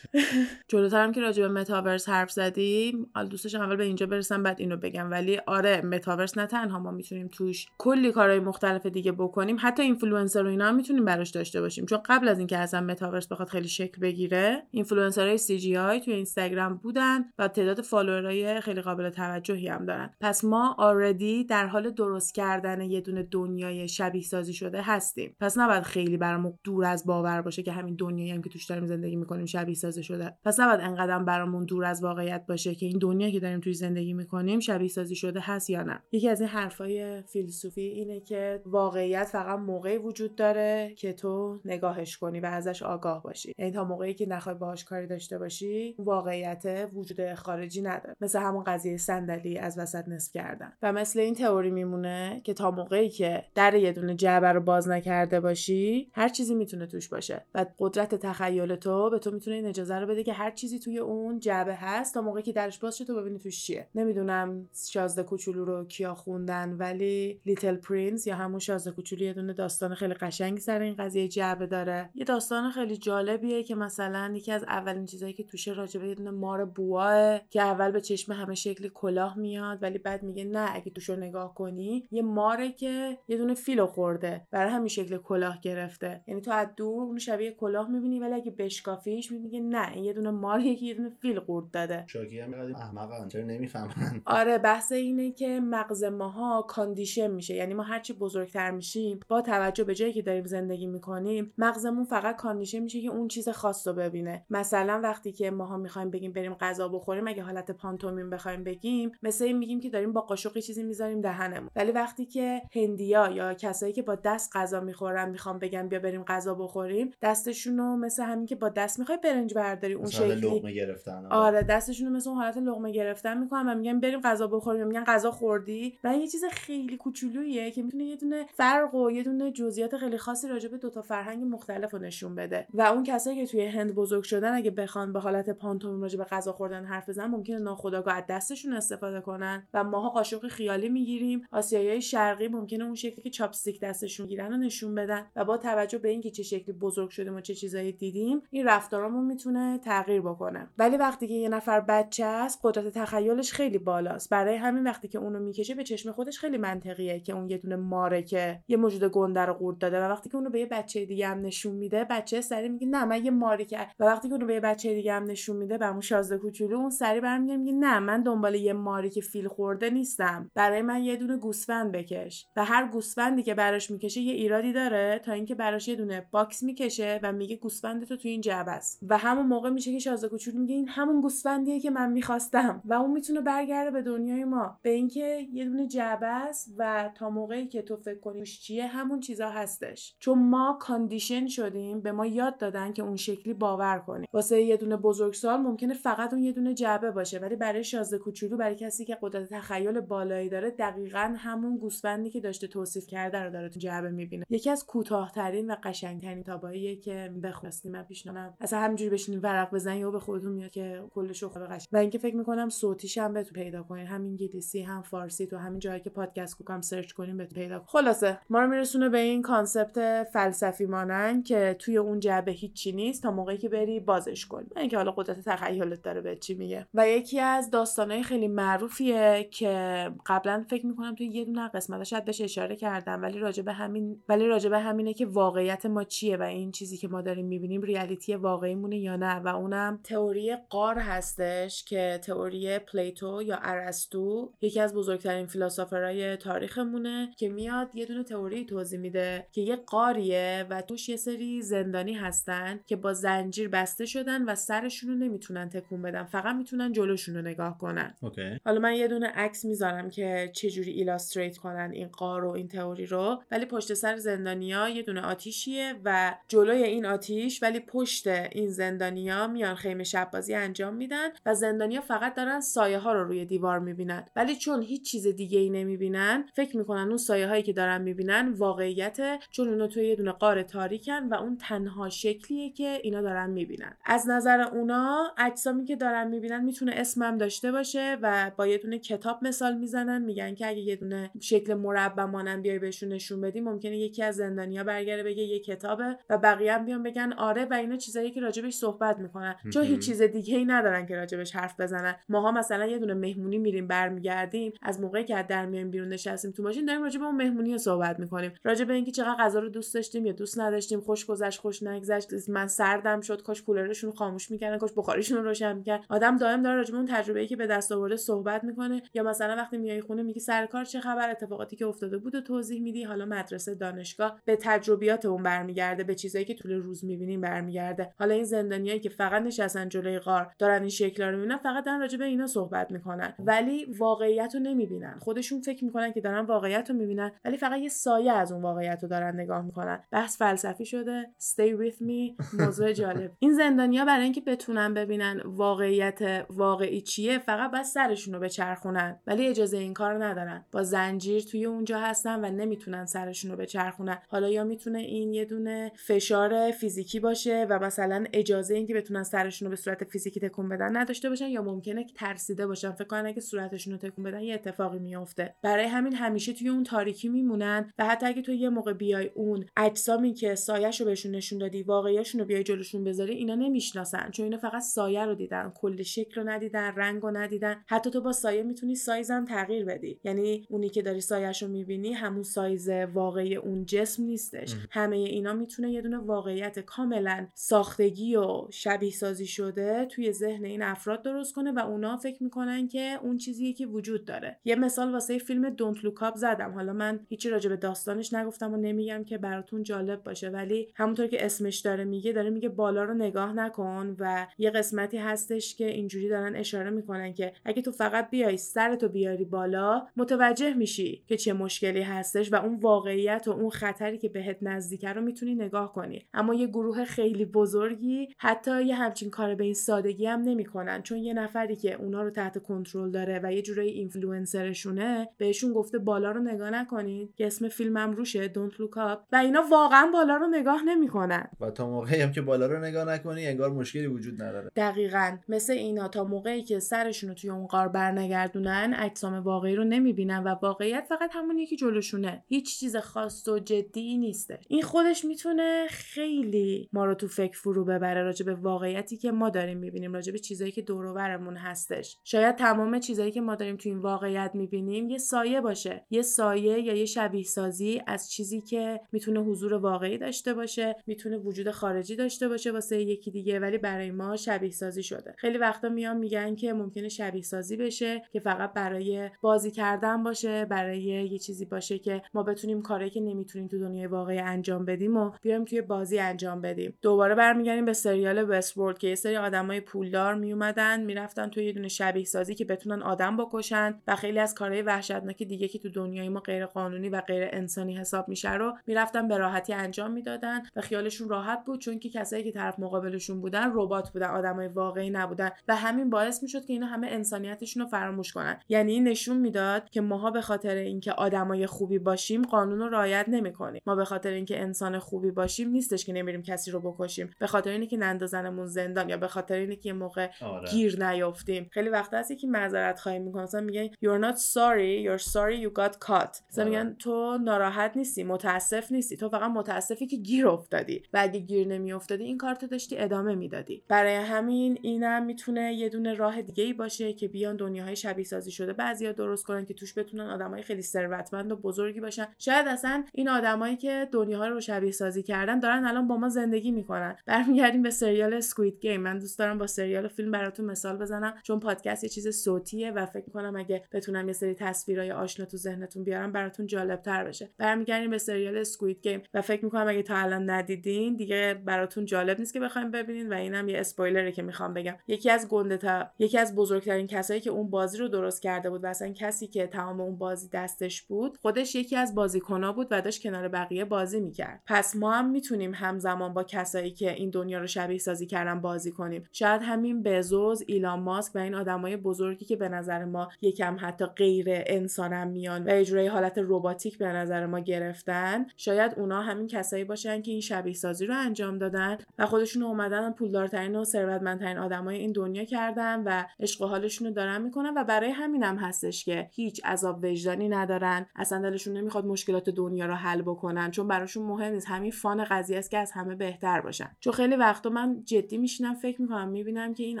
جلوتر 0.68 1.04
هم 1.04 1.12
که 1.12 1.20
راجع 1.20 1.42
به 1.42 1.48
متاورس 1.48 2.08
حرف 2.08 2.30
زدیم 2.30 3.10
حالا 3.14 3.28
دوست 3.28 3.54
اول 3.54 3.76
به 3.76 3.84
اینجا 3.84 4.06
برسم 4.06 4.42
بعد 4.42 4.60
اینو 4.60 4.76
بگم. 4.76 5.10
ولی 5.10 5.38
آره 5.46 5.82
متاورس 5.82 6.38
نه 6.38 6.46
تنها 6.46 6.78
ما 6.78 6.90
می‌تونیم 6.90 7.28
توش 7.28 7.66
کلی 7.78 8.12
کارهای 8.12 8.40
مختلف 8.40 8.86
دیگه 8.86 9.12
بکنیم 9.12 9.56
حتی 9.60 9.82
اینفلوئنسر 9.82 10.42
و 10.42 10.48
اینا 10.48 10.68
هم 10.68 10.74
می‌تونیم 10.74 11.04
براش 11.04 11.30
داشته 11.30 11.60
باشیم. 11.60 11.86
چون 11.86 11.98
قبل 12.04 12.28
از 12.28 12.38
اینکه 12.38 12.58
اصلا 12.58 12.80
متاورس 12.80 13.26
بخواد 13.26 13.48
خیلی 13.48 13.68
شکل 13.68 14.00
بگیره. 14.06 14.62
influencer 14.70 15.27
های 15.27 15.38
CGI 15.38 16.00
توی 16.00 16.14
اینستاگرام 16.14 16.74
بودن 16.74 17.24
و 17.38 17.48
تعداد 17.48 17.80
follower 17.80 18.51
ای 18.51 18.60
خیلی 18.60 18.80
قابل 18.80 19.10
توجهی 19.10 19.68
هم 19.68 19.86
دارن. 19.86 20.14
پس 20.20 20.44
ما 20.44 20.74
already 20.78 21.44
در 21.44 21.66
حال 21.66 21.90
درست 21.90 22.34
کردن 22.34 22.80
یه 22.80 23.00
دونه 23.00 23.22
دنیای 23.22 23.88
شبیه 23.88 24.22
سازی 24.22 24.52
شده 24.52 24.82
هستیم. 24.82 25.36
پس 25.40 25.58
نباید 25.58 25.82
خیلی 25.82 26.16
برامون 26.16 26.58
دور 26.64 26.84
از 26.84 27.06
باور 27.06 27.42
باشه 27.42 27.62
که 27.62 27.72
همین 27.72 27.94
دنیایی 27.94 28.30
هم 28.30 28.42
که 28.42 28.50
توش 28.50 28.64
داریم 28.64 28.86
زندگی 28.86 29.16
می‌کنیم 29.16 29.46
شبیه 29.46 29.74
سازی 29.74 30.02
شده. 30.02 30.36
پس 30.44 30.60
نباید 30.60 30.80
انقدر 30.80 31.18
برامون 31.18 31.64
دور 31.64 31.84
از 31.84 32.02
واقعیت 32.02 32.44
باشه 32.48 32.74
که 32.74 32.86
این 32.86 32.98
دنیایی 32.98 33.32
که 33.32 33.40
داریم 33.40 33.60
توی 33.60 33.72
زندگی 33.72 34.12
می‌کنیم 34.12 34.60
شبیه 34.60 34.88
سازی 34.88 35.14
شده 35.14 35.40
هست 35.42 35.70
یا 35.70 35.82
نه. 35.82 36.02
یکی 36.12 36.28
از 36.28 36.40
این 36.40 36.50
حرفای 36.50 37.22
فیلسوفی 37.22 37.80
اینه 37.80 38.20
که 38.20 38.62
واقعیت 38.66 39.24
فقط 39.24 39.58
موقعی 39.58 39.98
وجود 39.98 40.34
داره 40.34 40.94
که 40.96 41.12
تو 41.12 41.60
نگاهش 41.64 42.16
کنی 42.16 42.40
و 42.40 42.46
ازش 42.46 42.82
آگاه 42.82 43.22
باشی. 43.22 43.52
یعنی 43.58 43.70
تا 43.70 43.84
موقعی 43.96 44.14
که 44.14 44.26
نخوای 44.28 44.54
باهاش 44.54 44.84
کاری 44.84 45.06
داشته 45.06 45.38
باشی 45.38 45.94
واقعیت 45.98 46.88
وجود 46.92 47.34
خارجی 47.34 47.82
نداره. 47.82 48.16
مثل 48.20 48.38
همون 48.38 48.64
قضیه 48.64 48.96
صندلی 48.96 49.58
از 49.58 49.78
وسط 49.78 50.08
نصف 50.08 50.32
کردن. 50.32 50.72
و 50.82 50.92
مثل 50.92 51.20
این 51.20 51.34
تئوری 51.34 51.70
میمونه 51.70 52.40
که 52.44 52.54
تا 52.54 52.70
موقعی 52.70 53.08
که 53.08 53.44
در 53.54 53.74
یه 53.74 53.92
دونه 53.92 54.14
جعبه 54.14 54.52
رو 54.52 54.60
باز 54.60 54.88
نکرده 54.88 55.40
باشی 55.40 56.10
هر 56.12 56.28
چیزی 56.28 56.54
می‌تونه 56.54 56.86
توش 56.86 57.08
باشه. 57.08 57.44
و 57.54 57.66
قدرت 57.78 58.14
تخیل 58.14 58.76
تو 58.76 59.10
به 59.10 59.18
تو 59.18 59.30
می‌تونه 59.30 59.56
این 59.56 59.66
اجازه 59.66 59.94
رو 59.94 60.06
بده 60.06 60.24
که 60.24 60.32
هر 60.32 60.50
چیزی 60.50 60.78
توی 60.78 60.98
اون 60.98 61.38
جعبه 61.40 61.74
هست 61.74 62.14
تا 62.14 62.20
موقعی 62.20 62.42
که 62.42 62.52
درش 62.52 62.78
باز 62.78 62.98
تو 62.98 63.20
ببینی 63.20 63.38
توش 63.38 63.64
چیه. 63.64 63.86
نمی‌دونم 63.94 64.68
شازده 64.90 65.22
کوچولو 65.22 65.64
رو 65.64 65.84
کیا 65.84 66.14
خوندن 66.14 66.72
ولی 66.72 67.40
Little 67.46 67.76
Prince 67.76 68.26
یا 68.26 68.36
همون 68.36 68.58
شازده 68.58 68.90
کوچولو 68.90 69.22
یه 69.22 69.32
دونه 69.32 69.52
داستان 69.52 69.94
خیلی 69.94 70.14
قشنگی 70.14 70.60
سر 70.60 70.80
این 70.80 70.94
قضیه 70.94 71.28
جعبه 71.28 71.66
داره. 71.66 72.10
یه 72.14 72.24
داستان 72.24 72.70
خیلی 72.70 72.96
جالبیه 72.96 73.62
که 73.62 73.74
مثلا 73.86 74.32
یکی 74.34 74.52
از 74.52 74.64
اولین 74.64 75.06
چیزایی 75.06 75.32
که 75.32 75.44
توشه 75.44 75.72
راجبه 75.72 76.08
یه 76.08 76.14
دونه 76.14 76.30
مار 76.30 76.64
بواه 76.64 77.40
که 77.50 77.62
اول 77.62 77.90
به 77.90 78.00
چشم 78.00 78.32
همه 78.32 78.54
شکلی 78.54 78.90
کلاه 78.94 79.38
میاد 79.38 79.82
ولی 79.82 79.98
بعد 79.98 80.22
میگه 80.22 80.44
نه 80.44 80.68
اگه 80.74 80.90
توشو 80.90 81.16
نگاه 81.16 81.54
کنی 81.54 82.08
یه 82.10 82.22
ماره 82.22 82.72
که 82.72 83.18
یه 83.28 83.36
دونه 83.36 83.54
فیلو 83.54 83.86
خورده 83.86 84.46
برای 84.50 84.72
همین 84.72 84.88
شکل 84.88 85.16
کلاه 85.16 85.60
گرفته. 85.60 86.24
یعنی 86.26 86.40
تو 86.40 86.50
از 86.50 86.68
دور 86.76 87.02
اون 87.02 87.18
شبیه 87.18 87.50
کلاه 87.50 87.90
می‌بینی 87.90 88.20
ولی 88.20 88.34
اگه 88.34 88.50
بشکافیش 88.50 89.32
میگه 89.32 89.60
نه 89.60 89.92
این 89.92 90.04
یه 90.04 90.12
دونه 90.12 90.30
ماریه 90.30 90.76
که 90.76 90.86
یه 90.86 90.94
دونه 90.94 91.08
فیل 91.08 91.40
قورت 91.40 91.72
داده. 91.72 92.04
شاکی 92.06 92.40
هم 92.40 92.54
احمقن 92.54 93.28
چرا 93.28 93.44
نمی‌فهمن؟ 93.44 94.22
آره 94.40 94.58
بحث 94.58 94.92
اینه 94.92 95.32
که 95.32 95.60
مغز 95.60 96.04
ماها 96.04 96.62
condition 96.62 97.30
میشه. 97.30 97.54
یعنی 97.54 97.74
ما 97.74 97.82
هرچی 97.82 98.12
بزرگتر 98.12 98.70
میشیم 98.70 99.20
با 99.28 99.42
توجه 99.42 99.84
به 99.84 99.94
جایی 99.94 100.12
که 100.12 100.22
داریم 100.22 100.44
زندگی 100.44 100.86
می‌کنیم 100.86 101.52
مغزمون 101.58 102.04
فقط 102.04 102.36
condition 102.36 102.78
میشه 102.78 103.00
که 103.00 103.08
اون 103.08 103.28
چیز 103.28 103.48
خاص 103.48 103.75
رو 103.84 103.92
ببینه. 103.92 104.44
مثلا 104.50 105.00
وقتی 105.02 105.32
که 105.32 105.50
ماها 105.50 105.76
می‌خوایم 105.76 106.10
بگیم 106.10 106.32
بریم 106.32 106.54
غذا 106.54 106.88
بخوریم 106.88 107.28
اگه 107.28 107.42
حالت 107.42 107.70
پانتومیم 107.70 108.30
بخوایم 108.30 108.64
بگیم 108.64 109.12
مثل 109.22 109.44
این 109.44 109.58
میگیم 109.58 109.80
که 109.80 109.90
داریم 109.90 110.12
با 110.12 110.20
قاشقی 110.20 110.62
چیزی 110.62 110.82
می‌ذاریم 110.82 111.20
دهنمون. 111.20 111.70
ولی 111.76 111.92
وقتی 111.92 112.26
که 112.26 112.62
هندیا 112.74 113.30
یا 113.30 113.54
کسایی 113.54 113.92
که 113.92 114.02
با 114.02 114.14
دست 114.14 114.56
غذا 114.56 114.80
می‌خورن 114.80 115.30
می‌خوام 115.30 115.58
بگم 115.58 115.88
بیا 115.88 115.98
بریم 115.98 116.24
غذا 116.24 116.54
بخوریم 116.54 117.10
دستشون 117.22 117.78
رو 117.78 117.96
مثل 117.96 118.22
همین 118.22 118.46
که 118.46 118.56
با 118.56 118.68
دست 118.68 118.98
می‌خوای 118.98 119.18
برنج 119.24 119.54
برداری 119.54 119.94
اون 119.94 120.06
شکلی. 120.06 120.34
لقمه 120.34 120.72
گرفتن 120.72 121.26
آره, 121.26 121.56
آره، 121.56 121.62
دستشون 121.62 122.12
مثل 122.12 122.30
اون 122.30 122.38
حالت 122.38 122.56
لقمه 122.56 122.92
گرفتن 122.92 123.38
می‌کنن 123.38 123.68
و 123.68 123.74
میگن 123.74 124.00
بریم 124.00 124.20
غذا 124.20 124.46
بخوریم 124.46 124.86
میگن 124.86 125.04
غذا 125.04 125.30
خوردی. 125.30 125.98
و 126.04 126.16
یه 126.16 126.26
چیز 126.26 126.44
خیلی 126.52 126.96
کوچولوییه 126.96 127.70
که 127.70 127.82
می‌تونه 127.82 128.04
یه 128.04 128.16
دونه 128.16 128.46
فرق 128.54 128.94
و 128.94 129.10
یه 129.10 129.22
دونه 129.22 129.52
جزئیات 129.52 129.96
خیلی 129.96 130.18
خاصی 130.18 130.48
راجع 130.48 130.68
به 130.68 130.76
دو 130.76 130.90
تا 130.90 131.02
فرهنگ 131.02 131.44
مختلف 131.44 131.94
رو 131.94 131.98
نشون 131.98 132.34
بده. 132.34 132.66
و 132.74 132.82
اون 132.82 133.04
کسایی 133.04 133.36
که 133.36 133.46
توی 133.46 133.65
هند 133.68 133.94
بزرگ 133.94 134.22
شدن 134.22 134.54
اگه 134.54 134.70
بخوان 134.70 135.12
به 135.12 135.20
حالت 135.20 135.50
پانتوم 135.50 136.02
راجع 136.02 136.18
به 136.18 136.24
غذا 136.24 136.52
خوردن 136.52 136.84
حرف 136.84 137.08
بزنن 137.08 137.26
ممکنه 137.26 137.58
ناخودآگاه 137.58 138.14
از 138.14 138.24
دستشون 138.28 138.72
استفاده 138.72 139.20
کنن. 139.20 139.66
و 139.74 139.84
ماها 139.84 140.08
قاشق 140.08 140.48
خیالی 140.48 140.88
می‌گیریم 140.88 141.42
آسیایی 141.52 142.02
شرقی 142.02 142.48
ممکنه 142.48 142.84
اون 142.84 142.94
شکلی 142.94 143.22
که 143.22 143.30
چاپستیک 143.30 143.80
دستشون 143.80 144.26
گیرن 144.26 144.50
رو 144.50 144.56
نشون 144.56 144.94
بدن. 144.94 145.26
و 145.36 145.44
با 145.44 145.56
توجه 145.56 145.98
به 145.98 146.08
اینکه 146.08 146.30
چه 146.30 146.42
شکلی 146.42 146.72
بزرگ 146.72 147.10
شدیم 147.10 147.36
و 147.36 147.40
چه 147.40 147.54
چیزایی 147.54 147.92
دیدیم 147.92 148.42
این 148.50 148.66
رفتارمون 148.66 149.24
می‌تونه 149.24 149.78
تغییر 149.78 150.20
بکنه. 150.20 150.68
ولی 150.78 150.96
وقتی 150.96 151.28
که 151.28 151.34
یه 151.34 151.48
نفر 151.48 151.80
بچه 151.80 152.24
است 152.24 152.60
قدرت 152.62 152.88
تخیلش 152.98 153.52
خیلی 153.52 153.78
بالاست. 153.78 154.30
برای 154.30 154.56
همین 154.56 154.84
وقتی 154.84 155.08
که 155.08 155.18
اونو 155.18 155.38
می‌کشه 155.38 155.74
به 155.74 155.84
چشم 155.84 156.12
خودش 156.12 156.38
خیلی 156.38 156.58
منطقیه 156.58 157.20
که 157.20 157.32
اون 157.32 157.50
یه 157.50 157.58
دونه 157.58 157.76
ماره 157.76 158.22
که 158.22 158.60
یه 158.68 158.76
موجود 158.76 159.04
گنده 159.04 159.40
رو 159.40 159.54
قورت 159.54 159.78
داده 159.78 160.00
و 160.00 160.10
وقتی 160.10 160.28
که 160.28 160.36
اونو 160.36 160.50
به 160.50 160.60
یه 160.60 160.66
بچه 160.66 161.04
دیگه 161.04 161.28
هم 161.28 161.40
نشون 161.40 161.74
میده 161.74 162.04
بچه 162.10 162.40
سری 162.40 162.68
میگه 162.68 162.86
نه 162.86 163.04
من 163.04 163.24
یه 163.24 163.30
ماری 163.56 163.64
که 163.64 163.88
و 163.98 164.04
وقتی 164.04 164.28
که 164.28 164.34
اونو 164.34 164.46
به 164.46 164.54
یه 164.54 164.60
بچه 164.60 164.94
دیگه 164.94 165.12
هم 165.12 165.24
نشون 165.24 165.56
میده 165.56 165.78
به 165.78 165.88
اون 165.88 166.00
شازده 166.00 166.38
کوچولو 166.38 166.76
اون 166.76 166.90
سری 166.90 167.20
برمیگه 167.20 167.56
میگه 167.56 167.72
نه 167.72 167.98
من 167.98 168.22
دنبال 168.22 168.54
یه 168.54 168.72
ماری 168.72 169.10
که 169.10 169.20
فیل 169.20 169.48
خورده 169.48 169.90
نیستم. 169.90 170.50
برای 170.54 170.82
من 170.82 171.02
یه 171.02 171.16
دونه 171.16 171.36
گوسفند 171.36 171.92
بکش. 171.92 172.46
و 172.56 172.64
هر 172.64 172.88
گوسفندی 172.88 173.42
که 173.42 173.54
براش 173.54 173.90
می‌کشه 173.90 174.20
یه 174.20 174.34
ایرادی 174.34 174.72
داره 174.72 175.20
تا 175.24 175.32
اینکه 175.32 175.54
براش 175.54 175.88
یه 175.88 175.94
دونه 175.94 176.26
box 176.30 176.62
می‌کشه 176.62 177.20
و 177.22 177.32
میگه 177.32 177.56
گوسفند 177.56 178.04
تو 178.04 178.16
توی 178.16 178.30
این 178.30 178.40
جعبه 178.40 178.70
است. 178.70 179.00
و 179.08 179.18
همون 179.18 179.46
موقع 179.46 179.70
میشه 179.70 179.92
که 179.92 179.98
شازده 179.98 180.28
کوچولو 180.28 180.58
میگه 180.58 180.74
این 180.74 180.88
همون 180.88 181.20
گوسفندیه 181.20 181.80
که 181.80 181.90
من 181.90 182.12
می‌خواستم. 182.12 182.82
و 182.84 182.94
اون 182.94 183.10
می‌تونه 183.10 183.40
برگرده 183.40 183.90
به 183.90 184.02
دنیای 184.02 184.44
ما. 184.44 184.78
به 184.82 184.90
اینکه 184.90 185.46
یه 185.52 185.64
دونه 185.64 185.86
جعبه 185.86 186.26
است 186.26 186.74
و 186.78 187.10
تا 187.14 187.30
موقعی 187.30 187.66
که 187.66 187.82
تو 187.82 187.96
فکر 187.96 188.20
کنی 188.20 188.46
چیه 188.46 188.86
همون 188.86 189.20
چیزا 189.20 189.50
هستش. 189.50 190.16
چون 190.18 190.38
ما 190.38 190.78
condition 190.80 191.46
شدیم 191.46 192.00
به 192.00 192.12
ما 192.12 192.26
یاد 192.26 192.58
دادن 192.58 192.92
که 192.92 193.02
اون 193.02 193.16
شکلی 193.46 193.54
باور 193.54 193.98
کنیم 193.98 194.28
واسه 194.32 194.60
یه 194.60 194.76
دونه 194.76 194.96
بزرگسال 194.96 195.60
ممکنه 195.60 195.94
فقط 195.94 196.32
اون 196.32 196.42
یه 196.42 196.52
دونه 196.52 196.74
جعبه 196.74 197.10
باشه 197.10 197.38
ولی 197.38 197.56
برای 197.56 197.84
شازده 197.84 198.18
کوچولو 198.18 198.56
برای 198.56 198.74
کسی 198.74 199.04
که 199.04 199.18
قدرت 199.22 199.48
تخیل 199.48 200.00
بالایی 200.00 200.48
داره 200.48 200.70
دقیقا 200.70 201.34
همون 201.38 201.76
گوسفندی 201.76 202.30
که 202.30 202.40
داشته 202.40 202.66
توصیف 202.66 203.06
کرده 203.06 203.42
رو 203.42 203.50
داره 203.50 203.68
تو 203.68 203.78
جعبه 203.80 204.10
می‌بینه. 204.10 204.46
یکی 204.50 204.70
از 204.70 204.86
کوتاهترین 204.86 205.70
و 205.70 205.76
قشنگترین 205.82 206.42
کتاباییه 206.42 206.96
که 206.96 207.32
بخواستیم 207.42 207.92
من 207.92 208.02
پیشنهادم 208.02 208.54
اصلا 208.60 208.78
همینجوری 208.78 209.10
بشینیم 209.10 209.40
ورق 209.42 209.74
بزنی 209.74 210.04
و 210.04 210.10
به 210.10 210.18
خودتون 210.18 210.52
میاد 210.52 210.70
که 210.70 211.02
کلش 211.14 211.42
رو 211.42 211.48
قشنگ. 211.48 211.88
و 211.92 211.96
اینکه 211.96 212.18
فکر 212.18 212.36
می‌کنم 212.36 212.68
صوتیش 212.68 213.18
هم 213.18 213.32
بهتون 213.32 213.62
پیدا 213.62 213.82
کنین. 213.82 214.06
هم 214.06 214.22
انگلیسی 214.22 214.82
هم 214.82 215.02
فارسی 215.02 215.46
تو 215.46 215.56
همین 215.56 215.78
جایی 215.78 216.00
که 216.00 216.10
پادکست 216.10 216.58
کوکام 216.58 216.80
سرچ 216.80 217.12
کنیم 217.12 217.36
بهتون 217.36 217.54
پیدا 217.54 217.78
کنین. 217.78 217.86
خلاصه 217.88 218.38
ما 218.50 218.60
رو 218.60 218.70
میرسونه 218.70 219.08
به 219.08 219.18
این 219.18 219.42
concept 219.42 220.22
فلسفی 220.22 220.86
مانن 220.86 221.42
که 221.42 221.76
توی 221.78 221.96
اون 221.96 222.20
جعبه 222.20 222.52
هیچی 222.52 222.92
نیست. 222.92 223.25
موقعی 223.30 223.58
که 223.58 223.68
بری 223.68 224.00
بازش 224.00 224.46
کنی 224.46 224.66
اینکه 224.76 224.96
حالا 224.96 225.10
قدرت 225.10 225.40
تخیلت 225.40 226.02
داره 226.02 226.20
به 226.20 226.36
چی 226.36 226.54
میگه. 226.54 226.86
و 226.94 227.08
یکی 227.08 227.40
از 227.40 227.70
داستانهای 227.70 228.22
خیلی 228.22 228.48
معروفیه 228.48 229.48
که 229.50 230.10
قبلا 230.26 230.64
فکر 230.70 230.86
می‌کنم 230.86 231.14
توی 231.14 231.26
یه 231.26 231.44
دونه 231.44 231.68
قسمت 231.68 232.02
شاید 232.02 232.24
بهش 232.24 232.40
اشاره 232.40 232.76
کردم 232.76 233.22
ولی 233.22 233.38
راجع 233.38 233.62
به 233.62 233.72
همین 233.72 234.22
ولی 234.28 234.46
راجع 234.46 234.70
به 234.70 234.78
همینه 234.78 235.14
که 235.14 235.26
واقعیت 235.26 235.86
ما 235.86 236.04
چیه 236.04 236.36
و 236.36 236.42
این 236.42 236.72
چیزی 236.72 236.96
که 236.96 237.08
ما 237.08 237.22
داریم 237.22 237.46
می‌بینیم 237.46 237.82
reality 237.82 238.34
واقعیمونه 238.34 238.98
یا 238.98 239.16
نه. 239.16 239.36
و 239.40 239.48
اونم 239.48 240.00
تئوری 240.04 240.56
غار 240.70 240.98
هستش 240.98 241.84
که 241.84 242.20
تئوری 242.24 242.78
Plato 242.78 243.42
یا 243.42 243.58
ارسطو 243.62 244.52
یکی 244.60 244.80
از 244.80 244.94
بزرگترین 244.94 245.46
فیلسوفرای 245.46 246.36
تاریخمونه 246.36 247.30
که 247.38 247.48
میاد 247.48 247.94
یه 247.94 248.06
دونه 248.06 248.22
تئوری 248.22 248.64
توضیح 248.64 248.98
میده 248.98 249.46
که 249.52 249.60
یه 249.60 249.76
غاریه 249.76 250.66
و 250.70 250.82
توش 250.82 251.08
یه 251.08 251.16
سری 251.16 251.62
زندانی 251.62 252.12
هستن 252.12 252.80
که 252.86 252.96
با 252.96 253.12
زنجیر 253.20 253.68
بسته 253.68 254.06
شدن 254.06 254.42
و 254.42 254.54
سرشون 254.54 255.10
رو 255.10 255.16
نمی‌تونن 255.16 255.68
تکون 255.68 256.02
بدن. 256.02 256.24
فقط 256.24 256.56
می‌تونن 256.56 256.92
جلوشون 256.92 257.34
رو 257.34 257.42
نگاه 257.42 257.78
کنن. 257.78 258.14
okay. 258.24 258.60
حالا 258.64 258.80
من 258.80 258.94
یه 258.94 259.08
دونه 259.08 259.26
عکس 259.26 259.64
می‌ذارم 259.64 260.10
که 260.10 260.50
چجوری 260.54 260.90
illustrate 260.90 261.56
کنن 261.56 261.90
این 261.92 262.08
غار 262.08 262.44
و 262.44 262.50
این 262.50 262.68
تئوری 262.68 263.06
رو. 263.06 263.42
ولی 263.50 263.64
پشت 263.64 263.94
سر 263.94 264.16
زندانیا 264.16 264.88
یه 264.88 265.02
دونه 265.02 265.20
آتیشیه 265.20 265.94
و 266.04 266.34
جلوی 266.48 266.82
این 266.82 267.06
آتیش 267.06 267.62
ولی 267.62 267.80
پشت 267.80 268.26
این 268.26 268.70
زندانیا 268.70 269.46
میان 269.46 269.74
خیمه 269.74 270.04
شب 270.04 270.30
بازی 270.32 270.54
انجام 270.54 270.94
میدن 270.94 271.28
و 271.46 271.54
زندانیا 271.54 272.00
فقط 272.00 272.34
دارن 272.34 272.60
سایه 272.60 272.98
ها 272.98 273.12
رو 273.12 273.24
روی 273.24 273.44
دیوار 273.44 273.78
می‌بینن. 273.78 274.26
ولی 274.36 274.56
چون 274.56 274.82
هیچ 274.82 275.10
چیز 275.10 275.26
دیگه 275.26 275.58
ای 275.58 275.70
نمی‌بینن 275.70 276.44
فکر 276.54 276.76
می‌کنن 276.76 277.08
اون 277.08 277.16
سایه 277.16 277.48
هایی 277.48 277.62
که 277.62 277.72
دارن 277.72 278.02
می‌بینن 278.02 278.52
واقعیت 278.52 279.40
چون 279.50 279.68
اونا 279.68 279.86
توی 279.86 280.06
یه 280.06 280.16
دونه 280.16 280.32
قار 280.32 280.62
تاریکن 280.62 281.28
و 281.28 281.34
اون 281.34 281.56
تنها 281.56 282.08
شکلیه 282.08 282.72
که 282.72 283.00
اینا 283.06 283.22
دارن 283.22 283.50
می‌بینن. 283.50 283.96
از 284.04 284.28
نظر 284.28 284.60
اونا 284.60 285.34
اجسامی 285.38 285.84
که 285.84 285.96
دارن 285.96 286.28
می‌بینن 286.28 286.64
می‌تونه 286.64 286.92
اسمم 286.94 287.38
داشته 287.38 287.72
باشه 287.72 288.18
و 288.22 288.50
با 288.56 288.66
یه 288.66 288.78
دونه 288.78 288.98
کتاب 288.98 289.38
مثال 289.42 289.78
می‌زنن 289.78 290.22
میگن 290.22 290.54
که 290.54 290.66
اگه 290.68 290.80
یه 290.80 290.96
دونه 290.96 291.30
شکل 291.40 291.74
مربع 291.74 292.24
مانند 292.24 292.62
بیای 292.62 292.78
بهشون 292.78 293.08
نشون 293.08 293.40
بدی 293.40 293.60
ممکنه 293.60 293.98
یکی 293.98 294.22
از 294.22 294.36
زندانیا 294.36 294.84
برگره 294.84 295.22
بگه 295.22 295.42
یه 295.42 295.60
کتابه 295.60 296.16
و 296.30 296.38
بقیه 296.38 296.74
هم 296.74 296.84
بیان 296.84 297.02
بگن 297.02 297.32
آره 297.32 297.64
و 297.64 297.74
اینا 297.74 297.96
چیزایی 297.96 298.30
که 298.30 298.40
راجبش 298.40 298.74
صحبت 298.74 299.18
می‌کنن. 299.18 299.54
چون 299.72 299.84
هیچ 299.84 300.06
چیز 300.06 300.22
دیگه 300.22 300.56
ای 300.56 300.64
ندارن 300.64 301.06
که 301.06 301.16
راجبش 301.16 301.56
حرف 301.56 301.80
بزنن. 301.80 302.14
ماها 302.28 302.52
مثلا 302.52 302.86
یه 302.86 302.98
دونه 302.98 303.14
مهمونی 303.14 303.58
میریم 303.58 303.86
برمیگردیم 303.86 304.72
از 304.82 305.00
موقعی 305.00 305.24
که 305.24 305.36
از 305.36 305.46
در 305.46 305.66
میایم 305.66 305.90
بیرون 305.90 306.08
نشستیم 306.08 306.50
تو 306.50 306.62
ماشین 306.62 306.84
داریم 306.84 307.02
راجب 307.02 307.22
اون 307.22 307.34
مهمونی 307.34 307.78
صحبت 307.78 308.18
می‌کنیم. 308.18 308.52
راجب 308.64 308.90
اینکه 308.90 309.10
چقدر 309.10 309.36
غذا 309.44 309.60
رو 309.60 309.68
دوست 309.68 309.94
داشتیم 309.94 310.26
یا 310.26 310.32
دوست 310.32 310.60
نداشتیم 310.60 311.00
خوش 311.00 311.26
گذشت 311.26 311.60
خوش 311.60 311.82
نگذشت 311.82 312.48
من 312.48 312.66
سردم 312.96 313.20
شد 313.20 313.42
کاش 313.42 313.62
کولرشون 313.62 314.12
خاموش 314.12 314.50
می‌کردن 314.50 314.78
کاش 314.78 314.90
بخاریشون 314.96 315.38
رو 315.38 315.44
روشن 315.44 315.76
می‌کرد 315.76 316.04
آدم 316.08 316.36
دائم 316.36 316.62
داره 316.62 316.76
راجب 316.76 316.94
اون 316.94 317.06
تجربه‌ای 317.06 317.46
که 317.46 317.56
به 317.56 317.66
دست 317.66 317.92
آورده 317.92 318.16
صحبت 318.16 318.64
می‌کنه. 318.64 319.02
یا 319.14 319.22
مثلا 319.22 319.56
وقتی 319.56 319.78
میای 319.78 320.00
خونه 320.00 320.22
میگی 320.22 320.40
سر 320.40 320.66
کار 320.66 320.84
چه 320.84 321.00
خبر 321.00 321.30
اتفاقاتی 321.30 321.76
که 321.76 321.86
افتاده 321.86 322.18
بود 322.18 322.34
و 322.34 322.40
توضیح 322.40 322.82
میدی. 322.82 323.04
حالا 323.04 323.24
مدرسه 323.24 323.74
دانشگاه 323.74 324.40
به 324.44 324.56
تجربیات 324.60 325.24
اون 325.24 325.42
برمیگرده 325.42 326.04
به 326.04 326.14
چیزایی 326.14 326.44
که 326.44 326.54
طول 326.54 326.72
روز 326.72 327.04
می‌بینیم 327.04 327.40
برمیگرده. 327.40 328.12
حالا 328.18 328.34
این 328.34 328.44
زندانیایی 328.44 329.00
که 329.00 329.08
فقط 329.08 329.42
نشستن 329.42 329.88
جلوی 329.88 330.18
غار 330.18 330.54
دارن 330.58 330.80
این 330.80 330.90
شکلا 330.90 331.30
رو 331.30 331.36
می‌بینن 331.36 331.56
فقط 331.56 331.84
دارن 331.84 332.00
راجع 332.00 332.18
به 332.18 332.24
اینا 332.24 332.46
صحبت 332.46 332.90
می‌کنن. 332.90 333.34
ولی 333.38 333.84
واقعیت 333.84 334.54
رو 334.54 334.60
نمی‌بینن. 334.60 335.18
خودشون 335.18 335.60
فکر 335.60 335.84
می‌کنن 335.84 336.12
که 336.12 336.20
دارن 336.20 336.46
واقعیت 336.46 336.90
رو 336.90 336.96
می‌بینن 336.96 337.32
ولی 337.44 337.56
فقط 337.56 337.80
یه 337.80 337.88
سایه 337.88 338.32
از 338.32 338.52
اون 338.52 338.62
واقعیت 338.62 338.98
رو 339.02 339.08
دارن 339.08 339.40
نگاه 339.40 339.62
می‌کنن. 339.64 340.02
بحث 340.10 340.38
فلسفی 340.38 340.84
شده. 340.84 341.30
Stay 341.40 341.80
with 341.80 342.02
me. 342.02 342.44
موضوع 342.60 342.85
جالب. 342.92 343.32
این 343.38 343.54
زندانیا 343.54 344.04
برای 344.04 344.24
اینکه 344.24 344.40
بتونن 344.40 344.94
ببینن 344.94 345.40
واقعیت 345.44 346.46
واقعی 346.50 347.00
چیه 347.00 347.38
فقط 347.38 347.70
بس 347.70 347.94
سرشون 347.94 348.34
رو 348.34 348.40
بچرخونن 348.40 349.20
ولی 349.26 349.46
اجازه 349.46 349.76
این 349.76 349.94
کار 349.94 350.24
ندارن. 350.24 350.64
با 350.72 350.82
زنجیر 350.82 351.42
توی 351.42 351.64
اونجا 351.64 351.98
هستن 351.98 352.44
و 352.44 352.50
نمی‌تونن 352.50 353.06
سرشون 353.06 353.50
رو 353.50 353.56
بچرخونن. 353.56 354.18
حالا 354.28 354.48
یا 354.48 354.64
می‌تونه 354.64 354.98
این 354.98 355.34
یه 355.34 355.44
دونه 355.44 355.92
فشار 355.94 356.70
فیزیکی 356.70 357.20
باشه 357.20 357.66
و 357.70 357.78
مثلا 357.78 358.24
اجازه 358.32 358.74
اینکه 358.74 358.94
بتونن 358.94 359.22
سرشون 359.22 359.66
رو 359.66 359.70
به 359.70 359.76
صورت 359.76 360.04
فیزیکی 360.04 360.40
تکون 360.40 360.68
بدن 360.68 360.96
نداشته 360.96 361.28
باشن 361.28 361.48
یا 361.48 361.62
ممکنه 361.62 362.04
که 362.04 362.14
ترسیده 362.14 362.66
باشن. 362.66 362.92
فکر 362.92 363.04
کنن 363.04 363.26
اگه 363.26 363.40
صورتشون 363.40 363.92
رو 363.92 363.98
تکون 363.98 364.24
بدن 364.24 364.40
یه 364.40 364.54
اتفاقی 364.54 364.98
میافته. 364.98 365.54
برای 365.62 365.84
همین 365.84 366.14
همیشه 366.14 366.52
توی 366.52 366.68
اون 366.68 366.84
تاریکی 366.84 367.28
میمونن 367.28 367.92
و 367.98 368.06
حتی 368.06 368.26
اگه 368.26 368.42
تو 368.42 368.52
یه 368.52 368.68
موقع 368.68 368.92
بیای 368.92 369.30
اون 369.34 369.64
اجسامی 369.76 370.34
که 370.34 370.54
سایه‌شو 370.54 371.04
بهشون 371.04 371.34
نشون 371.34 371.58
دادی 371.58 371.82
واقعیشون 371.82 372.40
رو 372.40 372.46
بیای 372.46 372.64
جلوشون 372.76 373.04
بذاری 373.04 373.34
اینا 373.34 373.54
نمی‌شناسن. 373.54 374.30
چون 374.30 374.44
اینا 374.44 374.56
فقط 374.56 374.82
سایه 374.82 375.24
رو 375.24 375.34
دیدن 375.34 375.72
کل 375.74 376.02
شکل 376.02 376.40
رو 376.40 376.48
ندیدن 376.48 376.92
رنگ 376.96 377.22
رو 377.22 377.30
ندیدن. 377.30 377.76
حتی 377.86 378.10
تو 378.10 378.20
با 378.20 378.32
سایه 378.32 378.62
می‌تونی 378.62 378.94
سایزم 378.94 379.44
تغییر 379.44 379.84
بدی. 379.84 380.20
یعنی 380.24 380.66
اونی 380.70 380.88
که 380.88 381.02
داری 381.02 381.20
سایهش 381.20 381.62
رو 381.62 381.68
می‌بینی 381.68 382.12
همون 382.12 382.42
سایز 382.42 382.88
واقعی 382.88 383.56
اون 383.56 383.84
جسم 383.86 384.22
نیستش. 384.22 384.74
همه 384.90 385.16
اینا 385.16 385.52
می‌تونه 385.52 385.90
یه 385.90 386.00
دونه 386.00 386.18
واقعیت 386.18 386.78
کاملا 386.78 387.46
ساختگی 387.54 388.36
و 388.36 388.66
شبیه 388.70 389.10
سازی 389.10 389.46
شده 389.46 390.04
توی 390.04 390.32
ذهن 390.32 390.64
این 390.64 390.82
افراد 390.82 391.22
درست 391.22 391.54
کنه 391.54 391.72
و 391.72 391.78
اونا 391.78 392.16
فکر 392.16 392.42
می‌کنن 392.42 392.88
که 392.88 393.18
اون 393.22 393.36
چیزیه 393.36 393.72
که 393.72 393.86
وجود 393.86 394.24
داره. 394.24 394.58
یه 394.64 394.76
مثال 394.76 395.12
واسه 395.12 395.38
فیلم 395.38 395.70
Don't 395.70 396.04
Look 396.04 396.25
Up 396.25 396.36
زدم. 396.36 396.72
حالا 396.72 396.92
من 396.92 397.20
هیچی 397.28 397.50
راجع 397.50 397.68
به 397.68 397.76
داستانش 397.76 398.34
نگفتم 398.34 398.74
و 398.74 398.76
نمیگم 398.76 399.24
که 399.24 399.38
براتون 399.38 399.82
جالب 399.82 400.22
باشه 400.22 400.48
ولی 400.48 400.88
همونطور 400.94 401.26
که 401.26 401.44
اسمش 401.44 401.78
داره 401.78 402.04
میگه 402.04 402.32
داره 402.32 402.50
میگه 402.50 402.65
بالا 402.68 403.04
رو 403.04 403.14
نگاه 403.14 403.52
نکن 403.52 404.16
و 404.18 404.46
یه 404.58 404.70
قسمتی 404.70 405.16
هستش 405.16 405.74
که 405.74 405.86
اینجوری 405.86 406.28
دارن 406.28 406.56
اشاره 406.56 406.90
می‌کنن 406.90 407.34
که 407.34 407.52
اگه 407.64 407.82
تو 407.82 407.92
فقط 407.92 408.30
بیای 408.30 408.56
سرتو 408.56 409.08
بیاری 409.08 409.44
بالا 409.44 410.06
متوجه 410.16 410.74
میشی 410.74 411.24
که 411.26 411.36
چه 411.36 411.52
مشکلی 411.52 412.02
هستش 412.02 412.52
و 412.52 412.56
اون 412.56 412.76
واقعیت 412.76 413.44
و 413.46 413.50
اون 413.50 413.70
خطری 413.70 414.18
که 414.18 414.28
بهت 414.28 414.56
نزدیکه 414.62 415.08
رو 415.08 415.20
می‌تونی 415.20 415.54
نگاه 415.54 415.92
کنی. 415.92 416.26
اما 416.34 416.54
یه 416.54 416.66
گروه 416.66 417.04
خیلی 417.04 417.44
بزرگی 417.44 418.28
حتی 418.38 418.84
یه 418.84 418.94
همچین 418.94 419.30
کار 419.30 419.54
به 419.54 419.64
این 419.64 419.74
سادگی 419.74 420.26
هم 420.26 420.40
نمی‌کنن. 420.40 421.02
چون 421.02 421.18
یه 421.18 421.34
نفری 421.34 421.76
که 421.76 421.94
اونا 421.94 422.22
رو 422.22 422.30
تحت 422.30 422.62
کنترل 422.62 423.10
داره 423.10 423.40
و 423.42 423.52
یه 423.52 423.62
جورایی 423.62 423.90
اینفلوئنسرشونه 423.90 425.28
بهشون 425.38 425.72
گفته 425.72 425.98
بالا 425.98 426.30
رو 426.30 426.40
نگاه 426.40 426.70
نکنید. 426.70 427.34
که 427.36 427.46
اسم 427.46 427.68
فیلمم 427.68 428.12
روشه 428.12 428.48
دونت 428.48 428.80
لوک 428.80 428.98
اپ 428.98 429.20
و 429.32 429.36
اینا 429.36 429.62
واقعا 429.70 430.10
بالا 430.12 430.36
رو 430.36 430.46
نگاه 430.46 430.82
نمی‌کنن. 430.84 431.48
و 431.60 431.70
تا 431.70 431.90
موقعی 431.90 432.20
هم 432.20 432.32
که 432.32 432.40
رو 432.64 432.80
نگاه 432.80 433.04
نکنی 433.04 433.46
انگار 433.46 433.70
مشکلی 433.70 434.06
وجود 434.06 434.42
نداره. 434.42 434.70
دقیقا. 434.76 435.36
مثل 435.48 435.72
اینا 435.72 436.08
تا 436.08 436.24
موقعی 436.24 436.62
که 436.62 436.78
سرشون 436.78 437.28
رو 437.28 437.34
توی 437.34 437.50
اون 437.50 437.66
قار 437.66 437.88
برنگردونن 437.88 438.94
اجسام 438.98 439.34
واقعی 439.34 439.76
رو 439.76 439.84
نمی‌بینن 439.84 440.44
و 440.44 440.48
واقعیت 440.62 441.06
فقط 441.08 441.30
همون 441.32 441.58
یکی 441.58 441.76
جلوشونه. 441.76 442.44
هیچ 442.48 442.78
چیز 442.78 442.96
خاص 442.96 443.48
و 443.48 443.58
جدی 443.58 444.18
نیسته 444.18 444.58
این 444.68 444.82
خودش 444.82 445.24
می‌تونه 445.24 445.86
خیلی 445.90 446.88
ما 446.92 447.04
رو 447.04 447.14
تو 447.14 447.28
فکر 447.28 447.58
فرو 447.58 447.84
ببره 447.84 448.22
راجع 448.22 448.46
به 448.46 448.54
واقعیتی 448.54 449.16
که 449.16 449.32
ما 449.32 449.50
داریم 449.50 449.78
می‌بینیم 449.78 450.12
راجع 450.12 450.32
به 450.32 450.38
چیزایی 450.38 450.72
که 450.72 450.82
دور 450.82 451.04
و 451.04 451.18
هستش. 451.56 452.16
شاید 452.24 452.56
تمام 452.56 452.98
چیزایی 452.98 453.30
که 453.30 453.40
ما 453.40 453.54
داریم 453.54 453.76
تو 453.76 453.88
این 453.88 453.98
واقعیت 453.98 454.50
می‌بینیم 454.54 455.10
یه 455.10 455.18
سایه 455.18 455.60
باشه. 455.60 456.04
یه 456.10 456.22
سایه 456.22 456.80
یا 456.80 456.94
یه 456.94 457.04
شبیه 457.04 457.42
سازی 457.42 458.02
از 458.06 458.30
چیزی 458.30 458.60
که 458.60 459.00
می‌تونه 459.12 459.40
حضور 459.40 459.74
واقعی 459.74 460.18
داشته 460.18 460.54
باشه 460.54 460.96
می‌تونه 461.06 461.36
وجود 461.38 461.70
خارجی 461.70 462.16
داشته 462.16 462.35
باشه 462.42 462.72
واسه 462.72 463.02
یکی 463.02 463.30
دیگه 463.30 463.60
ولی 463.60 463.78
برای 463.78 464.10
ما 464.10 464.36
شبیه 464.36 464.70
سازی 464.70 465.02
شده. 465.02 465.34
خیلی 465.38 465.58
وقتا 465.58 465.88
میان 465.88 466.16
میگن 466.16 466.54
که 466.54 466.72
ممکنه 466.72 467.08
شبیه 467.08 467.42
سازی 467.42 467.76
بشه 467.76 468.22
که 468.32 468.40
فقط 468.40 468.72
برای 468.72 469.30
بازی 469.40 469.70
کردن 469.70 470.22
باشه 470.22 470.64
برای 470.64 471.02
یه 471.02 471.38
چیزی 471.38 471.64
باشه 471.64 471.98
که 471.98 472.22
ما 472.34 472.42
بتونیم 472.42 472.82
کاری 472.82 473.10
که 473.10 473.20
نمی‌تونیم 473.20 473.68
تو 473.68 473.78
دنیای 473.78 474.06
واقعی 474.06 474.38
انجام 474.38 474.84
بدیم 474.84 475.16
و 475.16 475.30
بیایم 475.42 475.64
توی 475.64 475.80
بازی 475.80 476.18
انجام 476.18 476.60
بدیم. 476.60 476.98
دوباره 477.02 477.34
برمیگردیم 477.34 477.84
به 477.84 477.92
سریال 477.92 478.50
وستورد 478.50 478.98
که 478.98 479.08
یه 479.08 479.14
سری 479.14 479.36
آدمای 479.36 479.80
پولدار 479.80 480.34
میومدن 480.34 481.04
می‌رفتن 481.04 481.48
توی 481.48 481.64
یه 481.64 481.72
دونه 481.72 481.88
شبیه 481.88 482.24
سازی 482.24 482.54
که 482.54 482.64
بتونن 482.64 483.02
آدم 483.02 483.36
بکشن 483.36 483.94
و 484.06 484.16
خیلی 484.16 484.38
از 484.38 484.54
کارهای 484.54 484.82
وحشتناک 484.82 485.42
دیگه 485.42 485.68
که 485.68 485.78
تو 485.78 485.88
دنیای 485.88 486.28
ما 486.28 486.40
غیر 486.40 486.66
قانونی 486.66 487.08
و 487.08 487.20
غیر 487.20 487.48
انسانی 487.52 487.96
حساب 487.96 488.28
میشه 488.28 488.52
رو 488.54 488.72
می‌رفتن 488.86 489.28
به 489.28 489.36
راحتی 489.36 489.72
انجام 489.72 490.10
می‌دادن 490.10 490.62
و 490.76 490.80
خیالشون 490.80 491.28
راحت 491.28 491.64
بود 491.64 491.80
چون 491.80 491.98
که 491.98 492.08
کسایی 492.26 492.44
که 492.44 492.52
طرف 492.52 492.78
مقابلشون 492.78 493.40
بودن 493.40 493.70
ربات 493.74 494.10
بودن 494.10 494.26
آدمای 494.26 494.68
واقعی 494.68 495.10
نبودن 495.10 495.50
و 495.68 495.76
همین 495.76 496.10
باعث 496.10 496.42
می‌شد 496.42 496.64
که 496.64 496.72
اینا 496.72 496.86
همه 496.86 497.06
انسانیتشون 497.06 497.82
رو 497.82 497.88
فراموش 497.88 498.32
کنن. 498.32 498.60
یعنی 498.68 499.00
نشون 499.00 499.36
می‌داد 499.36 499.90
که 499.90 500.00
ماها 500.00 500.30
به 500.30 500.40
خاطر 500.40 500.74
اینکه 500.74 501.12
آدمای 501.12 501.66
خوبی 501.66 501.98
باشیم 501.98 502.42
قانون 502.42 502.78
رو 502.78 502.88
رعایت 502.88 503.24
نمی‌کنیم. 503.28 503.82
ما 503.86 503.94
به 503.94 504.04
خاطر 504.04 504.30
اینکه 504.30 504.60
انسان 504.60 504.98
خوبی 504.98 505.30
باشیم 505.30 505.68
نیستش 505.68 506.04
که 506.04 506.12
نمیریم 506.12 506.42
کسی 506.42 506.70
رو 506.70 506.80
بکشیم. 506.80 507.30
به 507.38 507.46
خاطر 507.46 507.70
اینکه 507.70 507.86
که 507.86 507.96
نندازنمون 507.96 508.66
زندان 508.66 509.08
یا 509.08 509.16
به 509.16 509.28
خاطر 509.28 509.54
اینکه 509.54 509.88
یه 509.88 509.92
موقع 509.92 510.30
آره. 510.42 510.68
گیر 510.68 511.10
نیافتیم. 511.10 511.68
خیلی 511.72 511.88
وقت 511.88 512.14
هست 512.14 512.32
که 512.38 512.46
معذرت 512.46 513.00
خواهی 513.00 513.18
می‌کنن 513.18 513.42
مثلا 513.42 513.60
میگن 513.60 513.86
you're 513.86 514.22
not 514.22 514.36
sorry 514.36 515.06
you're 515.06 515.24
sorry 515.24 515.66
you 515.66 515.82
got 515.82 516.08
caught. 516.08 516.42
مثلا 516.50 516.64
آره. 516.64 516.64
میگن 516.64 516.96
تو 516.98 517.38
ناراحت 517.38 517.96
نیستی 517.96 518.24
متاسف 518.24 518.92
نیستی. 518.92 519.16
تو 519.16 519.28
فقط 519.28 519.50
متاسفی 519.50 520.06
که 520.06 520.16
گیر 520.16 520.48
افتادی. 520.48 521.02
و 521.12 521.18
اگه 521.22 521.40
گیر 521.40 521.68
نمیافتادی 521.68 522.15
این 522.24 522.38
کارتو 522.38 522.66
داشتی 522.66 522.98
ادامه 522.98 523.34
می‌دادی. 523.34 523.82
برای 523.88 524.14
همین 524.14 524.78
اینم 524.82 525.24
می‌تونه 525.24 525.74
یه 525.74 525.88
دونه 525.88 526.14
راه 526.14 526.42
دیگه 526.42 526.64
ای 526.64 526.72
باشه 526.72 527.12
که 527.12 527.28
بیان 527.28 527.56
دنیاهای 527.56 527.96
شبیه 527.96 528.24
سازی 528.24 528.50
شده. 528.50 528.72
بعضیا 528.72 529.12
درست 529.12 529.44
کنن 529.44 529.64
که 529.64 529.74
توش 529.74 529.98
بتونن 529.98 530.30
آدمای 530.30 530.62
خیلی 530.62 530.82
ثروتمند 530.82 531.52
و 531.52 531.56
بزرگی 531.56 532.00
باشن. 532.00 532.26
شاید 532.38 532.68
اصلا 532.68 533.04
این 533.12 533.28
آدمایی 533.28 533.76
که 533.76 534.08
دنیاها 534.12 534.48
رو 534.48 534.60
شبیه 534.60 534.90
سازی 534.90 535.22
کردن 535.22 535.60
دارن 535.60 535.84
الان 535.84 536.08
با 536.08 536.16
ما 536.16 536.28
زندگی 536.28 536.70
می‌کنن. 536.70 537.16
برمیگردیم 537.26 537.82
به 537.82 537.90
سریال 537.90 538.40
سکوید 538.40 538.80
گیم 538.80 539.00
من 539.00 539.18
دوست 539.18 539.38
دارم 539.38 539.58
با 539.58 539.66
سریال 539.66 540.04
و 540.04 540.08
فیلم 540.08 540.30
براتون 540.30 540.66
مثال 540.66 540.96
بزنم. 540.96 541.34
چون 541.42 541.60
پادکست 541.60 542.04
یه 542.04 542.10
چیز 542.10 542.28
صوتیه 542.28 542.90
و 542.90 543.06
فکر 543.06 543.30
کنم 543.30 543.56
اگه 543.56 543.84
بتونم 543.92 544.26
یه 544.26 544.32
سری 544.32 544.54
تصویرای 544.54 545.12
آشنا 545.12 545.46
تو 545.46 545.56
ذهنتون 545.56 546.04
بیارم 546.04 546.32
براتون 546.32 546.66
جالب 546.66 547.02
تر 547.02 547.24
بشه. 547.24 547.50
برمیگردیم 547.58 548.10
به 548.10 548.18
سریال 548.18 548.62
سکوید 548.62 549.00
گیم 549.02 549.22
و 549.34 549.42
فکر 549.42 549.64
می‌کنم 549.64 549.88
اگه 549.88 550.02
تا 550.02 550.16
الان 550.16 550.50
ندیدین 550.50 551.16
دیگه 551.16 551.62
براتون 551.64 552.04
جالب 552.06 552.38
نیست 552.38 552.52
که 552.52 552.60
بخوایم 552.60 552.90
ببینین 552.90 553.32
و 553.32 553.36
اینم 553.36 553.68
یه 553.68 553.80
اسپویلره 553.80 554.32
که 554.32 554.42
می‌خوام 554.42 554.74
بگم. 554.74 554.94
یکی 555.08 555.30
از 555.30 555.48
گنده 555.48 555.76
تا 555.76 556.06
یکی 556.18 556.38
از 556.38 556.54
بزرگترین 556.54 557.06
کسایی 557.06 557.40
که 557.40 557.50
اون 557.50 557.70
بازی 557.70 557.98
رو 557.98 558.08
درست 558.08 558.42
کرده 558.42 558.70
بود 558.70 558.84
و 558.84 558.86
اصلا 558.86 559.12
کسی 559.12 559.46
که 559.46 559.66
تمام 559.66 560.00
اون 560.00 560.16
بازی 560.18 560.48
دستش 560.52 561.02
بود 561.02 561.38
خودش 561.42 561.74
یکی 561.74 561.96
از 561.96 562.14
بازیکنها 562.14 562.72
بود 562.72 562.86
و 562.90 563.00
داشت 563.00 563.22
کنار 563.22 563.48
بقیه 563.48 563.84
بازی 563.84 564.20
می‌کرد. 564.20 564.62
پس 564.66 564.96
ما 564.96 565.12
هم 565.12 565.30
می‌تونیم 565.30 565.74
همزمان 565.74 566.34
با 566.34 566.44
کسایی 566.44 566.90
که 566.90 567.12
این 567.12 567.30
دنیا 567.30 567.58
رو 567.58 567.66
شبیه 567.66 567.98
سازی 567.98 568.26
کردن 568.26 568.60
بازی 568.60 568.92
کنیم. 568.92 569.28
شاید 569.32 569.62
همین 569.62 570.02
بزوز 570.02 570.64
ایلان 570.66 571.00
ماسک 571.00 571.36
و 571.36 571.38
این 571.38 571.54
آدمای 571.54 571.96
بزرگی 571.96 572.44
که 572.44 572.56
به 572.56 572.68
نظر 572.68 573.04
ما 573.04 573.28
یکم 573.42 573.76
حتی 573.80 574.06
غیر 574.06 574.46
انسانم 574.48 575.28
میان 575.28 575.64
و 575.64 575.68
اجرای 575.70 576.06
حالت 576.06 576.34
رباتیک 576.36 576.98
به 576.98 577.06
نظر 577.06 577.46
ما 577.46 577.58
گرفتن 577.60 578.46
شاید 578.56 578.94
اونا 578.96 579.22
همین 579.22 579.46
کسایی 579.46 579.84
باشن 579.84 580.22
که 580.22 580.30
این 580.30 580.40
شبیه 580.40 580.74
سازی 580.74 581.06
رو 581.06 581.14
انجام 581.18 581.58
دادن 581.58 581.95
کردن 581.96 582.14
و 582.18 582.26
خودشون 582.26 582.62
اومدن 582.62 583.12
پولدارترین 583.12 583.76
و 583.76 583.84
ثروتمندترین 583.84 584.58
آدمای 584.58 584.96
این 584.96 585.12
دنیا 585.12 585.44
کردن 585.44 586.02
و 586.06 586.24
عشق 586.40 586.62
و 586.62 586.66
حالشون 586.66 587.06
رو 587.08 587.12
دارن 587.14 587.42
می‌کنن 587.42 587.72
و 587.76 587.84
برای 587.84 588.10
همینم 588.10 588.46
هم 588.46 588.56
هستش 588.56 589.04
که 589.04 589.28
هیچ 589.32 589.64
عذاب 589.64 590.04
وجدانی 590.04 590.48
ندارن. 590.48 591.06
اصلا 591.16 591.42
دلشون 591.42 591.76
نمی‌خواد 591.76 592.06
مشکلات 592.06 592.50
دنیا 592.50 592.86
رو 592.86 592.94
حل 592.94 593.22
بکنن 593.22 593.70
چون 593.70 593.88
براشون 593.88 594.26
مهم 594.26 594.52
نیست. 594.52 594.66
همین 594.68 594.90
فان 594.90 595.24
قضیه 595.24 595.58
است 595.58 595.70
که 595.70 595.78
از 595.78 595.92
همه 595.92 596.14
بهتر 596.14 596.60
باشن. 596.60 596.90
چون 597.00 597.12
خیلی 597.12 597.36
وقتا 597.36 597.70
من 597.70 598.02
جدی 598.04 598.38
میشینم 598.38 598.74
فکر 598.74 599.02
می‌کنم 599.02 599.28
می‌بینم 599.28 599.74
که 599.74 599.84
این 599.84 600.00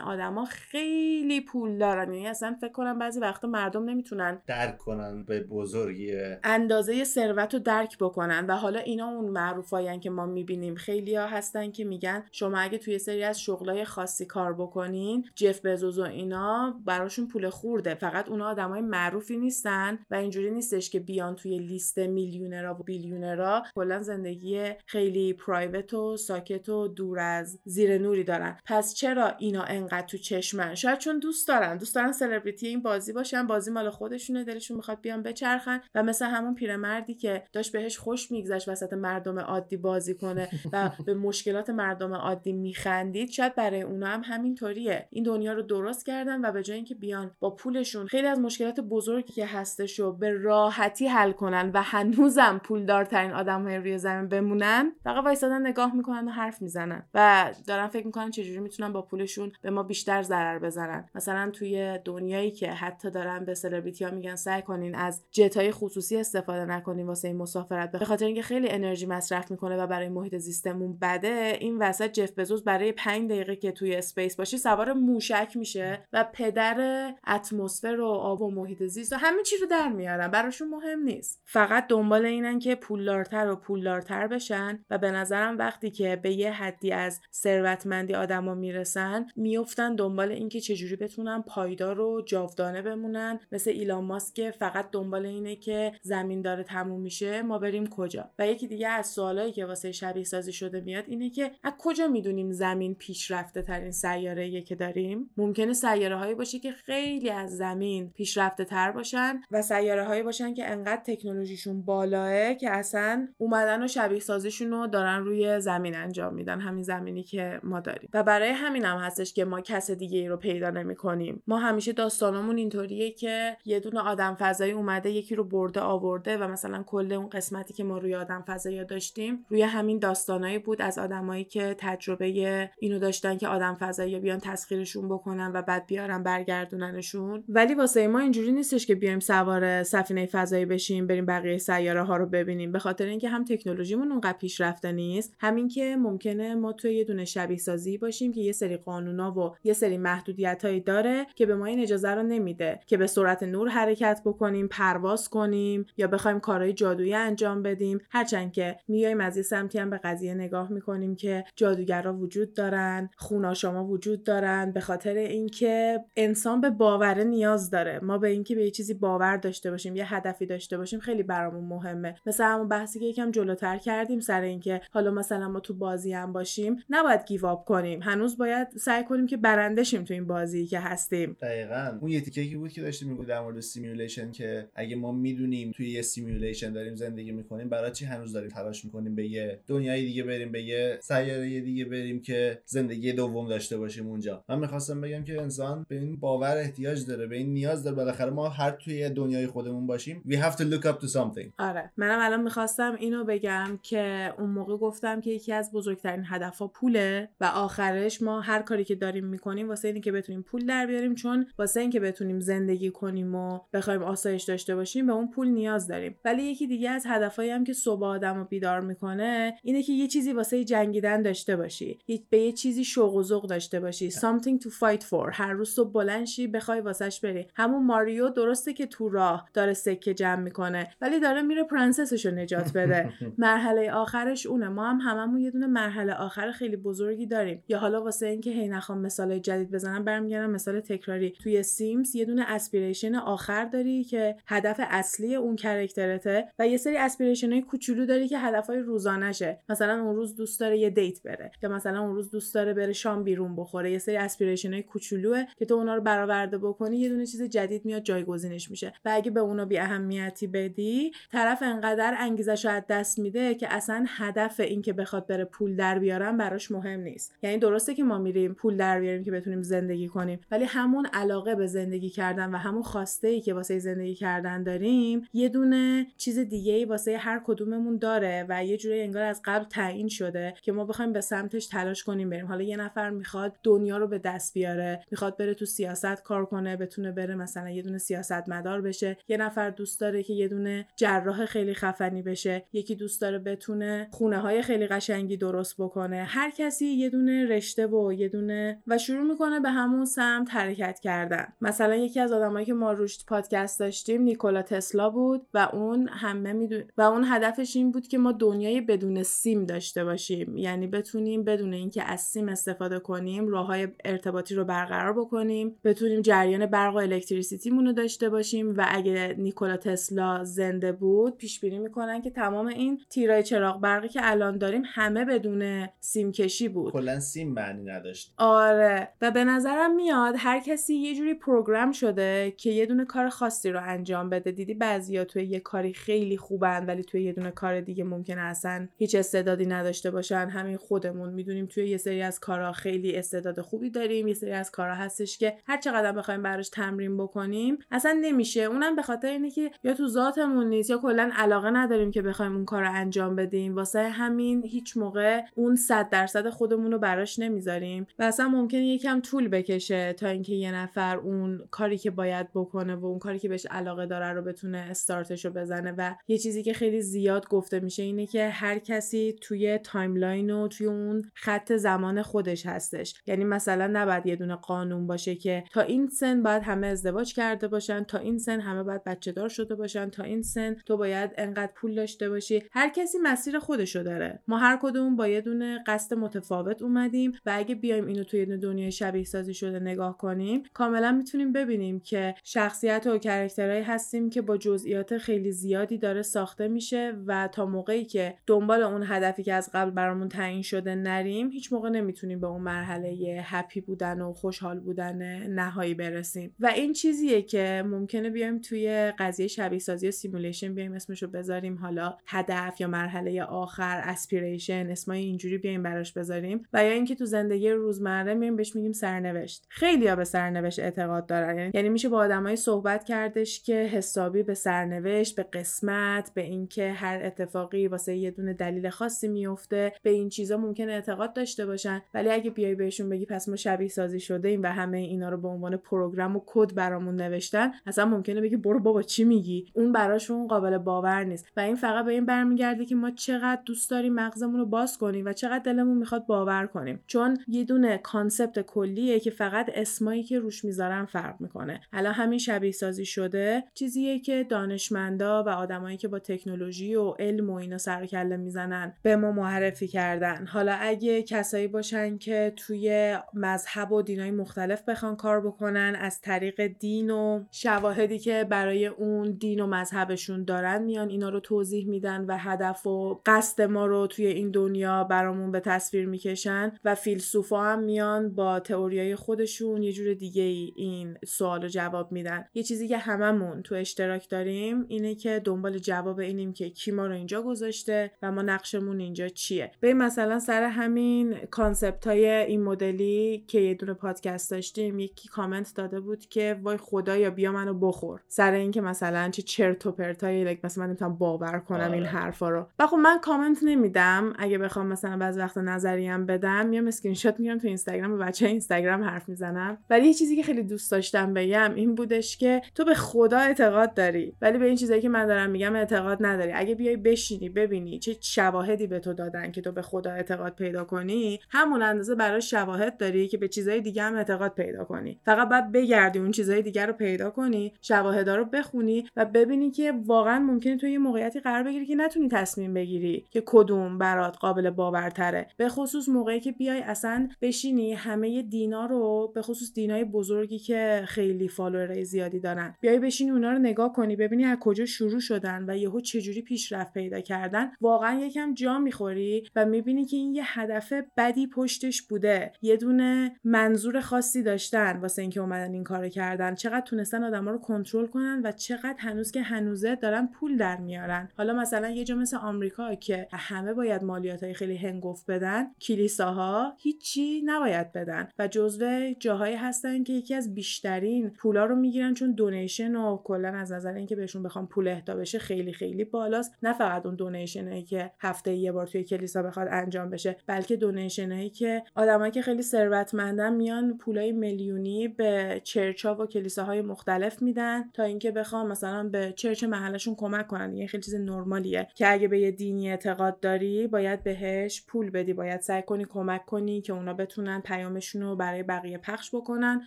آدما 0.00 0.44
خیلی 0.44 1.40
پول 1.40 1.78
دارن. 1.78 2.12
یعنی 2.12 2.28
اصلا 2.28 2.56
فکر 2.60 2.72
کنم 2.72 2.98
بعضی 2.98 3.20
وقتا 3.20 3.48
مردم 3.48 3.84
نمی‌تونن 3.84 4.42
درک 4.46 4.78
کنن 4.78 5.24
به 5.24 5.40
بزرگی 5.40 6.12
اندازه 6.44 7.04
ثروت 7.04 7.54
رو 7.54 7.60
درک 7.60 7.98
بکنن. 7.98 8.46
و 8.46 8.56
حالا 8.56 8.80
اینا 8.80 9.08
اون 9.08 9.30
معروفاین 9.30 10.00
که 10.00 10.10
ما 10.10 10.26
می‌بینیم. 10.26 10.74
خیلی 10.74 11.14
ها 11.16 11.26
هستن 11.26 11.70
که 11.70 11.84
میگن 11.86 12.24
شما 12.32 12.58
اگه 12.58 12.78
توی 12.78 12.98
سری 12.98 13.22
از 13.22 13.40
شغلای 13.40 13.84
خاصی 13.84 14.26
کار 14.26 14.54
بکنین 14.54 15.24
جف 15.34 15.66
بزوز 15.66 15.98
و 15.98 16.02
اینا 16.02 16.80
براشون 16.84 17.28
پول 17.28 17.48
خورده. 17.48 17.94
فقط 17.94 18.28
اونا 18.28 18.48
آدمای 18.48 18.80
معروفی 18.80 19.36
نیستن 19.36 19.98
و 20.10 20.14
اینجوری 20.14 20.50
نیستش 20.50 20.90
که 20.90 21.00
بیان 21.00 21.36
توی 21.36 21.58
لیست 21.58 21.98
میلیونرا 21.98 22.74
و 22.74 22.82
بیلیونرا. 22.82 23.62
کلا 23.74 24.02
زندگی 24.02 24.70
خیلی 24.86 25.32
پرایوت 25.32 25.94
و 25.94 26.16
ساکت 26.16 26.68
و 26.68 26.88
دور 26.88 27.18
از 27.18 27.60
زیر 27.64 27.98
نوری 27.98 28.24
دارن. 28.24 28.56
پس 28.64 28.94
چرا 28.94 29.28
اینا 29.38 29.62
انقدر 29.62 30.06
تو 30.06 30.18
چشمن؟ 30.18 30.74
شاید 30.74 30.98
چون 30.98 31.18
دوست 31.18 31.48
دارن. 31.48 31.78
دوست 31.78 31.94
دارن 31.94 32.12
سلبریتی 32.12 32.66
این 32.66 32.82
بازی 32.82 33.12
باشن. 33.12 33.46
بازی 33.46 33.70
مال 33.70 33.90
خودشونه. 33.90 34.44
دلشون 34.44 34.76
می‌خواد 34.76 35.00
بیان 35.00 35.22
بچرخن. 35.22 35.80
و 35.94 36.02
مثل 36.02 36.24
همون 36.26 36.54
پیرمردی 36.54 37.14
که 37.14 37.44
داشت 37.52 37.72
بهش 37.72 37.98
خوش 37.98 38.30
میگذشت 38.30 38.68
وسط 38.68 38.92
مردم 38.92 39.38
عادی 39.38 39.76
بازی 39.76 40.14
کنه 40.14 40.48
و 40.72 40.90
به 41.06 41.14
مشکلات 41.14 41.70
مردم 41.76 42.14
عادی 42.14 42.52
میخندید 42.52 43.30
شاید 43.30 43.54
برای 43.54 43.82
اونا 43.82 44.06
هم 44.06 44.22
همینطوریه. 44.24 45.08
این 45.10 45.24
دنیا 45.24 45.52
رو 45.52 45.62
درست 45.62 46.06
کردن 46.06 46.44
و 46.44 46.52
به 46.52 46.62
جای 46.62 46.76
اینکه 46.76 46.94
بیان 46.94 47.30
با 47.40 47.50
پولشون 47.50 48.06
خیلی 48.06 48.26
از 48.26 48.38
مشکلات 48.38 48.80
بزرگی 48.80 49.32
که 49.32 49.46
هستش 49.46 49.98
رو 49.98 50.12
به 50.12 50.30
راحتی 50.30 51.06
حل 51.06 51.32
کنن 51.32 51.70
و 51.74 51.82
هنوزم 51.82 52.60
پولدارترین 52.64 53.32
آدمهای 53.32 53.76
روی 53.76 53.98
زمین 53.98 54.28
بمونن 54.28 54.92
فقط 55.04 55.24
وایسادن 55.24 55.66
نگاه 55.66 55.96
می‌کنن 55.96 56.28
و 56.28 56.30
حرف 56.30 56.62
می‌زنن 56.62 57.06
و 57.14 57.52
دارن 57.66 57.86
فکر 57.86 58.06
می‌کنن 58.06 58.30
چجوری 58.30 58.58
می‌تونن 58.58 58.92
با 58.92 59.02
پولشون 59.02 59.52
به 59.62 59.70
ما 59.70 59.82
بیشتر 59.82 60.22
ضرر 60.22 60.58
بزنن. 60.58 61.08
مثلا 61.14 61.50
توی 61.50 61.98
دنیایی 62.04 62.50
که 62.50 62.70
حتی 62.70 63.10
دارن 63.10 63.44
به 63.44 63.54
سلبریتی 63.54 64.04
ها 64.04 64.10
میگن 64.10 64.36
سعی 64.36 64.62
کنین 64.62 64.94
از 64.94 65.24
جت 65.30 65.56
های 65.56 65.72
خصوصی 65.72 66.16
استفاده 66.16 66.64
نکنین 66.64 67.06
واسه 67.06 67.28
این 67.28 67.36
مسافرت 67.36 67.90
به 67.90 67.98
خاطر 67.98 68.26
اینکه 68.26 68.42
خیلی 68.42 68.70
انرژی 68.70 69.06
مصرف 69.06 69.50
می‌کنه 69.50 69.76
و 69.76 69.86
برای 69.86 70.08
محیط 70.08 70.36
زیستمون 70.36 70.98
بده 71.02 71.58
این 71.66 71.78
وسط 71.78 72.12
جف 72.12 72.38
بزوس 72.38 72.62
برای 72.62 72.92
5 72.92 73.30
دقیقه 73.30 73.56
که 73.56 73.72
توی 73.72 73.94
space 73.94 74.36
باشی 74.36 74.58
سوار 74.58 74.92
موشک 74.92 75.52
میشه 75.54 76.06
و 76.12 76.26
پدر 76.32 77.08
اتمسفر 77.26 78.00
و 78.00 78.06
آب 78.06 78.42
و 78.42 78.50
محیط 78.50 78.82
زیست 78.82 79.12
و 79.12 79.16
همه 79.16 79.42
چی 79.42 79.56
رو 79.56 79.66
در 79.66 79.88
میارن. 79.88 80.28
براشون 80.28 80.68
مهم 80.68 81.02
نیست. 81.02 81.42
فقط 81.44 81.86
دنبال 81.88 82.26
اینن 82.26 82.58
که 82.58 82.74
پولدارتر 82.74 83.50
و 83.50 83.56
پولدارتر 83.56 84.26
بشن 84.26 84.84
و 84.90 84.98
به 84.98 85.10
نظرم 85.10 85.58
وقتی 85.58 85.90
که 85.90 86.16
به 86.16 86.32
یه 86.32 86.52
حدی 86.52 86.92
از 86.92 87.20
ثروتمندی 87.32 88.14
آدما 88.14 88.54
می‌رسن 88.54 89.26
میفتن 89.36 89.94
دنبال 89.94 90.32
اینکه 90.32 90.60
چجوری 90.60 90.96
بتونن 90.96 91.42
پایدار 91.42 92.00
و 92.00 92.22
جاودانه 92.26 92.82
بمونن. 92.82 93.40
مثل 93.52 93.70
ایلان 93.70 94.04
ماسک 94.04 94.50
فقط 94.50 94.90
دنبال 94.92 95.26
اینه 95.26 95.56
که 95.56 95.92
زمین 96.02 96.42
داره 96.42 96.62
تموم 96.62 97.00
میشه 97.00 97.42
ما 97.42 97.58
بریم 97.58 97.86
کجا. 97.86 98.30
و 98.38 98.46
یکی 98.46 98.68
دیگه 98.68 98.88
از 98.88 99.06
سوالایی 99.06 99.52
که 99.52 99.66
واسه 99.66 99.92
شبیه 99.92 100.24
سازی 100.24 100.52
شده 100.52 100.80
میاد 100.80 101.04
اینه 101.06 101.30
که 101.30 101.50
از 101.62 101.72
کجا 101.78 102.08
می‌دونیم 102.08 102.52
زمین 102.52 102.94
پیشرفته 102.94 103.62
ترین 103.62 103.90
سیاره 103.90 104.62
که 104.62 104.74
داریم؟ 104.74 105.30
ممکنه 105.36 105.72
سیاره 105.72 106.16
هایی 106.16 106.34
باشه 106.34 106.58
که 106.58 106.72
خیلی 106.72 107.30
از 107.30 107.56
زمین 107.56 108.10
پیشرفته 108.10 108.64
تر 108.64 108.92
باشن 108.92 109.40
و 109.50 109.62
سیاره 109.62 110.04
هایی 110.04 110.22
باشن 110.22 110.54
که 110.54 110.70
انقدر 110.70 111.02
تکنولوژیشون 111.06 111.82
بالاه 111.82 112.54
که 112.54 112.70
اصلا 112.70 113.28
اومدن 113.38 113.82
و 113.82 113.88
شبیه 113.88 114.20
سازیشون 114.20 114.70
رو 114.70 114.86
دارن 114.86 115.24
روی 115.24 115.60
زمین 115.60 115.96
انجام 115.96 116.34
میدن 116.34 116.60
همین 116.60 116.82
زمینی 116.82 117.22
که 117.22 117.60
ما 117.62 117.80
داریم. 117.80 118.10
و 118.14 118.22
برای 118.22 118.50
همین 118.50 118.84
هم 118.84 118.98
هستش 118.98 119.32
که 119.32 119.44
ما 119.44 119.60
کس 119.60 119.90
دیگه 119.90 120.18
ای 120.18 120.28
رو 120.28 120.36
پیدا 120.36 120.70
نمی 120.70 120.94
کنیم 120.94 121.42
ما 121.46 121.58
همیشه 121.58 121.92
داستانمون 121.92 122.56
اینطوریه 122.56 123.10
که 123.10 123.56
یه 123.64 123.80
دونه 123.80 124.00
آدم 124.00 124.34
فضایی 124.34 124.72
اومده 124.72 125.10
یکی 125.10 125.34
رو 125.34 125.44
برده 125.44 125.80
آورده 125.80 126.36
و 126.38 126.48
مثلا 126.48 126.82
کل 126.82 127.12
اون 127.12 127.28
قسمتی 127.28 127.74
که 127.74 127.84
ما 127.84 127.98
روی 127.98 128.14
آدم 128.14 128.44
فضایی 128.46 128.84
داشتیم 128.84 129.46
روی 129.48 129.62
همین 129.62 129.98
داستانایی 129.98 130.58
بود 130.58 130.82
از 130.82 130.98
آدمایی 131.36 131.44
که 131.44 131.76
تجربه 131.78 132.70
اینو 132.78 132.98
داشتن 132.98 133.36
که 133.36 133.48
آدم 133.48 133.76
فضایی 133.80 134.20
بیان 134.20 134.38
تسخیرشون 134.38 135.08
بکنن 135.08 135.50
و 135.54 135.62
بعد 135.62 135.86
بیارن 135.86 136.22
برگردوننشون. 136.22 137.44
ولی 137.48 137.74
واسه 137.74 138.08
ما 138.08 138.18
اینجوری 138.18 138.52
نیستش 138.52 138.86
که 138.86 138.94
بیایم 138.94 139.20
سوار 139.20 139.82
سفینه 139.82 140.26
فضایی 140.26 140.64
بشیم 140.64 141.06
بریم 141.06 141.26
بقیه 141.26 141.58
سیاره 141.58 142.02
ها 142.02 142.16
رو 142.16 142.26
ببینیم. 142.26 142.72
به 142.72 142.78
خاطر 142.78 143.04
اینکه 143.06 143.28
هم 143.28 143.44
تکنولوژیمون 143.44 144.12
اونقدر 144.12 144.38
پیشرفته 144.38 144.92
نیست 144.92 145.36
همین 145.38 145.68
که 145.68 145.96
ممکنه 145.96 146.54
ما 146.54 146.72
توی 146.72 146.94
یه 146.94 147.04
دونه 147.04 147.24
شبیه 147.24 147.58
سازی 147.58 147.98
باشیم 147.98 148.32
که 148.32 148.40
یه 148.40 148.52
سری 148.52 148.76
قانونا 148.76 149.38
و 149.38 149.56
یه 149.64 149.72
سری 149.72 149.98
محدودیتایی 149.98 150.80
داره 150.80 151.26
که 151.34 151.46
به 151.46 151.56
ما 151.56 151.66
این 151.66 151.80
اجازه 151.80 152.10
رو 152.10 152.22
نمیده 152.22 152.80
که 152.86 152.96
به 152.96 153.06
سرعت 153.06 153.42
نور 153.42 153.68
حرکت 153.68 154.20
بکنیم 154.24 154.68
پرواز 154.68 155.28
کنیم 155.28 155.86
یا 155.96 156.06
بخوایم 156.06 156.40
کارهای 156.40 156.72
جادویی 156.72 157.14
انجام 157.14 157.62
بدیم. 157.62 157.98
هرچند 158.10 158.52
که 158.52 158.76
میایم 158.88 159.20
از 159.20 159.36
یه 159.36 159.42
سمتی 159.42 159.78
هم 159.78 159.90
به 159.90 159.98
قضیه 159.98 160.34
نگاه 160.34 160.72
می‌کنیم 160.72 161.16
که 161.16 161.25
جادوگرا 161.56 162.16
وجود 162.16 162.54
دارن 162.54 163.10
خونا 163.16 163.54
شما 163.54 163.86
وجود 163.86 164.24
دارن 164.24 164.72
به 164.72 164.80
خاطر 164.80 165.14
اینکه 165.14 166.04
انسان 166.16 166.60
به 166.60 166.70
باوره 166.70 167.24
نیاز 167.24 167.70
داره. 167.70 168.00
ما 168.02 168.18
به 168.18 168.28
اینکه 168.28 168.54
به 168.54 168.64
یه 168.64 168.70
چیزی 168.70 168.94
باور 168.94 169.36
داشته 169.36 169.70
باشیم 169.70 169.96
یه 169.96 170.14
هدفی 170.14 170.46
داشته 170.46 170.78
باشیم 170.78 171.00
خیلی 171.00 171.22
برامون 171.22 171.64
مهمه. 171.64 172.14
مثل 172.26 172.44
همون 172.44 172.68
بحثی 172.68 172.98
که 172.98 173.06
یکم 173.06 173.30
جلوتر 173.30 173.78
کردیم 173.78 174.20
سر 174.20 174.40
اینکه 174.40 174.80
حالا 174.90 175.10
مثلا 175.10 175.48
ما 175.48 175.60
تو 175.60 175.74
بازی 175.74 176.12
هم 176.12 176.32
باشیم 176.32 176.76
نباید 176.90 177.20
گیواب 177.26 177.64
کنیم. 177.64 178.02
هنوز 178.02 178.38
باید 178.38 178.68
سعی 178.78 179.04
کنیم 179.04 179.26
که 179.26 179.36
برنده 179.36 179.82
شیم 179.84 180.04
تو 180.04 180.14
این 180.14 180.26
بازی 180.26 180.66
که 180.66 180.78
هستیم. 180.78 181.36
دقیقا. 181.42 181.98
اون 182.00 182.10
یه 182.10 182.20
تیکه 182.20 182.56
بود 182.56 182.72
که 182.72 182.82
داشتیم 182.82 183.08
می‌گفت 183.08 183.28
در 183.28 183.40
مورد 183.40 183.60
simulation 183.60 184.32
که 184.32 184.68
اگه 184.74 184.96
ما 184.96 185.12
می‌دونیم 185.12 185.72
توی 185.76 185.90
یه 185.90 186.02
simulation 186.02 186.72
داریم 186.72 186.94
زندگی 186.94 187.32
می‌کنیم 187.32 187.68
برای 187.68 187.90
چی 187.90 188.04
هنوز 188.04 188.32
داریم 188.32 188.50
تلاش 188.50 188.84
می‌کنیم 188.84 189.14
به 189.14 189.26
یه 189.26 189.60
دنیای 189.66 190.00
دیگه 190.00 190.22
بریم 190.22 190.52
به 190.52 190.62
یه 190.62 190.98
سیاره 191.16 191.60
دیگه 191.60 191.84
بریم 191.84 192.22
که 192.22 192.62
زندگی 192.66 193.12
دوم 193.12 193.48
داشته 193.48 193.78
باشیم 193.78 194.06
اونجا. 194.06 194.44
من 194.48 194.58
می‌خواستم 194.58 195.00
بگم 195.00 195.24
که 195.24 195.42
انسان 195.42 195.86
به 195.88 195.98
این 195.98 196.16
باور 196.16 196.56
احتیاج 196.56 197.06
داره 197.06 197.26
به 197.26 197.36
این 197.36 197.52
نیاز 197.52 197.84
داره. 197.84 197.96
بالاخره 197.96 198.30
ما 198.30 198.48
هر 198.48 198.70
توی 198.70 199.10
دنیای 199.10 199.46
خودمون 199.46 199.86
باشیم 199.86 200.22
we 200.28 200.34
have 200.34 200.56
to 200.56 200.62
look 200.62 200.84
up 200.84 201.04
to 201.04 201.08
something. 201.08 201.50
آره. 201.58 201.92
منم 201.96 202.18
الان 202.20 202.42
می‌خواستم 202.42 202.96
اینو 202.98 203.24
بگم 203.24 203.78
که 203.82 204.32
اون 204.38 204.50
موقع 204.50 204.76
گفتم 204.76 205.20
که 205.20 205.30
یکی 205.30 205.52
از 205.52 205.72
بزرگترین 205.72 206.24
هدفها 206.26 206.68
پوله 206.68 207.28
و 207.40 207.44
آخرش 207.44 208.22
ما 208.22 208.40
هر 208.40 208.62
کاری 208.62 208.84
که 208.84 208.94
داریم 208.94 209.26
می‌کنیم 209.26 209.68
واسه 209.68 209.88
اینکه 209.88 210.12
بتونیم 210.12 210.42
پول 210.42 210.66
در 210.66 210.86
بیاریم 210.86 211.14
چون 211.14 211.46
واسه 211.58 211.80
اینکه 211.80 212.00
بتونیم 212.00 212.40
زندگی 212.40 212.90
کنیم 212.90 213.34
و 213.34 213.60
بخوایم 213.72 214.02
آسایش 214.02 214.42
داشته 214.42 214.76
باشیم 214.76 215.06
به 215.06 215.12
اون 215.12 215.30
پول 215.30 215.48
نیاز 215.48 215.88
داریم. 215.88 216.16
ولی 216.24 216.42
یکی 216.42 216.66
دیگه 216.66 216.90
از 216.90 217.04
هدفهایی 217.06 217.50
هم 217.50 217.64
که 217.64 217.72
صبح 217.72 218.04
آدمو 218.04 218.44
بیدار 218.44 218.80
می‌کنه 218.80 219.54
اینه 219.62 219.82
که 219.82 219.92
یه 219.92 220.06
چیزی 220.06 220.32
واسه 220.32 220.64
جنگیدن 220.64 221.05
داشته 221.06 221.56
باشی. 221.56 221.98
به 222.30 222.38
یه 222.38 222.52
چیزی 222.52 222.84
شوق 222.84 223.14
و 223.14 223.22
ذوق 223.22 223.46
داشته 223.46 223.80
باشی. 223.80 224.10
something 224.10 224.62
to 224.64 224.68
fight 224.68 225.02
for. 225.02 225.30
هر 225.32 225.52
روز 225.52 225.70
صبح 225.70 225.92
بلند 225.92 226.26
شی 226.26 226.46
بخوای 226.46 226.80
واسش 226.80 227.20
بری. 227.20 227.46
همون 227.54 227.86
ماریو 227.86 228.28
درسته 228.28 228.72
که 228.72 228.86
تو 228.86 229.08
راه 229.08 229.48
داره 229.54 229.72
سکه 229.72 230.14
جمع 230.14 230.42
می‌کنه 230.42 230.90
ولی 231.00 231.20
داره 231.20 231.42
میره 231.42 231.62
پرنسسش 231.62 232.26
رو 232.26 232.32
نجات 232.32 232.72
بده. 232.72 233.12
مرحله 233.38 233.92
آخرش 233.92 234.46
اونه. 234.46 234.68
ما 234.68 234.90
هم 234.90 235.00
هممون 235.00 235.40
یه 235.40 235.50
دونه 235.50 235.66
مرحله 235.66 236.12
آخر 236.14 236.50
خیلی 236.50 236.76
بزرگی 236.76 237.26
داریم. 237.26 237.62
یا 237.68 237.78
حالا 237.78 238.02
واسه 238.02 238.26
اینکه 238.26 238.50
هی 238.50 238.68
نخوام 238.68 238.98
مثال 238.98 239.38
جدید 239.38 239.70
بزنم 239.70 240.04
برمیگردم 240.04 240.50
مثال 240.50 240.80
تکراری. 240.80 241.30
توی 241.30 241.62
سیمز 241.62 242.14
یه 242.14 242.24
دونه 242.24 242.44
aspiration 242.48 243.14
آخر 243.14 243.64
داری 243.64 244.04
که 244.04 244.36
هدف 244.46 244.80
اصلی 244.80 245.34
اون 245.34 245.56
کرکترته 245.56 246.48
و 246.58 246.68
یه 246.68 246.76
سری 246.76 246.96
aspiration 246.96 247.52
های 247.52 247.62
کوچولو 247.62 248.06
داری 248.06 248.28
که 248.28 248.38
هدفهای 248.38 248.78
روزانهشه. 248.78 249.58
مثلا 249.68 250.02
اون 250.02 250.16
روز 250.16 250.36
دوست 250.36 250.60
داره 250.60 250.78
یه 250.78 250.90
date 250.96 251.22
بره 251.22 251.50
یا 251.62 251.68
مثلا 251.68 252.00
اون 252.00 252.14
روز 252.14 252.30
دوست 252.30 252.54
داره 252.54 252.74
بره 252.74 252.92
شام 252.92 253.24
بیرون 253.24 253.56
بخوره. 253.56 253.92
یه 253.92 253.98
سری 253.98 254.16
aspiration 254.16 254.72
های 254.72 254.82
کوچولوه 254.82 255.44
که 255.58 255.64
تو 255.64 255.74
اونا 255.74 255.94
رو 255.94 256.00
برآورده 256.00 256.58
بکنی 256.58 256.98
یه 256.98 257.08
دونه 257.08 257.26
چیز 257.26 257.42
جدید 257.42 257.84
میاد 257.84 258.02
جایگزینش 258.02 258.70
میشه. 258.70 258.92
و 259.04 259.10
اگه 259.12 259.30
به 259.30 259.40
اونا 259.40 259.64
بی 259.64 259.78
اهمیتی 259.78 260.46
بدی 260.46 261.12
طرف 261.32 261.62
انقدر 261.62 262.14
انگیزش 262.18 262.64
رو 262.64 262.70
از 262.70 262.82
دست 262.88 263.18
میده 263.18 263.54
که 263.54 263.74
اصلا 263.74 264.04
هدف 264.08 264.60
این 264.60 264.82
که 264.82 264.92
بخواد 264.92 265.26
بره 265.26 265.44
پول 265.44 265.76
در 265.76 265.98
بیارن 265.98 266.36
براش 266.36 266.70
مهم 266.70 267.00
نیست. 267.00 267.34
یعنی 267.42 267.58
درسته 267.58 267.94
که 267.94 268.04
ما 268.04 268.18
میریم 268.18 268.54
پول 268.54 268.76
در 268.76 269.00
بیاریم 269.00 269.24
که 269.24 269.30
بتونیم 269.30 269.62
زندگی 269.62 270.08
کنیم 270.08 270.40
ولی 270.50 270.64
همون 270.64 271.06
علاقه 271.12 271.54
به 271.54 271.66
زندگی 271.66 272.10
کردن 272.10 272.54
و 272.54 272.56
همون 272.56 272.82
خواسته 272.82 273.28
ای 273.28 273.40
که 273.40 273.54
واسه 273.54 273.78
زندگی 273.78 274.14
کردن 274.14 274.62
داریم 274.62 275.28
یه 275.32 275.48
دونه 275.48 276.06
چیز 276.16 276.38
دیگه 276.38 276.72
ای 276.72 276.84
واسه 276.84 277.16
هر 277.16 277.42
کدوممون 277.44 277.98
داره 277.98 278.46
و 278.48 278.64
یه 278.64 278.76
جوری 278.76 279.02
انگار 279.02 279.22
از 279.22 279.42
قبل 279.44 279.64
تعیین 279.64 280.08
شده 280.08 280.54
که 280.62 280.72
ما 280.72 280.85
بخوایم 280.86 281.12
به 281.12 281.20
سمتش 281.20 281.66
تلاش 281.66 282.04
کنیم 282.04 282.30
بریم. 282.30 282.46
حالا 282.46 282.62
یه 282.62 282.76
نفر 282.76 283.10
می‌خواد 283.10 283.56
دنیا 283.62 283.98
رو 283.98 284.08
به 284.08 284.18
دست 284.18 284.54
بیاره 284.54 285.04
می‌خواد 285.10 285.36
بره 285.36 285.54
تو 285.54 285.64
سیاست 285.64 286.22
کار 286.22 286.46
کنه 286.46 286.76
بتونه 286.76 287.12
بره 287.12 287.34
مثلا 287.34 287.70
یه 287.70 287.82
دونه 287.82 287.98
سیاستمدار 287.98 288.80
بشه. 288.80 289.16
یه 289.28 289.36
نفر 289.36 289.70
دوست 289.70 290.00
داره 290.00 290.22
که 290.22 290.32
یه 290.32 290.48
دونه 290.48 290.86
جراح 290.96 291.46
خیلی 291.46 291.74
خفنی 291.74 292.22
بشه. 292.22 292.64
یکی 292.72 292.94
دوست 292.94 293.20
داره 293.20 293.38
بتونه 293.38 294.08
خونه 294.10 294.38
های 294.38 294.62
خیلی 294.62 294.86
قشنگی 294.86 295.36
درست 295.36 295.74
بکنه. 295.78 296.24
هر 296.24 296.50
کسی 296.50 296.86
یه 296.86 297.10
دونه 297.10 297.46
رشته 297.46 297.86
و 297.86 298.12
یه 298.12 298.28
دونه 298.28 298.82
و 298.86 298.98
شروع 298.98 299.22
می‌کنه 299.22 299.60
به 299.60 299.70
همون 299.70 300.04
سمت 300.04 300.54
حرکت 300.54 301.00
کردن. 301.00 301.52
مثلا 301.60 301.94
یکی 301.94 302.20
از 302.20 302.32
آدمایی 302.32 302.66
که 302.66 302.74
ما 302.74 302.92
روش 302.92 303.24
پادکست 303.24 303.80
داشتیم 303.80 304.22
نیکولا 304.22 304.62
تسلا 304.62 305.10
بود 305.10 305.46
و 305.54 305.68
اون 305.72 306.08
همه 306.08 306.52
میدون 306.52 306.84
و 306.98 307.02
اون 307.02 307.24
هدفش 307.26 307.76
این 307.76 307.92
بود 307.92 308.08
که 308.08 308.18
ما 308.18 308.32
دنیای 308.32 308.80
بدون 308.80 309.22
سیم 309.22 309.64
داشته 309.64 310.04
باشیم. 310.04 310.56
یعنی 310.56 310.75
بتونیم 310.84 311.44
بدون 311.44 311.74
اینکه 311.74 312.02
از 312.02 312.20
سیم 312.20 312.48
استفاده 312.48 312.98
کنیم 312.98 313.48
راه 313.48 313.66
های 313.66 313.88
ارتباطی 314.04 314.54
رو 314.54 314.64
برقرار 314.64 315.12
بکنیم 315.12 315.76
بتونیم 315.84 316.20
جریان 316.20 316.66
برق 316.66 316.94
و 316.94 316.98
electricity 316.98 317.67
مون 317.67 317.86
رو 317.86 317.92
داشته 317.92 318.28
باشیم 318.28 318.74
و 318.76 318.86
اگه 318.88 319.34
نیکولا 319.38 319.76
تسلا 319.76 320.44
زنده 320.44 320.92
بود 320.92 321.36
پیش 321.36 321.60
بینی 321.60 321.78
می‌کنن 321.78 322.22
که 322.22 322.30
تمام 322.30 322.66
این 322.66 323.00
تیرای 323.10 323.42
چراغ 323.42 323.80
برقی 323.80 324.08
که 324.08 324.20
الان 324.22 324.58
داریم 324.58 324.82
همه 324.86 325.24
بدون 325.24 325.88
سیم 326.00 326.32
کشی 326.32 326.68
بود. 326.68 326.92
کلا 326.92 327.20
سیم 327.20 327.52
معنی 327.52 327.84
نداشت. 327.84 328.34
آره. 328.36 329.08
و 329.20 329.30
به 329.30 329.44
نظرم 329.44 329.94
میاد 329.94 330.34
هر 330.38 330.60
کسی 330.60 330.94
یه 330.94 331.14
جوری 331.14 331.34
program 331.34 331.92
شده 331.92 332.54
که 332.56 332.70
یه 332.70 332.86
دونه 332.86 333.04
کار 333.04 333.28
خاصی 333.28 333.70
رو 333.70 333.80
انجام 333.82 334.30
بده. 334.30 334.50
دیدی 334.50 334.74
بعضیا 334.74 335.24
توی 335.24 335.44
یه 335.44 335.60
کاری 335.60 335.92
خیلی 335.94 336.36
خوبن 336.36 336.86
ولی 336.86 337.04
توی 337.04 337.22
یه 337.22 337.32
دونه 337.32 337.50
کار 337.50 337.80
دیگه 337.80 338.04
ممکنه 338.04 338.40
اصلا 338.40 338.88
هیچ 338.96 339.14
استعدادی 339.14 339.66
نداشته 339.66 340.10
باشن. 340.10 340.48
همین 340.66 340.78
خودمون. 340.78 341.32
می‌دونیم 341.32 341.66
توی 341.66 341.88
یه 341.88 341.96
سری 341.96 342.22
از 342.22 342.40
کارها 342.40 342.72
خیلی 342.72 343.16
استعداد 343.16 343.60
خوبی 343.60 343.90
داریم 343.90 344.28
یه 344.28 344.34
سری 344.34 344.52
از 344.52 344.70
کارها 344.70 344.94
هستش 344.94 345.38
که 345.38 345.56
هر 345.66 345.80
چقدر 345.80 346.12
بخوایم 346.12 346.42
براش 346.42 346.68
تمرین 346.68 347.16
بکنیم 347.16 347.78
اصلا 347.90 348.18
نمیشه. 348.20 348.60
اونم 348.60 348.96
به 348.96 349.02
خاطر 349.02 349.28
اینه 349.28 349.50
که 349.50 349.70
یا 349.84 349.94
تو 349.94 350.08
ذاتمون 350.08 350.68
نیست 350.68 350.90
یا 350.90 350.98
کلا 350.98 351.30
علاقه 351.34 351.70
نداریم 351.70 352.10
که 352.10 352.22
بخوایم 352.22 352.54
اون 352.54 352.64
کار 352.64 352.82
رو 352.82 352.92
انجام 352.94 353.36
بدیم. 353.36 353.76
واسه 353.76 354.08
همین 354.08 354.64
هیچ 354.64 354.96
موقع 354.96 355.40
اون 355.54 355.76
صد 355.76 356.08
درصد 356.08 356.48
خودمون 356.48 356.92
رو 356.92 356.98
براش 356.98 357.38
نمی‌ذاریم. 357.38 358.06
و 358.18 358.22
اصلا 358.22 358.48
ممکنه 358.48 358.86
یکم 358.86 359.20
طول 359.20 359.48
بکشه 359.48 360.12
تا 360.12 360.28
اینکه 360.28 360.54
یه 360.54 360.74
نفر 360.74 361.16
اون 361.16 361.60
کاری 361.70 361.98
که 361.98 362.10
باید 362.10 362.46
بکنه 362.54 362.94
و 362.94 363.06
اون 363.06 363.18
کاری 363.18 363.38
که 363.38 363.48
بهش 363.48 363.66
علاقه 363.70 364.06
داره 364.06 364.32
رو 364.32 364.42
بتونه 364.42 364.78
استارتش 364.78 365.44
رو 365.44 365.50
بزنه. 365.50 365.94
و 365.98 366.14
یه 366.28 366.38
چیزی 366.38 366.62
که 366.62 366.72
خیلی 366.72 367.00
زیاد 367.00 367.48
گفته 367.48 367.80
میشه 367.80 368.02
اینه 368.02 368.26
که 368.26 368.48
هر 368.48 368.78
کسی 368.78 369.36
توی 369.40 369.78
timeline 369.78 370.45
و 370.50 370.68
توی 370.68 370.86
اون 370.86 371.30
خط 371.34 371.72
زمان 371.72 372.22
خودش 372.22 372.66
هستش. 372.66 373.14
یعنی 373.26 373.44
مثلا 373.44 373.86
نباید 373.92 374.26
یه 374.26 374.36
دونه 374.36 374.54
قانون 374.54 375.06
باشه 375.06 375.34
که 375.34 375.64
تا 375.72 375.80
این 375.80 376.08
سن 376.08 376.42
باید 376.42 376.62
همه 376.62 376.86
ازدواج 376.86 377.34
کرده 377.34 377.68
باشن 377.68 378.04
تا 378.04 378.18
این 378.18 378.38
سن 378.38 378.60
همه 378.60 378.82
باید 378.82 379.04
بچه 379.04 379.32
دار 379.32 379.48
شده 379.48 379.74
باشن 379.74 380.10
تا 380.10 380.22
این 380.22 380.42
سن 380.42 380.74
تو 380.74 380.96
باید 380.96 381.30
انقدر 381.38 381.72
پول 381.74 381.94
داشته 381.94 382.28
باشی. 382.28 382.62
هر 382.72 382.88
کسی 382.88 383.18
مسیر 383.22 383.58
خودشو 383.58 384.02
داره. 384.02 384.40
ما 384.48 384.58
هر 384.58 384.78
کدوم 384.82 385.16
با 385.16 385.28
یه 385.28 385.40
دونه 385.40 385.84
قصد 385.86 386.16
متفاوت 386.16 386.82
اومدیم 386.82 387.32
و 387.46 387.52
اگه 387.54 387.74
بیایم 387.74 388.06
اینو 388.06 388.24
توی 388.24 388.46
دنیای 388.46 388.92
شبیه 388.92 389.24
سازی 389.24 389.54
شده 389.54 389.78
نگاه 389.78 390.18
کنیم 390.18 390.62
کاملا 390.74 391.12
می‌تونیم 391.12 391.52
ببینیم 391.52 392.00
که 392.00 392.34
شخصیت 392.44 393.06
و 393.06 393.18
کرکترهایی 393.18 393.82
هستیم 393.82 394.30
که 394.30 394.42
با 394.42 394.56
جزئیات 394.56 395.18
خیلی 395.18 395.52
زیادی 395.52 395.98
داره 395.98 396.22
ساخته 396.22 396.68
میشه 396.68 397.12
و 397.26 397.48
تا 397.52 397.66
موقعی 397.66 398.04
که 398.04 398.34
دنبال 398.46 398.82
اون 398.82 399.02
هدفی 399.06 399.42
که 399.42 399.54
از 399.54 399.70
قبل 399.74 399.90
برامون 399.90 400.28
تعیین 400.36 400.62
شده 400.62 400.94
نریم 400.94 401.50
هیچ 401.50 401.72
موقع 401.72 401.88
نمی‌تونیم 401.88 402.40
به 402.40 402.46
اون 402.46 402.62
مرحله 402.62 403.40
happy 403.44 403.80
بودن 403.80 404.20
و 404.20 404.32
خوشحال 404.32 404.80
بودن 404.80 405.46
نهایی 405.46 405.94
برسیم. 405.94 406.54
و 406.60 406.66
این 406.66 406.92
چیزیه 406.92 407.42
که 407.42 407.82
ممکنه 407.86 408.30
بیایم 408.30 408.58
توی 408.58 409.12
قضیه 409.18 409.46
شبیه 409.46 409.78
سازی 409.78 410.10
simulation 410.10 410.74
بیایم 410.74 410.92
اسمشو 410.92 411.26
بذاریم 411.26 411.78
حالا 411.78 412.16
هدف 412.26 412.80
یا 412.80 412.88
مرحله 412.88 413.42
آخر 413.42 414.00
aspiration 414.04 414.86
اسمای 414.90 415.20
اینجوری 415.20 415.58
بیایم 415.58 415.82
براش 415.82 416.12
بذاریم. 416.12 416.66
و 416.72 416.84
یا 416.84 416.90
اینکه 416.90 417.14
تو 417.14 417.24
زندگی 417.24 417.70
روزمره 417.70 418.34
میایم 418.34 418.56
بهش 418.56 418.76
میگیم 418.76 418.92
سرنوشت. 418.92 419.66
خیلی 419.68 420.06
ها 420.06 420.16
به 420.16 420.24
سرنوشت 420.24 420.78
اعتقاد 420.78 421.26
دارن. 421.26 421.70
یعنی 421.74 421.88
میشه 421.88 422.08
با 422.08 422.18
آدمای 422.18 422.56
صحبت 422.56 423.04
کردش 423.04 423.62
که 423.62 423.74
حسابی 423.74 424.42
به 424.42 424.54
سرنوشت 424.54 425.36
به 425.36 425.42
قسمت 425.42 426.30
به 426.34 426.42
اینکه 426.42 426.92
هر 426.92 427.20
اتفاقی 427.24 427.88
واسه 427.88 428.16
یه 428.16 428.30
دونه 428.30 428.52
دلیل 428.52 428.88
خاصی 428.88 429.28
میفته 429.28 429.92
به 430.02 430.10
چیزا 430.28 430.56
ممکن 430.56 430.88
اعتقاد 430.88 431.32
داشته 431.32 431.66
باشن. 431.66 432.02
ولی 432.14 432.30
اگه 432.30 432.50
بیای 432.50 432.74
بهشون 432.74 433.08
بگی 433.08 433.26
پس 433.26 433.48
ما 433.48 433.56
شبیه 433.56 433.88
سازی 433.88 434.20
شده 434.20 434.48
ایم 434.48 434.62
و 434.62 434.66
همه 434.66 434.98
اینا 434.98 435.28
رو 435.28 435.36
به 435.36 435.48
عنوان 435.48 435.76
program 435.76 436.36
و 436.36 436.40
کد 436.46 436.74
برامون 436.74 437.16
نوشتن 437.16 437.72
اصلا 437.86 438.04
ممکنه 438.04 438.40
بگی 438.40 438.56
برو 438.56 438.80
بابا 438.80 439.02
چی 439.02 439.24
میگی؟ 439.24 439.66
اون 439.74 439.92
براشون 439.92 440.46
قابل 440.46 440.78
باور 440.78 441.24
نیست. 441.24 441.46
و 441.56 441.60
این 441.60 441.74
فقط 441.74 442.04
به 442.04 442.12
این 442.12 442.26
برمیگرده 442.26 442.84
که 442.84 442.94
ما 442.94 443.10
چقدر 443.10 443.60
دوست 443.66 443.90
داریم 443.90 444.14
مغزمون 444.14 444.60
رو 444.60 444.66
باز 444.66 444.98
کنیم 444.98 445.26
و 445.26 445.32
چقدر 445.32 445.58
دلمون 445.58 445.98
می‌خواد 445.98 446.26
باور 446.26 446.66
کنیم. 446.66 447.00
چون 447.06 447.38
یه 447.48 447.64
دونه 447.64 447.98
concept 447.98 448.60
کلیه 448.60 449.20
که 449.20 449.30
فقط 449.30 449.70
اسمایی 449.74 450.22
که 450.22 450.38
روش 450.38 450.64
می‌ذارن 450.64 451.04
فرق 451.04 451.40
می‌کنه. 451.40 451.80
الان 451.92 452.12
همین 452.12 452.38
شبیه 452.38 452.72
سازی 452.72 453.04
شده 453.04 453.64
چیزیه 453.74 454.18
که 454.18 454.46
دانشمندا 454.48 455.42
و 455.42 455.48
آدمایی 455.48 455.96
که 455.96 456.08
با 456.08 456.18
تکنولوژی 456.18 456.94
و 456.94 457.10
علم 457.10 457.50
و 457.50 457.54
اینا 457.54 457.78
سر 457.78 458.06
کله 458.06 458.36
می‌زنن 458.36 458.92
به 459.02 459.16
ما 459.16 459.32
معرفی 459.32 459.88
کردن. 460.16 460.46
حالا 460.46 460.76
اگه 460.80 461.22
کسایی 461.22 461.68
باشن 461.68 462.18
که 462.18 462.52
توی 462.56 463.16
مذهب 463.34 463.92
و 463.92 464.02
دینای 464.02 464.30
مختلف 464.30 464.82
بخوان 464.88 465.16
کار 465.16 465.40
بکنن 465.40 465.96
از 466.00 466.20
طریق 466.20 466.66
دین 466.66 467.10
و 467.10 467.44
شواهدی 467.50 468.18
که 468.18 468.46
برای 468.50 468.86
اون 468.86 469.32
دین 469.32 469.60
و 469.60 469.66
مذهبشون 469.66 470.44
دارن 470.44 470.82
میان 470.82 471.08
اینا 471.08 471.28
رو 471.28 471.40
توضیح 471.40 471.88
میدن 471.88 472.24
و 472.24 472.36
هدف 472.38 472.86
و 472.86 473.20
قصد 473.26 473.62
ما 473.62 473.86
رو 473.86 474.06
توی 474.06 474.26
این 474.26 474.50
دنیا 474.50 475.04
برامون 475.04 475.52
به 475.52 475.60
تصویر 475.60 476.06
می‌کشن 476.06 476.72
و 476.84 476.94
فیلسوفا 476.94 477.62
هم 477.62 477.82
میان 477.82 478.34
با 478.34 478.60
تئوریای 478.60 479.16
خودشون 479.16 479.82
یه 479.82 479.92
جور 479.92 480.14
دیگه 480.14 480.42
ای 480.42 480.72
این 480.76 481.18
سوال 481.26 481.62
رو 481.62 481.68
جواب 481.68 482.12
میدن. 482.12 482.44
یه 482.54 482.62
چیزی 482.62 482.88
که 482.88 482.98
هممون 482.98 483.62
تو 483.62 483.74
اشتراک 483.74 484.28
داریم 484.30 484.84
اینه 484.88 485.14
که 485.14 485.40
دنبال 485.44 485.78
جواب 485.78 486.18
اینیم 486.18 486.52
که 486.52 486.70
کی 486.70 486.90
ما 486.90 487.06
رو 487.06 487.14
اینجا 487.14 487.42
گذاشته 487.42 488.10
و 488.22 488.32
ما 488.32 488.42
نقشمون 488.42 489.00
اینجا 489.00 489.28
چیه. 489.28 489.70
به 489.80 489.94
مثلا 490.06 490.38
سر 490.38 490.62
همین 490.62 491.34
concept 491.50 492.06
های 492.06 492.26
این 492.26 492.62
مدلی 492.62 493.44
که 493.48 493.60
یه 493.60 493.74
دونه 493.74 493.94
پادکست 493.94 494.50
داشتیم 494.50 494.98
یکی 494.98 495.28
کامنت 495.28 495.72
داده 495.74 496.00
بود 496.00 496.26
که 496.26 496.60
وای 496.62 496.76
خدایا 496.76 497.30
بیا 497.30 497.52
منو 497.52 497.74
بخور. 497.74 498.20
سر 498.28 498.52
اینکه 498.52 498.80
مثلا 498.80 499.30
چه 499.30 499.42
چرت 499.42 499.86
و 499.86 499.92
پرتای 499.92 500.58
مثلا 500.64 500.84
من 500.84 500.88
نمی‌تونم 500.88 501.14
باور 501.14 501.58
کنم 501.58 501.80
آره. 501.80 501.92
این 501.92 502.04
حرفا 502.04 502.50
رو. 502.50 502.66
و 502.78 502.86
خب 502.86 502.96
من 502.96 503.18
کامنت 503.18 503.58
نمیدم. 503.62 504.32
اگه 504.38 504.58
بخوام 504.58 504.86
مثلا 504.86 505.16
بعض 505.16 505.38
وقت 505.38 505.58
نظریم 505.58 506.26
بدم 506.26 506.66
میام 506.66 506.86
اسکرین 506.86 507.14
شات 507.14 507.40
میگم 507.40 507.58
تو 507.58 507.66
اینستاگرام 507.68 508.18
به 508.18 508.24
بچه 508.24 508.46
اینستاگرام 508.46 509.02
حرف 509.02 509.28
می‌زنم 509.28 509.78
ولی 509.90 510.06
یه 510.06 510.14
چیزی 510.14 510.36
که 510.36 510.42
خیلی 510.42 510.62
دوست 510.62 510.90
داشتم 510.90 511.34
بگم 511.34 511.74
این 511.74 511.94
بودش 511.94 512.36
که 512.36 512.62
تو 512.74 512.84
به 512.84 512.94
خدا 512.94 513.38
اعتقاد 513.38 513.94
داری 513.94 514.36
ولی 514.40 514.58
به 514.58 514.66
این 514.66 514.76
چیزایی 514.76 515.00
که 515.00 515.08
من 515.08 515.26
دارم 515.26 515.50
میگم 515.50 515.76
اعتقاد 515.76 516.18
نداری. 516.20 516.52
اگه 516.52 516.74
بیای 516.74 516.96
بشینی 516.96 517.48
ببینی 517.48 517.98
چه 517.98 518.16
شواهدی 518.20 518.86
به 518.86 518.98
تو 518.98 519.12
دادن 519.12 519.50
که 519.50 519.60
تو 519.60 519.72
به 519.72 519.82
خدا 519.82 519.95
اعتقاد 520.04 520.54
پیدا 520.54 520.84
کنی 520.84 521.40
همون 521.50 521.82
اندازه 521.82 522.14
برای 522.14 522.42
شواهد 522.42 522.96
داری 522.96 523.28
که 523.28 523.38
به 523.38 523.48
چیزای 523.48 523.80
دیگه 523.80 524.02
هم 524.02 524.14
اعتقاد 524.14 524.54
پیدا 524.54 524.84
کنی. 524.84 525.20
فقط 525.24 525.48
باید 525.48 525.72
بگردی 525.72 526.18
اون 526.18 526.30
چیزای 526.30 526.62
دیگه 526.62 526.86
رو 526.86 526.92
پیدا 526.92 527.30
کنی 527.30 527.72
شواهدا 527.82 528.36
رو 528.36 528.44
بخونی 528.44 529.08
و 529.16 529.24
ببینی 529.24 529.70
که 529.70 529.92
واقعا 530.06 530.38
ممکنه 530.38 530.76
تو 530.76 530.86
یه 530.86 530.98
موقعیتی 530.98 531.40
قرار 531.40 531.62
بگیری 531.62 531.86
که 531.86 531.94
نتونی 531.94 532.28
تصمیم 532.28 532.74
بگیری 532.74 533.24
که 533.30 533.42
کدوم 533.46 533.98
برات 533.98 534.36
قابل 534.36 534.70
باورتره. 534.70 535.46
به 535.56 535.68
خصوص 535.68 536.08
موقعی 536.08 536.40
که 536.40 536.52
بیای 536.52 536.80
اصلا 536.80 537.28
بشینی 537.42 537.92
همه 537.92 538.42
دینا 538.42 538.86
رو 538.86 539.32
به 539.34 539.42
خصوص 539.42 539.74
دینای 539.74 540.04
بزرگی 540.04 540.58
که 540.58 541.02
خیلی 541.06 541.48
فالوورای 541.48 542.04
زیادی 542.04 542.40
دارن. 542.40 542.74
بیای 542.80 542.98
بشینی 542.98 543.30
اونا 543.30 543.52
رو 543.52 543.58
نگاه 543.58 543.92
کنی 543.92 544.16
ببینی 544.16 544.44
از 544.44 544.58
کجا 544.58 544.84
شروع 544.84 545.20
شدن 545.20 545.64
و 545.68 545.76
یهو 545.76 546.00
چجوری 546.00 546.42
پیشرفت 546.42 546.92
پیدا 546.92 547.20
کردن. 547.20 547.70
واقعا 547.80 548.20
یکم 548.20 548.54
جا 548.54 548.78
می‌خوری 548.78 549.48
و 549.56 549.66
می‌بینی 549.86 550.06
که 550.06 550.16
این 550.16 550.34
یه 550.34 550.42
هدف 550.46 550.92
بدی 551.16 551.46
پشتش 551.46 552.02
بوده. 552.02 552.52
یه 552.62 552.76
دونه 552.76 553.36
منظور 553.44 554.00
خاصی 554.00 554.42
داشتن 554.42 555.00
واسه 555.00 555.22
اینکه 555.22 555.40
اومدن 555.40 555.72
این 555.72 555.84
کارو 555.84 556.08
کردن. 556.08 556.54
چقدر 556.54 556.86
تونستن 556.86 557.24
آدما 557.24 557.50
رو 557.50 557.58
کنترل 557.58 558.06
کنن 558.06 558.40
و 558.44 558.52
چقدر 558.52 558.96
هنوز 558.98 559.30
که 559.30 559.42
هنوزه 559.42 559.94
دارن 559.94 560.26
پول 560.26 560.56
در 560.56 560.76
میارن. 560.76 561.28
حالا 561.36 561.52
مثلا 561.52 561.90
یه 561.90 562.04
جا 562.04 562.14
مثل 562.14 562.36
آمریکا 562.36 562.94
که 562.94 563.28
همه 563.32 563.74
باید 563.74 564.02
مالیات 564.02 564.42
های 564.42 564.54
خیلی 564.54 564.76
هنگفت 564.76 565.30
بدن 565.30 565.66
کلیساها 565.80 566.72
هیچی 566.78 567.42
نباید 567.44 567.92
بدن 567.92 568.28
و 568.38 568.48
جزو 568.48 569.14
جاهایی 569.20 569.56
هستن 569.56 570.02
که 570.02 570.12
یکی 570.12 570.34
از 570.34 570.54
بیشترین 570.54 571.30
پولا 571.30 571.64
رو 571.64 571.76
می‌گیرن 571.76 572.14
چون 572.14 572.32
دونیشن 572.32 572.96
و 572.96 573.16
کلا 573.24 573.48
از 573.48 573.72
نظر 573.72 573.92
اینکه 573.92 574.16
بهشون 574.16 574.42
بخوام 574.42 574.66
پول 574.66 574.88
اهدا 574.88 575.16
بشه 575.16 575.38
خیلی 575.38 575.72
خیلی 575.72 576.04
بالاست. 576.04 576.54
نه 576.62 576.72
فقط 576.72 577.06
اون 577.06 577.14
دونیشنایی 577.14 577.82
که 577.82 578.10
هفته 578.20 578.54
یه 578.54 578.72
بار 578.72 578.86
توی 578.86 579.04
کلیسا 579.04 579.42
بخواد 579.42 579.68
انجام 579.76 580.10
بشه 580.10 580.36
بلکه 580.46 580.76
دونیشن 580.76 581.32
هایی 581.32 581.50
که 581.50 581.82
آدمایی 581.94 582.32
که 582.32 582.42
خیلی 582.42 582.62
ثروتمندن 582.62 583.54
میان 583.54 583.98
پولای 583.98 584.32
میلیونی 584.32 585.08
به 585.08 585.60
church 585.64 586.07
ا 586.07 586.14
و 586.14 586.26
کلیساهای 586.26 586.82
مختلف 586.82 587.42
میدن 587.42 587.90
تا 587.94 588.02
اینکه 588.02 588.30
بخوام 588.30 588.68
مثلا 588.68 589.08
به 589.08 589.32
church 589.36 589.64
محلشون 589.64 590.14
کمک 590.14 590.46
کنن. 590.46 590.72
یه 590.72 590.86
خیلی 590.86 591.02
چیز 591.02 591.14
نرمالیه 591.14 591.88
که 591.94 592.12
اگه 592.12 592.28
به 592.28 592.40
یه 592.40 592.50
دینی 592.50 592.90
اعتقاد 592.90 593.40
داری 593.40 593.86
باید 593.86 594.22
بهش 594.22 594.84
پول 594.88 595.10
بدی. 595.10 595.32
باید 595.32 595.60
سعی 595.60 595.82
کنی 595.82 596.04
کمک 596.04 596.46
کنی 596.46 596.80
که 596.80 596.92
اونا 596.92 597.14
بتونن 597.14 597.60
پیامشون 597.60 598.22
رو 598.22 598.36
برای 598.36 598.62
بقیه 598.62 598.98
پخش 598.98 599.34
بکنن 599.34 599.86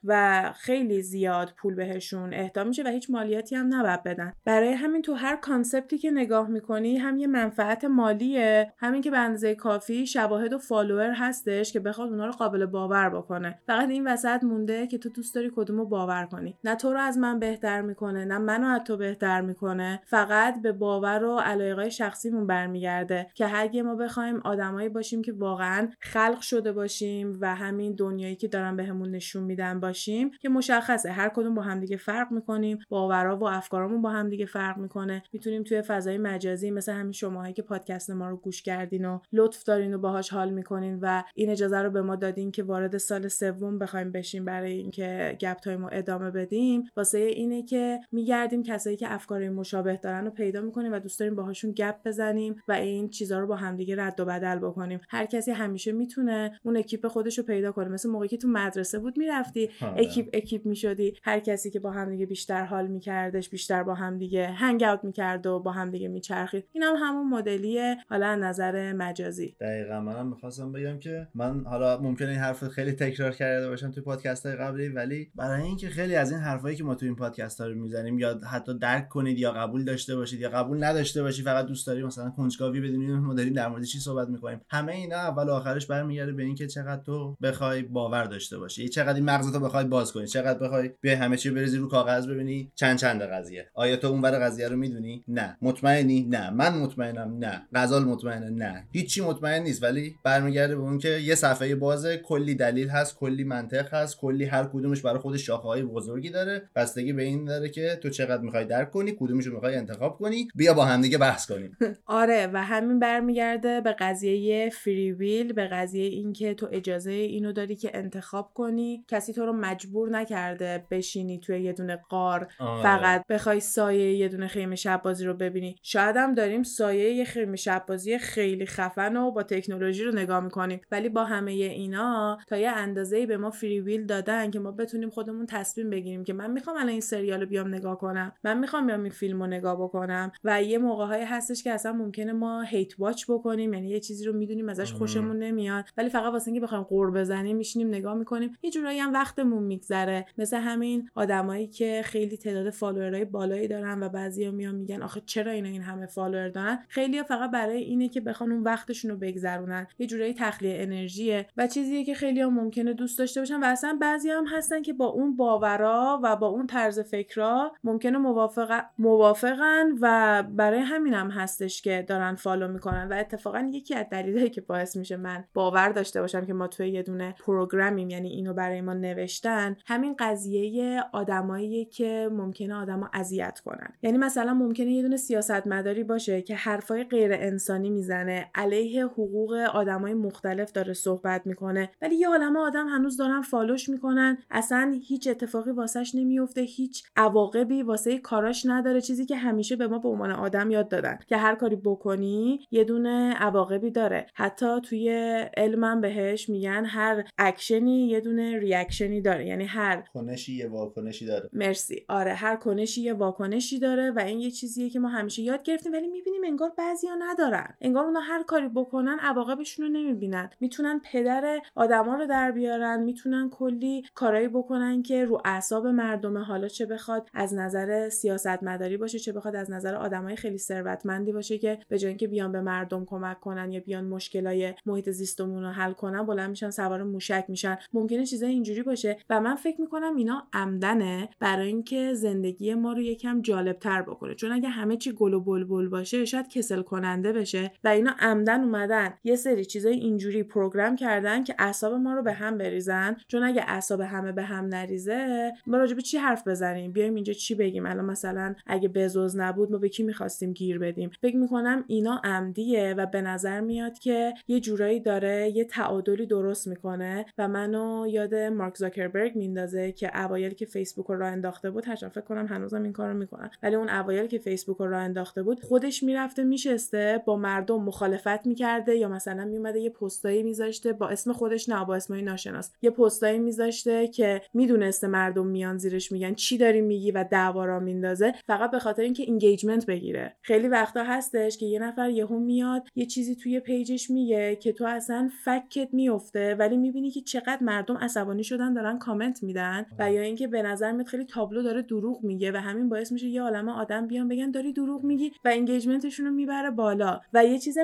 و 0.04 0.54
خیلی 0.56 1.02
زیاد 1.02 1.54
پول 1.58 1.76
بهشون 1.76 2.34
اهدا 2.34 2.64
میشه 2.64 2.84
و 2.84 2.88
هیچ 2.88 3.10
مالیاتی 3.10 3.56
هم 3.56 3.76
نباید 3.76 4.04
بدن. 4.04 4.34
برای 4.46 4.74
همین 4.74 5.02
تو 5.02 5.14
هر 5.14 5.36
concept 5.36 5.90
ی 5.90 5.98
که 5.98 6.12
نگاه 6.12 6.48
می‌کنی 6.48 6.98
هم 6.98 7.18
یه 7.18 7.28
منفعت 7.28 7.86
مالیه 7.86 8.74
همین 8.78 9.02
که 9.02 9.12
به 9.12 9.18
اندازه 9.18 9.56
کافی 9.70 10.08
شواهد 10.08 10.54
و 10.54 10.58
follower 10.58 11.12
هستش 11.12 11.74
که 11.74 11.80
بخواد 11.80 12.10
اونا 12.10 12.26
رو 12.26 12.32
قابل 12.32 12.66
باور 12.66 13.10
بکنه. 13.10 13.60
فقط 13.68 13.90
این 13.90 14.08
وسط 14.08 14.44
مونده 14.44 14.88
که 14.88 14.98
تو 14.98 15.10
دوست 15.10 15.36
داری 15.36 15.52
کدومو 15.56 15.86
باور 15.86 16.26
کنی. 16.26 16.58
نه 16.64 16.76
تو 16.76 16.94
رو 16.94 17.00
از 17.00 17.18
من 17.18 17.40
بهتر 17.40 17.82
می‌کنه 17.82 18.26
نه 18.26 18.38
منو 18.38 18.68
از 18.68 18.82
تو 18.84 18.98
بهتر 18.98 19.42
می‌کنه. 19.42 20.02
فقط 20.06 20.62
به 20.62 20.72
باور 20.72 21.24
و 21.24 21.40
علایقای 21.40 21.92
شخصیمون 21.92 22.48
برمیگرده 22.48 23.28
که 23.34 23.60
اگه 23.60 23.84
ما 23.84 23.96
بخوایم 23.96 24.42
آدمایی 24.44 24.90
باشیم 24.90 25.22
که 25.22 25.34
واقعا 25.34 25.90
خلق 26.00 26.42
شده 26.42 26.72
باشیم 26.72 27.38
و 27.42 27.56
همین 27.56 27.96
دنیایی 27.96 28.36
که 28.36 28.48
دارن 28.48 28.76
بهمون 28.76 29.12
نشون 29.12 29.44
میدن 29.44 29.80
باشیم 29.80 30.32
که 30.42 30.50
مشخصه. 30.50 31.12
هر 31.12 31.30
کدوم 31.30 31.56
با 31.56 31.62
همدیگه 31.62 31.98
فرق 31.98 32.32
می‌کنیم 32.32 32.80
باورا 32.90 33.38
و 33.38 33.44
افکارمون 33.44 34.02
با 34.02 34.10
همدیگه 34.10 34.46
فرق 34.46 34.78
می‌کنه. 34.78 35.24
می‌تونیم 35.34 35.64
توی 35.64 35.82
فضای 35.82 36.18
مجازی 36.18 36.72
مثل 36.72 36.92
همین 36.92 37.12
شماهایی 37.12 37.54
که 37.54 37.62
پادکست 37.62 38.10
ما 38.10 38.30
رو 38.30 38.38
گوش 38.38 38.64
کردین 38.64 39.06
و 39.06 39.20
لطف 39.34 39.59
دارین 39.64 39.94
و 39.94 39.98
باهاش 39.98 40.30
حال 40.30 40.50
می‌کنین 40.50 41.00
و 41.02 41.24
این 41.36 41.50
اجازه 41.50 41.78
رو 41.78 41.90
به 41.90 42.02
ما 42.02 42.16
دادین 42.16 42.52
که 42.52 42.64
وارد 42.64 42.98
سال 42.98 43.28
سوم 43.28 43.80
بخوایم 43.80 44.12
بشیم 44.12 44.46
برای 44.46 44.74
اینکه 44.74 45.38
گپ 45.40 45.58
تایم 45.58 45.82
رو 45.86 45.90
ادامه 45.92 46.32
بدیم. 46.32 46.84
واسه 46.98 47.18
اینه 47.18 47.64
که 47.64 48.00
میگردیم 48.12 48.64
کسایی 48.64 48.98
که 48.98 49.14
افکار 49.14 49.50
مشابه 49.50 50.00
دارن 50.04 50.26
رو 50.26 50.32
پیدا 50.32 50.62
می‌کنیم 50.62 50.94
و 50.94 51.00
دوست 51.00 51.20
داریم 51.20 51.36
باهاشون 51.36 51.72
گپ 51.72 51.96
بزنیم 52.06 52.56
و 52.68 52.72
این 52.72 53.10
چیزها 53.10 53.40
رو 53.40 53.48
با 53.48 53.56
همدیگه 53.56 53.96
رد 54.04 54.20
و 54.20 54.26
بدل 54.26 54.60
بکنیم. 54.60 55.00
هر 55.10 55.26
کسی 55.26 55.52
همیشه 55.52 55.92
می‌تونه 55.92 56.60
اون 56.64 56.78
اکیپ 56.78 57.08
خودش 57.08 57.38
رو 57.38 57.44
پیدا 57.44 57.72
کنه. 57.72 57.90
مثل 57.90 58.10
موقعی 58.10 58.28
که 58.28 58.38
تو 58.38 58.48
مدرسه 58.48 59.00
بود 59.00 59.18
می‌رفتی 59.18 59.70
آره. 59.82 60.02
اکیپ 60.02 60.30
اکیپ 60.34 60.66
می‌شدی. 60.66 61.14
هر 61.24 61.40
کسی 61.40 61.72
که 61.72 61.80
با 61.80 61.92
همدیگه 61.92 62.26
بیشتر 62.26 62.66
حال 62.66 62.88
میکردش 62.88 63.50
بیشتر 63.50 63.84
با 63.84 63.94
همدیگه 63.94 64.48
هنگ 64.48 64.84
اوت 64.84 65.04
می‌کرد 65.04 65.48
و 65.48 65.60
با 65.60 65.72
همدیگه 65.72 66.08
میچرخید. 66.08 66.66
این 66.74 66.84
هم 66.84 66.96
همون 67.00 67.30
مدلیه 67.30 67.98
حالا 68.10 68.36
نظر 68.36 68.94
مجازی. 68.94 69.49
دقیقا. 69.62 70.02
منم 70.02 70.28
می‌خواستم 70.28 70.72
بگم 70.72 71.00
که 71.00 71.28
من 71.36 71.64
حالا 71.66 72.02
ممکنه 72.02 72.30
این 72.30 72.40
حرف 72.40 72.68
خیلی 72.68 72.92
تکرار 72.92 73.32
کرده 73.32 73.70
باشم 73.70 73.92
توی 73.92 74.04
پادکست 74.04 74.46
های 74.46 74.56
قبلی 74.56 74.90
ولی 74.90 75.32
برای 75.36 75.62
اینکه 75.62 75.90
خیلی 75.90 76.16
از 76.16 76.32
این 76.32 76.40
حرفایی 76.40 76.76
که 76.76 76.84
ما 76.84 76.96
توی 76.96 77.08
این 77.08 77.16
پادکست 77.16 77.62
ها 77.62 77.68
رو 77.68 77.76
می‌زنیم 77.76 78.20
یا 78.20 78.40
حتی 78.52 78.80
درک 78.80 79.10
کنید 79.10 79.40
یا 79.40 79.52
قبول 79.52 79.84
داشته 79.86 80.16
باشید 80.16 80.40
یا 80.40 80.50
قبول 80.50 80.84
نداشته 80.84 81.24
باشید 81.24 81.46
فقط 81.46 81.66
دوست 81.66 81.88
داری 81.88 82.04
مثلا 82.04 82.30
کنجکاوی 82.30 82.82
بدونید 82.82 83.10
ما 83.10 83.34
داریم 83.34 83.54
در 83.54 83.68
مورد 83.68 83.84
چی 83.84 84.00
صحبت 84.00 84.28
می‌کنیم. 84.28 84.62
همه 84.70 84.92
اینا 84.92 85.16
اول 85.16 85.50
و 85.50 85.52
آخرش 85.52 85.88
برمیگرده 85.88 86.32
به 86.32 86.44
اینکه 86.44 86.68
چقدر 86.68 87.04
تو 87.04 87.38
بخوای 87.42 87.82
باور 87.82 88.24
داشته 88.24 88.58
باشی. 88.58 88.90
چقدر 88.90 89.16
این 89.16 89.26
مغزتو 89.26 89.60
بخوای 89.60 89.86
باز 89.86 90.14
کنی. 90.14 90.28
چقدر 90.28 90.60
بخوای 90.60 90.92
بیای 91.02 91.16
همه 91.16 91.38
چی 91.38 91.50
بریزی 91.50 91.78
رو 91.78 91.88
کاغذ 91.88 92.28
ببینی 92.28 92.72
چند 92.76 92.98
چند 92.98 93.22
قضیه. 93.22 93.70
آیا 93.74 93.98
تو 93.98 94.08
اون 94.08 94.22
ور 94.22 94.40
قضیه 94.46 94.68
رو 94.68 94.76
می‌دونی؟ 94.76 95.24
نه. 95.28 95.58
مطمئنی؟ 95.62 96.22
نه. 96.30 96.50
من 96.50 96.78
مطمئنم؟ 96.78 97.38
نه. 97.38 97.68
غزال 97.74 98.04
مطمئنه؟ 98.04 98.50
نه. 98.50 98.88
هیچی 98.92 99.22
مطمئن 99.22 99.39
نیست 99.46 99.84
ولی 99.84 100.16
برمیگرده 100.24 100.76
به 100.76 100.82
اون 100.82 100.98
که 100.98 101.10
یه 101.10 101.36
صفحه 101.36 101.76
بازه 101.76 102.18
کلی 102.18 102.56
دلیل 102.56 102.90
هست 102.90 103.16
کلی 103.16 103.44
منطق 103.44 103.94
هست 103.94 104.18
کلی 104.18 104.46
هر 104.46 104.64
کدومش 104.64 105.02
برای 105.02 105.20
خودش 105.20 105.46
شاخه 105.46 105.68
های 105.68 105.84
بزرگی 105.84 106.30
داره. 106.30 106.70
بستگی 106.76 107.14
به 107.14 107.24
این 107.24 107.46
داره 107.46 107.70
که 107.70 108.00
تو 108.04 108.10
چقدر 108.10 108.42
می‌خوای 108.42 108.66
درک 108.66 108.92
کنی 108.92 109.12
کدومش 109.20 109.46
رو 109.46 109.54
می‌خوای 109.54 109.76
انتخاب 109.76 110.18
کنی. 110.18 110.48
بیا 110.56 110.74
با 110.74 110.86
هم 110.86 111.02
دیگه 111.02 111.18
بحث 111.18 111.52
کنیم. 111.52 111.78
آره 112.06 112.50
و 112.54 112.64
همین 112.64 113.00
برمیگرده 113.00 113.82
به 113.82 113.96
قضیه 114.00 114.70
فری 114.70 115.12
ویل 115.12 115.54
به 115.54 115.68
قضیه 115.68 116.06
اینکه 116.06 116.54
تو 116.54 116.68
اجازه 116.72 117.12
اینو 117.12 117.54
داری 117.54 117.76
که 117.76 117.92
انتخاب 117.94 118.52
کنی. 118.54 119.06
کسی 119.08 119.34
تو 119.34 119.46
رو 119.46 119.54
مجبور 119.54 120.10
نکرده 120.10 120.86
بشینی 120.92 121.40
توی 121.40 121.62
یه 121.62 121.74
دونه 121.74 122.00
قار 122.10 122.48
آره. 122.60 122.84
فقط 122.84 123.24
بخوای 123.30 123.60
سایه 123.60 124.18
یه 124.18 124.28
دونه 124.28 124.48
خیمه 124.48 124.76
شب 124.76 125.02
بازی 125.04 125.26
رو 125.26 125.34
ببینی. 125.34 125.76
شاید 125.84 126.16
هم 126.16 126.34
داریم 126.34 126.64
سایه 126.64 127.14
یه 127.14 127.26
خیمه 127.26 127.56
شب 127.56 127.84
بازی 127.88 128.18
خیلی 128.18 128.66
خفن 128.66 129.18
و 129.18 129.29
با 129.32 129.44
تکنولوژی 129.44 130.04
رو 130.04 130.16
نگاه 130.16 130.40
می‌کنیم. 130.40 130.82
ولی 130.92 131.10
با 131.10 131.24
همه 131.24 131.52
اینا 131.52 132.38
تا 132.48 132.58
یه 132.58 132.70
اندازه‌ای 132.70 133.26
به 133.26 133.38
ما 133.38 133.52
فری 133.52 133.80
ویل 133.80 134.06
دادن 134.06 134.52
که 134.52 134.60
ما 134.60 134.72
بتونیم 134.72 135.10
خودمون 135.10 135.46
تصمیم 135.46 135.90
بگیریم 135.90 136.24
که 136.24 136.34
من 136.34 136.52
می‌خوام 136.52 136.76
الان 136.78 136.90
این 136.90 137.02
سریال 137.02 137.40
رو 137.40 137.46
بیام 137.46 137.68
نگاه 137.76 137.98
کنم. 137.98 138.32
من 138.44 138.58
می‌خوام 138.58 138.88
بیام 138.88 139.02
این 139.04 139.12
فیلم 139.12 139.42
رو 139.42 139.48
نگاه 139.48 139.76
بکنم. 139.76 140.32
و 140.44 140.64
یه 140.64 140.78
موقعهایی 140.78 141.24
هستش 141.24 141.64
که 141.64 141.72
اصلا 141.72 141.94
ممکنه 141.94 142.34
ما 142.34 142.62
hate 142.62 143.00
watch 143.00 143.26
بکنیم 143.30 143.74
یعنی 143.74 143.90
یه 143.90 144.00
چیزی 144.00 144.26
رو 144.26 144.34
می‌دونیم 144.34 144.70
ازش 144.70 144.90
آره. 144.90 144.98
خوشمون 144.98 145.40
نمیاد. 145.40 145.86
ولی 145.98 146.10
فقط 146.10 146.32
واسه 146.32 146.48
اینکه 146.48 146.62
بخوایم 146.62 146.84
غر 146.84 147.12
بزنیم 147.12 147.58
میشینیم 147.58 147.88
نگاه 147.88 148.14
می‌کنیم 148.14 148.58
یه 148.64 148.72
جورایی 148.72 149.00
هم 149.00 149.14
وقتمون 149.14 149.64
میگذره. 149.64 150.26
مثل 150.38 150.58
همین 150.58 151.10
آدمایی 151.16 151.68
که 151.68 152.02
خیلی 152.06 152.38
تعداد 152.38 152.70
follower 152.70 153.15
های 153.15 153.26
بالایی 153.26 153.68
دارن 153.68 154.04
و 154.04 154.10
بعضیا 154.10 154.52
میان 154.52 154.76
میگن 154.76 155.02
آخه 155.02 155.22
چرا 155.26 155.52
اینا 155.52 155.70
این 155.70 155.82
همه 155.82 156.06
follower 156.06 156.50
دارن؟ 156.50 156.80
خیلی 156.88 157.24
فقط 157.24 157.52
برای 157.52 157.84
اینه 157.84 158.10
که 158.10 158.22
بخوان 158.22 158.52
اون 158.52 158.64
وقتشون 158.64 159.12
رو 159.12 159.18
بگذرونن. 159.20 159.88
یه 160.00 160.08
جورایی 160.08 160.34
تخلیه 160.34 160.82
انرژیه 160.82 161.48
و 161.58 161.68
چیزیه 161.68 162.04
که 162.04 162.14
خیلی 162.14 162.42
هم 162.42 162.54
ممکنه 162.54 162.94
دوست 162.94 163.20
داشته 163.20 163.42
باشن 163.42 163.60
و 163.60 163.66
اصلا 163.66 163.98
بعضی 164.02 164.30
هم 164.30 164.46
هستن 164.48 164.82
که 164.82 164.94
با 164.94 165.06
اون 165.06 165.36
باورا 165.36 166.20
و 166.24 166.36
با 166.36 166.48
اون 166.48 166.68
طرز 166.68 167.00
فکرها 167.00 167.72
ممکنه 167.84 168.18
موافق 168.18 168.84
موافقن 168.98 169.86
و 170.02 170.44
برای 170.56 170.80
همین 170.80 171.14
هم 171.14 171.30
هستش 171.30 171.82
که 171.82 172.06
دارن 172.08 172.36
follow 172.36 172.68
می‌کنن 172.68 173.08
و 173.08 173.14
اتفاقا 173.14 173.70
یکی 173.74 173.96
از 173.96 174.06
دلایلی 174.12 174.50
که 174.50 174.62
باعث 174.62 174.96
میشه 174.96 175.18
من 175.18 175.44
باور 175.54 175.90
داشته 175.90 176.22
باشم 176.22 176.46
که 176.46 176.54
ما 176.54 176.68
توی 176.68 176.90
یه 176.90 177.04
دونه 177.04 177.36
program 177.46 177.96
یم 177.96 178.10
یعنی 178.10 178.30
اینو 178.30 178.54
برای 178.54 178.82
ما 178.82 178.94
نوشتن 178.94 179.78
همین 179.86 180.16
قضیه 180.20 181.04
آدمایی 181.14 181.86
که 181.86 182.30
ممکنه 182.32 182.76
آدمو 182.76 183.08
اذیت 183.14 183.60
کنن. 183.60 183.94
یعنی 184.02 184.18
مثلا 184.18 184.54
ممکنه 184.54 184.92
یه 184.92 185.02
دونه 185.02 185.18
سیاستمداری 185.18 186.04
باشه 186.04 186.42
که 186.42 186.56
حرفای 186.56 187.04
غیر 187.04 187.34
انسانی 187.34 187.90
می‌زنه 187.90 188.50
علیه 188.56 189.06
حقوق 189.14 189.54
آدمای 189.54 190.14
مختلف 190.14 190.72
داره 190.72 190.94
صحبت 190.94 191.42
می‌کنه. 191.46 191.92
ولی 192.02 192.16
یه 192.16 192.28
عالمه 192.28 192.60
آدم 192.60 192.88
هنوز 192.88 193.18
دارن 193.18 193.42
follow 193.42 193.78
ش 193.78 193.90
می‌کنن. 193.90 194.38
اصلا 194.52 195.00
هیچ 195.04 195.28
اتفاقی 195.28 195.72
واسش 195.72 196.16
نمیفته 196.16 196.62
هیچ 196.62 197.04
عواقبی 197.16 197.84
واسه 197.84 198.18
کاراش 198.18 198.66
نداره. 198.66 199.02
چیزی 199.02 199.26
که 199.26 199.36
همیشه 199.36 199.76
به 199.76 199.88
ما 199.88 200.00
به 200.00 200.10
عنوان 200.10 200.32
آدم 200.32 200.72
یاد 200.72 200.90
دادن. 200.90 201.20
که 201.28 201.38
هر 201.38 201.56
کاری 201.56 201.76
بکنی 201.76 202.60
یه 202.72 202.84
دونه 202.84 203.34
عواقبی 203.34 203.92
داره. 203.92 204.28
حتی 204.34 204.82
توی 204.82 205.10
علمم 205.58 206.02
بهش 206.02 206.50
میگن 206.50 206.86
هر 206.86 207.24
اکشنی 207.38 208.08
یه 208.08 208.20
دونه 208.20 208.60
reaction 208.60 209.15
ی 209.15 209.22
داره. 209.22 209.48
یعنی 209.48 209.66
هر 209.66 210.04
کنشی 210.14 210.54
یه 210.54 210.68
واکنشی 210.68 211.26
داره. 211.26 211.50
مرسی. 211.54 212.06
آره 212.10 212.34
هر 212.34 212.56
کنشی 212.56 213.02
یه 213.02 213.14
واکنشی 213.14 213.80
داره 213.80 214.12
و 214.12 214.20
این 214.20 214.40
یه 214.40 214.52
چیزیه 214.52 214.90
که 214.90 215.00
ما 215.00 215.08
همیشه 215.08 215.42
یاد 215.42 215.64
گرفتیم. 215.64 215.92
ولی 215.94 216.08
می‌بینیم 216.08 216.42
انگار 216.46 216.72
بعضیا 216.78 217.16
ندارن. 217.20 217.76
انگار 217.82 218.06
اونا 218.06 218.20
هر 218.20 218.44
کاری 218.44 218.68
بکنن 218.68 218.99
عواقبشون 219.08 219.86
رو 219.86 219.92
نمی‌بینن. 219.92 220.50
می‌تونن 220.60 221.02
پدر 221.12 221.60
آدما 221.76 222.16
رو 222.16 222.26
در 222.26 222.52
بیارن 222.52 223.04
می‌تونن 223.04 223.50
کلی 223.50 224.04
کارایی 224.16 224.48
بکنن 224.48 225.02
که 225.02 225.26
رو 225.26 225.42
اعصاب 225.46 225.88
مردم 225.88 226.38
حالا 226.38 226.68
چه 226.68 226.86
بخواد 226.86 227.30
از 227.34 227.54
نظر 227.54 228.10
سیاستمداری 228.10 228.98
باشه 228.98 229.20
چه 229.20 229.32
بخواد 229.32 229.56
از 229.56 229.72
نظر 229.72 229.96
آدمای 229.96 230.36
خیلی 230.36 230.58
ثروتمندی 230.58 231.32
باشه 231.32 231.58
که 231.58 231.80
به 231.88 232.00
جای 232.00 232.10
اینکه 232.10 232.28
بیان 232.28 232.52
به 232.52 232.62
مردم 232.62 233.06
کمک 233.06 233.40
کنن 233.40 233.72
یا 233.72 233.80
بیان 233.80 234.06
مشکلای 234.06 234.74
محیط 234.86 235.10
زیستمون 235.10 235.64
رو 235.64 235.70
حل 235.70 235.92
کنن 235.92 236.26
بلند 236.26 236.50
میشن 236.50 236.70
سوار 236.70 237.04
موشک 237.04 237.46
میشن. 237.48 237.78
ممکنه 237.94 238.26
چیزای 238.26 238.52
اینجوری 238.52 238.84
باشه 238.84 239.18
و 239.30 239.42
من 239.42 239.56
فکر 239.56 239.82
می‌کنم 239.82 240.16
اینا 240.16 240.48
عمدنه 240.54 241.30
برای 241.40 241.68
اینکه 241.68 242.14
زندگی 242.14 242.74
ما 242.74 242.94
رو 242.94 243.02
یکم 243.02 243.42
جالبتر 243.42 244.02
بکنه. 244.02 244.36
چون 244.36 244.52
اگه 244.52 244.70
همه 244.70 244.98
چی 244.98 245.12
گل 245.12 245.34
و 245.34 245.40
بلبل 245.40 245.88
باشه 245.88 246.26
شاید 246.26 246.50
کسل 246.50 246.82
کننده 246.82 247.34
بشه 247.34 247.72
و 247.84 247.88
اینا 247.88 248.16
عمدن 248.20 248.64
اومدن 248.90 249.14
یه 249.24 249.36
سری 249.36 249.66
چیزای 249.66 249.94
اینجوری 249.94 250.44
پروگرام 250.44 250.96
کردن 250.96 251.44
که 251.44 251.56
اعصاب 251.60 251.94
ما 251.94 252.14
رو 252.14 252.24
به 252.24 252.34
هم 252.34 252.58
بریزن. 252.58 253.18
چون 253.28 253.44
اگه 253.44 253.64
اعصاب 253.68 254.02
همه 254.02 254.32
به 254.32 254.44
هم 254.44 254.66
نریزه 254.66 255.52
ما 255.68 255.78
راجع 255.78 255.96
به 255.96 256.02
چی 256.02 256.18
حرف 256.18 256.48
بزنیم؟ 256.48 256.92
بیایم 256.92 257.16
اینجا 257.16 257.34
چی 257.34 257.56
بگیم؟ 257.56 257.86
الان 257.86 258.06
مثلا 258.06 258.56
اگه 258.68 258.90
بزوز 258.90 259.38
نبود 259.38 259.72
ما 259.72 259.78
به 259.78 259.90
کی 259.90 260.04
می‌خواستیم 260.04 260.54
گیر 260.54 260.80
بدیم؟ 260.80 261.12
فکر 261.22 261.38
می‌کنم 261.38 261.84
اینا 261.88 262.22
عمدیه 262.24 262.94
و 262.98 263.06
به 263.06 263.22
نظر 263.22 263.60
میاد 263.60 264.00
که 264.00 264.34
یه 264.48 264.60
جورایی 264.60 265.00
داره 265.00 265.52
یه 265.56 265.64
تعادلی 265.64 266.26
درست 266.26 266.68
می‌کنه 266.68 267.26
و 267.38 267.48
منو 267.48 268.08
یاد 268.10 268.36
مارک 268.36 268.76
زاکربرگ 268.76 269.36
میندازه 269.36 269.92
که 269.92 270.20
اوایل 270.24 270.54
که 270.54 270.66
فیسبوک 270.66 271.06
رو 271.06 271.26
انداخته 271.26 271.72
بود 271.72 271.88
هرچند 271.88 272.12
فکر 272.12 272.22
کنم 272.22 272.48
هنوزم 272.48 272.84
این 272.84 272.94
کارو 272.94 273.14
می‌کنن 273.14 273.50
ولی 273.64 273.76
اون 273.76 273.90
اوایل 273.90 274.28
که 274.28 274.38
فیسبوک 274.38 274.78
رو 274.78 274.98
انداخته 274.98 275.44
بود 275.44 275.60
خودش 275.60 276.04
می‌رفته 276.04 276.44
میشسته 276.44 277.24
با 277.26 277.38
مردم 277.38 277.84
مخالفت 277.84 278.48
می‌کرد. 278.48 278.69
می‌کرده 278.70 278.96
یا 278.96 279.10
مثلا 279.10 279.46
میومده 279.46 279.80
یه 279.80 279.90
پستایی 279.90 280.44
میذاشته 280.44 280.94
با 280.94 281.10
اسم 281.10 281.34
خودش 281.34 281.70
نه 281.70 281.86
با 281.86 281.96
اسمای 281.96 282.22
ناشناس. 282.22 282.72
یه 282.82 282.90
پستایی 282.90 283.40
میذاشته 283.40 284.08
که 284.08 284.42
می‌دونسته 284.54 285.08
مردم 285.08 285.48
میان 285.48 285.78
زیرش 285.78 286.12
میگن 286.12 286.34
چی 286.34 286.58
داری 286.58 286.82
میگی 286.82 287.12
و 287.12 287.26
دعوا 287.32 287.66
را 287.66 287.80
میندازه 287.80 288.34
فقط 288.48 288.72
به 288.72 288.80
خاطر 288.80 289.02
اینکه 289.02 289.24
engagement 289.24 289.86
بگیره. 289.86 290.36
خیلی 290.42 290.68
وقتا 290.68 291.04
هستش 291.04 291.58
که 291.58 291.66
یه 291.66 291.80
نفر 291.80 292.10
یهو 292.10 292.40
میاد 292.40 292.88
یه 292.96 293.06
چیزی 293.06 293.36
توی 293.36 293.60
page 293.60 293.93
ش 293.93 294.10
میگه 294.10 294.56
که 294.56 294.74
تو 294.74 294.86
اصلا 294.86 295.30
فکت 295.46 295.94
میفته 295.94 296.56
ولی 296.56 296.78
می‌بینی 296.78 297.12
که 297.12 297.22
چقدر 297.22 297.60
مردم 297.62 297.98
عصبانی 297.98 298.44
شدن 298.44 298.74
دارن 298.74 299.00
کامنت 299.00 299.44
میدن 299.44 299.86
و 300.00 300.12
یا 300.12 300.22
اینکه 300.22 300.48
به 300.48 300.62
نظر 300.62 300.92
میاد 300.92 301.08
خیلی 301.08 301.26
تابلو 301.26 301.64
داره 301.64 301.82
دروغ 301.82 302.24
میگه 302.24 302.52
و 302.52 302.56
همین 302.56 302.90
باعث 302.90 303.12
میشه 303.12 303.28
یه 303.28 303.42
عالمه 303.42 303.72
آدم 303.72 304.08
بیان 304.08 304.28
بگن 304.28 304.52
داری 304.52 304.74
دروغ 304.74 305.04
میگی 305.04 305.32
و 305.46 305.50
engagement 305.50 306.04
شون 306.04 306.26
رو 306.26 306.32
می‌بره 306.32 306.72
بالا. 306.72 307.20
و 307.34 307.46
یه 307.46 307.60
چیز 307.60 307.78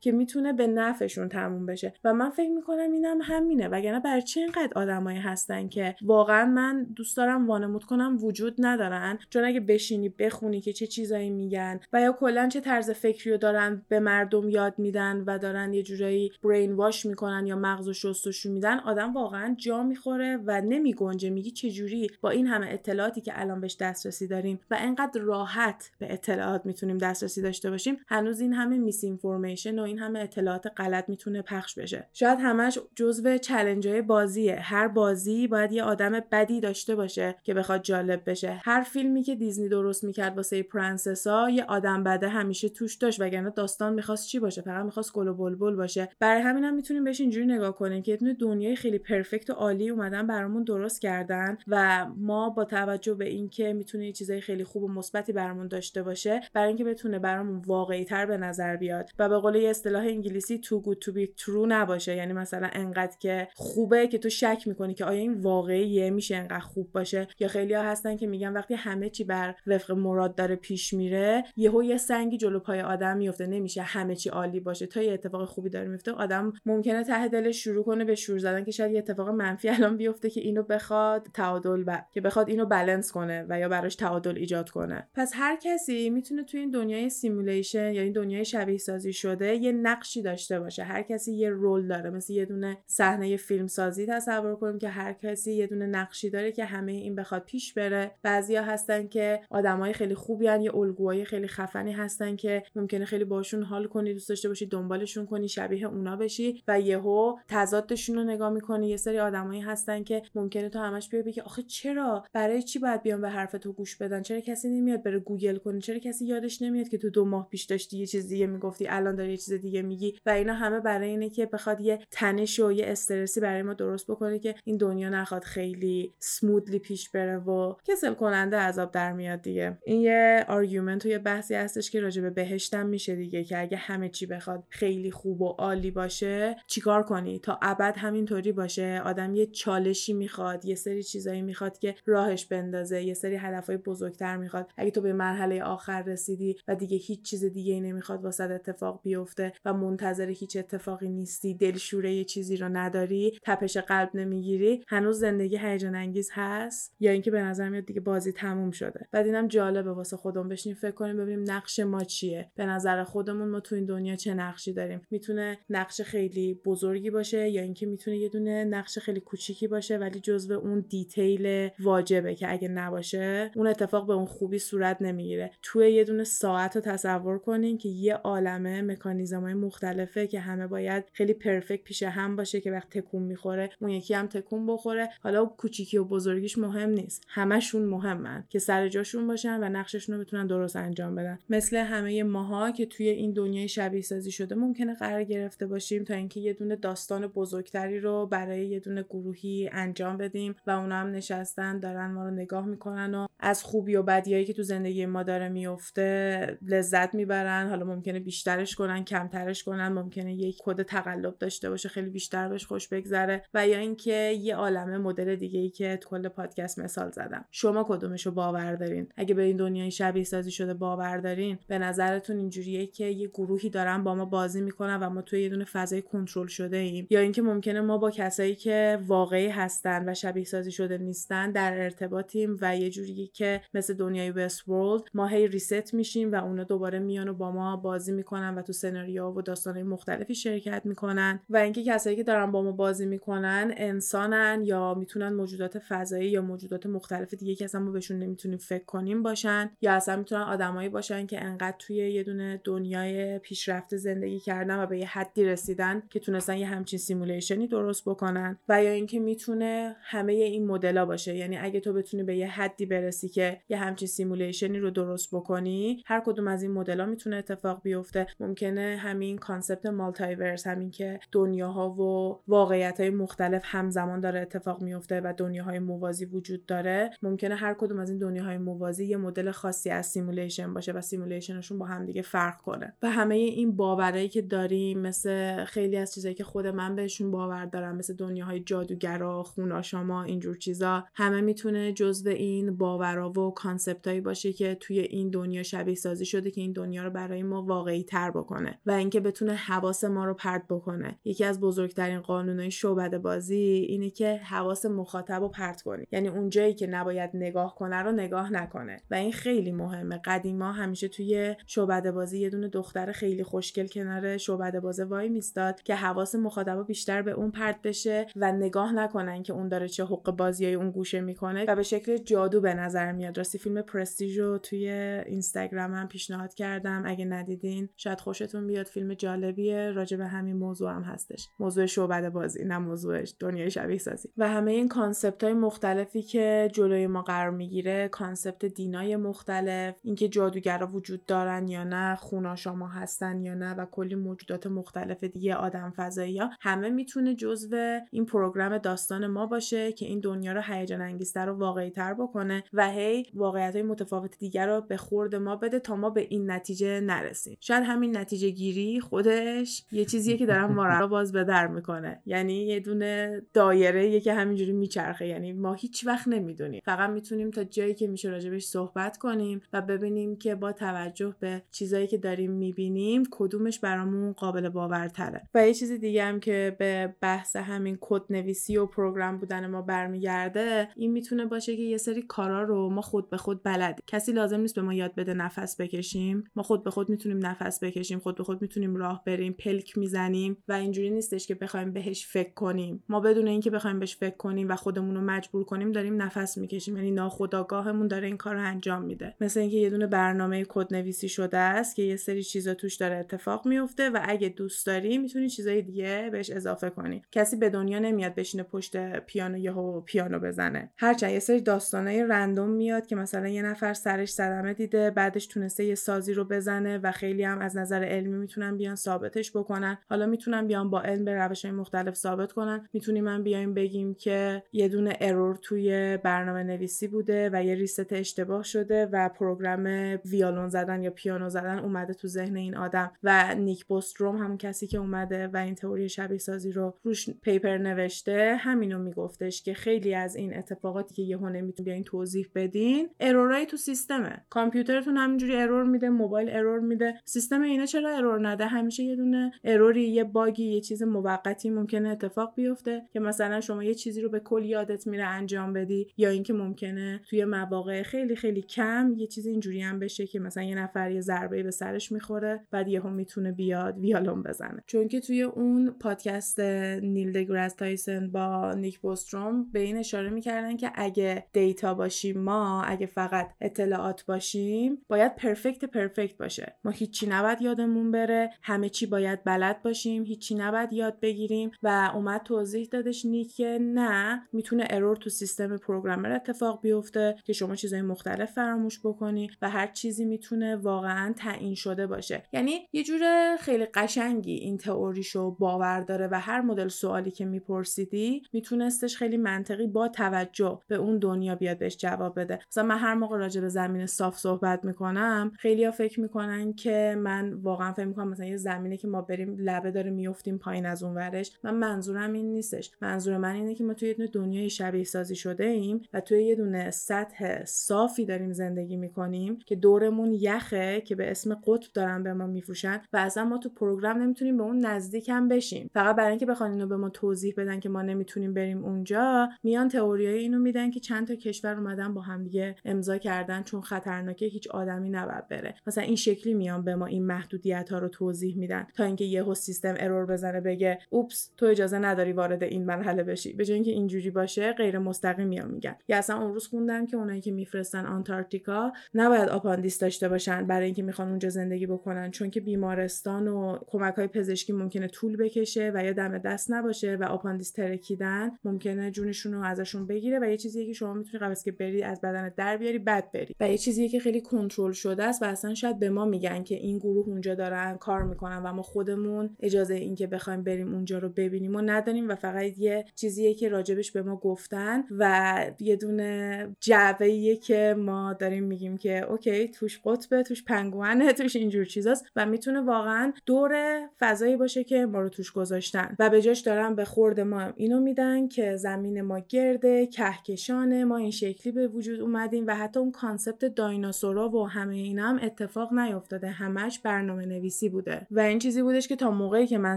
که 0.00 0.12
می‌تونه 0.12 0.52
به 0.52 0.66
نفعشون 0.66 1.28
تموم 1.28 1.66
بشه. 1.66 1.94
و 2.04 2.14
من 2.14 2.30
فکر 2.30 2.50
می‌کنم 2.50 2.92
اینم 2.92 3.18
همینه. 3.22 3.68
وگرنه 3.68 4.00
بر 4.00 4.20
چه 4.20 4.40
اینقدر 4.40 4.72
آدمایی 4.76 5.18
هستن 5.18 5.68
که 5.68 5.94
واقعا 6.02 6.44
من 6.44 6.86
دوست 6.96 7.16
دارم 7.16 7.48
وانمود 7.48 7.84
کنم 7.84 8.24
وجود 8.24 8.54
ندارن؟ 8.58 9.18
چون 9.30 9.44
اگه 9.44 9.60
بشینی 9.60 10.08
بخونی 10.08 10.60
که 10.60 10.72
چه 10.72 10.86
چیزایی 10.86 11.30
میگن 11.30 11.80
و 11.92 12.00
یا 12.00 12.12
کلا 12.12 12.48
چه 12.48 12.60
طرز 12.60 12.90
فکری 12.90 13.30
رو 13.30 13.36
دارن 13.36 13.82
به 13.88 14.00
مردم 14.00 14.48
یاد 14.48 14.74
میدن 14.78 15.24
و 15.26 15.38
دارن 15.38 15.72
یه 15.72 15.82
جورایی 15.82 16.32
brainwash 16.44 17.06
می‌کنن 17.06 17.46
یا 17.46 17.56
مغزو 17.56 17.92
شستشو 17.92 18.50
میدن 18.50 18.78
آدم 18.78 19.12
واقعا 19.12 19.54
جا 19.58 19.82
می‌خوره 19.82 20.38
و 20.46 20.60
نمیگنجه. 20.60 21.30
میگی 21.30 21.50
چجوری 21.50 22.10
با 22.20 22.30
این 22.30 22.46
همه 22.46 22.66
اطلاعاتی 22.70 23.20
که 23.20 23.32
الان 23.40 23.60
بهش 23.60 23.76
دسترسی 23.80 24.26
داریم 24.26 24.60
و 24.70 24.76
انقدر 24.80 25.20
راحت 25.20 25.90
به 25.98 26.12
اطلاعات 26.12 26.66
می‌تونیم 26.66 26.98
دسترسی 26.98 27.42
داشته 27.42 27.70
باشیم 27.70 27.98
هنوز 28.06 28.40
این 28.40 28.52
همه 28.52 28.78
misinformation 28.78 29.78
و 29.78 29.82
این 29.82 29.98
همه 29.98 30.18
اطلاعات 30.18 30.66
غلط 30.76 31.08
می‌تونه 31.08 31.42
پخش 31.42 31.78
بشه. 31.78 32.08
شاید 32.12 32.38
همش 32.42 32.78
جزو 32.96 33.38
challenge 33.38 33.88
های 33.88 34.02
بازیه. 34.02 34.56
هر 34.56 34.88
بازی 34.88 35.48
باید 35.48 35.72
یه 35.72 35.82
آدم 35.82 36.20
بدی 36.32 36.60
داشته 36.60 36.94
باشه 36.94 37.34
که 37.42 37.54
بخواد 37.54 37.82
جالب 37.82 38.22
بشه. 38.26 38.60
هر 38.64 38.82
فیلمی 38.82 39.22
که 39.22 39.34
دیزنی 39.34 39.68
درست 39.68 40.04
می‌کرد 40.04 40.36
واسه 40.36 40.62
پرنسسا 40.62 41.50
یه 41.50 41.64
آدم 41.64 42.04
بده 42.04 42.28
همیشه 42.28 42.68
توش 42.68 42.94
داشت 42.94 43.20
وگرنه 43.20 43.50
داستان 43.50 43.94
می‌خواست 43.94 44.28
چی 44.28 44.38
باشه؟ 44.38 44.62
فقط 44.62 44.84
می‌خواست 44.84 45.12
گل 45.12 45.28
و 45.28 45.34
بلبل 45.34 45.74
باشه. 45.74 46.08
برای 46.20 46.42
همین 46.42 46.64
هم 46.64 46.74
می‌تونیم 46.74 47.04
بهش 47.04 47.20
اینجوری 47.20 47.46
نگاه 47.46 47.76
کنیم 47.76 48.02
که 48.02 48.18
یه 48.22 48.34
دنیای 48.34 48.76
خیلی 48.76 48.98
perfect 48.98 49.50
و 49.50 49.52
عالی 49.52 49.88
اومدن 49.88 50.26
برامون 50.26 50.64
درست 50.64 51.00
کردن 51.00 51.58
و 51.68 52.06
ما 52.16 52.50
با 52.50 52.64
توجه 52.64 53.14
به 53.14 53.24
اینکه 53.24 53.72
می‌تونه 53.72 54.06
یه 54.06 54.12
چیزای 54.12 54.40
خیلی 54.40 54.64
خوب 54.64 54.82
و 54.82 54.88
مثبتی 54.88 55.32
برامون 55.32 55.68
داشته 55.68 56.02
باشه 56.02 56.40
برای 56.52 56.68
اینکه 56.68 56.84
بتونه 56.84 57.18
برامون 57.18 57.62
واقعی 57.66 58.04
تر 58.04 58.26
به 58.26 58.36
نظر 58.36 58.76
بیاد 58.76 59.10
و 59.18 59.28
به 59.28 59.39
قول 59.40 59.54
یه 59.54 59.70
اصطلاح 59.70 60.02
انگلیسی 60.02 60.58
too 60.58 60.82
good 60.86 61.06
to 61.06 61.14
be 61.14 61.42
true 61.42 61.66
نباشه. 61.68 62.16
یعنی 62.16 62.32
مثلا 62.32 62.68
انقدر 62.72 63.16
که 63.20 63.48
خوبه 63.54 64.06
که 64.06 64.18
تو 64.18 64.28
شک 64.28 64.62
می‌کنی 64.66 64.94
که 64.94 65.04
آیا 65.04 65.20
این 65.20 65.40
واقعیه 65.40 66.10
میشه 66.10 66.36
انقدر 66.36 66.60
خوب 66.60 66.92
باشه؟ 66.92 67.28
یا 67.40 67.48
خیلی 67.48 67.74
ها 67.74 67.82
هستن 67.82 68.16
که 68.16 68.26
میگن 68.26 68.52
وقتی 68.52 68.74
همه 68.74 69.10
چی 69.10 69.24
بر 69.24 69.54
وفق 69.66 69.92
مراد 69.92 70.34
داره 70.34 70.56
پیش 70.56 70.92
میره 70.92 71.44
یهو 71.56 71.82
یه 71.82 71.96
سنگی 71.96 72.36
جلو 72.36 72.58
پای 72.58 72.80
آدم 72.80 73.16
میفته 73.16 73.46
نمیشه 73.46 73.82
همه 73.82 74.16
چی 74.16 74.28
عالی 74.28 74.60
باشه. 74.60 74.86
تا 74.86 75.02
یه 75.02 75.12
اتفاق 75.12 75.48
خوبی 75.48 75.70
داره 75.70 75.88
میفته 75.88 76.12
آدم 76.12 76.52
ممکنه 76.66 77.04
ته 77.04 77.28
دلش 77.28 77.64
شروع 77.64 77.84
کنه 77.84 78.04
به 78.04 78.14
شور 78.14 78.38
زدن 78.38 78.64
که 78.64 78.70
شاید 78.70 78.92
یه 78.92 78.98
اتفاق 78.98 79.28
منفی 79.28 79.68
الان 79.68 79.96
بیفته 79.96 80.30
که 80.30 80.40
اینو 80.40 80.62
بخواد 80.62 81.26
تعادل 81.34 81.84
و 81.86 82.02
که 82.12 82.20
بخواد 82.20 82.48
اینو 82.48 82.66
بالانس 82.66 83.12
کنه 83.12 83.46
و 83.48 83.58
یا 83.58 83.68
براش 83.68 83.94
تعادل 83.94 84.36
ایجاد 84.36 84.70
کنه. 84.70 85.08
پس 85.14 85.32
هر 85.34 85.56
کسی 85.62 86.10
می‌تونه 86.10 86.44
تو 86.44 86.58
این 86.58 86.70
دنیای 86.70 87.10
simulation 87.10 87.92
یا 87.92 88.02
این 88.02 88.12
دنیای 88.12 88.44
شبیه 88.44 88.78
سازی 88.78 89.12
شده 89.12 89.29
یه 89.40 89.72
نقشی 89.72 90.22
داشته 90.22 90.60
باشه. 90.60 90.82
هر 90.82 91.02
کسی 91.02 91.32
یه 91.32 91.50
role 91.50 91.88
داره. 91.88 92.10
مثل 92.10 92.32
یه 92.32 92.44
دونه 92.44 92.78
صحنه 92.86 93.36
فیلم 93.36 93.66
سازی 93.66 94.06
تصور 94.06 94.56
کنیم 94.56 94.78
که 94.78 94.88
هر 94.88 95.12
کسی 95.12 95.52
یه 95.52 95.66
دونه 95.66 95.86
نقشی 95.86 96.30
داره 96.30 96.52
که 96.52 96.64
همه 96.64 96.92
این 96.92 97.14
بخواد 97.14 97.44
پیش 97.44 97.74
بره. 97.74 98.10
بعضیا 98.22 98.62
هستن 98.62 99.08
که 99.08 99.40
آدمای 99.50 99.92
خیلی 99.92 100.14
خوبی 100.14 100.46
هن. 100.46 100.60
یه 100.60 100.76
الگوهای 100.76 101.24
خیلی 101.24 101.48
خفنی 101.48 101.92
هستن 101.92 102.36
که 102.36 102.62
ممکنه 102.76 103.04
خیلی 103.04 103.24
باشون 103.24 103.62
حال 103.62 103.86
کنی 103.86 104.12
دوست 104.12 104.28
داشته 104.28 104.48
باشی 104.48 104.66
دنبالشون 104.66 105.26
کنی 105.26 105.48
شبیه 105.48 105.86
اونا 105.86 106.16
بشی 106.16 106.62
و 106.68 106.80
یهو 106.80 107.36
تضادشون 107.48 108.16
رو 108.16 108.24
نگاه 108.24 108.50
می‌کنی. 108.50 108.88
یه 108.88 108.96
سری 108.96 109.18
آدمایی 109.18 109.60
هستن 109.60 110.04
که 110.04 110.22
ممکنه 110.34 110.68
تو 110.68 110.78
همش 110.78 111.08
بیای 111.08 111.22
بگی 111.22 111.40
آخه 111.40 111.62
چرا؟ 111.62 112.24
برای 112.32 112.62
چی 112.62 112.78
باید 112.78 113.02
بیان 113.02 113.20
به 113.20 113.28
حرف 113.28 113.52
تو 113.52 113.72
گوش 113.72 113.96
بدن؟ 113.96 114.22
چرا 114.22 114.40
کسی 114.40 114.68
نمیاد 114.68 115.02
بره 115.02 115.18
گوگل 115.18 115.56
کنه؟ 115.56 115.80
چرا 115.80 115.98
کسی 115.98 116.26
یادش 116.26 116.62
نمیاد 116.62 116.88
که 116.88 116.98
تو 116.98 117.10
دو 117.10 117.24
ماه 117.24 117.48
پیش 117.48 117.64
داشتی 117.64 117.98
یه 117.98 118.06
چیز 118.06 118.28
دیگه 118.28 118.46
می‌گفتی؟ 118.46 118.86
الان 118.88 119.16
داری 119.20 119.36
چیز 119.36 119.52
دیگه 119.52 119.82
میگی 119.82 120.18
و 120.26 120.30
اینا 120.30 120.54
همه 120.54 120.80
برای 120.80 121.08
اینه 121.08 121.30
که 121.30 121.46
بخواد 121.46 121.80
یه 121.80 121.98
تنش 122.10 122.60
و 122.60 122.72
یه 122.72 122.84
استرسی 122.86 123.40
برای 123.40 123.62
ما 123.62 123.74
درست 123.74 124.10
بکنه 124.10 124.38
که 124.38 124.54
این 124.64 124.76
دنیا 124.76 125.08
نخواد 125.08 125.44
خیلی 125.44 126.14
سمودلی 126.18 126.78
پیش 126.78 127.10
بره 127.10 127.38
و 127.38 127.74
کسل 127.84 128.14
کننده 128.14 128.56
عذاب 128.56 128.90
در 128.90 129.12
میاد 129.12 129.42
دیگه. 129.42 129.78
این 129.84 130.00
یه 130.00 130.44
argument 130.48 131.06
و 131.06 131.08
یه 131.08 131.18
بحثی 131.18 131.54
هستش 131.54 131.90
که 131.90 132.00
راجع 132.00 132.22
به 132.22 132.30
بهشتم 132.30 132.86
میشه 132.86 133.16
دیگه 133.16 133.44
که 133.44 133.60
اگه 133.60 133.76
همه 133.76 134.08
چی 134.08 134.26
بخواد 134.26 134.64
خیلی 134.68 135.10
خوب 135.10 135.42
و 135.42 135.48
عالی 135.48 135.90
باشه 135.90 136.56
چیکار 136.66 137.02
کنی؟ 137.02 137.38
تا 137.38 137.58
ابد 137.62 137.94
همینطوری 137.96 138.52
باشه. 138.52 139.02
آدم 139.04 139.34
یه 139.34 139.46
چالشی 139.46 140.12
می‌خواد 140.12 140.64
یه 140.64 140.74
سری 140.74 141.02
چیزایی 141.02 141.42
می‌خواد 141.42 141.78
که 141.78 141.94
راهش 142.06 142.44
بندازه 142.44 143.02
یه 143.02 143.14
سری 143.14 143.36
هدفهای 143.36 143.76
بزرگتر 143.76 144.36
می‌خواد. 144.36 144.72
اگه 144.76 144.90
تو 144.90 145.00
به 145.00 145.12
مرحله 145.12 145.62
آخر 145.62 146.02
رسیدی 146.02 146.56
و 146.68 146.74
دیگه 146.74 146.96
هیچ 146.96 147.22
چیز 147.22 147.44
دیگه 147.44 147.74
ای 147.74 147.80
نمی‌خواد 147.80 148.24
واسه 148.24 148.44
اتفاق 148.44 149.00
بیفته 149.10 149.52
و 149.64 149.72
منتظر 149.72 150.28
هیچ 150.28 150.56
اتفاقی 150.56 151.08
نیستی 151.08 151.54
دلشوره 151.54 152.12
یه 152.14 152.24
چیزی 152.24 152.56
رو 152.56 152.68
نداری 152.68 153.38
تپش 153.42 153.76
قلب 153.76 154.10
نمی‌گیری 154.14 154.84
هنوز 154.88 155.18
زندگی 155.18 155.56
هیجان 155.56 155.94
انگیز 155.94 156.30
هست؟ 156.32 156.94
یا 157.00 157.10
اینکه 157.10 157.30
به 157.30 157.42
نظر 157.42 157.68
میاد 157.68 157.84
دیگه 157.84 158.00
بازی 158.00 158.32
تموم 158.32 158.70
شده. 158.70 159.08
بعد 159.12 159.26
اینم 159.26 159.48
جالبه 159.48 159.92
واسه 159.92 160.16
خودمون 160.16 160.48
بشینیم 160.48 160.76
فکر 160.76 160.90
کنیم 160.90 161.16
ببینیم 161.16 161.50
نقش 161.50 161.80
ما 161.80 162.04
چیه. 162.04 162.50
به 162.56 162.66
نظر 162.66 163.04
خودمون 163.04 163.48
ما 163.48 163.60
تو 163.60 163.74
این 163.74 163.84
دنیا 163.84 164.16
چه 164.16 164.34
نقشی 164.34 164.72
داریم؟ 164.72 165.00
می‌تونه 165.10 165.58
نقش 165.70 166.00
خیلی 166.00 166.60
بزرگی 166.64 167.10
باشه 167.10 167.48
یا 167.48 167.62
اینکه 167.62 167.86
می‌تونه 167.86 168.18
یه 168.18 168.28
دونه 168.28 168.64
نقش 168.64 168.98
خیلی 168.98 169.20
کوچیکی 169.20 169.68
باشه 169.68 169.98
ولی 169.98 170.20
جزو 170.20 170.54
اون 170.54 170.84
دیتیل 170.88 171.68
واجبه 171.78 172.34
که 172.34 172.52
اگه 172.52 172.68
نباشه 172.68 173.50
اون 173.56 173.66
اتفاق 173.66 174.06
به 174.06 174.12
اون 174.12 174.26
خوبی 174.26 174.58
صورت 174.58 175.02
نمی‌گیره. 175.02 175.50
توی 175.62 175.92
یه 175.92 176.04
دونه 176.04 176.24
ساعت 176.24 176.76
رو 176.76 176.82
تصور 176.82 177.38
کنین 177.38 177.78
که 177.78 177.88
یه 177.88 178.14
عالمه 178.14 178.82
مکانیزم 179.00 179.40
های 179.40 179.54
مختلفه 179.54 180.26
که 180.26 180.40
همه 180.40 180.66
باید 180.66 181.04
خیلی 181.12 181.34
پرفکت 181.34 181.84
پیش 181.84 182.02
هم 182.02 182.36
باشه 182.36 182.60
که 182.60 182.72
وقت 182.72 182.90
تکون 182.90 183.22
می‌خوره 183.22 183.70
اون 183.80 183.90
یکی 183.90 184.14
هم 184.14 184.26
تکون 184.26 184.66
بخوره. 184.66 185.08
حالا 185.20 185.44
کوچیکی 185.44 185.98
و 185.98 186.04
بزرگیش 186.04 186.58
مهم 186.58 186.90
نیست. 186.90 187.24
همشون 187.28 187.84
مهمن 187.84 188.44
که 188.48 188.58
سر 188.58 188.88
جاشون 188.88 189.26
باشن 189.26 189.64
و 189.64 189.68
نقششون 189.68 190.14
رو 190.14 190.20
بتونن 190.20 190.46
درست 190.46 190.76
انجام 190.76 191.14
بدن. 191.14 191.38
مثل 191.50 191.76
همه 191.76 192.22
ماها 192.22 192.70
که 192.70 192.86
توی 192.86 193.08
این 193.08 193.32
دنیای 193.32 193.68
شبیه 193.68 194.02
سازی 194.02 194.30
شده 194.30 194.54
ممکنه 194.54 194.94
قرار 194.94 195.24
گرفته 195.24 195.66
باشیم 195.66 196.04
تا 196.04 196.14
اینکه 196.14 196.40
یه 196.40 196.52
دونه 196.52 196.76
داستان 196.76 197.26
بزرگتری 197.26 198.00
رو 198.00 198.26
برای 198.26 198.66
یه 198.66 198.80
دونه 198.80 199.02
گروهی 199.02 199.70
انجام 199.72 200.16
بدیم 200.16 200.54
و 200.66 200.70
اونا 200.70 200.94
هم 200.94 201.10
نشستن 201.10 201.78
دارن 201.78 202.10
ما 202.10 202.24
رو 202.24 202.30
نگاه 202.30 202.66
می‌کنن 202.66 203.14
و 203.14 203.26
از 203.40 203.62
خوبی 203.62 203.96
و 203.96 204.02
بدیایی 204.02 204.44
که 204.44 204.52
تو 204.52 204.62
زندگی 204.62 205.06
ما 205.06 205.22
داره 205.22 205.48
میفته 205.48 206.58
لذت 206.62 207.14
می‌برن. 207.14 207.68
حالا 207.68 207.86
ممکنه 207.86 208.20
بیشترش 208.20 208.74
کنن 208.80 209.04
کمترش 209.04 209.64
کنن 209.64 209.88
ممکنه 209.88 210.34
یک 210.34 210.56
کد 210.58 210.82
تقلب 210.82 211.38
داشته 211.38 211.70
باشه 211.70 211.88
خیلی 211.88 212.10
بیشتر 212.10 212.48
بهش 212.48 212.66
خوش 212.66 212.88
بگذره 212.88 213.42
و 213.54 213.68
یا 213.68 213.78
اینکه 213.78 214.36
یه 214.40 214.56
عالمه 214.56 214.98
مدل 214.98 215.36
دیگه 215.36 215.60
ای 215.60 215.70
که 215.70 216.00
کل 216.06 216.28
پادکست 216.28 216.78
مثال 216.78 217.10
زدم. 217.10 217.44
شما 217.50 217.86
کدومش 217.88 218.26
رو 218.26 218.32
باور 218.32 218.74
دارین؟ 218.74 219.08
اگه 219.16 219.34
به 219.34 219.42
این 219.42 219.56
دنیای 219.56 219.90
شبیه 219.90 220.24
سازی 220.24 220.50
شده 220.50 220.74
باور 220.74 221.18
دارین؟ 221.18 221.58
به 221.66 221.78
نظرتون 221.78 222.36
اینجوریه 222.36 222.86
که 222.86 223.04
یه 223.04 223.28
گروهی 223.28 223.70
دارن 223.70 224.04
با 224.04 224.14
ما 224.14 224.24
بازی 224.24 224.60
می‌کنن 224.60 224.96
و 224.96 225.10
ما 225.10 225.22
توی 225.22 225.42
یه 225.42 225.48
دونه 225.48 225.64
فضای 225.64 226.02
کنترل 226.02 226.46
شده 226.46 226.76
ایم؟ 226.76 227.06
یا 227.10 227.20
اینکه 227.20 227.42
ممکنه 227.42 227.80
ما 227.80 227.98
با 227.98 228.10
کسایی 228.10 228.54
که 228.54 228.98
واقعی 229.06 229.48
هستن 229.48 230.08
و 230.08 230.14
شبیه 230.14 230.44
سازی 230.44 230.72
شده 230.72 230.98
نیستن 230.98 231.50
در 231.50 231.82
ارتباطیم 231.82 232.56
و 232.60 232.76
یه 232.76 232.90
جوری 232.90 233.30
که 233.34 233.60
مثل 233.74 233.94
دنیای 233.94 234.30
West 234.30 234.68
ما 235.14 235.26
هی 235.26 235.48
reset 235.48 235.94
میشیم 235.94 236.32
و 236.32 236.44
اونا 236.44 236.64
دوباره 236.64 236.98
میان 236.98 237.28
و 237.28 237.34
با 237.34 237.52
ما 237.52 237.76
بازی 237.76 238.12
می‌کنن 238.12 238.54
و 238.54 238.62
تو 238.70 238.74
سناریو 238.74 239.24
و 239.24 239.42
داستانهای 239.42 239.82
مختلفی 239.82 240.34
شرکت 240.34 240.82
می‌کنن 240.84 241.40
و 241.50 241.56
اینکه 241.56 241.84
کسایی 241.84 242.16
که 242.16 242.22
دارن 242.22 242.52
با 242.52 242.62
ما 242.62 242.72
بازی 242.72 243.06
می‌کنن 243.06 243.74
انسانن 243.76 244.62
یا 244.64 244.94
می‌تونن 244.94 245.32
موجودات 245.32 245.78
فضایی 245.78 246.30
یا 246.30 246.42
موجودات 246.42 246.86
مختلف 246.86 247.34
دیگه 247.34 247.54
که 247.54 247.64
اصلا 247.64 247.80
ما 247.80 247.90
بهشون 247.90 248.18
نمی‌تونیم 248.18 248.58
فکر 248.58 248.84
کنیم 248.84 249.22
باشن 249.22 249.70
یا 249.80 249.92
اصلا 249.92 250.16
می‌تونن 250.16 250.42
آدمایی 250.42 250.88
باشن 250.88 251.26
که 251.26 251.44
انقدر 251.44 251.76
توی 251.78 251.96
یه 251.96 252.22
دونه 252.22 252.60
دنیای 252.64 253.38
پیشرفته 253.38 253.96
زندگی 253.96 254.40
کردن 254.40 254.82
و 254.82 254.86
به 254.86 254.98
یه 254.98 255.06
حدی 255.06 255.44
رسیدن 255.44 256.02
که 256.10 256.20
تونستن 256.20 256.56
یه 256.56 256.66
همچین 256.66 256.98
simulation 256.98 257.60
ی 257.60 257.66
درست 257.66 258.08
بکنن 258.08 258.58
و 258.68 258.84
یا 258.84 258.90
اینکه 258.90 259.18
می‌تونه 259.18 259.96
همه 260.02 260.32
این 260.32 260.66
مدلا 260.66 261.06
باشه. 261.06 261.36
یعنی 261.36 261.58
اگه 261.58 261.80
تو 261.80 261.92
بتونی 261.92 262.22
به 262.22 262.36
یه 262.36 262.48
حدی 262.48 262.86
برسی 262.86 263.28
که 263.28 263.60
یه 263.68 263.76
همچین 263.76 264.08
simulation 264.08 264.72
ی 264.72 264.78
رو 264.78 264.90
درست 264.90 265.28
بکنی 265.32 266.02
هر 266.06 266.20
کدوم 266.20 266.48
از 266.48 266.62
این 266.62 266.72
مدل 266.72 267.08
می‌تونه 267.08 267.36
اتفاق 267.36 267.82
بیفته. 267.82 268.26
ممکنه 268.62 268.96
همین 269.00 269.38
concept 269.38 269.86
multiverse 269.86 270.66
همین 270.66 270.90
که 270.90 271.20
دنیاها 271.32 271.90
و 271.90 272.40
واقعیت 272.48 273.00
های 273.00 273.10
مختلف 273.10 273.62
همزمان 273.64 274.20
داره 274.20 274.40
اتفاق 274.40 274.82
میفته 274.82 275.20
و 275.20 275.32
دنیاهای 275.36 275.78
موازی 275.78 276.24
وجود 276.24 276.66
داره 276.66 277.10
ممکنه 277.22 277.54
هر 277.54 277.74
کدوم 277.74 277.98
از 277.98 278.10
این 278.10 278.18
دنیاهای 278.18 278.58
موازی 278.58 279.06
یه 279.06 279.16
مدل 279.16 279.50
خاصی 279.50 279.90
از 279.90 280.06
simulation 280.06 280.74
باشه 280.74 280.92
و 280.92 281.00
simulation 281.00 281.56
شون 281.56 281.78
با 281.78 281.86
همدیگه 281.86 282.22
فرق 282.22 282.56
کنه. 282.56 282.94
و 283.02 283.10
همه 283.10 283.34
این 283.34 283.76
باورایی 283.76 284.28
که 284.28 284.42
داریم 284.42 284.98
مثل 284.98 285.64
خیلی 285.64 285.96
از 285.96 286.14
چیزایی 286.14 286.34
که 286.34 286.44
خود 286.44 286.66
من 286.66 286.96
بهشون 286.96 287.30
باور 287.30 287.66
دارم 287.66 287.96
مثل 287.96 288.14
دنیاهای 288.14 288.60
جادوگرا 288.60 289.42
خوناشاما 289.42 290.22
اینجور 290.22 290.56
چیزا 290.56 291.04
همه 291.14 291.40
می‌تونه 291.40 291.92
جزو 291.92 292.30
این 292.30 292.76
باورا 292.76 293.30
و 293.32 293.54
concept 293.54 294.05
ایی 294.05 294.20
باشه 294.20 294.52
که 294.52 294.74
توی 294.80 295.00
این 295.00 295.30
دنیا 295.30 295.62
شبیه 295.62 295.94
سازی 295.94 296.24
شده 296.24 296.50
که 296.50 296.60
این 296.60 296.72
دنیا 296.72 297.04
رو 297.04 297.10
برای 297.10 297.42
ما 297.42 297.62
واقعی 297.62 298.02
تر 298.02 298.30
بکنه. 298.30 298.49
و 298.86 298.90
اینکه 298.90 299.20
بتونه 299.20 299.54
حواس 299.54 300.04
ما 300.04 300.24
رو 300.24 300.34
پرت 300.34 300.62
بکنه. 300.68 301.18
یکی 301.24 301.44
از 301.44 301.60
بزرگترین 301.60 302.20
قانونهای 302.20 302.70
شعبده 302.70 303.18
بازی 303.18 303.86
اینه 303.88 304.10
که 304.10 304.36
حواس 304.36 304.86
مخاطب 304.86 305.40
رو 305.40 305.48
پرت 305.48 305.82
کنی. 305.82 306.06
یعنی 306.12 306.28
اونجایی 306.28 306.74
که 306.74 306.86
نباید 306.86 307.30
نگاه 307.34 307.74
کنه 307.74 307.96
رو 307.96 308.12
نگاه 308.12 308.52
نکنه. 308.52 308.96
و 309.10 309.14
این 309.14 309.32
خیلی 309.32 309.72
مهمه. 309.72 310.20
قدیما 310.24 310.72
همیشه 310.72 311.08
توی 311.08 311.56
شعبده 311.66 312.12
بازی 312.12 312.38
یه 312.38 312.50
دونه 312.50 312.68
دختر 312.68 313.12
خیلی 313.12 313.42
خوشگل 313.42 313.86
کنار 313.86 314.36
شعبده 314.36 314.80
بازه 314.80 315.04
وای 315.04 315.28
میستاد 315.28 315.82
که 315.82 315.94
حواس 315.94 316.34
مخاطبا 316.34 316.82
بیشتر 316.82 317.22
به 317.22 317.30
اون 317.30 317.50
پرت 317.50 317.82
بشه 317.82 318.26
و 318.36 318.52
نگاه 318.52 318.92
نکنن 318.92 319.42
که 319.42 319.52
اون 319.52 319.68
داره 319.68 319.88
چه 319.88 320.04
حق 320.04 320.30
بازیای 320.36 320.74
اون 320.74 320.90
گوشه 320.90 321.20
می‌کنه. 321.20 321.64
و 321.68 321.76
به 321.76 321.82
شکل 321.82 322.16
جادو 322.16 322.60
به 322.60 322.74
نظر 322.74 323.12
میاد. 323.12 323.38
راستی 323.38 323.58
فیلم 323.58 323.82
پرستیژ 323.82 324.38
رو 324.38 324.58
توی 324.58 324.90
اینستاگرامم 325.26 326.08
پیشنهاد 326.08 326.54
کردم. 326.54 327.02
اگه 327.06 327.24
ندیدین 327.24 327.88
شاید 327.96 328.20
خوشتون 328.40 328.66
بیاد 328.66 328.86
فیلم 328.86 329.14
جالبیه 329.14 329.90
راجع 329.90 330.16
به 330.16 330.26
همین 330.26 330.56
موضوع 330.56 330.90
هم 330.90 331.02
هستش. 331.02 331.48
موضوع 331.58 331.86
شعبده 331.86 332.30
بازی 332.30 332.64
نه 332.64 332.78
موضوعش 332.78 333.34
دنیای 333.40 333.70
شبیه 333.70 333.98
سازی. 333.98 334.28
و 334.36 334.48
همه 334.48 334.70
این 334.70 334.88
concept 334.88 335.44
های 335.44 335.52
مختلفی 335.52 336.22
که 336.22 336.70
جلوی 336.72 337.06
ما 337.06 337.22
قرار 337.22 337.50
می‌گیره 337.50 338.08
concept 338.08 338.64
دنیای 338.64 339.16
مختلف 339.16 339.94
اینکه 340.02 340.28
جادوگرا 340.28 340.86
وجود 340.86 341.26
دارن 341.26 341.68
یا 341.68 341.84
نه 341.84 342.16
خوناشاما 342.16 342.88
هستن 342.88 343.40
یا 343.40 343.54
نه 343.54 343.74
و 343.74 343.86
کلی 343.86 344.14
موجودات 344.14 344.66
مختلف 344.66 345.24
دیگه 345.24 345.54
آدم 345.54 345.92
فضایی 345.96 346.38
ها 346.38 346.50
همه 346.60 346.90
می‌تونه 346.90 347.34
جزو 347.34 348.00
این 348.10 348.26
program 348.26 348.78
داستان 348.78 349.26
ما 349.26 349.46
باشه 349.46 349.92
که 349.92 350.06
این 350.06 350.20
دنیا 350.20 350.52
رو 350.52 350.60
هیجان 350.60 351.00
انگیزتر 351.00 351.48
و 351.48 351.58
واقعی 351.58 351.90
تر 351.90 352.14
بکنه 352.14 352.64
و 352.72 352.90
هی 352.90 353.26
واقعیت 353.34 353.74
های 353.74 353.82
متفاوت 353.82 354.38
دیگر 354.38 354.66
رو 354.66 354.80
به 354.80 354.96
خورد 354.96 355.34
ما 355.34 355.56
بده 355.56 355.78
تا 355.78 355.96
ما 355.96 356.10
به 356.10 356.20
این 356.20 356.50
نتیجه 356.50 357.00
نرسیم. 357.00 357.56
شاید 357.60 357.84
همین 357.84 358.16
نتیجه 358.16 358.29
گیری 358.38 359.00
خودش 359.00 359.84
یه 359.92 360.04
چیزیه 360.04 360.36
که 360.36 360.46
داره 360.46 360.72
ما 360.80 360.86
رو 360.86 361.08
باز 361.08 361.32
به 361.32 361.44
در 361.44 361.66
می‌کنه. 361.66 362.22
یعنی 362.26 362.66
یه 362.66 362.80
دونه 362.80 363.42
دایره 363.54 364.20
که 364.20 364.34
همینجوری 364.34 364.72
میچرخه. 364.72 365.26
یعنی 365.26 365.52
ما 365.52 365.74
هیچ 365.74 366.06
وقت 366.06 366.28
نمی‌دونیم. 366.28 366.82
فقط 366.84 367.10
می‌تونیم 367.10 367.50
تا 367.50 367.64
جایی 367.64 367.94
که 367.94 368.06
میشه 368.06 368.28
راجبش 368.30 368.64
صحبت 368.64 369.16
کنیم 369.16 369.60
و 369.72 369.82
ببینیم 369.82 370.36
که 370.36 370.54
با 370.54 370.72
توجه 370.72 371.34
به 371.40 371.62
چیزایی 371.70 372.06
که 372.06 372.18
داریم 372.18 372.50
می‌بینیم 372.50 373.22
کدومش 373.30 373.78
برامون 373.78 374.32
قابل 374.32 374.68
باورتره. 374.68 375.42
و 375.54 375.66
یه 375.66 375.74
چیز 375.74 375.92
دیگه 375.92 376.24
هم 376.24 376.40
که 376.40 376.76
به 376.78 377.14
بحث 377.20 377.56
همین 377.56 377.98
کد 378.00 378.22
نویسی 378.30 378.76
و 378.76 378.86
program 378.86 379.38
بودن 379.38 379.66
ما 379.66 379.82
برمیگرده 379.82 380.88
این 380.96 381.12
می‌تونه 381.12 381.46
باشه 381.46 381.76
که 381.76 381.82
یه 381.82 381.96
سری 381.96 382.22
کارا 382.22 382.62
رو 382.62 382.90
ما 382.90 383.00
خود 383.00 383.30
به 383.30 383.36
خود 383.36 383.62
بلدیم. 383.62 384.04
کسی 384.06 384.32
لازم 384.32 384.60
نیست 384.60 384.74
به 384.74 384.82
ما 384.82 384.94
یاد 384.94 385.14
بده 385.14 385.34
نفس 385.34 385.80
بکشیم. 385.80 386.44
ما 386.56 386.62
خود 386.62 386.84
به 386.84 386.90
خود 386.90 387.10
می‌تونیم 387.10 387.46
نفس 387.46 387.84
بکشیم. 387.84 388.18
خود 388.20 388.36
به 388.36 388.44
خود 388.44 388.62
می‌تونیم 388.62 388.96
راه 388.96 389.22
بریم 389.26 389.52
پلک 389.52 389.98
می‌زنیم 389.98 390.56
و 390.68 390.72
اینجوری 390.72 391.10
نیستش 391.10 391.46
که 391.46 391.54
بخوایم 391.54 391.92
بهش 391.92 392.26
فکر 392.26 392.52
کنیم. 392.54 393.04
ما 393.08 393.20
بدون 393.20 393.46
اینکه 393.48 393.70
بخوایم 393.70 393.98
بهش 393.98 394.16
فکر 394.16 394.36
کنیم 394.36 394.68
و 394.68 394.76
خودمون 394.76 395.14
رو 395.14 395.20
مجبور 395.20 395.64
کنیم 395.64 395.92
داریم 395.92 396.22
نفس 396.22 396.58
می‌کشیم. 396.58 396.96
یعنی 396.96 397.10
ناخودآگاهمون 397.10 398.08
داره 398.08 398.26
این 398.26 398.36
کار 398.36 398.54
رو 398.54 398.60
انجام 398.60 399.02
میده. 399.02 399.34
مثل 399.40 399.60
اینکه 399.60 399.76
یه 399.76 399.90
دونه 399.90 400.06
برنامه 400.06 400.64
کد 400.68 400.94
نویسی 400.94 401.28
شده 401.28 401.58
است 401.58 401.96
که 401.96 402.02
یه 402.02 402.16
سری 402.16 402.42
چیزا 402.42 402.74
توش 402.74 402.94
داره 402.94 403.16
اتفاق 403.16 403.66
میفته 403.66 404.10
و 404.10 404.20
اگه 404.22 404.48
دوست 404.48 404.86
داری 404.86 405.18
می‌تونی 405.18 405.48
چیزای 405.48 405.82
دیگه 405.82 406.28
بهش 406.32 406.50
اضافه 406.50 406.90
کنی. 406.90 407.22
کسی 407.32 407.56
به 407.56 407.70
دنیا 407.70 407.98
نمیاد 407.98 408.34
بشینه 408.34 408.62
پشت 408.62 409.18
پیانو 409.18 409.58
یهو 409.58 410.00
پیانو 410.00 410.38
بزنه. 410.38 410.90
هرچند 410.96 411.32
یه 411.32 411.38
سری 411.38 411.60
داستانای 411.60 412.24
random 412.24 412.70
میاد 412.70 413.06
که 413.06 413.16
مثلا 413.16 413.48
یه 413.48 413.62
نفر 413.62 413.94
سرش 413.94 414.30
صدمه 414.30 414.74
دیده 414.74 415.10
بعدش 415.10 415.46
تونسته 415.46 415.84
یه 415.84 415.94
سازی 415.94 416.34
رو 416.34 416.44
بزنه 416.44 416.98
و 416.98 417.12
خیلی 417.12 417.42
هم 417.42 417.58
از 417.58 417.76
نظر 417.76 418.02
علمی 418.10 418.38
می‌تونن 418.38 418.76
بیان 418.76 418.94
ثابتش 418.94 419.56
بکنن. 419.56 419.98
حالا 420.10 420.26
می‌تونن 420.26 420.66
بیان 420.66 420.90
با 420.90 421.02
علم 421.02 421.24
به 421.24 421.34
روش 421.34 421.64
مختلف 421.64 422.14
ثابت 422.14 422.52
کنن. 422.52 422.88
می‌تونیم 422.92 423.24
من 423.24 423.42
بیایم 423.42 423.74
بگیم 423.74 424.14
که 424.14 424.62
یه 424.72 424.88
دونه 424.88 425.16
error 425.20 425.56
توی 425.62 426.16
برنامه 426.16 426.62
نویسی 426.62 427.08
بوده 427.08 427.50
و 427.52 427.64
یه 427.64 427.74
reset 427.74 428.12
اشتباه 428.12 428.62
شده 428.62 429.06
و 429.12 429.28
program 429.28 430.18
ویالون 430.24 430.68
زدن 430.68 431.02
یا 431.02 431.10
پیانو 431.10 431.48
زدن 431.48 431.78
اومده 431.78 432.14
تو 432.14 432.28
ذهن 432.28 432.56
این 432.56 432.76
آدم. 432.76 433.12
و 433.22 433.54
نیک 433.54 433.86
بوستروم 433.86 434.36
همون 434.36 434.58
کسی 434.58 434.86
که 434.86 434.98
اومده 434.98 435.48
و 435.48 435.56
این 435.56 435.74
تئوری 435.74 436.08
شبیه 436.08 436.38
سازی 436.38 436.72
رو 436.72 436.94
روش 437.02 437.30
paper 437.30 437.78
نوشته 437.78 438.56
همینو 438.58 438.98
میگفتش 438.98 439.62
که 439.62 439.74
خیلی 439.74 440.14
از 440.14 440.36
این 440.36 440.56
اتفاقاتی 440.56 441.14
که 441.14 441.22
یهو 441.22 441.48
نمی‌تونن 441.48 441.84
بیان 441.84 442.04
توضیح 442.04 442.48
بدین 442.54 443.08
error 443.20 443.58
ای 443.58 443.66
تو 443.66 443.76
سیستمه. 443.76 444.44
کامپیوترتون 444.50 445.16
همینجوری 445.16 445.56
error 445.56 445.84
میده 445.84 446.08
موبایل 446.08 446.50
error 446.50 446.80
میده. 446.80 447.14
سیستم 447.24 447.62
اینا 447.62 447.86
چرا 447.90 448.16
error 448.16 448.48
نده؟ 448.48 448.66
همیشه 448.66 449.02
یه 449.02 449.16
دونه 449.16 449.52
error 449.64 450.01
ی 450.01 450.08
یه 450.08 450.24
bug 450.24 450.54
ی 450.54 450.64
یه 450.64 450.80
چیز 450.80 451.02
موقتی 451.02 451.70
ممکنه 451.70 452.08
اتفاق 452.08 452.54
بیفته 452.54 453.02
که 453.12 453.20
مثلا 453.20 453.60
شما 453.60 453.84
یه 453.84 453.94
چیزی 453.94 454.20
رو 454.20 454.28
به 454.28 454.40
کل 454.40 454.64
یادت 454.64 455.06
میره 455.06 455.24
انجام 455.24 455.72
بدی 455.72 456.06
یا 456.16 456.28
اینکه 456.28 456.52
ممکنه 456.52 457.20
توی 457.30 457.44
مواقع 457.44 458.02
خیلی 458.02 458.36
خیلی 458.36 458.62
کم 458.62 459.14
یه 459.16 459.26
چیز 459.26 459.46
اینجوری 459.46 459.82
هم 459.82 459.98
بشه 459.98 460.26
که 460.26 460.40
مثلا 460.40 460.62
یه 460.62 460.74
نفر 460.74 461.10
یه 461.10 461.20
ضربه 461.20 461.62
به 461.62 461.70
سرش 461.70 462.12
می‌خوره 462.12 462.60
بعد 462.70 462.88
یهو 462.88 463.10
می‌تونه 463.10 463.52
بیاد 463.52 463.98
ویالون 463.98 464.42
بزنه. 464.42 464.82
چون 464.86 465.08
که 465.08 465.20
توی 465.20 465.42
اون 465.42 465.90
پادکست 465.90 466.60
نیل 466.60 467.32
دگراس 467.32 467.74
تایسن 467.74 468.30
با 468.30 468.74
نیک 468.74 469.00
بوستروم 469.00 469.70
به 469.72 469.80
این 469.80 469.96
اشاره 469.96 470.30
می‌کردن 470.30 470.76
که 470.76 470.92
اگه 470.94 471.46
data 471.52 471.94
باشیم 471.94 472.40
ما 472.40 472.82
اگه 472.82 473.06
فقط 473.06 473.50
اطلاعات 473.60 474.26
باشیم 474.26 474.98
باید 475.08 475.36
perfect 475.36 475.84
perfect 475.84 476.36
باشه. 476.36 476.74
ما 476.84 476.90
هیچی 476.90 477.26
نباید 477.26 477.62
یادمون 477.80 478.10
بره. 478.10 478.50
همه 478.62 478.88
چی 478.88 479.06
باید 479.06 479.44
بلد 479.44 479.82
باشیم. 479.82 480.24
هیچی 480.24 480.54
نباید 480.54 480.92
یاد 480.92 481.20
بگیریم. 481.20 481.70
و 481.82 482.10
اومد 482.14 482.42
توضیح 482.42 482.88
دادش 482.92 483.26
نیک 483.26 483.60
نه 483.80 484.42
می‌تونه 484.52 484.86
error 484.90 485.16
تو 485.16 485.30
سیستم 485.30 485.76
programmer 485.76 486.32
اتفاق 486.32 486.80
بیفته 486.82 487.36
که 487.44 487.52
شما 487.52 487.76
چیزهای 487.76 488.02
مختلف 488.02 488.52
فراموش 488.52 489.00
بکنی 489.04 489.50
و 489.62 489.70
هر 489.70 489.86
چیزی 489.86 490.24
می‌تونه 490.24 490.76
واقعا 490.76 491.32
تعیین 491.36 491.74
شده 491.74 492.06
باشه. 492.06 492.42
یعنی 492.52 492.88
یه 492.92 493.04
جور 493.04 493.56
خیلی 493.56 493.86
قشنگی 493.86 494.54
این 494.54 494.78
تئوریشو 494.78 495.50
باور 495.50 496.00
داره 496.00 496.28
و 496.32 496.40
هر 496.40 496.60
مدل 496.60 496.88
سوالی 496.88 497.30
که 497.30 497.44
میپرسیدی 497.44 498.42
میتونستش 498.52 499.16
خیلی 499.16 499.36
منطقی 499.36 499.86
با 499.86 500.08
توجه 500.08 500.80
به 500.88 500.96
اون 500.96 501.18
دنیا 501.18 501.54
بیاد 501.54 501.78
بهش 501.78 501.96
جواب 501.96 502.40
بده. 502.40 502.58
مثلا 502.70 502.84
من 502.84 502.98
هر 502.98 503.14
موقع 503.14 503.38
راجع 503.38 503.60
به 503.60 503.68
زمین 503.68 504.06
صاف 504.06 504.38
صحبت 504.38 504.84
می‌کنم 504.84 505.52
خیلیا 505.58 505.90
فکر 505.90 506.20
می‌کنن 506.20 506.72
که 506.72 507.16
من 507.18 507.62
واقعا 507.70 507.92
فکر 507.92 508.06
می‌کنم 508.06 508.28
مثلا 508.28 508.46
یه 508.46 508.56
زمینه 508.56 508.96
که 508.96 509.08
ما 509.08 509.22
بریم 509.22 509.56
لبه 509.58 509.90
داره 509.90 510.10
میفتیم 510.10 510.58
پایین 510.58 510.86
از 510.86 511.02
اون 511.02 511.14
ورش. 511.14 511.52
من 511.64 511.74
منظورم 511.74 512.32
این 512.32 512.52
نیستش. 512.52 512.90
منظور 513.00 513.36
من 513.36 513.54
اینه 513.54 513.74
که 513.74 513.84
ما 513.84 513.94
توی 513.94 514.14
یه 514.18 514.26
دنیای 514.26 514.70
شبیه 514.70 515.04
سازی 515.04 515.36
شده 515.36 515.64
ایم 515.64 516.02
و 516.12 516.20
توی 516.20 516.44
یه 516.44 516.54
دونه 516.54 516.90
سطح 516.90 517.64
صافی 517.64 518.24
داریم 518.24 518.52
زندگی 518.52 518.96
می‌کنیم 518.96 519.58
که 519.66 519.76
دورمون 519.76 520.32
یخه 520.32 521.00
که 521.00 521.14
به 521.14 521.30
اسم 521.30 521.54
قطب 521.54 521.92
دارن 521.94 522.22
به 522.22 522.32
ما 522.32 522.46
میفروشن 522.46 523.00
و 523.12 523.16
اصلا 523.16 523.44
ما 523.44 523.58
تو 523.58 523.68
پروگرام 523.68 524.22
نمی‌تونیم 524.22 524.56
به 524.56 524.62
اون 524.62 524.86
نزدیک 524.86 525.28
هم 525.28 525.48
بشیم. 525.48 525.90
فقط 525.94 526.16
برای 526.16 526.30
اینکه 526.30 526.46
بخوان 526.46 526.70
اینو 526.70 526.86
به 526.86 526.96
ما 526.96 527.08
توضیح 527.08 527.54
بدن 527.56 527.80
که 527.80 527.88
ما 527.88 528.02
نمی‌تونیم 528.02 528.54
بریم 528.54 528.84
اونجا 528.84 529.48
میان 529.62 529.88
تئوریای 529.88 530.38
اینو 530.38 530.58
میدن 530.58 530.90
که 530.90 531.00
چند 531.00 531.26
تا 531.26 531.34
کشور 531.34 531.74
اومدن 531.74 532.14
با 532.14 532.20
همدیگه 532.20 532.76
امضا 532.84 533.18
کردن 533.18 533.62
چون 533.62 533.80
خطرناکه 533.80 534.46
هیچ 534.46 534.68
آدمی 534.70 535.10
نباید 535.10 535.48
بره. 535.48 535.74
مثلا 535.86 536.04
این 536.04 536.16
شکلی 536.16 536.54
میان 536.54 536.84
به 536.84 536.94
ما 536.94 537.06
این 537.06 537.26
محدودیت 537.60 537.92
ها 537.92 537.98
رو 537.98 538.08
توضیح 538.08 538.56
میدن 538.58 538.86
تا 538.94 539.04
اینکه 539.04 539.24
یهو 539.24 539.54
سیستم 539.54 539.94
error 539.98 540.26
بزنه 540.26 540.60
بگه 540.60 540.98
oops 541.10 541.50
تو 541.56 541.66
اجازه 541.66 541.98
نداری 541.98 542.32
وارد 542.32 542.62
این 542.62 542.86
مرحله 542.86 543.22
بشی. 543.22 543.52
به 543.52 543.64
جای 543.64 543.74
اینکه 543.74 543.90
اینجوری 543.90 544.30
باشه 544.30 544.72
غیر 544.72 544.98
مستقیم 544.98 545.66
میگن. 545.66 545.96
یا 546.08 546.18
اصلا 546.18 546.42
اون 546.42 546.52
روز 546.52 546.66
خوندم 546.66 547.06
که 547.06 547.16
اونایی 547.16 547.40
که 547.40 547.50
میفرستن 547.52 548.06
آنتارکتیکا 548.06 548.92
نباید 549.14 549.48
آپاندیس 549.48 549.98
داشته 549.98 550.28
باشن 550.28 550.66
برای 550.66 550.84
اینکه 550.84 551.02
می‌خوان 551.02 551.28
اونجا 551.28 551.48
زندگی 551.48 551.86
بکنن 551.86 552.30
چون 552.30 552.50
که 552.50 552.60
بیمارستان 552.60 553.48
و 553.48 553.78
کمک 553.86 554.14
های 554.14 554.26
پزشکی 554.26 554.72
ممکنه 554.72 555.08
طول 555.08 555.36
بکشه 555.36 555.92
و 555.94 556.04
یا 556.04 556.12
دم 556.12 556.38
دست 556.38 556.70
نباشه 556.70 557.16
و 557.16 557.24
آپاندیس 557.24 557.72
ترکیدن 557.72 558.50
ممکنه 558.64 559.10
جونشون 559.10 559.52
رو 559.52 559.62
ازشون 559.62 560.06
بگیره 560.06 560.38
و 560.42 560.44
یه 560.50 560.56
چیزیه 560.56 560.86
که 560.86 560.92
شما 560.92 561.14
می‌تونی 561.14 561.44
قبل 561.44 561.54
که 561.64 561.72
بری 561.72 562.02
از 562.02 562.20
بدن 562.20 562.52
در 562.56 562.76
بیاری 562.76 562.98
بعد 562.98 563.32
بری. 563.32 563.54
و 563.60 563.70
یه 563.70 563.78
چیزیه 563.78 564.08
که 564.08 564.20
خیلی 564.20 564.40
کنترل 564.40 564.92
شده 564.92 565.24
است 565.24 565.42
و 565.42 565.44
اصلا 565.44 565.74
شاید 565.74 565.98
به 565.98 566.10
ما 566.10 566.24
میگن 566.24 566.62
که 566.62 566.74
این 566.74 566.98
گروه 566.98 567.28
اونجا 567.28 567.49
دارن 567.54 567.96
کار 567.96 568.22
می‌کنن 568.22 568.62
و 568.62 568.72
ما 568.72 568.82
خودمون 568.82 569.56
اجازه 569.60 569.94
اینکه 569.94 570.26
بخوایم 570.26 570.62
بریم 570.62 570.94
اونجا 570.94 571.18
رو 571.18 571.28
ببینیم 571.28 571.76
و 571.76 571.80
نداریم 571.80 572.28
و 572.28 572.34
فقط 572.34 572.78
یه 572.78 573.04
چیزیه 573.14 573.54
که 573.54 573.68
راجبش 573.68 574.12
به 574.12 574.22
ما 574.22 574.36
گفتن 574.36 575.04
و 575.18 575.66
یه 575.80 575.96
دونه 575.96 576.68
جعبه 576.80 577.56
که 577.56 577.94
ما 577.98 578.32
داریم 578.32 578.64
میگیم 578.64 578.98
که 578.98 579.20
okay 579.20 579.68
توش 579.68 580.00
قطبه 580.04 580.42
توش 580.42 580.64
پنگوئنه 580.64 581.32
توش 581.32 581.56
اینجور 581.56 581.84
چیزاست 581.84 582.26
و 582.36 582.46
می‌تونه 582.46 582.80
واقعا 582.80 583.32
دور 583.46 584.00
فضایی 584.20 584.56
باشه 584.56 584.84
که 584.84 585.06
ما 585.06 585.20
رو 585.20 585.28
توش 585.28 585.52
گذاشتن. 585.52 586.16
و 586.18 586.30
به 586.30 586.42
جاش 586.42 586.60
دارن 586.60 586.94
به 586.94 587.04
خورد 587.04 587.40
ما 587.40 587.72
اینو 587.76 588.00
میدن 588.00 588.48
که 588.48 588.76
زمین 588.76 589.20
ما 589.20 589.40
گرده 589.48 590.06
کهکشانه 590.06 591.04
ما 591.04 591.16
این 591.16 591.30
شکلی 591.30 591.72
به 591.72 591.88
وجود 591.88 592.20
اومدیم 592.20 592.66
و 592.66 592.74
حتی 592.74 593.00
اون 593.00 593.12
concept 593.12 593.64
دایناسورا 593.64 594.48
و 594.48 594.68
همه 594.68 594.94
اینا 594.94 595.28
هم 595.28 595.40
اتفاق 595.42 595.92
نیافتاده 595.92 596.48
همش 596.48 596.98
برنامه 596.98 597.39
نویسی 597.46 597.88
بوده. 597.88 598.26
و 598.30 598.40
این 598.40 598.58
چیزی 598.58 598.82
بودش 598.82 599.08
که 599.08 599.16
تا 599.16 599.30
موقعی 599.30 599.66
که 599.66 599.78
من 599.78 599.96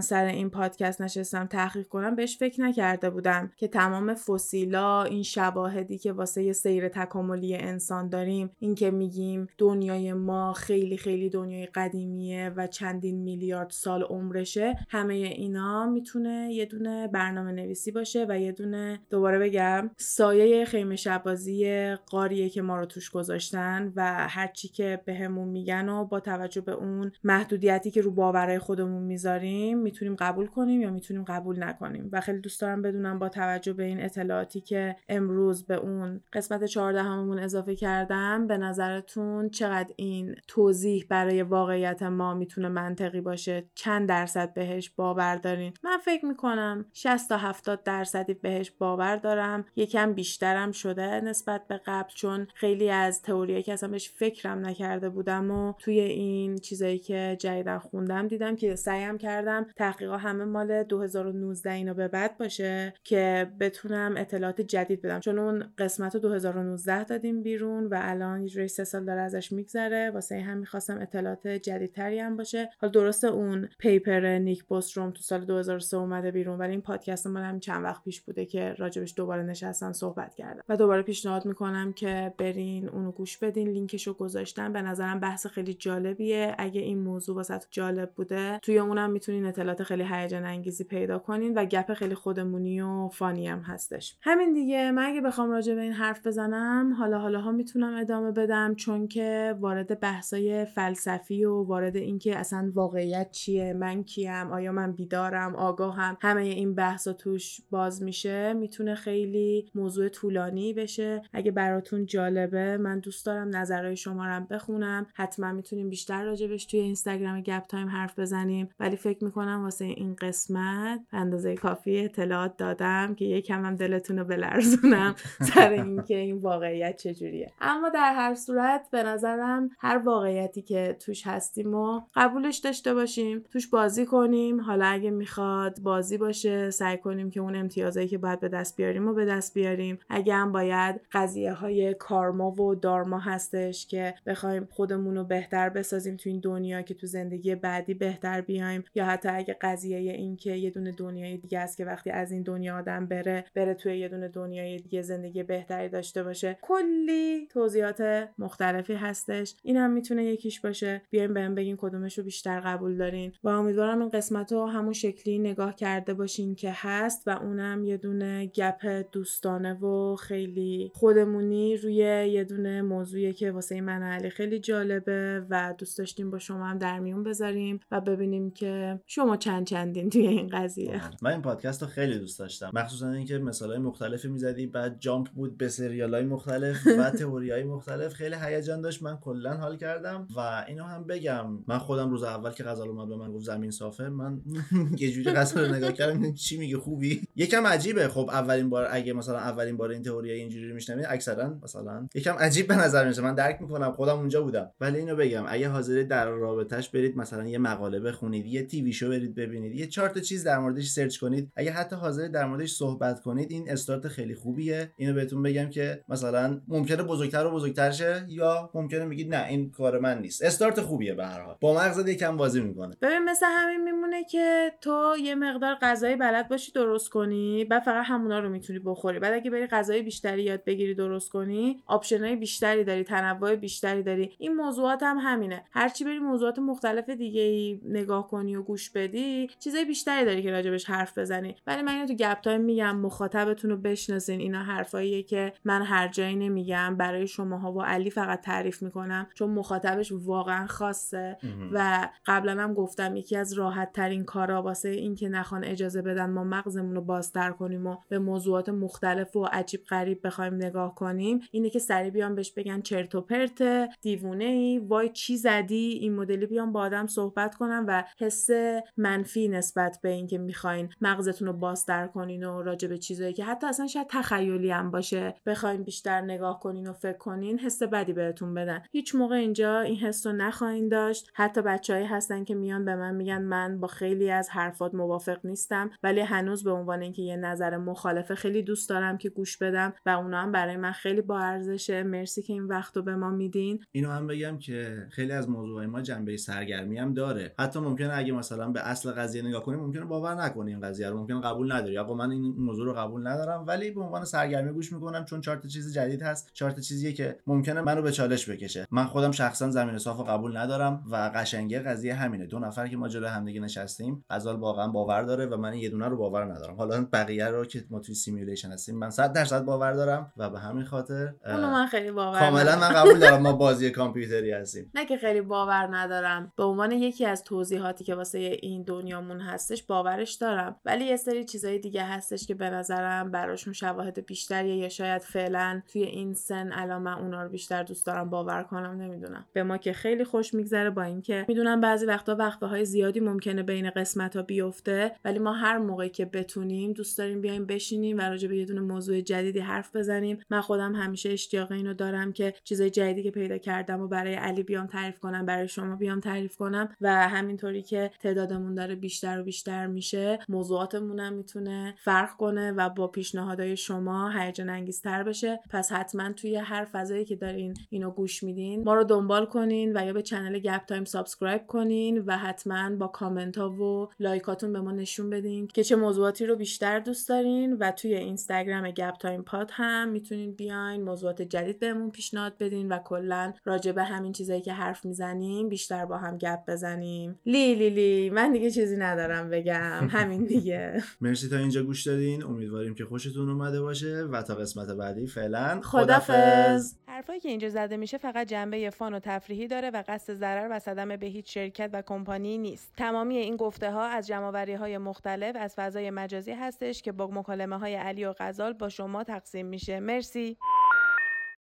سر 0.00 0.24
این 0.24 0.50
پادکست 0.50 1.00
نشستم 1.00 1.46
تحقیق 1.46 1.86
کنم 1.86 2.16
بهش 2.16 2.38
فکر 2.38 2.62
نکرده 2.62 3.10
بودم 3.10 3.52
که 3.56 3.68
تمام 3.68 4.14
فسیلا 4.14 5.02
این 5.02 5.22
شواهدی 5.22 5.98
که 5.98 6.12
واسه 6.12 6.52
سیر 6.52 6.88
تکاملی 6.88 7.56
انسان 7.56 8.08
داریم 8.08 8.50
این 8.58 8.74
که 8.74 8.90
میگیم 8.90 9.46
دنیای 9.58 10.12
ما 10.12 10.52
خیلی 10.52 10.96
خیلی 10.96 11.30
دنیای 11.30 11.66
قدیمیه 11.66 12.52
و 12.56 12.66
چندین 12.66 13.22
میلیارد 13.22 13.70
سال 13.70 14.02
عمرشه 14.02 14.74
همه 14.88 15.14
اینا 15.14 15.86
می‌تونه 15.86 16.48
یه 16.52 16.66
دونه 16.66 17.08
برنامه 17.08 17.52
نویسی 17.52 17.90
باشه 17.90 18.26
و 18.28 18.40
یه 18.40 18.52
دونه 18.52 19.00
دوباره 19.10 19.38
بگم 19.38 19.90
سایه 19.96 20.64
خیمه 20.64 20.96
شبازی 20.96 21.94
قاریه 21.94 22.48
که 22.48 22.62
ما 22.62 22.78
رو 22.78 22.86
توش 22.86 23.10
گذاشتن 23.10 23.92
و 23.96 24.28
هرچی 24.28 24.68
که 24.68 25.00
بهمون 25.04 25.48
میگن 25.48 25.88
و 25.88 26.04
با 26.04 26.20
توجه 26.20 26.60
به 26.60 26.72
اون 26.72 27.12
محدودیتی 27.34 27.90
که 27.90 28.00
رو 28.00 28.10
باورهای 28.10 28.58
خودمون 28.58 29.02
می‌ذاریم 29.02 29.78
می‌تونیم 29.78 30.14
قبول 30.14 30.46
کنیم 30.46 30.80
یا 30.80 30.90
می‌تونیم 30.90 31.24
قبول 31.24 31.64
نکنیم. 31.64 32.08
و 32.12 32.20
خیلی 32.20 32.38
دوست 32.38 32.60
دارم 32.60 32.82
بدونم 32.82 33.18
با 33.18 33.28
توجه 33.28 33.72
به 33.72 33.84
این 33.84 34.04
اطلاعاتی 34.04 34.60
که 34.60 34.96
امروز 35.08 35.66
به 35.66 35.74
اون 35.74 36.20
قسمت 36.32 36.64
14 36.64 37.02
هممون 37.02 37.38
اضافه 37.38 37.76
کردم 37.76 38.46
به 38.46 38.58
نظرتون 38.58 39.50
چقدر 39.50 39.94
این 39.96 40.34
توضیح 40.48 41.06
برای 41.08 41.42
واقعیت 41.42 42.02
ما 42.02 42.34
می‌تونه 42.34 42.68
منطقی 42.68 43.20
باشه؟ 43.20 43.64
چند 43.74 44.08
درصد 44.08 44.54
بهش 44.54 44.90
باور 44.90 45.36
دارین؟ 45.36 45.72
من 45.82 45.98
فکر 46.04 46.26
می‌کنم 46.26 46.84
60 46.92 47.28
تا 47.28 47.36
70 47.36 47.82
درصدی 47.82 48.34
بهش 48.34 48.70
باور 48.70 49.16
دارم. 49.16 49.64
یکم 49.76 50.12
بیشترم 50.12 50.72
شده 50.72 51.20
نسبت 51.20 51.66
به 51.68 51.80
قبل 51.86 52.10
چون 52.14 52.46
خیلی 52.54 52.90
از 52.90 53.22
تئوریایی 53.22 53.62
که 53.62 53.72
اصلا 53.72 53.88
بهش 53.88 54.10
فکرم 54.10 54.66
نکرده 54.66 55.08
بودم 55.08 55.50
و 55.50 55.72
توی 55.78 56.00
این 56.00 56.58
چیزایی 56.58 56.98
که 56.98 57.23
جدیدا 57.38 57.78
خوندم 57.78 58.28
دیدم 58.28 58.56
که 58.56 58.76
سعیم 58.76 59.18
کردم. 59.18 59.66
تحقیقا 59.76 60.16
همه 60.16 60.44
مال 60.44 60.82
2019 60.82 61.72
اینو 61.72 61.94
به 61.94 62.08
بعد 62.08 62.38
باشه 62.38 62.94
که 63.04 63.52
بتونم 63.60 64.14
اطلاعات 64.16 64.60
جدید 64.60 65.02
بدم. 65.02 65.20
چون 65.20 65.38
اون 65.38 65.64
قسمت 65.78 66.16
2019 66.16 67.04
دادیم 67.04 67.42
بیرون 67.42 67.86
و 67.86 67.98
الان 68.02 68.42
یه 68.42 68.66
سه 68.66 68.84
سال 68.84 69.04
داره 69.04 69.20
ازش 69.20 69.52
میگذره. 69.52 70.10
واسه 70.10 70.40
هم 70.40 70.58
می‌خواستم 70.58 70.98
اطلاعات 71.00 71.48
جدیدتری 71.48 72.18
هم 72.18 72.36
باشه. 72.36 72.70
حالا 72.80 72.90
درسته 72.90 73.28
اون 73.28 73.68
پیپر 73.78 74.38
نیک 74.38 74.64
بوستروم 74.64 75.10
تو 75.10 75.22
سال 75.22 75.44
2003 75.44 75.96
اومده 75.96 76.30
بیرون 76.30 76.58
ولی 76.58 76.70
این 76.70 76.80
پادکست 76.80 77.26
من 77.26 77.42
هم 77.42 77.60
چند 77.60 77.84
وقت 77.84 78.04
پیش 78.04 78.20
بوده 78.20 78.46
که 78.46 78.74
راجبش 78.78 79.14
دوباره 79.16 79.42
نشستن 79.42 79.92
صحبت 79.92 80.34
کردم. 80.34 80.62
و 80.68 80.76
دوباره 80.76 81.02
پیشنهاد 81.02 81.46
می‌کنم 81.46 81.92
که 81.92 82.34
برین 82.38 82.88
اونو 82.88 83.12
گوش 83.12 83.38
بدین. 83.38 83.68
لینکشو 83.68 84.14
گذاشتم. 84.14 84.72
به 84.72 84.82
نظرم 84.82 85.20
بحث 85.20 85.46
خیلی 85.46 85.74
جالبیه. 85.74 86.54
اگه 86.58 86.80
این 86.80 86.98
موضوع 87.14 87.36
واسه 87.36 87.60
جالب 87.70 88.10
بوده 88.16 88.58
توی 88.62 88.78
اونم 88.78 89.10
می‌تونین 89.10 89.46
اطلاعات 89.46 89.82
خیلی 89.82 90.04
هیجان 90.10 90.44
انگیزی 90.44 90.84
پیدا 90.84 91.18
کنین 91.18 91.58
و 91.58 91.64
گپ 91.64 91.92
خیلی 91.94 92.14
خودمونی 92.14 92.80
و 92.80 93.08
fun 93.08 93.38
ی 93.38 93.48
هم 93.48 93.58
هستش. 93.58 94.16
همین 94.22 94.52
دیگه 94.52 94.90
من 94.90 95.04
اگه 95.06 95.20
بخوام 95.20 95.50
راجع 95.50 95.74
به 95.74 95.80
این 95.80 95.92
حرف 95.92 96.26
بزنم 96.26 96.92
حالا 96.92 97.18
حالا 97.18 97.40
ها 97.40 97.52
می‌تونم 97.52 97.96
ادامه 98.00 98.30
بدم 98.30 98.74
چون 98.74 99.08
که 99.08 99.56
وارد 99.60 100.00
بحثای 100.00 100.64
فلسفی 100.64 101.44
و 101.44 101.62
وارد 101.62 101.96
اینکه 101.96 102.38
اصلا 102.38 102.70
واقعیت 102.74 103.30
چیه 103.30 103.72
من 103.72 104.02
کیم 104.02 104.52
آیا 104.52 104.72
من 104.72 104.92
بیدارم 104.92 105.56
آگاهم 105.56 106.16
همه 106.20 106.42
این 106.42 106.74
بحثا 106.74 107.12
توش 107.12 107.60
باز 107.70 108.02
میشه 108.02 108.52
می‌تونه 108.52 108.94
خیلی 108.94 109.70
موضوع 109.74 110.08
طولانی 110.08 110.72
بشه. 110.72 111.22
اگه 111.32 111.50
براتون 111.50 112.06
جالبه 112.06 112.76
من 112.76 112.98
دوست 112.98 113.26
دارم 113.26 113.56
نظرهای 113.56 113.96
شما 113.96 114.26
رو 114.26 114.44
بخونم. 114.50 115.06
حتما 115.14 115.52
می‌تونیم 115.52 115.88
بیشتر 115.88 116.24
راجبش 116.24 116.64
توی 116.64 116.80
اینستاگرام 116.94 117.40
گپ 117.40 117.66
تایم 117.66 117.88
حرف 117.88 118.18
بزنیم. 118.18 118.68
ولی 118.80 118.96
فکر 118.96 119.24
می‌کنم 119.24 119.62
واسه 119.62 119.84
این 119.84 120.16
قسمت 120.20 121.00
اندازه 121.12 121.54
کافی 121.54 121.98
اطلاعات 122.04 122.56
دادم 122.56 123.14
که 123.14 123.24
یکم 123.24 123.64
هم 123.64 123.76
دلتون 123.76 124.18
رو 124.18 124.24
بلرزونم 124.24 125.14
سر 125.54 125.70
اینکه 125.70 126.16
این 126.16 126.38
واقعیت 126.38 126.96
چجوریه. 126.96 127.52
اما 127.60 127.88
در 127.88 128.12
هر 128.14 128.34
صورت 128.34 128.88
به 128.90 129.02
نظرم 129.02 129.70
هر 129.78 129.98
واقعیتی 129.98 130.62
که 130.62 130.96
توش 131.00 131.26
هستیم 131.26 131.74
و 131.74 132.00
قبولش 132.14 132.58
داشته 132.58 132.94
باشیم 132.94 133.44
توش 133.52 133.68
بازی 133.68 134.06
کنیم. 134.06 134.60
حالا 134.60 134.86
اگه 134.86 135.10
می‌خواد 135.10 135.80
بازی 135.82 136.18
باشه 136.18 136.70
سعی 136.70 136.98
کنیم 136.98 137.30
که 137.30 137.40
اون 137.40 137.56
امتیازایی 137.56 138.08
که 138.08 138.18
باید 138.18 138.40
به 138.40 138.48
دست 138.48 138.76
بیاریم 138.76 139.08
و 139.08 139.14
به 139.14 139.24
دست 139.24 139.54
بیاریم. 139.54 139.98
اگه 140.08 140.34
هم 140.34 140.52
باید 140.52 141.00
قضیه 141.12 141.52
های 141.52 141.94
کارما 141.94 142.50
و 142.50 142.74
دارما 142.74 143.18
هستش 143.18 143.86
که 143.86 144.14
بخوایم 144.26 144.68
خودمون 144.70 145.16
رو 145.16 145.24
بهتر 145.24 145.68
بسازیم 145.68 146.16
تو 146.16 146.30
این 146.30 146.40
دنیا 146.40 146.83
که 146.84 146.94
تو 146.94 147.06
زندگی 147.06 147.54
بعدی 147.54 147.94
بهتر 147.94 148.40
بیایم 148.40 148.84
یا 148.94 149.04
حتی 149.04 149.28
اگه 149.28 149.56
قضیه 149.60 150.12
این 150.12 150.36
که 150.36 150.52
یه 150.52 150.70
دونه 150.70 150.92
دنیای 150.92 151.36
دیگه 151.36 151.58
است 151.58 151.76
که 151.76 151.84
وقتی 151.84 152.10
از 152.10 152.32
این 152.32 152.42
دنیا 152.42 152.78
آدم 152.78 153.06
بره 153.06 153.44
بره 153.54 153.74
توی 153.74 153.98
یه 153.98 154.08
دونه 154.08 154.28
دنیای 154.28 154.76
دیگه 154.76 155.02
زندگی 155.02 155.42
بهتری 155.42 155.88
داشته 155.88 156.22
باشه. 156.22 156.58
کلی 156.62 157.46
توضیحات 157.50 158.28
مختلفی 158.38 158.94
هستش. 158.94 159.54
این 159.62 159.76
هم 159.76 159.90
می‌تونه 159.90 160.24
یکیش 160.24 160.60
باشه. 160.60 161.02
بیایم 161.10 161.34
بهم 161.34 161.54
بگین 161.54 161.76
کدومش 161.76 162.18
رو 162.18 162.24
بیشتر 162.24 162.60
قبول 162.60 162.96
دارین. 162.96 163.32
و 163.44 163.48
امیدوارم 163.48 164.00
این 164.00 164.08
قسمت 164.08 164.52
رو 164.52 164.66
همون 164.66 164.92
شکلی 164.92 165.38
نگاه 165.38 165.74
کرده 165.74 166.14
باشین 166.14 166.54
که 166.54 166.72
هست 166.74 167.22
و 167.26 167.30
اونم 167.30 167.84
یه 167.84 167.96
دونه 167.96 168.46
گپ 168.46 169.04
دوستانه 169.12 169.74
و 169.74 170.16
خیلی 170.16 170.90
خودمونی 170.94 171.76
روی 171.76 171.94
یه 171.94 172.44
دونه 172.44 172.82
موضوعی 172.82 173.32
که 173.32 173.50
واسه 173.50 173.80
من 173.80 174.02
علی 174.02 174.30
خیلی 174.30 174.58
جالبه 174.58 175.46
و 175.50 175.74
دوست 175.78 175.98
داشتیم 175.98 176.30
با 176.30 176.38
شما 176.38 176.66
هم 176.74 176.78
در 176.78 177.00
میون 177.00 177.22
بذاریم 177.22 177.80
و 177.90 178.00
ببینیم 178.00 178.50
که 178.50 179.00
شما 179.06 179.36
چند 179.36 179.66
چندین 179.66 180.10
توی 180.10 180.26
این 180.26 180.48
قضیه. 180.52 181.00
من 181.22 181.30
این 181.30 181.42
پادکست 181.42 181.82
رو 181.82 181.88
خیلی 181.88 182.18
دوست 182.18 182.38
داشتم. 182.38 182.70
مخصوصا 182.74 183.10
اینکه 183.10 183.38
مثالهای 183.38 183.78
مختلفی 183.78 184.28
می‌زدی 184.28 184.66
بعد 184.66 184.96
جامپ 185.00 185.28
بود 185.28 185.58
به 185.58 185.68
سریال 185.68 186.14
های 186.14 186.24
مختلف 186.24 186.86
و 186.98 187.10
تئوری 187.10 187.50
های 187.50 187.64
مختلف. 187.64 188.12
خیلی 188.12 188.36
هیجان 188.42 188.80
داشت. 188.80 189.02
من 189.02 189.16
کلا 189.16 189.56
حال 189.56 189.76
کردم. 189.76 190.28
و 190.36 190.64
اینو 190.68 190.84
هم 190.84 191.04
بگم. 191.04 191.46
من 191.66 191.78
خودم 191.78 192.10
روز 192.10 192.22
اول 192.22 192.50
که 192.50 192.64
غزل 192.64 192.88
اومد 192.88 193.08
به 193.08 193.16
من 193.16 193.32
گفت 193.32 193.44
زمین 193.44 193.70
صافه 193.70 194.08
من 194.08 194.40
یه 194.98 195.10
جوری 195.10 195.30
غزل 195.30 195.60
رو 195.60 195.74
نگاه 195.74 195.92
کردم. 195.92 196.34
چی 196.34 196.56
میگه 196.56 196.78
خوبی؟ 196.78 197.22
یکم 197.36 197.66
عجیبه. 197.66 198.08
خب 198.08 198.30
اولین 198.32 198.70
بار 198.70 198.88
اگه 198.90 199.12
مثلا 199.12 199.38
اولین 199.38 199.76
بار 199.76 199.90
این 199.90 200.02
تئوری 200.02 200.30
اینجوری 200.30 200.72
میشنوید 200.72 201.06
اکثرا 201.08 201.58
مثلا 201.62 202.08
یکم 202.14 202.34
عجیب 202.34 202.66
به 202.66 202.76
نظر 202.76 203.04
میاد 203.04 203.20
من 203.20 203.34
درک 203.34 203.58
می‌کنم 203.60 203.92
خودم 203.92 204.18
اونجا 204.18 204.42
بودم. 204.42 204.70
ولی 204.80 204.98
اینو 204.98 205.16
بگم 205.16 205.44
اگه 205.48 205.68
حاضرید 205.68 206.08
در 206.08 206.28
رابطش 206.64 206.88
برید 206.88 207.16
مثلا 207.16 207.46
یه 207.46 207.58
مقاله 207.58 208.00
بخونید 208.00 208.46
یه 208.46 208.62
تیوی 208.62 208.92
شو 208.92 209.08
برید 209.08 209.34
ببینید 209.34 209.74
یه 209.74 209.86
چهار 209.86 210.08
تا 210.08 210.20
چیز 210.20 210.44
در 210.44 210.58
موردش 210.58 210.88
سرچ 210.88 211.18
کنید. 211.18 211.52
اگه 211.56 211.72
حتی 211.72 211.96
حاضرید 211.96 212.32
در 212.32 212.46
موردش 212.46 212.72
صحبت 212.72 213.20
کنید 213.20 213.50
این 213.50 213.70
استارت 213.70 214.08
خیلی 214.08 214.34
خوبیه. 214.34 214.90
اینو 214.96 215.14
بهتون 215.14 215.42
بگم 215.42 215.70
که 215.70 216.04
مثلا 216.08 216.60
ممکنه 216.68 217.02
بزرگتر 217.02 217.46
و 217.46 217.50
بزرگتر 217.50 217.90
شه 217.90 218.26
یا 218.28 218.70
ممکنه 218.74 219.04
میگید 219.04 219.34
نه 219.34 219.46
این 219.46 219.70
کار 219.70 219.98
من 219.98 220.20
نیست. 220.20 220.44
استارت 220.44 220.80
خوبیه 220.80 221.14
به 221.14 221.26
هر 221.26 221.40
حال. 221.40 221.56
با 221.60 221.74
مغزت 221.74 222.08
یکم 222.08 222.36
بازی 222.36 222.60
می‌کنه. 222.60 222.96
ببین 223.02 223.24
مثل 223.24 223.46
همین 223.48 223.84
میمونه 223.84 224.24
که 224.24 224.72
تو 224.80 225.14
یه 225.22 225.34
مقدار 225.34 225.74
غذای 225.82 226.16
بلد 226.16 226.48
باشی 226.48 226.72
درست 226.72 227.08
کنی 227.08 227.64
بعد 227.64 227.82
فقط 227.82 228.06
همونا 228.06 228.38
رو 228.38 228.48
می‌تونی 228.48 228.78
بخوری. 228.78 229.18
بعد 229.18 229.34
اگه 229.34 229.50
بری 229.50 229.66
غذای 229.66 230.02
بیشتری 230.02 230.42
یاد 230.42 230.64
بگیری 230.64 230.94
درست 230.94 231.30
کنی 231.30 231.82
option 231.86 232.29
ای 232.29 232.36
بیشتری 232.36 232.84
داری 232.84 233.04
تنوع 233.04 233.56
بیشتری 233.56 234.02
داری. 234.02 234.30
این 234.38 234.54
موضوعات 234.54 235.02
هم 235.02 235.16
همینه. 235.20 235.64
هرچی 235.70 236.04
بری 236.04 236.18
موضوعات 236.18 236.53
مختلف 236.62 237.10
دیگه 237.10 237.40
ای 237.40 237.80
نگاه 237.84 238.28
کنی 238.28 238.56
و 238.56 238.62
گوش 238.62 238.90
بدی 238.90 239.48
چیزای 239.58 239.84
بیشتری 239.84 240.24
داری 240.24 240.42
که 240.42 240.50
راجبش 240.50 240.84
حرف 240.84 241.18
بزنی. 241.18 241.54
ولی 241.66 241.82
من 241.82 241.92
اینو 241.92 242.06
تو 242.06 242.14
گپ 242.14 242.40
تایم 242.40 242.60
میگم 242.60 242.96
مخاطبتون 242.96 243.70
رو 243.70 243.76
بشناسین. 243.76 244.40
اینا 244.40 244.62
حرفاییه 244.62 245.22
که 245.22 245.52
من 245.64 245.82
هر 245.82 246.08
جایی 246.08 246.36
نمیگم. 246.36 246.96
برای 246.96 247.26
شماها 247.26 247.72
و 247.72 247.82
علی 247.82 248.10
فقط 248.10 248.40
تعریف 248.40 248.82
می‌کنم 248.82 249.26
چون 249.34 249.50
مخاطبش 249.50 250.12
واقعا 250.12 250.66
خاصه 250.66 251.38
و 251.72 252.08
قبلا 252.26 252.62
هم 252.62 252.74
گفتم 252.74 253.16
یکی 253.16 253.36
از 253.36 253.52
راحت 253.52 253.92
ترین 253.92 254.24
کارا 254.24 254.62
واسه 254.62 254.88
اینکه 254.88 255.28
نخوان 255.28 255.64
اجازه 255.64 256.02
بدن 256.02 256.30
ما 256.30 256.44
مغزمون 256.44 256.94
رو 256.94 257.00
بازتر 257.00 257.50
کنیم 257.50 257.86
و 257.86 257.96
به 258.08 258.18
موضوعات 258.18 258.68
مختلف 258.68 259.36
و 259.36 259.44
عجیب 259.44 259.84
غریب 259.84 260.26
بخوایم 260.26 260.54
نگاه 260.54 260.94
کنیم 260.94 261.40
اینه 261.50 261.70
که 261.70 261.78
سری 261.78 262.10
بیان 262.10 262.34
بهش 262.34 262.52
بگن 262.52 262.80
چرت 262.80 263.14
و 263.14 263.20
پرت 263.20 263.62
دیوونه 264.00 264.44
ای 264.44 264.78
وای 264.78 265.08
چی 265.08 265.36
زدی؟ 265.36 265.98
این 266.00 266.14
مدلی 266.14 266.43
خیلی 266.44 266.54
بیام 266.54 266.72
با 266.72 266.80
آدم 266.80 267.06
صحبت 267.06 267.54
کنم 267.54 267.84
و 267.88 268.04
حس 268.18 268.48
منفی 268.96 269.48
نسبت 269.48 269.98
به 270.02 270.08
اینکه 270.08 270.38
می‌خواین 270.38 270.88
مغزتون 271.00 271.48
رو 271.48 271.54
بازتر 271.54 272.06
کنین 272.06 272.44
و 272.44 272.62
راجع 272.62 272.88
به 272.88 272.98
چیزایی 272.98 273.32
که 273.32 273.44
حتی 273.44 273.66
اصلا 273.66 273.86
شاید 273.86 274.06
تخیلی 274.10 274.70
هم 274.70 274.90
باشه 274.90 275.34
بخواین 275.46 275.82
بیشتر 275.82 276.20
نگاه 276.20 276.60
کنین 276.60 276.86
و 276.86 276.92
فکر 276.92 277.18
کنین 277.18 277.58
حس 277.58 277.82
بدی 277.82 278.12
بهتون 278.12 278.54
بدن. 278.54 278.82
هیچ 278.92 279.14
موقع 279.14 279.34
اینجا 279.34 279.80
این 279.80 279.96
حس 279.96 280.26
رو 280.26 280.32
نخواهین 280.32 280.88
داشت. 280.88 281.30
حتی 281.34 281.62
بچههایی 281.62 282.06
هستن 282.06 282.44
که 282.44 282.54
میان 282.54 282.84
به 282.84 282.96
من 282.96 283.14
میگن 283.14 283.42
من 283.42 283.80
با 283.80 283.88
خیلی 283.88 284.30
از 284.30 284.50
حرفات 284.50 284.94
موافق 284.94 285.38
نیستم 285.44 285.90
ولی 286.02 286.20
هنوز 286.20 286.64
به 286.64 286.70
عنوان 286.70 287.02
اینکه 287.02 287.22
یه 287.22 287.36
نظر 287.36 287.76
مخالفه 287.76 288.34
خیلی 288.34 288.62
دوست 288.62 288.88
دارم 288.88 289.18
که 289.18 289.28
گوش 289.28 289.56
بدم 289.56 289.92
و 290.06 290.10
اونا 290.10 290.42
هم 290.42 290.52
برای 290.52 290.76
من 290.76 290.92
خیلی 290.92 291.20
با 291.20 291.38
ارزشه 291.38 292.02
مرسی 292.02 292.42
که 292.42 292.52
این 292.52 292.64
وقت 292.64 292.96
رو 292.96 293.02
به 293.02 293.16
ما 293.16 293.30
میدین. 293.30 293.84
اینو 293.92 294.10
هم 294.10 294.26
بگم 294.26 294.58
که 294.58 295.06
خیلی 295.10 295.32
از 295.32 295.48
موضوعات 295.48 295.88
ما 295.88 296.02
جنبه 296.02 296.33
سرگرمی 296.36 296.98
هم 296.98 297.14
داره. 297.14 297.54
حتی 297.58 297.80
ممکنه 297.80 298.14
اگه 298.14 298.32
مثلا 298.32 298.68
به 298.68 298.80
اصل 298.80 299.10
قضیه 299.10 299.42
نگاه 299.42 299.62
کنیم 299.62 299.80
ممکنه 299.80 300.04
باور 300.04 300.34
نکنیم 300.34 300.80
قضیه 300.80 301.08
رو 301.08 301.18
ممکنه 301.18 301.40
قبول 301.40 301.72
نداری. 301.72 301.98
آقا 301.98 302.14
من 302.14 302.30
این 302.30 302.54
موضوع 302.58 302.86
رو 302.86 302.92
قبول 302.92 303.26
ندارم 303.26 303.64
ولی 303.66 303.90
به 303.90 304.00
عنوان 304.00 304.24
سرگرمی 304.24 304.72
گوش 304.72 304.92
می‌کنم 304.92 305.24
چون 305.24 305.40
چهار 305.40 305.56
تا 305.56 305.68
چیز 305.68 305.94
جدید 305.94 306.22
هست. 306.22 306.50
چهار 306.52 306.70
تا 306.70 306.80
چیزیه 306.80 307.12
که 307.12 307.38
ممکنه 307.46 307.80
منو 307.80 308.02
به 308.02 308.12
چالش 308.12 308.50
بکشه. 308.50 308.86
من 308.90 309.04
خودم 309.04 309.30
شخصا 309.30 309.70
زمین 309.70 309.98
صاف 309.98 310.28
قبول 310.28 310.56
ندارم 310.56 311.04
و 311.10 311.30
قشنگی 311.34 311.78
قضیه 311.78 312.14
همینه. 312.14 312.46
دو 312.46 312.58
نفر 312.58 312.88
که 312.88 312.96
ما 312.96 313.08
جلو 313.08 313.28
همدیگه 313.28 313.60
نشستیم 313.60 314.24
غزال 314.30 314.56
واقعا 314.56 314.88
باور 314.88 315.22
داره 315.22 315.46
و 315.46 315.56
من 315.56 315.74
یه 315.74 315.88
دونه 315.88 316.08
رو 316.08 316.16
باور 316.16 316.44
ندارم. 316.44 316.76
حالا 316.76 317.06
بقیه 317.12 317.46
رو 317.46 317.64
که 317.64 317.84
ما 317.90 318.00
توی 318.00 318.14
simulation 318.14 318.72
هستیم 318.72 318.98
من 318.98 319.10
100 319.10 319.32
درصد 319.32 319.64
باور 319.64 319.92
دارم 319.92 320.32
و 320.36 320.50
به 320.50 320.58
همین 320.58 320.84
خاطر 320.84 321.34
من 321.46 321.86
خیلی 321.86 322.10
باور 322.10 322.38
کاملا 322.38 322.78
من 322.78 322.88
قبول 322.88 323.18
دارم 323.18 323.42
ما 323.42 323.52
بازی 323.52 323.90
کامپیوتری 323.90 324.52
هستیم. 324.52 324.90
نه 324.94 325.06
که 325.06 325.16
خیلی 325.16 325.40
باور 325.40 325.96
ندارم. 325.96 326.23
به 326.56 326.64
عنوان 326.64 326.92
یکی 326.92 327.26
از 327.26 327.44
توضیحاتی 327.44 328.04
که 328.04 328.14
واسه 328.14 328.38
این 328.38 328.82
دنیامون 328.82 329.40
هستش 329.40 329.82
باورش 329.82 330.32
دارم. 330.32 330.76
ولی 330.84 331.04
یه 331.04 331.16
سری 331.16 331.44
چیزای 331.44 331.78
دیگه 331.78 332.04
هستش 332.04 332.46
که 332.46 332.54
به 332.54 332.70
نظرم 332.70 333.30
براشون 333.30 333.72
شواهد 333.72 334.26
بیشتریه 334.26 334.76
یا 334.76 334.88
شاید 334.88 335.22
فعلا 335.22 335.82
توی 335.88 336.02
این 336.02 336.34
سن 336.34 336.70
الان 336.72 337.02
من 337.02 337.12
اونا 337.12 337.42
رو 337.42 337.48
بیشتر 337.48 337.82
دوست 337.82 338.06
دارم 338.06 338.30
باور 338.30 338.62
کنم 338.62 339.02
نمی‌دونم. 339.02 339.44
به 339.52 339.62
ما 339.62 339.76
که 339.76 339.92
خیلی 339.92 340.24
خوش 340.24 340.54
میگذره 340.54 340.90
با 340.90 341.02
اینکه 341.02 341.44
می‌دونم 341.48 341.80
بعضی 341.80 342.06
وقتا 342.06 342.36
وقفه 342.36 342.66
های 342.66 342.84
زیادی 342.84 343.20
ممکنه 343.20 343.62
بین 343.62 343.90
قسمت 343.90 344.36
ها 344.36 344.42
بیفته 344.42 345.12
ولی 345.24 345.38
ما 345.38 345.52
هر 345.52 345.78
موقعی 345.78 346.08
که 346.08 346.24
بتونیم 346.24 346.92
دوست 346.92 347.18
داریم 347.18 347.40
بیایم 347.40 347.66
بشینیم 347.66 348.18
و 348.18 348.20
راجع 348.20 348.48
به 348.48 348.56
یه 348.56 348.64
دونه 348.64 348.80
موضوع 348.80 349.20
جدیدی 349.20 349.58
حرف 349.60 349.96
بزنیم. 349.96 350.38
من 350.50 350.60
خودم 350.60 350.94
همیشه 350.94 351.30
اشتیاق 351.30 351.72
اینو 351.72 351.94
دارم 351.94 352.32
که 352.32 352.54
چیزای 352.64 352.90
جدیدی 352.90 353.22
که 353.22 353.30
پیدا 353.30 353.58
کردم 353.58 354.00
و 354.00 354.08
برای 354.08 354.34
علی 354.34 354.62
بیام 354.62 354.86
تعریف 354.86 355.18
کنم 355.18 355.46
برای 355.46 355.68
شما 355.68 355.96
بیام 356.04 356.20
تعریف 356.20 356.56
کنم 356.56 356.88
و 357.00 357.28
همینطوری 357.28 357.82
که 357.82 358.10
تعدادمون 358.20 358.74
داره 358.74 358.94
بیشتر 358.94 359.40
و 359.40 359.44
بیشتر 359.44 359.86
میشه 359.86 360.38
موضوعاتمون 360.48 361.20
هم 361.20 361.32
می‌تونه 361.32 361.94
فرق 361.98 362.30
کنه 362.36 362.72
و 362.72 362.88
با 362.88 363.08
پیشنهادهای 363.08 363.76
شما 363.76 364.30
هیجان 364.30 364.70
انگیزتر 364.70 365.22
بشه. 365.22 365.60
پس 365.70 365.92
حتما 365.92 366.32
توی 366.32 366.56
هر 366.56 366.84
فضایی 366.84 367.24
که 367.24 367.36
دارین 367.36 367.74
اینو 367.90 368.10
گوش 368.10 368.42
میدین 368.42 368.84
ما 368.84 368.94
رو 368.94 369.04
دنبال 369.04 369.46
کنین 369.46 369.96
و 369.96 370.06
یا 370.06 370.12
به 370.12 370.22
channel 370.22 370.58
گپ 370.58 370.84
تایم 370.84 371.04
subscribe 371.04 371.66
کنین 371.66 372.22
و 372.26 372.38
حتما 372.38 372.96
با 372.96 373.06
کامنت 373.06 373.58
ها 373.58 373.70
و 373.70 374.08
لایکاتون 374.20 374.72
به 374.72 374.80
ما 374.80 374.92
نشون 374.92 375.30
بدین 375.30 375.66
که 375.66 375.84
چه 375.84 375.96
موضوعاتی 375.96 376.46
رو 376.46 376.56
بیشتر 376.56 376.98
دوست 376.98 377.28
دارین. 377.28 377.76
و 377.80 377.90
توی 377.90 378.14
اینستاگرام 378.14 378.90
گپ 378.90 379.16
تایم 379.16 379.42
پاد 379.42 379.70
هم 379.72 380.08
می‌تونین 380.08 380.52
بیاین 380.52 381.02
موضوعات 381.02 381.42
جدید 381.42 381.78
بهمون 381.78 382.10
پیشنهاد 382.10 382.58
بدین 382.60 382.88
و 382.88 382.98
کلا 382.98 383.52
راجع 383.64 383.92
به 383.92 384.04
همین 384.04 384.32
چیزایی 384.32 384.60
که 384.60 384.72
حرف 384.72 385.04
می‌زنیم 385.04 385.68
بیشتر 385.94 386.06
با 386.06 386.18
هم 386.18 386.38
گپ 386.38 386.58
بزنیم. 386.68 387.38
لی 387.46 387.74
لی 387.74 387.90
لی 387.90 388.30
من 388.30 388.52
دیگه 388.52 388.70
چیزی 388.70 388.96
ندارم 388.96 389.50
بگم. 389.50 390.08
همین 390.16 390.44
دیگه. 390.44 391.02
مرسی 391.20 391.48
تا 391.48 391.56
اینجا 391.56 391.82
گوش 391.82 392.06
دادین. 392.06 392.44
امیدواریم 392.44 392.94
که 392.94 393.04
خوشتون 393.04 393.50
اومده 393.50 393.80
باشه 393.80 394.22
و 394.22 394.42
تا 394.42 394.54
قسمت 394.54 394.88
بعدی 394.88 395.26
فعلا 395.26 395.80
خدافظ. 395.82 396.94
حرفایی 397.06 397.40
که 397.40 397.48
اینجا 397.48 397.68
زده 397.68 397.96
میشه 397.96 398.18
فقط 398.18 398.46
جنبه 398.46 398.90
فان 398.90 399.14
و 399.14 399.18
تفریحی 399.18 399.68
داره 399.68 399.90
و 399.90 400.02
قصد 400.08 400.34
ضرر 400.34 400.68
و 400.70 400.78
صدمه 400.78 401.16
به 401.16 401.26
هیچ 401.26 401.54
شرکت 401.54 401.90
و 401.92 402.02
کمپانی 402.02 402.58
نیست. 402.58 402.92
تمامی 402.96 403.36
این 403.36 403.56
گفته 403.56 403.90
ها 403.90 404.04
از 404.04 404.26
جمعآوری 404.26 404.74
های 404.74 404.98
مختلف 404.98 405.56
از 405.58 405.74
فضای 405.74 406.10
مجازی 406.10 406.52
هستش 406.52 407.02
که 407.02 407.12
با 407.12 407.26
مکالمه 407.26 407.78
های 407.78 407.94
علی 407.94 408.24
و 408.24 408.34
غزال 408.38 408.72
با 408.72 408.88
شما 408.88 409.24
تقسیم 409.24 409.66
میشه. 409.66 410.00
مرسی. 410.00 410.56